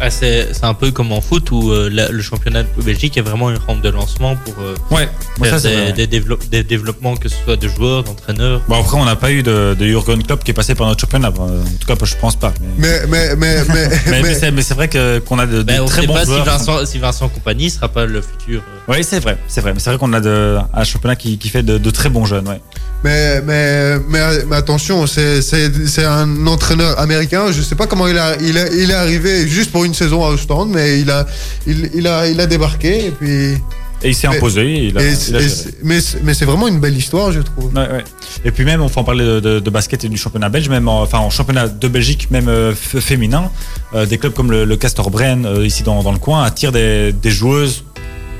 Ah, 0.00 0.10
c'est 0.10 0.48
c'est 0.52 0.64
un 0.64 0.74
peu 0.74 0.90
comme 0.90 1.12
en 1.12 1.20
foot 1.20 1.50
où 1.50 1.70
euh, 1.70 1.88
la- 1.92 2.08
le 2.08 2.20
championnat 2.22 2.62
de 2.64 2.82
Belgique 2.82 3.16
est 3.16 3.20
vraiment 3.22 3.50
une 3.50 3.58
rampe 3.58 3.80
de 3.80 3.88
lancement 3.90 4.34
pour 4.36 4.54
euh, 4.60 4.74
Ouais, 4.90 5.08
moi, 5.38 5.48
faire 5.48 5.60
ça, 5.60 5.68
c'est 5.68 5.76
des, 5.76 5.82
vrai. 5.82 5.92
des 5.92 6.06
développe- 6.06 6.48
des 6.50 6.62
développements, 6.64 7.16
que 7.16 7.28
ce 7.28 7.36
soit 7.44 7.56
de 7.56 7.68
joueurs, 7.68 8.02
d'entraîneurs. 8.04 8.60
Bon 8.68 8.80
après, 8.80 8.96
on 8.96 9.04
n'a 9.04 9.16
pas 9.16 9.30
eu 9.30 9.42
de, 9.42 9.76
de 9.78 9.86
Jurgen 9.86 10.22
Klopp 10.22 10.42
qui 10.44 10.50
est 10.50 10.54
passé 10.54 10.74
par 10.74 10.86
notre 10.88 11.00
championnat. 11.00 11.28
En 11.28 11.48
tout 11.80 11.86
cas, 11.86 11.94
je 12.04 12.14
pense 12.16 12.36
pas. 12.36 12.52
Mais, 12.78 13.02
Mais, 13.08 13.36
mais, 13.36 13.36
mais, 13.36 13.64
mais, 13.68 13.74
mais, 13.74 13.88
mais- 14.10 14.22
mais 14.22 14.34
c'est- 14.34 14.50
mais 14.50 14.62
c'est 14.62 14.74
vrai 14.74 14.88
que 14.88 15.20
qu'on 15.20 15.38
a 15.38 15.46
de, 15.46 15.58
de 15.58 15.62
Ben, 15.62 15.80
on 15.80 15.86
très 15.86 16.02
sait 16.02 16.06
bons 16.06 16.14
pas 16.14 16.24
si. 16.26 16.40
Vincent, 16.44 16.86
si 16.86 16.98
Vincent 16.98 17.28
Compagnie 17.28 17.70
sera 17.70 17.88
pas 17.88 18.04
le 18.04 18.20
futur. 18.20 18.60
euh, 18.62 18.92
Oui, 18.92 19.04
c'est 19.04 19.20
vrai, 19.20 19.38
c'est 19.48 19.60
vrai. 19.60 19.72
Mais 19.74 19.80
c'est 19.80 19.90
vrai 19.90 19.98
qu'on 19.98 20.12
a 20.12 20.20
de, 20.20 20.58
un 20.72 20.84
championnat 20.84 21.16
qui, 21.16 21.38
qui 21.38 21.48
fait 21.48 21.62
de, 21.62 21.78
de 21.78 21.90
très 21.90 22.08
bons 22.08 22.24
jeunes. 22.24 22.48
Ouais. 22.48 22.60
mais, 23.04 23.40
mais, 23.42 23.98
mais, 24.08 24.44
mais 24.48 24.56
attention, 24.56 25.06
c'est, 25.06 25.40
c'est, 25.42 25.70
c'est 25.86 26.04
un 26.04 26.46
entraîneur 26.46 26.98
américain. 26.98 27.52
Je 27.52 27.62
sais 27.62 27.74
pas 27.74 27.86
comment 27.86 28.08
il, 28.08 28.18
a, 28.18 28.36
il, 28.40 28.58
a- 28.58 28.68
il 28.72 28.90
est 28.90 28.94
arrivé 28.94 29.46
juste 29.46 29.70
pour 29.72 29.83
saison, 29.92 30.18
une 30.18 30.20
saison 30.20 30.24
à 30.24 30.28
Ostende, 30.30 30.70
mais 30.70 31.00
il 31.00 31.10
a, 31.10 31.26
il, 31.66 31.90
il 31.94 32.06
a, 32.06 32.26
il 32.28 32.40
a 32.40 32.46
débarqué 32.46 33.06
et 33.06 33.10
puis. 33.10 33.54
Et 34.02 34.08
il 34.08 34.14
s'est 34.14 34.26
imposé. 34.26 34.88
Il 34.88 34.98
a, 34.98 35.02
et- 35.02 35.14
il 35.30 35.36
a 35.36 35.40
et- 35.40 35.48
géré. 35.48 35.70
mais 35.82 36.00
c'est- 36.00 36.18
mais 36.22 36.34
c'est 36.34 36.44
vraiment 36.44 36.68
une 36.68 36.78
belle 36.78 36.96
histoire, 36.96 37.32
je 37.32 37.40
trouve. 37.40 37.72
Ouais, 37.74 37.80
ouais. 37.90 38.04
Et 38.44 38.50
puis 38.50 38.64
même, 38.64 38.82
on 38.82 38.88
peut 38.90 39.00
en 39.00 39.04
parler 39.04 39.24
de, 39.24 39.40
de- 39.40 39.60
de 39.60 39.70
basket 39.70 40.04
et 40.04 40.08
du 40.10 40.18
championnat 40.18 40.50
belge, 40.50 40.68
même 40.68 40.88
en, 40.88 41.00
enfin 41.02 41.18
en 41.18 41.30
championnat 41.30 41.68
de 41.68 41.88
Belgique, 41.88 42.30
même 42.30 42.48
euh, 42.48 42.74
féminin, 42.74 43.50
euh, 43.94 44.04
des 44.04 44.18
clubs 44.18 44.34
comme 44.34 44.50
le, 44.50 44.64
le 44.66 44.76
Castor 44.76 45.10
Brenne 45.10 45.46
euh, 45.46 45.64
ici 45.64 45.82
dans, 45.84 46.02
dans 46.02 46.12
le 46.12 46.18
coin 46.18 46.42
attirent 46.42 46.72
des, 46.72 47.12
des 47.14 47.30
joueuses 47.30 47.84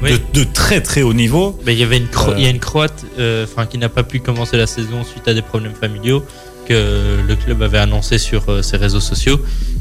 Oui. 0.03 0.11
de, 0.35 0.41
de 0.41 0.45
très 0.45 0.83
très 0.83 1.01
haut 1.01 1.15
niveau. 1.15 1.59
Mais 1.65 1.73
il 1.73 1.79
y 1.79 1.83
avait 1.83 1.97
une, 1.97 2.09
Cro- 2.09 2.33
Euh. 2.33 2.35
il 2.37 2.45
y 2.45 2.47
a 2.47 2.51
une 2.51 2.59
Croate 2.59 3.03
euh, 3.19 3.47
enfin, 3.51 3.65
qui 3.65 3.79
n'a 3.79 3.89
pas 3.89 4.03
pu 4.03 4.21
commencer 4.21 4.59
la 4.59 4.67
saison 4.67 5.03
suite 5.03 5.27
à 5.29 5.33
des 5.33 5.41
problèmes 5.43 5.73
familiaux 5.81 6.25
que 6.65 7.19
le 7.27 7.37
club 7.37 7.63
avait 7.63 7.79
annoncé 7.79 8.19
sur 8.19 8.43
euh, 8.49 8.63
ses 8.63 8.77
réseaux 8.77 9.01
sociaux. 9.01 9.41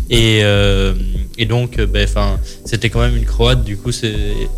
Et, 0.09 0.41
euh, 0.43 0.93
et 1.37 1.45
donc, 1.45 1.79
euh, 1.79 1.87
ben, 1.87 2.07
c'était 2.65 2.89
quand 2.89 2.99
même 2.99 3.15
une 3.17 3.25
Croate. 3.25 3.63
Du 3.63 3.77
coup, 3.77 3.89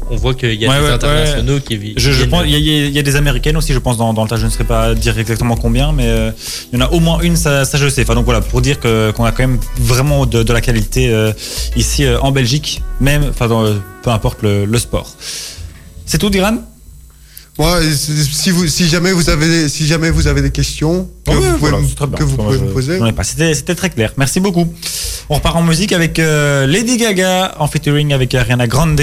on 0.09 0.15
voit 0.15 0.33
qu'il 0.33 0.53
y 0.55 0.65
a 0.65 0.69
Ouais, 0.69 0.79
des 0.79 0.83
ouais, 0.85 0.91
internationaux 0.91 1.59
qui 1.59 1.77
vi- 1.77 1.93
Je, 1.95 2.11
je 2.11 2.25
pense, 2.25 2.43
il 2.45 2.55
y, 2.57 2.91
y 2.91 2.99
a- 2.99 3.03
des 3.03 3.15
américaines 3.15 3.55
aussi, 3.55 3.71
je 3.71 3.79
pense, 3.79 3.97
dans, 3.97 4.13
dans 4.13 4.23
le 4.23 4.29
tas. 4.29 4.35
Je 4.37 4.45
ne 4.45 4.49
saurais 4.49 4.63
pas 4.65 4.93
dire 4.95 5.17
exactement 5.17 5.55
combien, 5.55 5.91
mais 5.93 6.07
euh, 6.07 6.31
il 6.73 6.79
y 6.79 6.81
en 6.81 6.85
a 6.85 6.89
au 6.91 6.99
moins 6.99 7.19
une, 7.21 7.37
ça, 7.37 7.63
ça 7.63 7.77
je 7.77 7.87
sais. 7.87 8.01
Enfin, 8.01 8.15
donc 8.15 8.25
voilà, 8.25 8.41
pour 8.41 8.61
dire 8.61 8.79
que- 8.79 9.11
qu'on 9.11 9.23
a 9.23 9.31
quand 9.31 9.43
même 9.47 9.59
vraiment 9.77 10.25
de, 10.25 10.43
de 10.43 10.53
la 10.53 10.61
qualité 10.61 11.09
euh, 11.13 11.31
ici 11.75 12.05
en 12.21 12.31
Belgique, 12.31 12.81
même, 12.99 13.23
enfin, 13.29 13.47
peu 14.03 14.09
importe 14.09 14.41
le, 14.41 14.65
le 14.65 14.77
sport. 14.79 15.09
C'est 16.05 16.17
tout, 16.17 16.29
Diran 16.29 16.57
Moi, 17.57 17.79
si, 17.93 18.51
vous, 18.51 18.67
si, 18.67 18.87
jamais 18.89 19.13
vous 19.13 19.29
avez, 19.29 19.69
si 19.69 19.87
jamais 19.87 20.09
vous 20.09 20.27
avez 20.27 20.41
des 20.41 20.51
questions 20.51 21.07
que 21.25 21.31
vous 21.31 21.39
pouvez, 21.41 21.57
voilà, 21.57 21.77
me- 21.79 21.87
c'est 21.87 21.95
très 21.95 22.07
bien. 22.07 22.17
que 22.17 22.23
vous 22.25 22.35
pouvez 22.35 22.57
je- 22.57 22.63
me 22.65 22.73
poser. 22.73 22.99
pas. 23.13 23.23
C'était, 23.23 23.53
c'était 23.53 23.75
très 23.75 23.89
clair. 23.89 24.11
Merci 24.17 24.41
beaucoup. 24.41 24.67
On 25.29 25.35
repart 25.35 25.55
en 25.55 25.63
musique 25.63 25.93
avec 25.93 26.19
euh, 26.19 26.67
Lady 26.67 26.97
Gaga 26.97 27.55
en 27.59 27.67
featuring 27.67 28.11
avec 28.13 28.35
Ariana 28.35 28.67
Grande. 28.67 29.01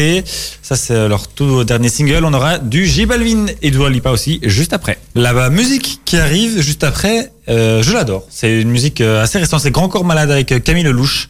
Ça, 0.62 0.76
c'est 0.76 1.08
leur 1.08 1.28
tout 1.28 1.64
dernier 1.64 1.88
single. 1.88 2.24
On 2.26 2.34
aura 2.34 2.58
du 2.58 2.86
J 2.86 3.06
Balvin 3.06 3.46
et 3.62 3.70
Dua 3.70 3.88
Lipa 3.88 4.10
aussi 4.10 4.38
juste 4.42 4.74
après. 4.74 4.98
La 5.14 5.48
musique 5.48 6.00
qui 6.04 6.18
arrive 6.18 6.60
juste 6.60 6.84
après, 6.84 7.32
euh, 7.48 7.82
je 7.82 7.92
l'adore. 7.92 8.26
C'est 8.30 8.60
une 8.60 8.70
musique 8.70 9.00
euh, 9.00 9.22
assez 9.22 9.38
récente. 9.38 9.60
C'est 9.62 9.70
Grand 9.70 9.88
Corps 9.88 10.04
Malade 10.04 10.30
avec 10.30 10.52
euh, 10.52 10.58
Camille 10.60 10.84
Lelouch. 10.84 11.28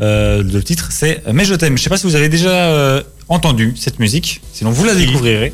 Euh, 0.00 0.42
le 0.42 0.62
titre, 0.62 0.88
c'est 0.90 1.22
Mais 1.32 1.44
je 1.44 1.54
t'aime. 1.54 1.76
Je 1.76 1.82
sais 1.82 1.90
pas 1.90 1.96
si 1.98 2.06
vous 2.06 2.14
avez 2.14 2.28
déjà 2.28 2.50
euh, 2.50 3.02
entendu 3.28 3.74
cette 3.76 3.98
musique. 3.98 4.40
Sinon, 4.52 4.70
vous 4.70 4.84
la 4.84 4.94
découvrirez. 4.94 5.52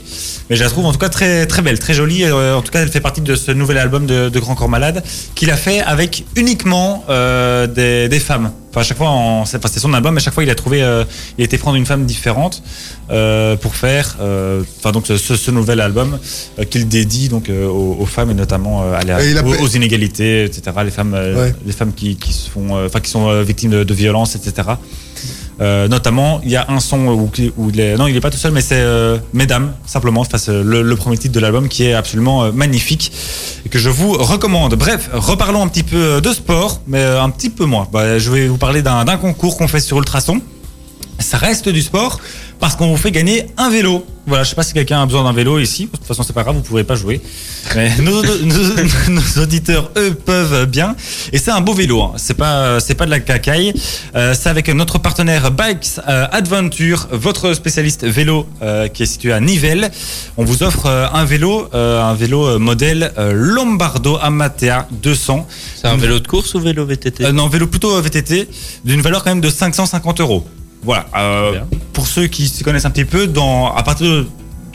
Mais 0.51 0.57
je 0.57 0.63
la 0.63 0.71
trouve 0.71 0.85
en 0.87 0.93
tout 0.93 0.99
cas 0.99 1.09
très 1.09 1.47
très 1.47 1.63
belle, 1.63 1.79
très 1.79 1.95
jolie. 1.95 2.25
Euh, 2.25 2.57
en 2.57 2.63
tout 2.63 2.71
cas, 2.71 2.83
elle 2.83 2.91
fait 2.91 3.01
partie 3.01 3.21
de 3.21 3.35
ce 3.35 3.51
nouvel 3.53 3.79
album 3.79 4.07
de, 4.07 4.29
de 4.29 4.39
Grand 4.41 4.55
Corps 4.55 4.69
Malade 4.69 5.03
qu'il 5.35 5.51
a 5.51 5.57
fait 5.57 5.81
avec 5.81 6.25
uniquement 6.37 7.05
euh, 7.09 7.67
des, 7.67 8.09
des 8.09 8.21
femmes. 8.21 8.53
Enfin, 8.75 8.81
à 8.81 8.85
chaque 8.85 8.97
fois, 8.99 9.09
en- 9.09 9.45
c'est 9.45 9.57
enfin, 9.59 9.69
son 9.79 9.95
album, 9.95 10.15
mais 10.15 10.21
à 10.21 10.25
chaque 10.25 10.35
fois, 10.35 10.43
il 10.43 10.51
a 10.51 10.57
trouvé, 10.57 10.83
euh, 10.83 11.05
il 11.39 11.43
été 11.45 11.59
prendre 11.59 11.77
une 11.77 11.87
femme 11.87 12.07
différente 12.07 12.61
euh, 13.09 13.55
pour 13.55 13.77
faire, 13.77 14.17
euh, 14.21 14.63
enfin 14.81 14.91
donc 14.91 15.07
ce, 15.07 15.17
ce 15.37 15.51
nouvel 15.53 15.81
album 15.81 16.19
qu'il 16.71 16.89
dédie 16.89 17.29
donc 17.29 17.49
aux, 17.51 17.97
aux 18.01 18.07
femmes 18.07 18.33
et 18.33 18.35
notamment 18.35 18.83
à 18.93 19.03
la- 19.03 19.23
Et 19.23 19.31
il 19.31 19.39
a 19.39 19.45
aux, 19.45 19.69
inégalités, 19.69 20.43
etc. 20.45 20.77
Les 20.85 20.91
femmes, 20.91 21.15
Ouais. 21.15 21.55
les 21.65 21.73
femmes 21.73 21.93
qui, 21.93 22.17
qui 22.17 22.33
euh, 22.57 22.87
enfin 22.87 22.99
qui 22.99 23.11
sont 23.11 23.43
victimes 23.43 23.71
de, 23.71 23.85
de 23.85 23.95
violences, 23.95 24.35
etc. 24.35 24.69
Euh, 25.61 25.87
notamment, 25.89 26.41
il 26.45 26.51
y 26.51 26.57
a 26.57 26.67
un 26.69 26.81
son 26.81 27.07
où, 27.07 27.31
où 27.57 27.71
il 27.71 27.81
est, 27.81 27.97
non, 27.97 28.07
il 28.09 28.17
est 28.17 28.21
pas 28.21 28.31
tout 28.31 28.39
seul, 28.39 28.53
mais 28.53 28.61
c'est 28.61 28.81
euh, 28.81 29.19
Mesdames, 29.33 29.73
simplement, 29.87 30.21
enfin, 30.21 30.39
le, 30.49 30.83
le 30.83 30.97
premier 30.97 31.17
titre 31.17 31.35
de 31.35 31.41
l'album 31.41 31.69
qui 31.69 31.85
est 31.85 31.95
absolument 31.95 32.45
euh, 32.45 32.53
magnifique 32.53 33.13
et 33.65 33.69
que 33.69 33.79
je 33.79 33.89
vous 33.89 34.13
recommande. 34.13 34.75
Bref, 34.75 35.09
reparlons 35.13 35.63
un 35.63 35.69
petit 35.69 35.85
peu 35.85 36.21
de 36.21 36.33
sport, 36.33 36.81
mais 36.87 37.03
un 37.03 37.31
petit 37.31 37.51
peu 37.51 37.65
moins. 37.65 37.87
Bah, 37.93 38.19
je 38.19 38.31
vais 38.31 38.49
vous 38.49 38.59
parler 38.59 38.83
d'un 38.83 39.05
concours 39.17 39.57
qu'on 39.57 39.69
fait 39.69 39.81
sur 39.81 39.99
Ultrason. 39.99 40.41
Ça 41.21 41.39
reste 41.39 41.69
du 41.69 41.83
sport 41.83 42.19
parce 42.65 42.77
qu'on 42.77 42.87
vous 42.87 42.97
fait 42.97 43.11
gagner 43.11 43.49
un 43.59 43.69
vélo. 43.69 44.07
Voilà, 44.27 44.43
je 44.43 44.49
sais 44.49 44.55
pas 44.55 44.63
si 44.63 44.73
quelqu'un 44.73 45.03
a 45.03 45.05
besoin 45.05 45.23
d'un 45.23 45.35
vélo 45.35 45.59
ici. 45.59 45.85
De 45.85 45.91
toute 45.99 46.07
façon, 46.07 46.23
c'est 46.23 46.33
pas 46.33 46.45
grave, 46.45 46.55
vous 46.57 46.63
pourrez 46.63 46.83
pas 46.83 46.95
jouer. 46.95 47.21
Mais 47.75 47.95
nos, 48.01 48.23
nos- 48.23 49.11
nos 49.11 49.43
auditeurs, 49.43 49.91
eux, 49.99 50.15
peuvent 50.15 50.65
bien. 50.65 50.97
Et 51.35 51.37
c'est 51.37 51.51
un 51.51 51.61
beau 51.61 51.75
vélo. 51.75 52.01
Hein. 52.01 52.13
C'est 52.17 52.33
pas, 52.33 52.81
c'est 52.81 52.95
pas 52.95 53.05
de 53.05 53.11
la 53.11 53.21
cacaille. 53.21 53.75
Euh, 54.17 54.33
c'est 54.33 54.49
avec 54.49 54.71
notre 54.71 54.97
partenaire 54.97 55.51
Bikes 55.51 56.01
euh, 56.09 56.27
Adventure, 56.33 57.07
votre 57.13 57.53
spécialiste 57.53 58.07
vélo 58.07 58.47
euh, 58.63 58.89
qui 58.89 59.03
est 59.03 59.07
situé 59.07 59.35
à 59.35 59.41
Nivelles. 59.41 59.91
On 60.39 60.45
vous 60.47 60.63
offre 60.63 60.87
un 60.87 61.25
vélo, 61.27 61.69
euh, 61.75 62.03
un 62.03 62.15
vélo 62.15 62.59
modèle 62.59 63.13
Lombardo 63.19 64.17
Amatea 64.23 64.89
200. 65.03 65.47
C'est 65.77 65.87
un 65.87 65.99
vélo 65.99 66.19
de 66.19 66.27
course 66.27 66.55
ou 66.55 66.61
vélo 66.61 66.87
VTT 66.87 67.31
non, 67.31 67.49
vélo 67.49 67.67
plutôt 67.67 68.01
VTT, 68.01 68.49
d'une 68.87 69.03
valeur 69.03 69.23
quand 69.23 69.33
même 69.33 69.43
de 69.43 69.51
550 69.51 70.23
euros. 70.23 70.47
Voilà. 70.85 71.07
euh, 71.17 71.61
pour 71.93 72.07
ceux 72.07 72.27
qui 72.27 72.49
se 72.49 72.63
connaissent 72.65 72.85
un 72.85 72.91
petit 72.91 73.05
peu, 73.05 73.27
dans, 73.27 73.73
à 73.75 73.83
partir 73.83 74.07
de. 74.07 74.27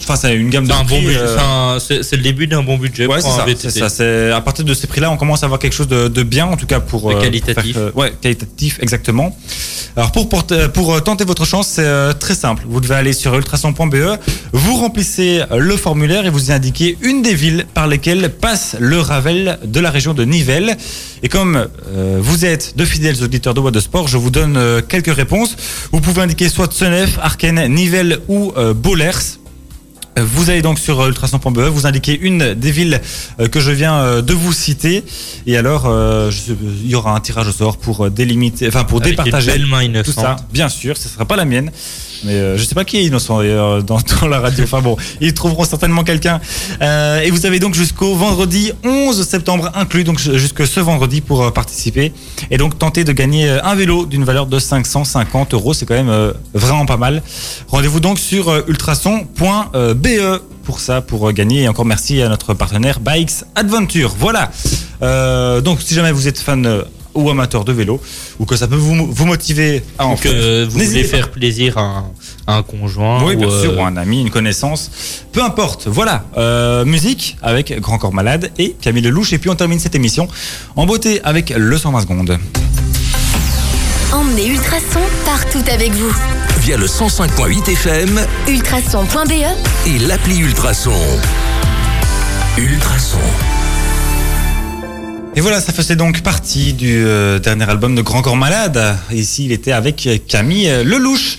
Enfin, 0.01 0.15
c'est 0.15 0.33
une 0.35 0.49
gamme 0.49 0.67
de 0.67 0.73
un 0.73 0.83
prix, 0.85 1.05
euh, 1.07 1.79
c'est 1.79 2.15
le 2.15 2.21
début 2.23 2.47
d'un 2.47 2.63
bon 2.63 2.77
budget 2.77 3.05
Ouais, 3.05 3.19
pour 3.19 3.33
un 3.33 3.37
ça. 3.37 3.45
VTT. 3.45 3.69
Ça. 3.89 4.35
À 4.35 4.41
partir 4.41 4.65
de 4.65 4.73
ces 4.73 4.87
prix-là, 4.87 5.11
on 5.11 5.17
commence 5.17 5.43
à 5.43 5.45
avoir 5.45 5.59
quelque 5.59 5.73
chose 5.73 5.87
de, 5.87 6.07
de 6.07 6.23
bien, 6.23 6.45
en 6.47 6.57
tout 6.57 6.65
cas 6.65 6.79
pour 6.79 7.09
De 7.13 7.19
qualitatif. 7.21 7.73
faire, 7.75 7.83
euh, 7.83 7.91
ouais, 7.95 8.13
qualitatif, 8.21 8.79
exactement. 8.81 9.35
Alors 9.95 10.11
pour 10.11 10.29
euh, 10.93 10.99
tenter 10.99 11.25
votre 11.25 11.45
chance, 11.45 11.67
c'est 11.67 11.83
euh, 11.83 12.13
très 12.13 12.35
simple. 12.35 12.63
Vous 12.67 12.79
devez 12.79 12.95
aller 12.95 13.13
sur 13.13 13.35
ultrason.be, 13.35 13.95
vous 14.53 14.75
remplissez 14.75 15.41
le 15.55 15.75
formulaire 15.75 16.25
et 16.25 16.29
vous 16.29 16.49
y 16.49 16.53
indiquez 16.53 16.97
une 17.01 17.21
des 17.21 17.33
villes 17.35 17.65
par 17.73 17.87
lesquelles 17.87 18.29
passe 18.29 18.75
le 18.79 18.99
Ravel 18.99 19.59
de 19.63 19.79
la 19.79 19.91
région 19.91 20.13
de 20.13 20.23
Nivelles. 20.23 20.77
Et 21.23 21.27
comme 21.29 21.67
euh, 21.89 22.17
vous 22.21 22.45
êtes 22.45 22.77
de 22.77 22.85
fidèles 22.85 23.21
auditeurs 23.23 23.53
de 23.53 23.59
Voix 23.59 23.71
de 23.71 23.79
Sport, 23.79 24.07
je 24.07 24.17
vous 24.17 24.29
donne 24.29 24.55
euh, 24.57 24.81
quelques 24.81 25.13
réponses. 25.13 25.55
Vous 25.91 25.99
pouvez 26.01 26.21
indiquer 26.21 26.47
soit 26.49 26.71
Senef, 26.71 27.17
Arken, 27.21 27.67
Nivelles 27.67 28.19
ou 28.29 28.53
euh, 28.57 28.73
Bollers. 28.73 29.37
Vous 30.23 30.49
allez 30.49 30.61
donc 30.61 30.79
sur 30.79 30.99
euh, 31.01 31.07
ultrason.be, 31.09 31.59
vous 31.59 31.85
indiquez 31.85 32.17
une 32.19 32.53
des 32.53 32.71
villes 32.71 33.01
euh, 33.39 33.47
que 33.47 33.59
je 33.59 33.71
viens 33.71 33.95
euh, 33.99 34.21
de 34.21 34.33
vous 34.33 34.53
citer, 34.53 35.03
et 35.47 35.57
alors 35.57 35.85
euh, 35.87 36.29
je- 36.31 36.53
il 36.83 36.89
y 36.89 36.95
aura 36.95 37.15
un 37.15 37.19
tirage 37.19 37.47
au 37.47 37.51
sort 37.51 37.77
pour 37.77 38.09
délimiter, 38.09 38.67
enfin 38.67 38.83
pour 38.83 39.01
Avec 39.01 39.11
départager 39.11 39.51
une 39.55 39.57
belle 39.61 39.67
main 39.67 39.81
tout 40.03 40.11
ça. 40.21 40.35
Bien 40.51 40.69
sûr, 40.69 40.97
ce 40.97 41.09
sera 41.09 41.25
pas 41.25 41.35
la 41.35 41.45
mienne, 41.45 41.71
mais 42.23 42.33
euh, 42.33 42.57
je 42.57 42.63
sais 42.63 42.75
pas 42.75 42.85
qui 42.85 42.97
est 42.97 43.05
innocent 43.05 43.37
d'ailleurs 43.39 43.83
dans, 43.83 43.99
la 44.29 44.39
radio. 44.39 44.63
Enfin 44.63 44.81
bon, 44.81 44.97
ils 45.21 45.33
trouveront 45.33 45.63
certainement 45.63 46.03
quelqu'un. 46.03 46.39
Euh, 46.81 47.21
et 47.21 47.31
vous 47.31 47.45
avez 47.45 47.59
donc 47.59 47.73
jusqu'au 47.73 48.15
vendredi 48.15 48.71
11 48.83 49.27
septembre 49.27 49.71
inclus, 49.75 50.03
donc 50.03 50.19
jusque 50.19 50.65
ce 50.65 50.79
vendredi 50.79 51.21
pour 51.21 51.43
euh, 51.43 51.51
participer 51.51 52.13
et 52.51 52.57
donc 52.57 52.77
tenter 52.77 53.03
de 53.03 53.11
gagner 53.11 53.49
euh, 53.49 53.63
un 53.63 53.75
vélo 53.75 54.05
d'une 54.05 54.23
valeur 54.23 54.45
de 54.45 54.59
550 54.59 55.53
euros. 55.53 55.73
C'est 55.73 55.85
quand 55.85 55.95
même 55.95 56.33
vraiment 56.53 56.85
pas 56.85 56.97
mal. 56.97 57.21
Rendez-vous 57.67 57.99
donc 57.99 58.19
sur 58.19 58.53
ultrason.be 58.67 60.07
pour 60.63 60.79
ça, 60.79 61.01
pour 61.01 61.31
gagner. 61.31 61.63
Et 61.63 61.67
encore 61.67 61.85
merci 61.85 62.21
à 62.21 62.29
notre 62.29 62.53
partenaire 62.53 62.99
Bikes 62.99 63.43
Adventure. 63.55 64.13
Voilà. 64.17 64.51
Donc 65.61 65.81
si 65.81 65.93
jamais 65.93 66.11
vous 66.11 66.27
êtes 66.27 66.39
fan 66.39 66.83
ou 67.15 67.29
amateur 67.29 67.65
de 67.65 67.73
vélo 67.73 67.99
ou 68.39 68.45
que 68.45 68.55
ça 68.55 68.67
peut 68.67 68.75
vous, 68.75 69.07
vous 69.11 69.25
motiver 69.25 69.83
à 69.97 70.05
en 70.07 70.15
faire, 70.15 70.31
euh, 70.35 70.65
vous 70.69 70.79
voulez 70.79 71.03
pas. 71.03 71.09
faire 71.09 71.31
plaisir 71.31 71.77
à 71.77 71.81
un, 71.81 72.05
à 72.47 72.55
un 72.57 72.63
conjoint 72.63 73.23
Oui, 73.23 73.35
ou, 73.35 73.39
bien 73.39 73.49
sûr, 73.49 73.73
euh, 73.73 73.77
ou 73.77 73.81
un 73.81 73.97
ami, 73.97 74.21
une 74.21 74.29
connaissance. 74.29 74.91
Peu 75.31 75.43
importe. 75.43 75.87
Voilà. 75.87 76.25
Euh, 76.37 76.85
musique 76.85 77.37
avec 77.41 77.79
Grand 77.79 77.97
Corps 77.97 78.13
Malade 78.13 78.51
et 78.57 78.75
Camille 78.81 79.03
Lelouch. 79.03 79.33
Et 79.33 79.37
puis 79.37 79.49
on 79.49 79.55
termine 79.55 79.79
cette 79.79 79.95
émission 79.95 80.27
en 80.75 80.85
beauté 80.85 81.19
avec 81.23 81.49
le 81.55 81.77
120 81.77 82.01
secondes. 82.01 82.37
Emmenez 84.11 84.47
Ultrason 84.47 85.01
partout 85.25 85.63
avec 85.71 85.91
vous. 85.91 86.11
Via 86.61 86.77
le 86.77 86.87
105.8 86.87 87.71
FM 87.71 88.19
Ultrason.be 88.47 89.31
et 89.87 89.99
l'appli 90.07 90.39
Ultrason. 90.39 90.91
Ultrason. 92.57 93.19
Et 95.35 95.41
voilà, 95.41 95.61
ça 95.61 95.71
faisait 95.71 95.95
donc 95.95 96.21
partie 96.21 96.73
du 96.73 97.03
euh, 97.05 97.39
dernier 97.39 97.69
album 97.69 97.95
de 97.95 98.01
Grand 98.01 98.21
Corps 98.21 98.35
Malade. 98.35 98.97
Ici, 99.11 99.45
il 99.45 99.51
était 99.51 99.71
avec 99.71 100.09
Camille 100.27 100.83
Lelouch. 100.83 101.37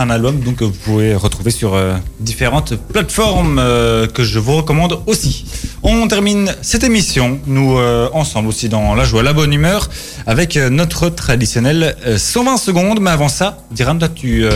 Un 0.00 0.08
album 0.08 0.40
donc 0.40 0.56
que 0.56 0.64
vous 0.64 0.72
pouvez 0.72 1.14
retrouver 1.14 1.50
sur 1.50 1.74
euh, 1.74 1.94
différentes 2.20 2.74
plateformes 2.74 3.58
euh, 3.58 4.06
que 4.06 4.24
je 4.24 4.38
vous 4.38 4.56
recommande 4.56 4.98
aussi. 5.06 5.44
On 5.82 6.08
termine 6.08 6.54
cette 6.62 6.84
émission, 6.84 7.38
nous 7.46 7.76
ensemble 8.14 8.48
aussi 8.48 8.70
dans 8.70 8.94
la 8.94 9.04
joie, 9.04 9.22
la 9.22 9.34
bonne 9.34 9.52
humeur, 9.52 9.90
avec 10.26 10.56
notre 10.56 11.10
traditionnel 11.10 11.96
euh, 12.06 12.16
120 12.16 12.56
secondes. 12.56 13.00
Mais 13.00 13.10
avant 13.10 13.28
ça, 13.28 13.58
Diram, 13.72 13.98
toi, 13.98 14.08
tu 14.08 14.46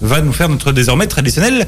vas 0.00 0.20
nous 0.22 0.32
faire 0.32 0.48
notre 0.48 0.72
désormais 0.72 1.06
traditionnel 1.06 1.66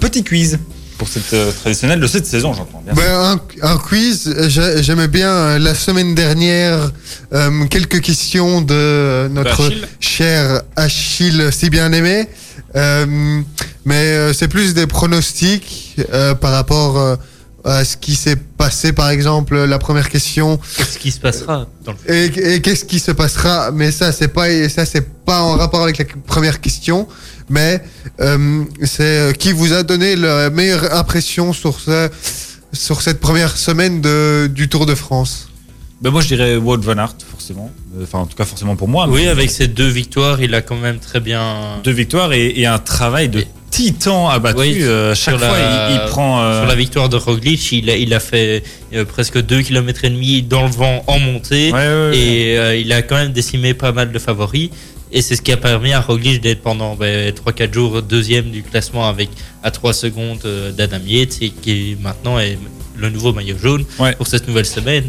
petit 0.00 0.24
quiz 0.24 0.58
pour 0.98 1.08
cette 1.08 1.32
euh, 1.34 1.50
traditionnelle 1.52 2.00
de 2.00 2.06
cette 2.06 2.26
saison, 2.26 2.52
j'entends 2.54 2.82
bien. 2.84 2.94
Ben, 2.94 3.38
un, 3.62 3.72
un 3.74 3.78
quiz, 3.78 4.34
j'ai- 4.48 4.82
j'aimais 4.82 5.08
bien 5.08 5.28
euh, 5.30 5.58
la 5.58 5.74
semaine 5.74 6.14
dernière 6.14 6.90
euh, 7.32 7.64
quelques 7.66 8.00
questions 8.00 8.60
de 8.60 9.28
notre 9.32 9.66
Achille. 9.66 9.86
cher 10.00 10.62
Achille 10.76 11.48
si 11.52 11.70
bien 11.70 11.92
aimé. 11.92 12.28
Euh, 12.76 13.40
mais 13.84 13.94
euh, 13.96 14.32
c'est 14.32 14.48
plus 14.48 14.74
des 14.74 14.86
pronostics 14.86 15.96
euh, 16.12 16.34
par 16.34 16.52
rapport 16.52 16.98
euh, 16.98 17.16
à 17.64 17.84
ce 17.84 17.96
qui 17.96 18.14
s'est 18.16 18.36
passé, 18.36 18.92
par 18.92 19.10
exemple, 19.10 19.56
la 19.56 19.78
première 19.78 20.08
question. 20.08 20.58
Qu'est-ce 20.76 20.98
qui 20.98 21.10
se 21.12 21.20
passera 21.20 21.66
dans 21.84 21.92
le 21.92 22.12
Et, 22.14 22.54
et 22.54 22.60
qu'est-ce 22.60 22.84
qui 22.84 22.98
se 22.98 23.12
passera? 23.12 23.70
Mais 23.72 23.90
ça, 23.92 24.10
c'est 24.12 24.28
pas, 24.28 24.46
ça, 24.68 24.84
c'est 24.86 25.00
pas 25.02 25.08
pas 25.24 25.40
en 25.40 25.56
rapport 25.56 25.84
avec 25.84 25.98
la 25.98 26.04
première 26.26 26.60
question, 26.60 27.06
mais 27.52 27.82
euh, 28.20 28.64
c'est 28.82 29.02
euh, 29.18 29.32
qui 29.32 29.52
vous 29.52 29.72
a 29.72 29.82
donné 29.82 30.16
la 30.16 30.50
meilleure 30.50 30.94
impression 30.94 31.52
sur, 31.52 31.78
ce, 31.78 32.08
sur 32.72 33.02
cette 33.02 33.20
première 33.20 33.56
semaine 33.56 34.00
de, 34.00 34.48
du 34.52 34.68
Tour 34.68 34.86
de 34.86 34.94
France? 34.94 35.48
Ben 36.00 36.10
moi 36.10 36.20
je 36.22 36.28
dirais 36.28 36.56
Wout 36.56 36.80
van 36.82 36.98
Aert 36.98 37.14
forcément. 37.30 37.70
Euh, 37.96 38.02
Enfin 38.04 38.18
en 38.20 38.26
tout 38.26 38.36
cas 38.36 38.44
forcément 38.44 38.74
pour 38.74 38.88
moi. 38.88 39.06
Oui, 39.08 39.28
avec 39.28 39.50
ses 39.50 39.68
deux 39.68 39.86
victoires, 39.88 40.42
il 40.42 40.52
a 40.54 40.62
quand 40.62 40.76
même 40.76 40.98
très 40.98 41.20
bien. 41.20 41.80
deux 41.84 41.92
victoires 41.92 42.32
et, 42.32 42.48
et 42.60 42.66
un 42.66 42.78
travail 42.80 43.28
de 43.28 43.44
titan 43.70 44.28
abattu. 44.28 44.58
Oui, 44.58 44.78
Euh, 44.82 45.14
chaque 45.14 45.38
sur 45.38 45.46
fois 45.46 45.56
la- 45.58 45.90
il, 45.90 45.94
il 45.94 46.00
prend. 46.10 46.42
euh, 46.42 46.58
Sur 46.60 46.68
la 46.68 46.74
victoire 46.74 47.08
de 47.08 47.16
Roglic, 47.16 47.70
il 47.72 47.88
a, 47.88 47.96
il 47.96 48.12
a 48.14 48.20
fait 48.20 48.64
euh, 48.94 49.04
presque 49.04 49.38
2 49.40 49.62
km 49.62 50.04
et 50.04 50.10
demi 50.10 50.42
dans 50.42 50.64
le 50.64 50.70
vent 50.72 51.04
en 51.06 51.18
montée 51.20 51.70
Ouais, 51.72 51.78
ouais, 51.78 52.08
ouais. 52.10 52.18
et 52.18 52.58
euh, 52.58 52.76
il 52.76 52.92
a 52.92 53.02
quand 53.02 53.14
même 53.16 53.32
décimé 53.32 53.72
pas 53.72 53.92
mal 53.92 54.10
de 54.12 54.18
favoris. 54.18 54.70
Et 55.12 55.20
c'est 55.22 55.36
ce 55.36 55.42
qui 55.42 55.52
a 55.52 55.56
permis 55.58 55.92
à 55.92 56.00
Roglic 56.00 56.40
d'être 56.40 56.62
pendant 56.62 56.94
ben, 56.96 57.30
3-4 57.32 57.72
jours 57.72 58.02
deuxième 58.02 58.50
du 58.50 58.62
classement 58.62 59.06
avec 59.08 59.28
à 59.62 59.70
3 59.70 59.92
secondes 59.92 60.40
euh, 60.46 60.72
d'Adam 60.72 60.98
Yates 61.04 61.36
et 61.42 61.50
qui 61.50 61.96
maintenant 62.00 62.38
est 62.38 62.58
le 62.96 63.10
nouveau 63.10 63.32
maillot 63.32 63.56
jaune 63.58 63.84
Ouais. 63.98 64.14
pour 64.14 64.26
cette 64.26 64.48
nouvelle 64.48 64.64
semaine. 64.66 65.04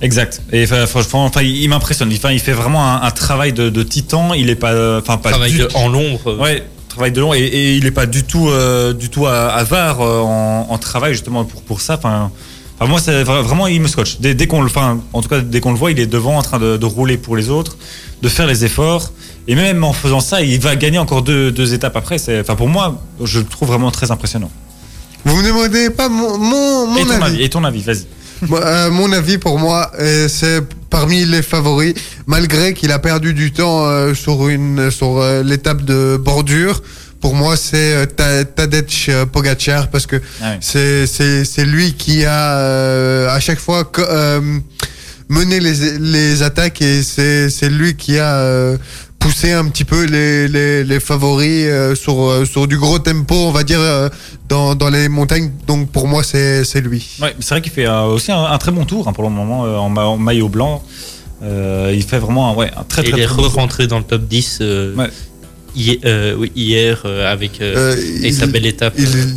Exact. 0.00 0.42
Et 0.52 0.62
enfin, 0.64 0.86
franchement, 0.86 1.24
enfin, 1.24 1.42
il, 1.42 1.68
m'impressionne. 1.68 2.12
Enfin, 2.12 2.30
il 2.30 2.38
fait 2.40 2.52
vraiment 2.52 2.84
un, 2.84 3.02
un 3.02 3.10
travail 3.10 3.52
de, 3.52 3.70
de 3.70 3.82
titan. 3.82 4.34
Il 4.34 4.50
est 4.50 4.54
pas, 4.54 4.72
euh, 4.72 5.00
enfin 5.00 5.16
pas 5.16 5.30
Travail 5.30 5.50
du 5.52 5.58
de- 5.58 5.64
tout- 5.64 5.76
en 5.76 5.88
l'ombre. 5.88 6.38
Ouais, 6.38 6.62
travail 6.88 7.12
de 7.12 7.20
long 7.20 7.32
et, 7.34 7.38
et 7.40 7.76
il 7.76 7.86
est 7.86 7.90
pas 7.90 8.06
du 8.06 8.22
tout, 8.22 8.48
euh, 8.48 8.92
du 8.92 9.08
tout 9.08 9.26
avare 9.26 10.00
en, 10.02 10.66
en 10.70 10.78
travail 10.78 11.12
justement 11.14 11.44
pour 11.44 11.62
pour 11.62 11.80
ça. 11.80 11.94
Enfin, 11.96 12.30
enfin, 12.78 12.88
moi, 12.90 13.00
c'est 13.00 13.22
vra- 13.24 13.42
vraiment 13.42 13.66
il 13.66 13.80
me 13.80 13.88
scotche. 13.88 14.18
Dès, 14.20 14.34
dès 14.34 14.46
qu'on 14.46 14.60
le, 14.60 14.66
enfin, 14.66 15.00
en 15.12 15.22
tout 15.22 15.28
cas, 15.28 15.40
dès 15.40 15.60
qu'on 15.60 15.72
le 15.72 15.78
voit, 15.78 15.90
il 15.90 15.98
est 16.00 16.06
devant 16.06 16.36
en 16.38 16.42
train 16.42 16.58
de, 16.58 16.76
de 16.76 16.86
rouler 16.86 17.16
pour 17.16 17.36
les 17.36 17.48
autres, 17.50 17.76
de 18.22 18.28
faire 18.28 18.46
les 18.46 18.64
efforts. 18.64 19.12
Et 19.48 19.54
même 19.54 19.84
en 19.84 19.92
faisant 19.92 20.20
ça, 20.20 20.42
il 20.42 20.60
va 20.60 20.74
gagner 20.76 20.98
encore 20.98 21.22
deux, 21.22 21.50
deux 21.52 21.72
étapes 21.74 21.96
après. 21.96 22.18
C'est, 22.18 22.40
enfin, 22.40 22.56
pour 22.56 22.68
moi, 22.68 23.00
je 23.22 23.38
le 23.40 23.44
trouve 23.46 23.68
vraiment 23.68 23.90
très 23.90 24.10
impressionnant. 24.10 24.50
Vous 25.24 25.36
me 25.36 25.42
demandez 25.46 25.90
pas 25.90 26.08
mon, 26.08 26.38
mon, 26.38 26.86
mon 26.88 26.96
et, 26.96 27.04
ton 27.04 27.10
avis. 27.10 27.22
avis, 27.24 27.42
et 27.42 27.48
ton 27.48 27.64
avis, 27.64 27.82
vas-y. 27.82 28.06
Euh, 28.52 28.90
mon 28.90 29.10
avis 29.12 29.38
pour 29.38 29.58
moi, 29.58 29.90
euh, 29.98 30.28
c'est 30.28 30.62
parmi 30.90 31.24
les 31.24 31.42
favoris, 31.42 31.94
malgré 32.26 32.74
qu'il 32.74 32.92
a 32.92 32.98
perdu 32.98 33.32
du 33.34 33.50
temps 33.50 33.86
euh, 33.86 34.14
sur 34.14 34.48
une 34.48 34.90
sur 34.90 35.22
l'étape 35.42 35.82
de 35.84 36.16
bordure. 36.22 36.82
Pour 37.20 37.34
moi, 37.34 37.56
c'est 37.56 37.94
euh, 37.94 38.06
Ta- 38.06 38.44
Tadej 38.44 39.06
euh, 39.08 39.26
Pogacar 39.26 39.88
parce 39.88 40.06
que 40.06 40.16
Ah 40.42 40.50
ouais. 40.50 40.58
c'est 40.60 41.06
c'est 41.06 41.44
c'est 41.44 41.64
lui 41.64 41.94
qui 41.94 42.24
a 42.24 42.58
euh, 42.58 43.28
à 43.34 43.40
chaque 43.40 43.58
fois 43.58 43.90
euh, 43.98 44.40
mené 45.28 45.58
les 45.60 45.98
les 45.98 46.42
attaques 46.42 46.82
et 46.82 47.02
c'est 47.02 47.50
c'est 47.50 47.68
lui 47.70 47.96
qui 47.96 48.18
a 48.18 48.36
euh, 48.36 48.76
poussé 49.18 49.50
un 49.52 49.64
petit 49.68 49.84
peu 49.84 50.04
les 50.04 50.46
les, 50.46 50.84
les 50.84 51.00
favoris 51.00 51.64
euh, 51.66 51.94
sur 51.96 52.22
euh, 52.22 52.44
sur 52.44 52.68
du 52.68 52.78
gros 52.78 52.98
tempo, 53.00 53.34
on 53.34 53.50
va 53.52 53.64
dire 53.64 53.80
euh, 53.80 54.08
dans 54.48 54.74
dans 54.74 54.90
les 54.90 55.08
montagnes. 55.08 55.50
Donc 55.66 55.90
pour 55.90 56.06
moi, 56.06 56.22
c'est 56.22 56.64
c'est 56.64 56.80
lui. 56.80 57.08
Ouais, 57.20 57.34
c'est 57.40 57.50
vrai 57.54 57.62
qu'il 57.62 57.72
fait 57.72 57.86
euh, 57.86 58.02
aussi 58.02 58.30
un, 58.30 58.44
un 58.44 58.58
très 58.58 58.70
bon 58.72 58.84
tour 58.84 59.08
hein, 59.08 59.12
pour 59.12 59.24
le 59.24 59.30
moment 59.30 59.64
euh, 59.64 59.76
en, 59.76 59.88
ma- 59.88 60.04
en 60.04 60.16
maillot 60.18 60.48
blanc. 60.48 60.82
Euh, 61.42 61.92
il 61.94 62.02
fait 62.02 62.18
vraiment 62.18 62.50
un, 62.52 62.54
ouais, 62.54 62.70
un 62.76 62.84
très 62.84 63.02
très, 63.02 63.12
il 63.12 63.22
est 63.22 63.26
bon 63.26 63.46
rentré 63.48 63.86
dans 63.86 63.98
le 63.98 64.04
top 64.04 64.22
10 64.26 64.58
euh, 64.62 64.94
Ouais. 64.94 65.10
Euh, 66.04 66.34
oui, 66.38 66.50
hier 66.56 67.02
euh, 67.04 67.30
avec, 67.32 67.60
euh, 67.60 67.74
Euh, 67.94 68.18
avec 68.20 68.34
sa 68.34 68.46
il- 68.46 68.52
belle 68.52 68.66
étape. 68.66 68.94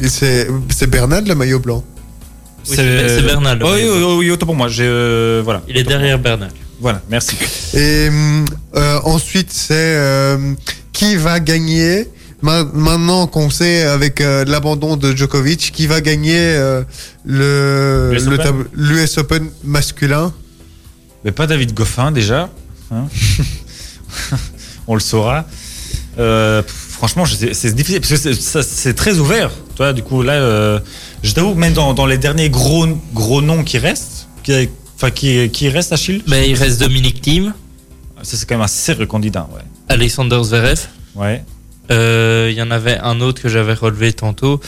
C'est 0.07 0.87
Bernard 0.89 1.21
le 1.21 1.35
maillot 1.35 1.59
blanc. 1.59 1.83
Oui, 2.69 2.75
c'est 2.75 3.21
Bernal, 3.23 3.59
Oh, 3.63 4.17
oui, 4.19 4.29
autant 4.31 4.45
pour 4.45 4.55
moi. 4.55 4.67
Euh, 4.79 5.41
voilà. 5.43 5.61
Il 5.67 5.77
est 5.77 5.83
derrière 5.83 6.19
Bernal. 6.19 6.51
Voilà, 6.79 7.01
merci. 7.09 7.35
Et 7.73 8.09
ensuite, 9.03 9.51
c'est 9.51 9.73
euh, 9.73 10.53
qui 10.93 11.15
va 11.15 11.39
gagner 11.39 12.07
Ma- 12.41 12.63
Maintenant 12.63 13.27
qu'on 13.27 13.49
sait 13.49 13.81
avec 13.83 14.21
euh, 14.21 14.45
l'abandon 14.45 14.95
de 14.95 15.13
Djokovic, 15.13 15.71
qui 15.73 15.87
va 15.87 15.99
gagner 15.99 16.37
euh, 16.39 16.83
le 17.25 18.11
l'US 18.13 18.25
le 18.27 18.35
Open? 18.35 18.45
tab- 18.45 18.67
l'US 18.73 19.17
Open 19.17 19.49
masculin? 19.65 20.33
Mais 21.25 21.33
pas 21.33 21.47
David 21.47 21.73
Goffin 21.73 22.13
déjà. 22.13 22.49
hein. 22.91 23.07
On 24.87 24.93
le 24.93 25.01
saura. 25.01 25.45
Euh, 26.18 26.64
franchement, 26.68 27.24
c'est 27.26 27.74
difficile 27.76 28.01
parce 28.01 28.22
que 28.22 28.34
c'est- 28.62 28.93
très 28.93 29.20
ouvert. 29.20 29.51
Toi, 29.76 29.93
du 29.93 30.03
coup, 30.03 30.22
là, 30.24 30.34
euh, 30.34 30.80
je 31.24 31.32
t'avoue, 31.34 31.53
même 31.53 31.74
dans, 31.74 31.93
dans 31.93 32.05
les 32.05 32.18
derniers 32.18 32.49
gros, 32.49 32.88
gros 33.14 33.41
noms 33.41 33.64
qui 33.64 33.78
restent, 33.78 34.28
qui, 34.43 34.68
enfin, 34.95 35.12
qui, 35.12 35.49
qui 35.49 35.70
restent, 35.70 35.93
Achille, 35.93 36.22
Mais 36.28 36.49
il 36.49 36.55
reste 36.55 36.80
Dominique 36.82 37.22
Thiem, 37.22 37.53
ça 38.24 38.36
c'est 38.38 38.45
quand 38.47 38.55
même 38.55 38.64
un 38.64 38.68
sérieux 38.68 39.05
candidat. 39.05 39.47
Ouais. 39.53 39.62
Alexander 39.88 40.39
Zverev. 40.43 40.80
Ouais. 41.16 41.43
Euh, 41.91 42.49
Il 42.51 42.57
y 42.57 42.62
en 42.62 42.70
avait 42.72 42.97
un 42.99 43.22
autre 43.22 43.41
que 43.41 43.49
j'avais 43.49 43.74
relevé 43.74 44.12
tantôt. 44.14 44.60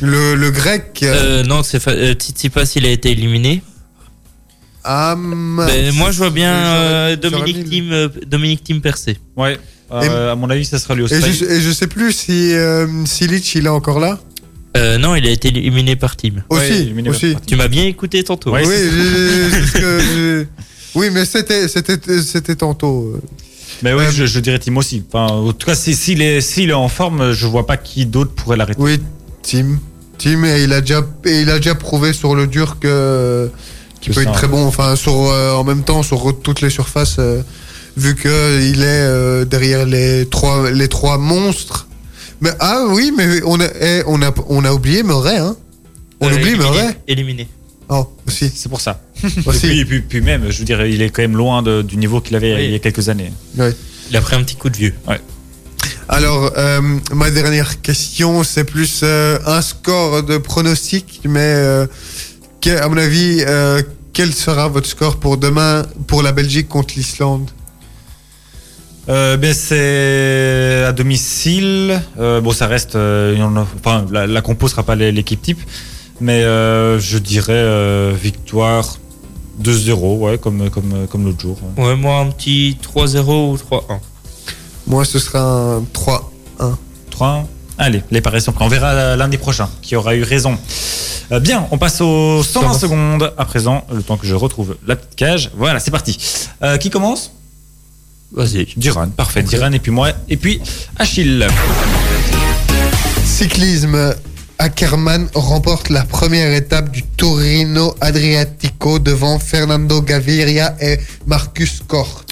le, 0.00 0.34
le 0.34 0.50
grec 0.50 1.00
Euh, 1.02 1.42
non, 1.42 1.62
c'est 1.62 1.86
euh, 1.88 2.12
Tsitsipas, 2.14 2.72
il 2.76 2.86
a 2.86 2.90
été 2.90 3.10
éliminé. 3.10 3.62
ah, 4.84 5.14
mince. 5.16 5.70
Ben, 5.70 5.92
moi, 5.94 6.10
je 6.12 6.18
vois 6.18 6.30
bien 6.30 7.16
Dominique 7.16 7.68
Thiem, 7.68 7.92
euh, 7.92 8.08
Dominique 8.26 8.62
Thiem 8.64 8.80
percé. 8.80 9.18
Ouais. 9.36 9.58
Euh, 9.92 10.32
à 10.32 10.36
mon 10.36 10.48
avis, 10.50 10.64
ça 10.64 10.78
sera 10.78 10.94
lui 10.94 11.02
aussi. 11.02 11.14
Et 11.14 11.20
je, 11.32 11.44
et 11.44 11.60
je 11.60 11.70
sais 11.72 11.86
plus 11.86 12.12
si 12.12 12.52
euh, 12.54 12.86
Silic 13.06 13.54
il 13.54 13.66
est 13.66 13.70
encore 13.70 13.98
là. 14.00 14.18
Euh, 14.76 14.98
non, 14.98 15.16
il 15.16 15.26
a 15.26 15.30
été 15.30 15.48
éliminé 15.48 15.96
par 15.96 16.16
Thiem. 16.16 16.44
Aussi, 16.48 16.60
Ouais, 16.60 16.76
éliminé 16.80 17.10
aussi. 17.10 17.32
par 17.32 17.40
Tu 17.42 17.56
m'as 17.56 17.66
bien 17.68 17.84
écouté 17.86 18.22
tantôt. 18.22 18.52
Ouais, 18.52 18.62
oui, 18.66 20.46
oui, 20.94 21.08
mais 21.12 21.24
c'était 21.24 21.68
c'était 21.68 21.98
c'était 22.22 22.56
tantôt. 22.56 23.12
euh. 23.16 23.20
Mais 23.82 23.92
oui, 23.94 24.04
Euh, 24.04 24.10
je, 24.12 24.26
je 24.26 24.40
dirais 24.40 24.58
Tim 24.58 24.76
aussi. 24.76 25.02
Enfin, 25.12 25.32
en 25.32 25.52
tout 25.52 25.66
cas, 25.66 25.74
si- 25.74 25.94
s'il 25.94 26.20
est, 26.22 26.40
s'il 26.40 26.70
est 26.70 26.74
en 26.74 26.88
forme, 26.88 27.32
je 27.32 27.46
vois 27.46 27.66
pas 27.66 27.76
qui 27.76 28.04
d'autre 28.06 28.32
pourrait 28.32 28.56
l'arrêter. 28.56 28.80
Oui, 28.80 29.00
Tim. 29.42 29.78
Tim, 30.18 30.44
et 30.44 30.64
il 30.64 30.72
a 30.72 30.80
déjà, 30.82 31.00
et 31.24 31.40
il 31.42 31.50
a 31.50 31.56
déjà 31.58 31.74
prouvé 31.74 32.12
sur 32.12 32.34
le 32.34 32.46
dur 32.46 32.78
que 32.78 33.50
qu'il 34.00 34.12
peut 34.14 34.22
ça. 34.22 34.28
être 34.30 34.36
très 34.36 34.48
bon. 34.48 34.66
Enfin, 34.66 34.96
sur, 34.96 35.14
euh, 35.14 35.52
en 35.54 35.64
même 35.64 35.82
temps, 35.82 36.02
sur 36.02 36.38
toutes 36.42 36.60
les 36.60 36.70
surfaces, 36.70 37.16
euh, 37.18 37.42
vu 37.96 38.14
que 38.14 38.60
il 38.62 38.82
est 38.82 38.86
euh, 38.86 39.44
derrière 39.44 39.86
les 39.86 40.26
trois, 40.28 40.70
les 40.70 40.88
trois 40.88 41.18
monstres. 41.18 41.86
Mais 42.40 42.50
ah 42.60 42.84
oui, 42.88 43.12
mais 43.16 43.42
on 43.44 43.60
a, 43.60 43.66
eh, 43.80 44.02
on 44.06 44.22
a, 44.22 44.32
on 44.48 44.64
a 44.64 44.72
oublié 44.72 45.02
Murray, 45.02 45.36
hein. 45.38 45.56
On 46.20 46.28
Euh, 46.28 46.32
oublie 46.34 46.48
éliminé. 46.50 46.58
Murray. 46.70 46.96
Éliminé. 47.08 47.48
Oh, 47.88 48.06
aussi, 48.26 48.50
C'est 48.54 48.68
pour 48.68 48.80
ça. 48.80 49.00
aussi. 49.46 49.66
Et 49.66 49.84
puis, 49.84 49.84
puis, 49.84 50.00
puis 50.02 50.20
même, 50.20 50.50
je 50.50 50.58
veux 50.60 50.64
dire, 50.64 50.84
il 50.86 51.02
est 51.02 51.10
quand 51.10 51.22
même 51.22 51.36
loin 51.36 51.62
de- 51.62 51.82
du 51.82 51.96
niveau 51.96 52.20
qu'il 52.20 52.36
avait 52.36 52.54
Oui. 52.54 52.64
il 52.66 52.70
y 52.70 52.74
a 52.74 52.78
quelques 52.78 53.08
années. 53.08 53.32
Ouais. 53.58 53.74
Il 54.10 54.16
a 54.16 54.20
pris 54.20 54.36
un 54.36 54.42
petit 54.42 54.56
coup 54.56 54.70
de 54.70 54.76
vieux. 54.76 54.94
Alors, 56.08 56.52
euh, 56.56 56.80
ma 57.14 57.30
dernière 57.30 57.80
question, 57.82 58.42
c'est 58.42 58.64
plus 58.64 59.00
euh, 59.02 59.38
un 59.46 59.62
score 59.62 60.22
de 60.22 60.38
pronostic, 60.38 61.20
mais 61.24 61.38
euh, 61.40 61.86
que- 62.60 62.76
à 62.80 62.88
mon 62.88 62.96
avis, 62.96 63.42
euh, 63.46 63.80
quel 64.12 64.32
sera 64.32 64.68
votre 64.68 64.88
score 64.88 65.18
pour 65.20 65.36
demain 65.36 65.86
pour 66.08 66.22
la 66.22 66.32
Belgique 66.32 66.68
contre 66.68 66.94
l'Islande? 66.96 67.48
Euh, 69.08 69.36
ben 69.36 69.52
c'est 69.54 70.84
à 70.86 70.92
domicile. 70.92 72.00
Euh, 72.18 72.40
bon, 72.40 72.52
ça 72.52 72.66
reste. 72.66 72.94
euh, 72.96 73.32
il 73.34 73.40
y 73.40 73.42
en 73.42 73.56
a- 73.56 73.66
enfin, 73.78 74.04
la, 74.10 74.26
la 74.26 74.40
compo 74.42 74.68
sera 74.68 74.82
pas 74.82 74.94
l'é- 74.94 75.10
l'équipe 75.12 75.40
type, 75.40 75.60
mais 76.20 76.42
euh, 76.44 77.00
je 77.00 77.18
dirais 77.18 77.52
euh, 77.54 78.12
victoire 78.20 78.98
2-0, 79.62 80.18
ouais, 80.18 80.38
comme 80.38 80.70
comme 80.70 81.06
comme 81.08 81.24
l'autre 81.24 81.40
jour. 81.40 81.58
Ouais, 81.76 81.96
moi, 81.96 82.18
un 82.18 82.30
petit 82.30 82.76
3-0 82.82 83.52
ou 83.52 83.56
3-1. 83.56 83.98
Moi, 84.86 85.04
ce 85.04 85.18
sera 85.18 85.40
un 85.40 85.84
3. 85.92 86.30
3 87.10 87.46
Allez, 87.78 88.02
les 88.10 88.20
paris 88.20 88.42
sont 88.42 88.52
prêts. 88.52 88.64
On 88.64 88.68
verra 88.68 89.16
lundi 89.16 89.38
prochain 89.38 89.68
qui 89.82 89.96
aura 89.96 90.14
eu 90.14 90.22
raison. 90.22 90.56
Bien, 91.40 91.66
on 91.70 91.78
passe 91.78 92.00
aux 92.00 92.42
120 92.42 92.74
secondes 92.74 93.32
à 93.38 93.44
présent, 93.44 93.84
le 93.92 94.02
temps 94.02 94.16
que 94.16 94.26
je 94.26 94.34
retrouve 94.34 94.76
la 94.86 94.96
petite 94.96 95.14
cage. 95.16 95.50
Voilà, 95.56 95.78
c'est 95.80 95.90
parti. 95.92 96.18
Euh, 96.62 96.76
qui 96.76 96.90
commence? 96.90 97.32
Vas-y. 98.32 98.68
Diran, 98.76 99.08
parfait. 99.08 99.42
Diran 99.42 99.72
et 99.72 99.78
puis 99.78 99.90
moi. 99.90 100.12
Et 100.28 100.36
puis 100.36 100.60
Achille. 100.96 101.46
Cyclisme. 103.24 104.14
Ackermann 104.58 105.26
remporte 105.34 105.88
la 105.88 106.04
première 106.04 106.52
étape 106.54 106.90
du 106.90 107.02
Torino 107.02 107.94
Adriatico 107.98 108.98
devant 108.98 109.38
Fernando 109.38 110.02
Gaviria 110.02 110.76
et 110.82 110.98
Marcus 111.26 111.80
Kort. 111.86 112.26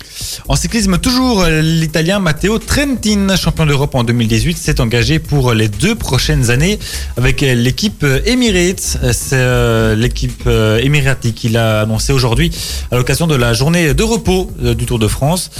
En 0.49 0.57
cyclisme, 0.57 0.99
toujours 0.99 1.43
euh, 1.43 1.61
l'Italien 1.61 2.20
Matteo 2.20 2.59
Trentin, 2.59 3.36
champion 3.36 3.66
d'Europe 3.66 3.95
en 3.95 4.05
2018, 4.05 4.57
s'est 4.57 4.81
engagé 4.81 5.19
pour 5.19 5.53
les 5.53 5.69
deux 5.69 5.95
prochaines 5.95 6.51
années 6.51 6.78
avec 7.16 7.43
euh, 7.43 7.55
l'équipe 7.55 8.03
euh, 8.03 8.20
Emirates. 8.24 8.99
C'est 9.12 9.97
l'équipe 9.97 10.47
Emirati 10.47 11.32
qui 11.32 11.49
l'a 11.49 11.82
annoncé 11.82 12.12
aujourd'hui 12.12 12.51
à 12.90 12.97
l'occasion 12.97 13.27
de 13.27 13.35
la 13.35 13.53
journée 13.53 13.95
de 13.95 14.03
repos 14.03 14.51
du 14.61 14.86
Tour 14.86 14.99
de 14.99 15.09
France. 15.09 15.51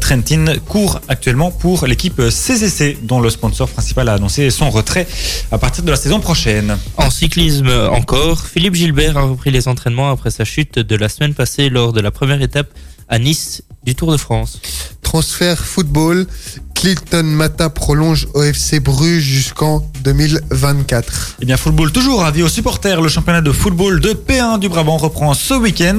Trentin 0.00 0.44
court 0.66 1.00
actuellement 1.08 1.50
pour 1.50 1.86
l'équipe 1.86 2.20
CCC, 2.30 2.98
dont 3.02 3.20
le 3.20 3.30
sponsor 3.30 3.68
principal 3.68 4.08
a 4.08 4.14
annoncé 4.14 4.50
son 4.50 4.70
retrait 4.70 5.06
à 5.52 5.58
partir 5.58 5.84
de 5.84 5.90
la 5.90 5.96
saison 5.96 6.20
prochaine. 6.20 6.76
En 6.96 7.10
cyclisme 7.10 7.70
encore, 7.90 8.46
Philippe 8.46 8.74
Gilbert 8.74 9.16
a 9.16 9.22
repris 9.22 9.50
les 9.50 9.68
entraînements 9.68 10.10
après 10.10 10.30
sa 10.30 10.44
chute 10.44 10.78
de 10.78 10.96
la 10.96 11.08
semaine 11.08 11.34
passée 11.34 11.68
lors 11.68 11.92
de 11.92 12.00
la 12.00 12.10
première 12.10 12.42
étape 12.42 12.68
à 13.08 13.18
Nice 13.18 13.62
du 13.84 13.94
Tour 13.94 14.12
de 14.12 14.16
France. 14.16 14.60
transfert 15.02 15.64
football. 15.64 16.26
Clinton 16.74 17.22
Mata 17.22 17.70
prolonge 17.70 18.28
au 18.34 18.42
FC 18.42 18.80
Bruges 18.80 19.22
jusqu'en 19.22 19.82
2024. 20.04 21.36
Eh 21.40 21.46
bien, 21.46 21.56
football 21.56 21.90
toujours, 21.90 22.24
avis 22.24 22.42
aux 22.42 22.48
supporters. 22.48 23.00
Le 23.00 23.08
championnat 23.08 23.40
de 23.40 23.50
football 23.50 24.00
de 24.00 24.10
P1 24.10 24.58
du 24.58 24.68
Brabant 24.68 24.98
reprend 24.98 25.32
ce 25.32 25.54
week-end. 25.54 25.98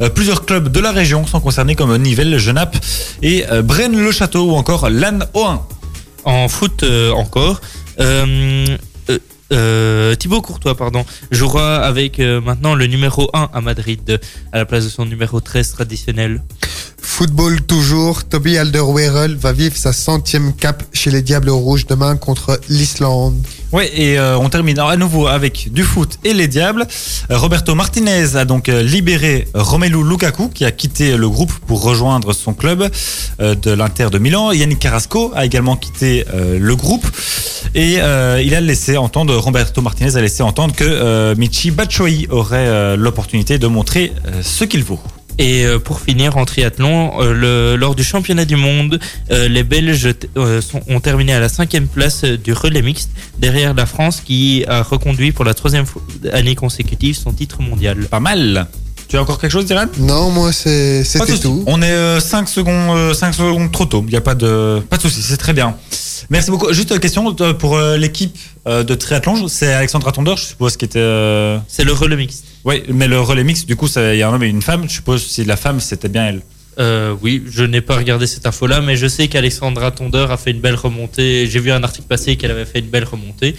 Euh, 0.00 0.10
plusieurs 0.10 0.44
clubs 0.44 0.68
de 0.68 0.80
la 0.80 0.92
région 0.92 1.26
sont 1.26 1.40
concernés 1.40 1.76
comme 1.76 1.96
Nivelles, 1.96 2.38
Genappe 2.38 2.76
et 3.22 3.46
euh, 3.50 3.62
Braine-le-Château 3.62 4.50
ou 4.50 4.54
encore 4.54 4.90
Lannes 4.90 5.24
O1. 5.34 5.60
En 6.24 6.48
foot 6.48 6.82
euh, 6.82 7.10
encore. 7.12 7.60
Euh, 9.52 10.14
Thibaut 10.14 10.42
Courtois, 10.42 10.76
pardon, 10.76 11.04
jouera 11.30 11.78
avec 11.78 12.20
euh, 12.20 12.40
maintenant 12.40 12.74
le 12.74 12.86
numéro 12.86 13.30
1 13.32 13.50
à 13.52 13.60
Madrid, 13.60 14.20
à 14.52 14.58
la 14.58 14.66
place 14.66 14.84
de 14.84 14.90
son 14.90 15.06
numéro 15.06 15.40
13 15.40 15.72
traditionnel. 15.72 16.42
Football 17.00 17.62
toujours, 17.62 18.24
Toby 18.24 18.58
Alderweireld 18.58 19.38
va 19.38 19.52
vivre 19.52 19.76
sa 19.76 19.92
centième 19.92 20.52
cape 20.54 20.82
chez 20.92 21.10
les 21.10 21.22
Diables 21.22 21.50
Rouges 21.50 21.86
demain 21.86 22.16
contre 22.16 22.60
l'Islande. 22.68 23.34
Ouais, 23.72 23.90
et 23.94 24.18
euh, 24.18 24.38
on 24.38 24.48
termine 24.48 24.78
à 24.78 24.96
nouveau 24.96 25.26
avec 25.26 25.72
du 25.72 25.82
foot 25.82 26.18
et 26.24 26.32
les 26.32 26.48
Diables. 26.48 26.86
Euh, 27.30 27.36
Roberto 27.36 27.74
Martinez 27.74 28.36
a 28.36 28.44
donc 28.44 28.68
euh, 28.68 28.82
libéré 28.82 29.48
Romelu 29.54 30.02
Lukaku 30.08 30.48
qui 30.48 30.64
a 30.64 30.70
quitté 30.70 31.16
le 31.16 31.28
groupe 31.28 31.52
pour 31.66 31.82
rejoindre 31.82 32.32
son 32.32 32.54
club 32.54 32.88
euh, 33.40 33.54
de 33.54 33.70
l'Inter 33.72 34.08
de 34.10 34.18
Milan. 34.18 34.52
Yannick 34.52 34.78
Carrasco 34.78 35.32
a 35.34 35.44
également 35.44 35.76
quitté 35.76 36.24
le 36.32 36.76
groupe 36.76 37.06
et 37.74 37.96
euh, 37.98 38.42
il 38.44 38.54
a 38.54 38.60
laissé 38.60 38.96
entendre, 38.96 39.36
Roberto 39.36 39.82
Martinez 39.82 40.16
a 40.16 40.20
laissé 40.20 40.42
entendre 40.42 40.74
que 40.74 40.84
euh, 40.84 41.34
Michi 41.36 41.70
Batshuayi 41.70 42.26
aurait 42.30 42.96
l'opportunité 42.96 43.58
de 43.58 43.66
montrer 43.66 44.12
ce 44.42 44.64
qu'il 44.64 44.84
vaut. 44.84 45.00
Et 45.38 45.64
euh, 45.64 45.78
pour 45.78 46.00
finir 46.00 46.36
en 46.36 46.44
triathlon, 46.44 47.12
euh, 47.20 47.76
lors 47.76 47.94
du 47.94 48.02
championnat 48.02 48.44
du 48.44 48.56
monde, 48.56 48.98
euh, 49.30 49.48
les 49.48 49.62
Belges 49.62 50.14
sont- 50.60 50.82
ont 50.88 51.00
terminé 51.00 51.32
à 51.32 51.40
la 51.40 51.48
cinquième 51.48 51.86
place 51.86 52.24
du 52.24 52.52
relais 52.52 52.82
mixte, 52.82 53.10
derrière 53.38 53.72
la 53.74 53.86
France 53.86 54.20
qui 54.20 54.64
a 54.66 54.82
reconduit 54.82 55.30
pour 55.32 55.44
la 55.44 55.54
troisième 55.54 55.84
année 56.32 56.54
consécutive 56.56 57.16
son 57.16 57.32
titre 57.32 57.62
mondial. 57.62 57.98
Pas 58.10 58.20
mal. 58.20 58.66
Tu 59.08 59.16
as 59.16 59.22
encore 59.22 59.38
quelque 59.40 59.50
chose, 59.52 59.64
Dylan? 59.64 59.88
Non, 59.98 60.30
moi 60.30 60.52
c'est- 60.52 61.02
tout. 61.40 61.64
On 61.66 61.80
est 61.80 62.20
5 62.20 62.46
secondes, 62.48 62.96
euh, 62.96 63.14
cinq 63.14 63.32
secondes 63.32 63.72
trop 63.72 63.86
tôt. 63.86 64.02
Il 64.06 64.10
n'y 64.10 64.16
a 64.16 64.20
pas 64.20 64.34
de, 64.34 64.80
pas 64.90 64.96
de 64.98 65.02
souci, 65.02 65.22
c'est 65.22 65.38
très 65.38 65.54
bien. 65.54 65.76
Merci 66.30 66.50
beaucoup. 66.50 66.70
Juste 66.74 66.90
une 66.90 66.98
question 67.00 67.34
euh, 67.40 67.54
pour 67.54 67.76
euh, 67.76 67.96
l'équipe 67.96 68.36
euh, 68.66 68.82
de 68.84 68.94
triathlon. 68.94 69.48
C'est 69.48 69.72
Alexandra 69.72 70.12
Tondeur, 70.12 70.36
je 70.36 70.44
suppose, 70.44 70.76
qui 70.76 70.84
était. 70.84 70.98
euh, 70.98 71.58
C'est 71.68 71.84
le 71.84 71.92
relais 71.92 72.16
mixte. 72.16 72.44
Oui, 72.64 72.82
mais 72.92 73.08
le 73.08 73.18
relais 73.20 73.44
mix, 73.44 73.64
du 73.64 73.76
coup, 73.76 73.88
il 73.96 74.16
y 74.16 74.22
a 74.22 74.28
un 74.28 74.34
homme 74.34 74.42
et 74.42 74.48
une 74.48 74.60
femme. 74.60 74.82
Je 74.86 74.92
suppose 74.94 75.24
si 75.26 75.44
la 75.44 75.56
femme, 75.56 75.80
c'était 75.80 76.08
bien 76.08 76.26
elle. 76.26 76.42
Euh, 76.78 77.14
oui, 77.22 77.42
je 77.50 77.64
n'ai 77.64 77.80
pas 77.80 77.96
regardé 77.96 78.26
cette 78.26 78.46
info-là, 78.46 78.82
mais 78.82 78.96
je 78.96 79.06
sais 79.06 79.26
qu'Alexandra 79.28 79.90
Tondeur 79.90 80.30
a 80.30 80.36
fait 80.36 80.50
une 80.50 80.60
belle 80.60 80.74
remontée. 80.76 81.46
J'ai 81.50 81.60
vu 81.60 81.72
un 81.72 81.82
article 81.82 82.06
passer 82.06 82.36
qu'elle 82.36 82.50
avait 82.50 82.66
fait 82.66 82.80
une 82.80 82.86
belle 82.90 83.04
remontée, 83.04 83.56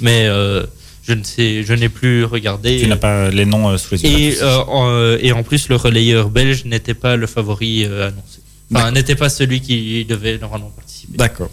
mais 0.00 0.24
euh, 0.26 0.64
je 1.06 1.12
ne 1.14 1.22
sais, 1.22 1.62
je 1.62 1.72
n'ai 1.74 1.88
plus 1.88 2.24
regardé. 2.24 2.78
Tu 2.80 2.88
n'as 2.88 2.96
pas 2.96 3.30
les 3.30 3.44
noms 3.44 3.68
euh, 3.68 3.76
sous 3.78 3.94
les 3.94 4.02
yeux. 4.02 4.10
Et, 4.10 4.42
euh, 4.42 4.58
en, 4.66 4.88
euh, 4.90 5.18
et 5.20 5.32
en 5.32 5.42
plus, 5.42 5.68
le 5.68 5.76
relayeur 5.76 6.30
belge 6.30 6.64
n'était 6.64 6.94
pas 6.94 7.16
le 7.16 7.26
favori 7.26 7.84
euh, 7.84 8.08
annoncé. 8.08 8.40
Enfin, 8.74 8.90
n'était 8.90 9.14
pas 9.14 9.28
celui 9.28 9.60
qui 9.60 10.04
devait 10.04 10.38
normalement 10.38 10.72
participer. 10.74 11.16
D'accord. 11.16 11.50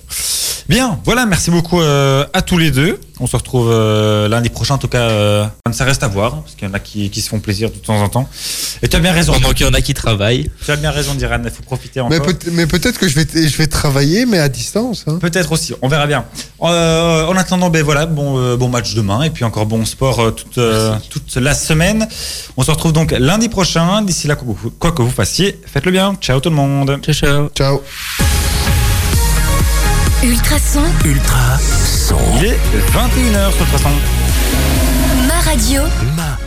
Bien, 0.70 1.00
voilà, 1.04 1.26
merci 1.26 1.52
beaucoup 1.52 1.82
euh, 1.82 2.26
à 2.34 2.42
tous 2.42 2.58
les 2.58 2.72
deux. 2.72 3.00
On 3.20 3.28
se 3.28 3.36
retrouve 3.36 3.70
euh, 3.72 4.28
lundi 4.28 4.50
prochain, 4.50 4.76
en 4.76 4.78
tout 4.78 4.88
cas, 4.88 5.02
euh, 5.10 5.46
ça 5.72 5.84
reste 5.86 6.04
à 6.04 6.08
voir, 6.08 6.42
parce 6.42 6.56
qu'il 6.56 6.68
y 6.68 6.72
en 6.72 6.74
a 6.74 6.80
qui, 6.80 7.10
qui 7.10 7.22
se 7.22 7.30
font 7.30 7.40
plaisir 7.40 7.70
de 7.70 7.76
temps 7.76 8.02
en 8.02 8.10
temps. 8.10 8.28
Et 8.82 8.88
tu 8.88 8.96
as 8.96 9.00
bien 9.00 9.12
raison. 9.12 9.34
Pendant 9.34 9.52
qu'il 9.52 9.66
y 9.66 9.70
en 9.70 9.74
a 9.74 9.82
qui 9.82 9.94
travaillent. 9.94 10.50
Tu 10.66 10.72
as 10.72 10.76
bien 10.78 10.90
raison, 10.92 11.14
Diran, 11.14 11.40
il 11.44 11.52
faut 11.52 11.64
profiter 11.64 12.00
encore. 12.00 12.18
Mais, 12.18 12.20
peut- 12.26 12.52
mais 12.52 12.66
peut-être 12.66 12.98
que 12.98 13.08
je 13.08 13.16
vais, 13.16 13.26
je 13.48 13.58
vais 13.58 13.68
travailler, 13.68 14.26
mais 14.26 14.40
à 14.40 14.50
distance. 14.50 15.04
hein. 15.08 15.18
Peut-être 15.22 15.52
aussi, 15.52 15.74
on 15.82 15.88
verra 15.90 16.08
bien. 16.08 16.26
Euh, 16.62 17.26
en 17.28 17.36
attendant, 17.36 17.70
ben 17.70 17.84
voilà, 17.84 18.06
bon, 18.06 18.38
euh, 18.40 18.56
bon 18.58 18.70
match 18.70 18.94
demain 18.96 19.22
et 19.24 19.30
puis 19.30 19.44
encore 19.44 19.66
bon 19.66 19.86
sport 19.86 20.20
euh, 20.22 20.32
toute, 20.32 20.58
euh, 20.58 20.96
toute 21.10 21.36
la 21.36 21.54
semaine. 21.54 22.08
On 22.58 22.64
se 22.64 22.72
retrouve 22.72 22.94
donc 22.94 23.12
lundi 23.12 23.50
prochain. 23.50 24.02
D'ici 24.02 24.28
là, 24.28 24.36
quoi 24.36 24.48
que 24.54 24.60
vous- 24.60 24.72
quoi 24.72 24.92
que 24.92 25.02
vous 25.02 25.12
fassiez, 25.12 25.60
faites-le 25.66 25.92
bien. 25.92 26.16
Ciao 26.22 26.40
tout 26.40 26.50
le 26.50 26.56
monde. 26.56 27.00
Ciao, 27.04 27.14
ciao. 27.14 27.50
Ciao. 27.56 27.82
Ultrason, 30.24 30.84
Ultra 31.04 31.58
son. 31.60 32.16
Il 32.38 32.46
est 32.46 32.58
21h 32.94 33.52
sur 33.52 33.60
le 33.60 33.66
façon. 33.66 33.90
ma 35.28 35.40
radio, 35.42 35.82
Ma 36.16 36.38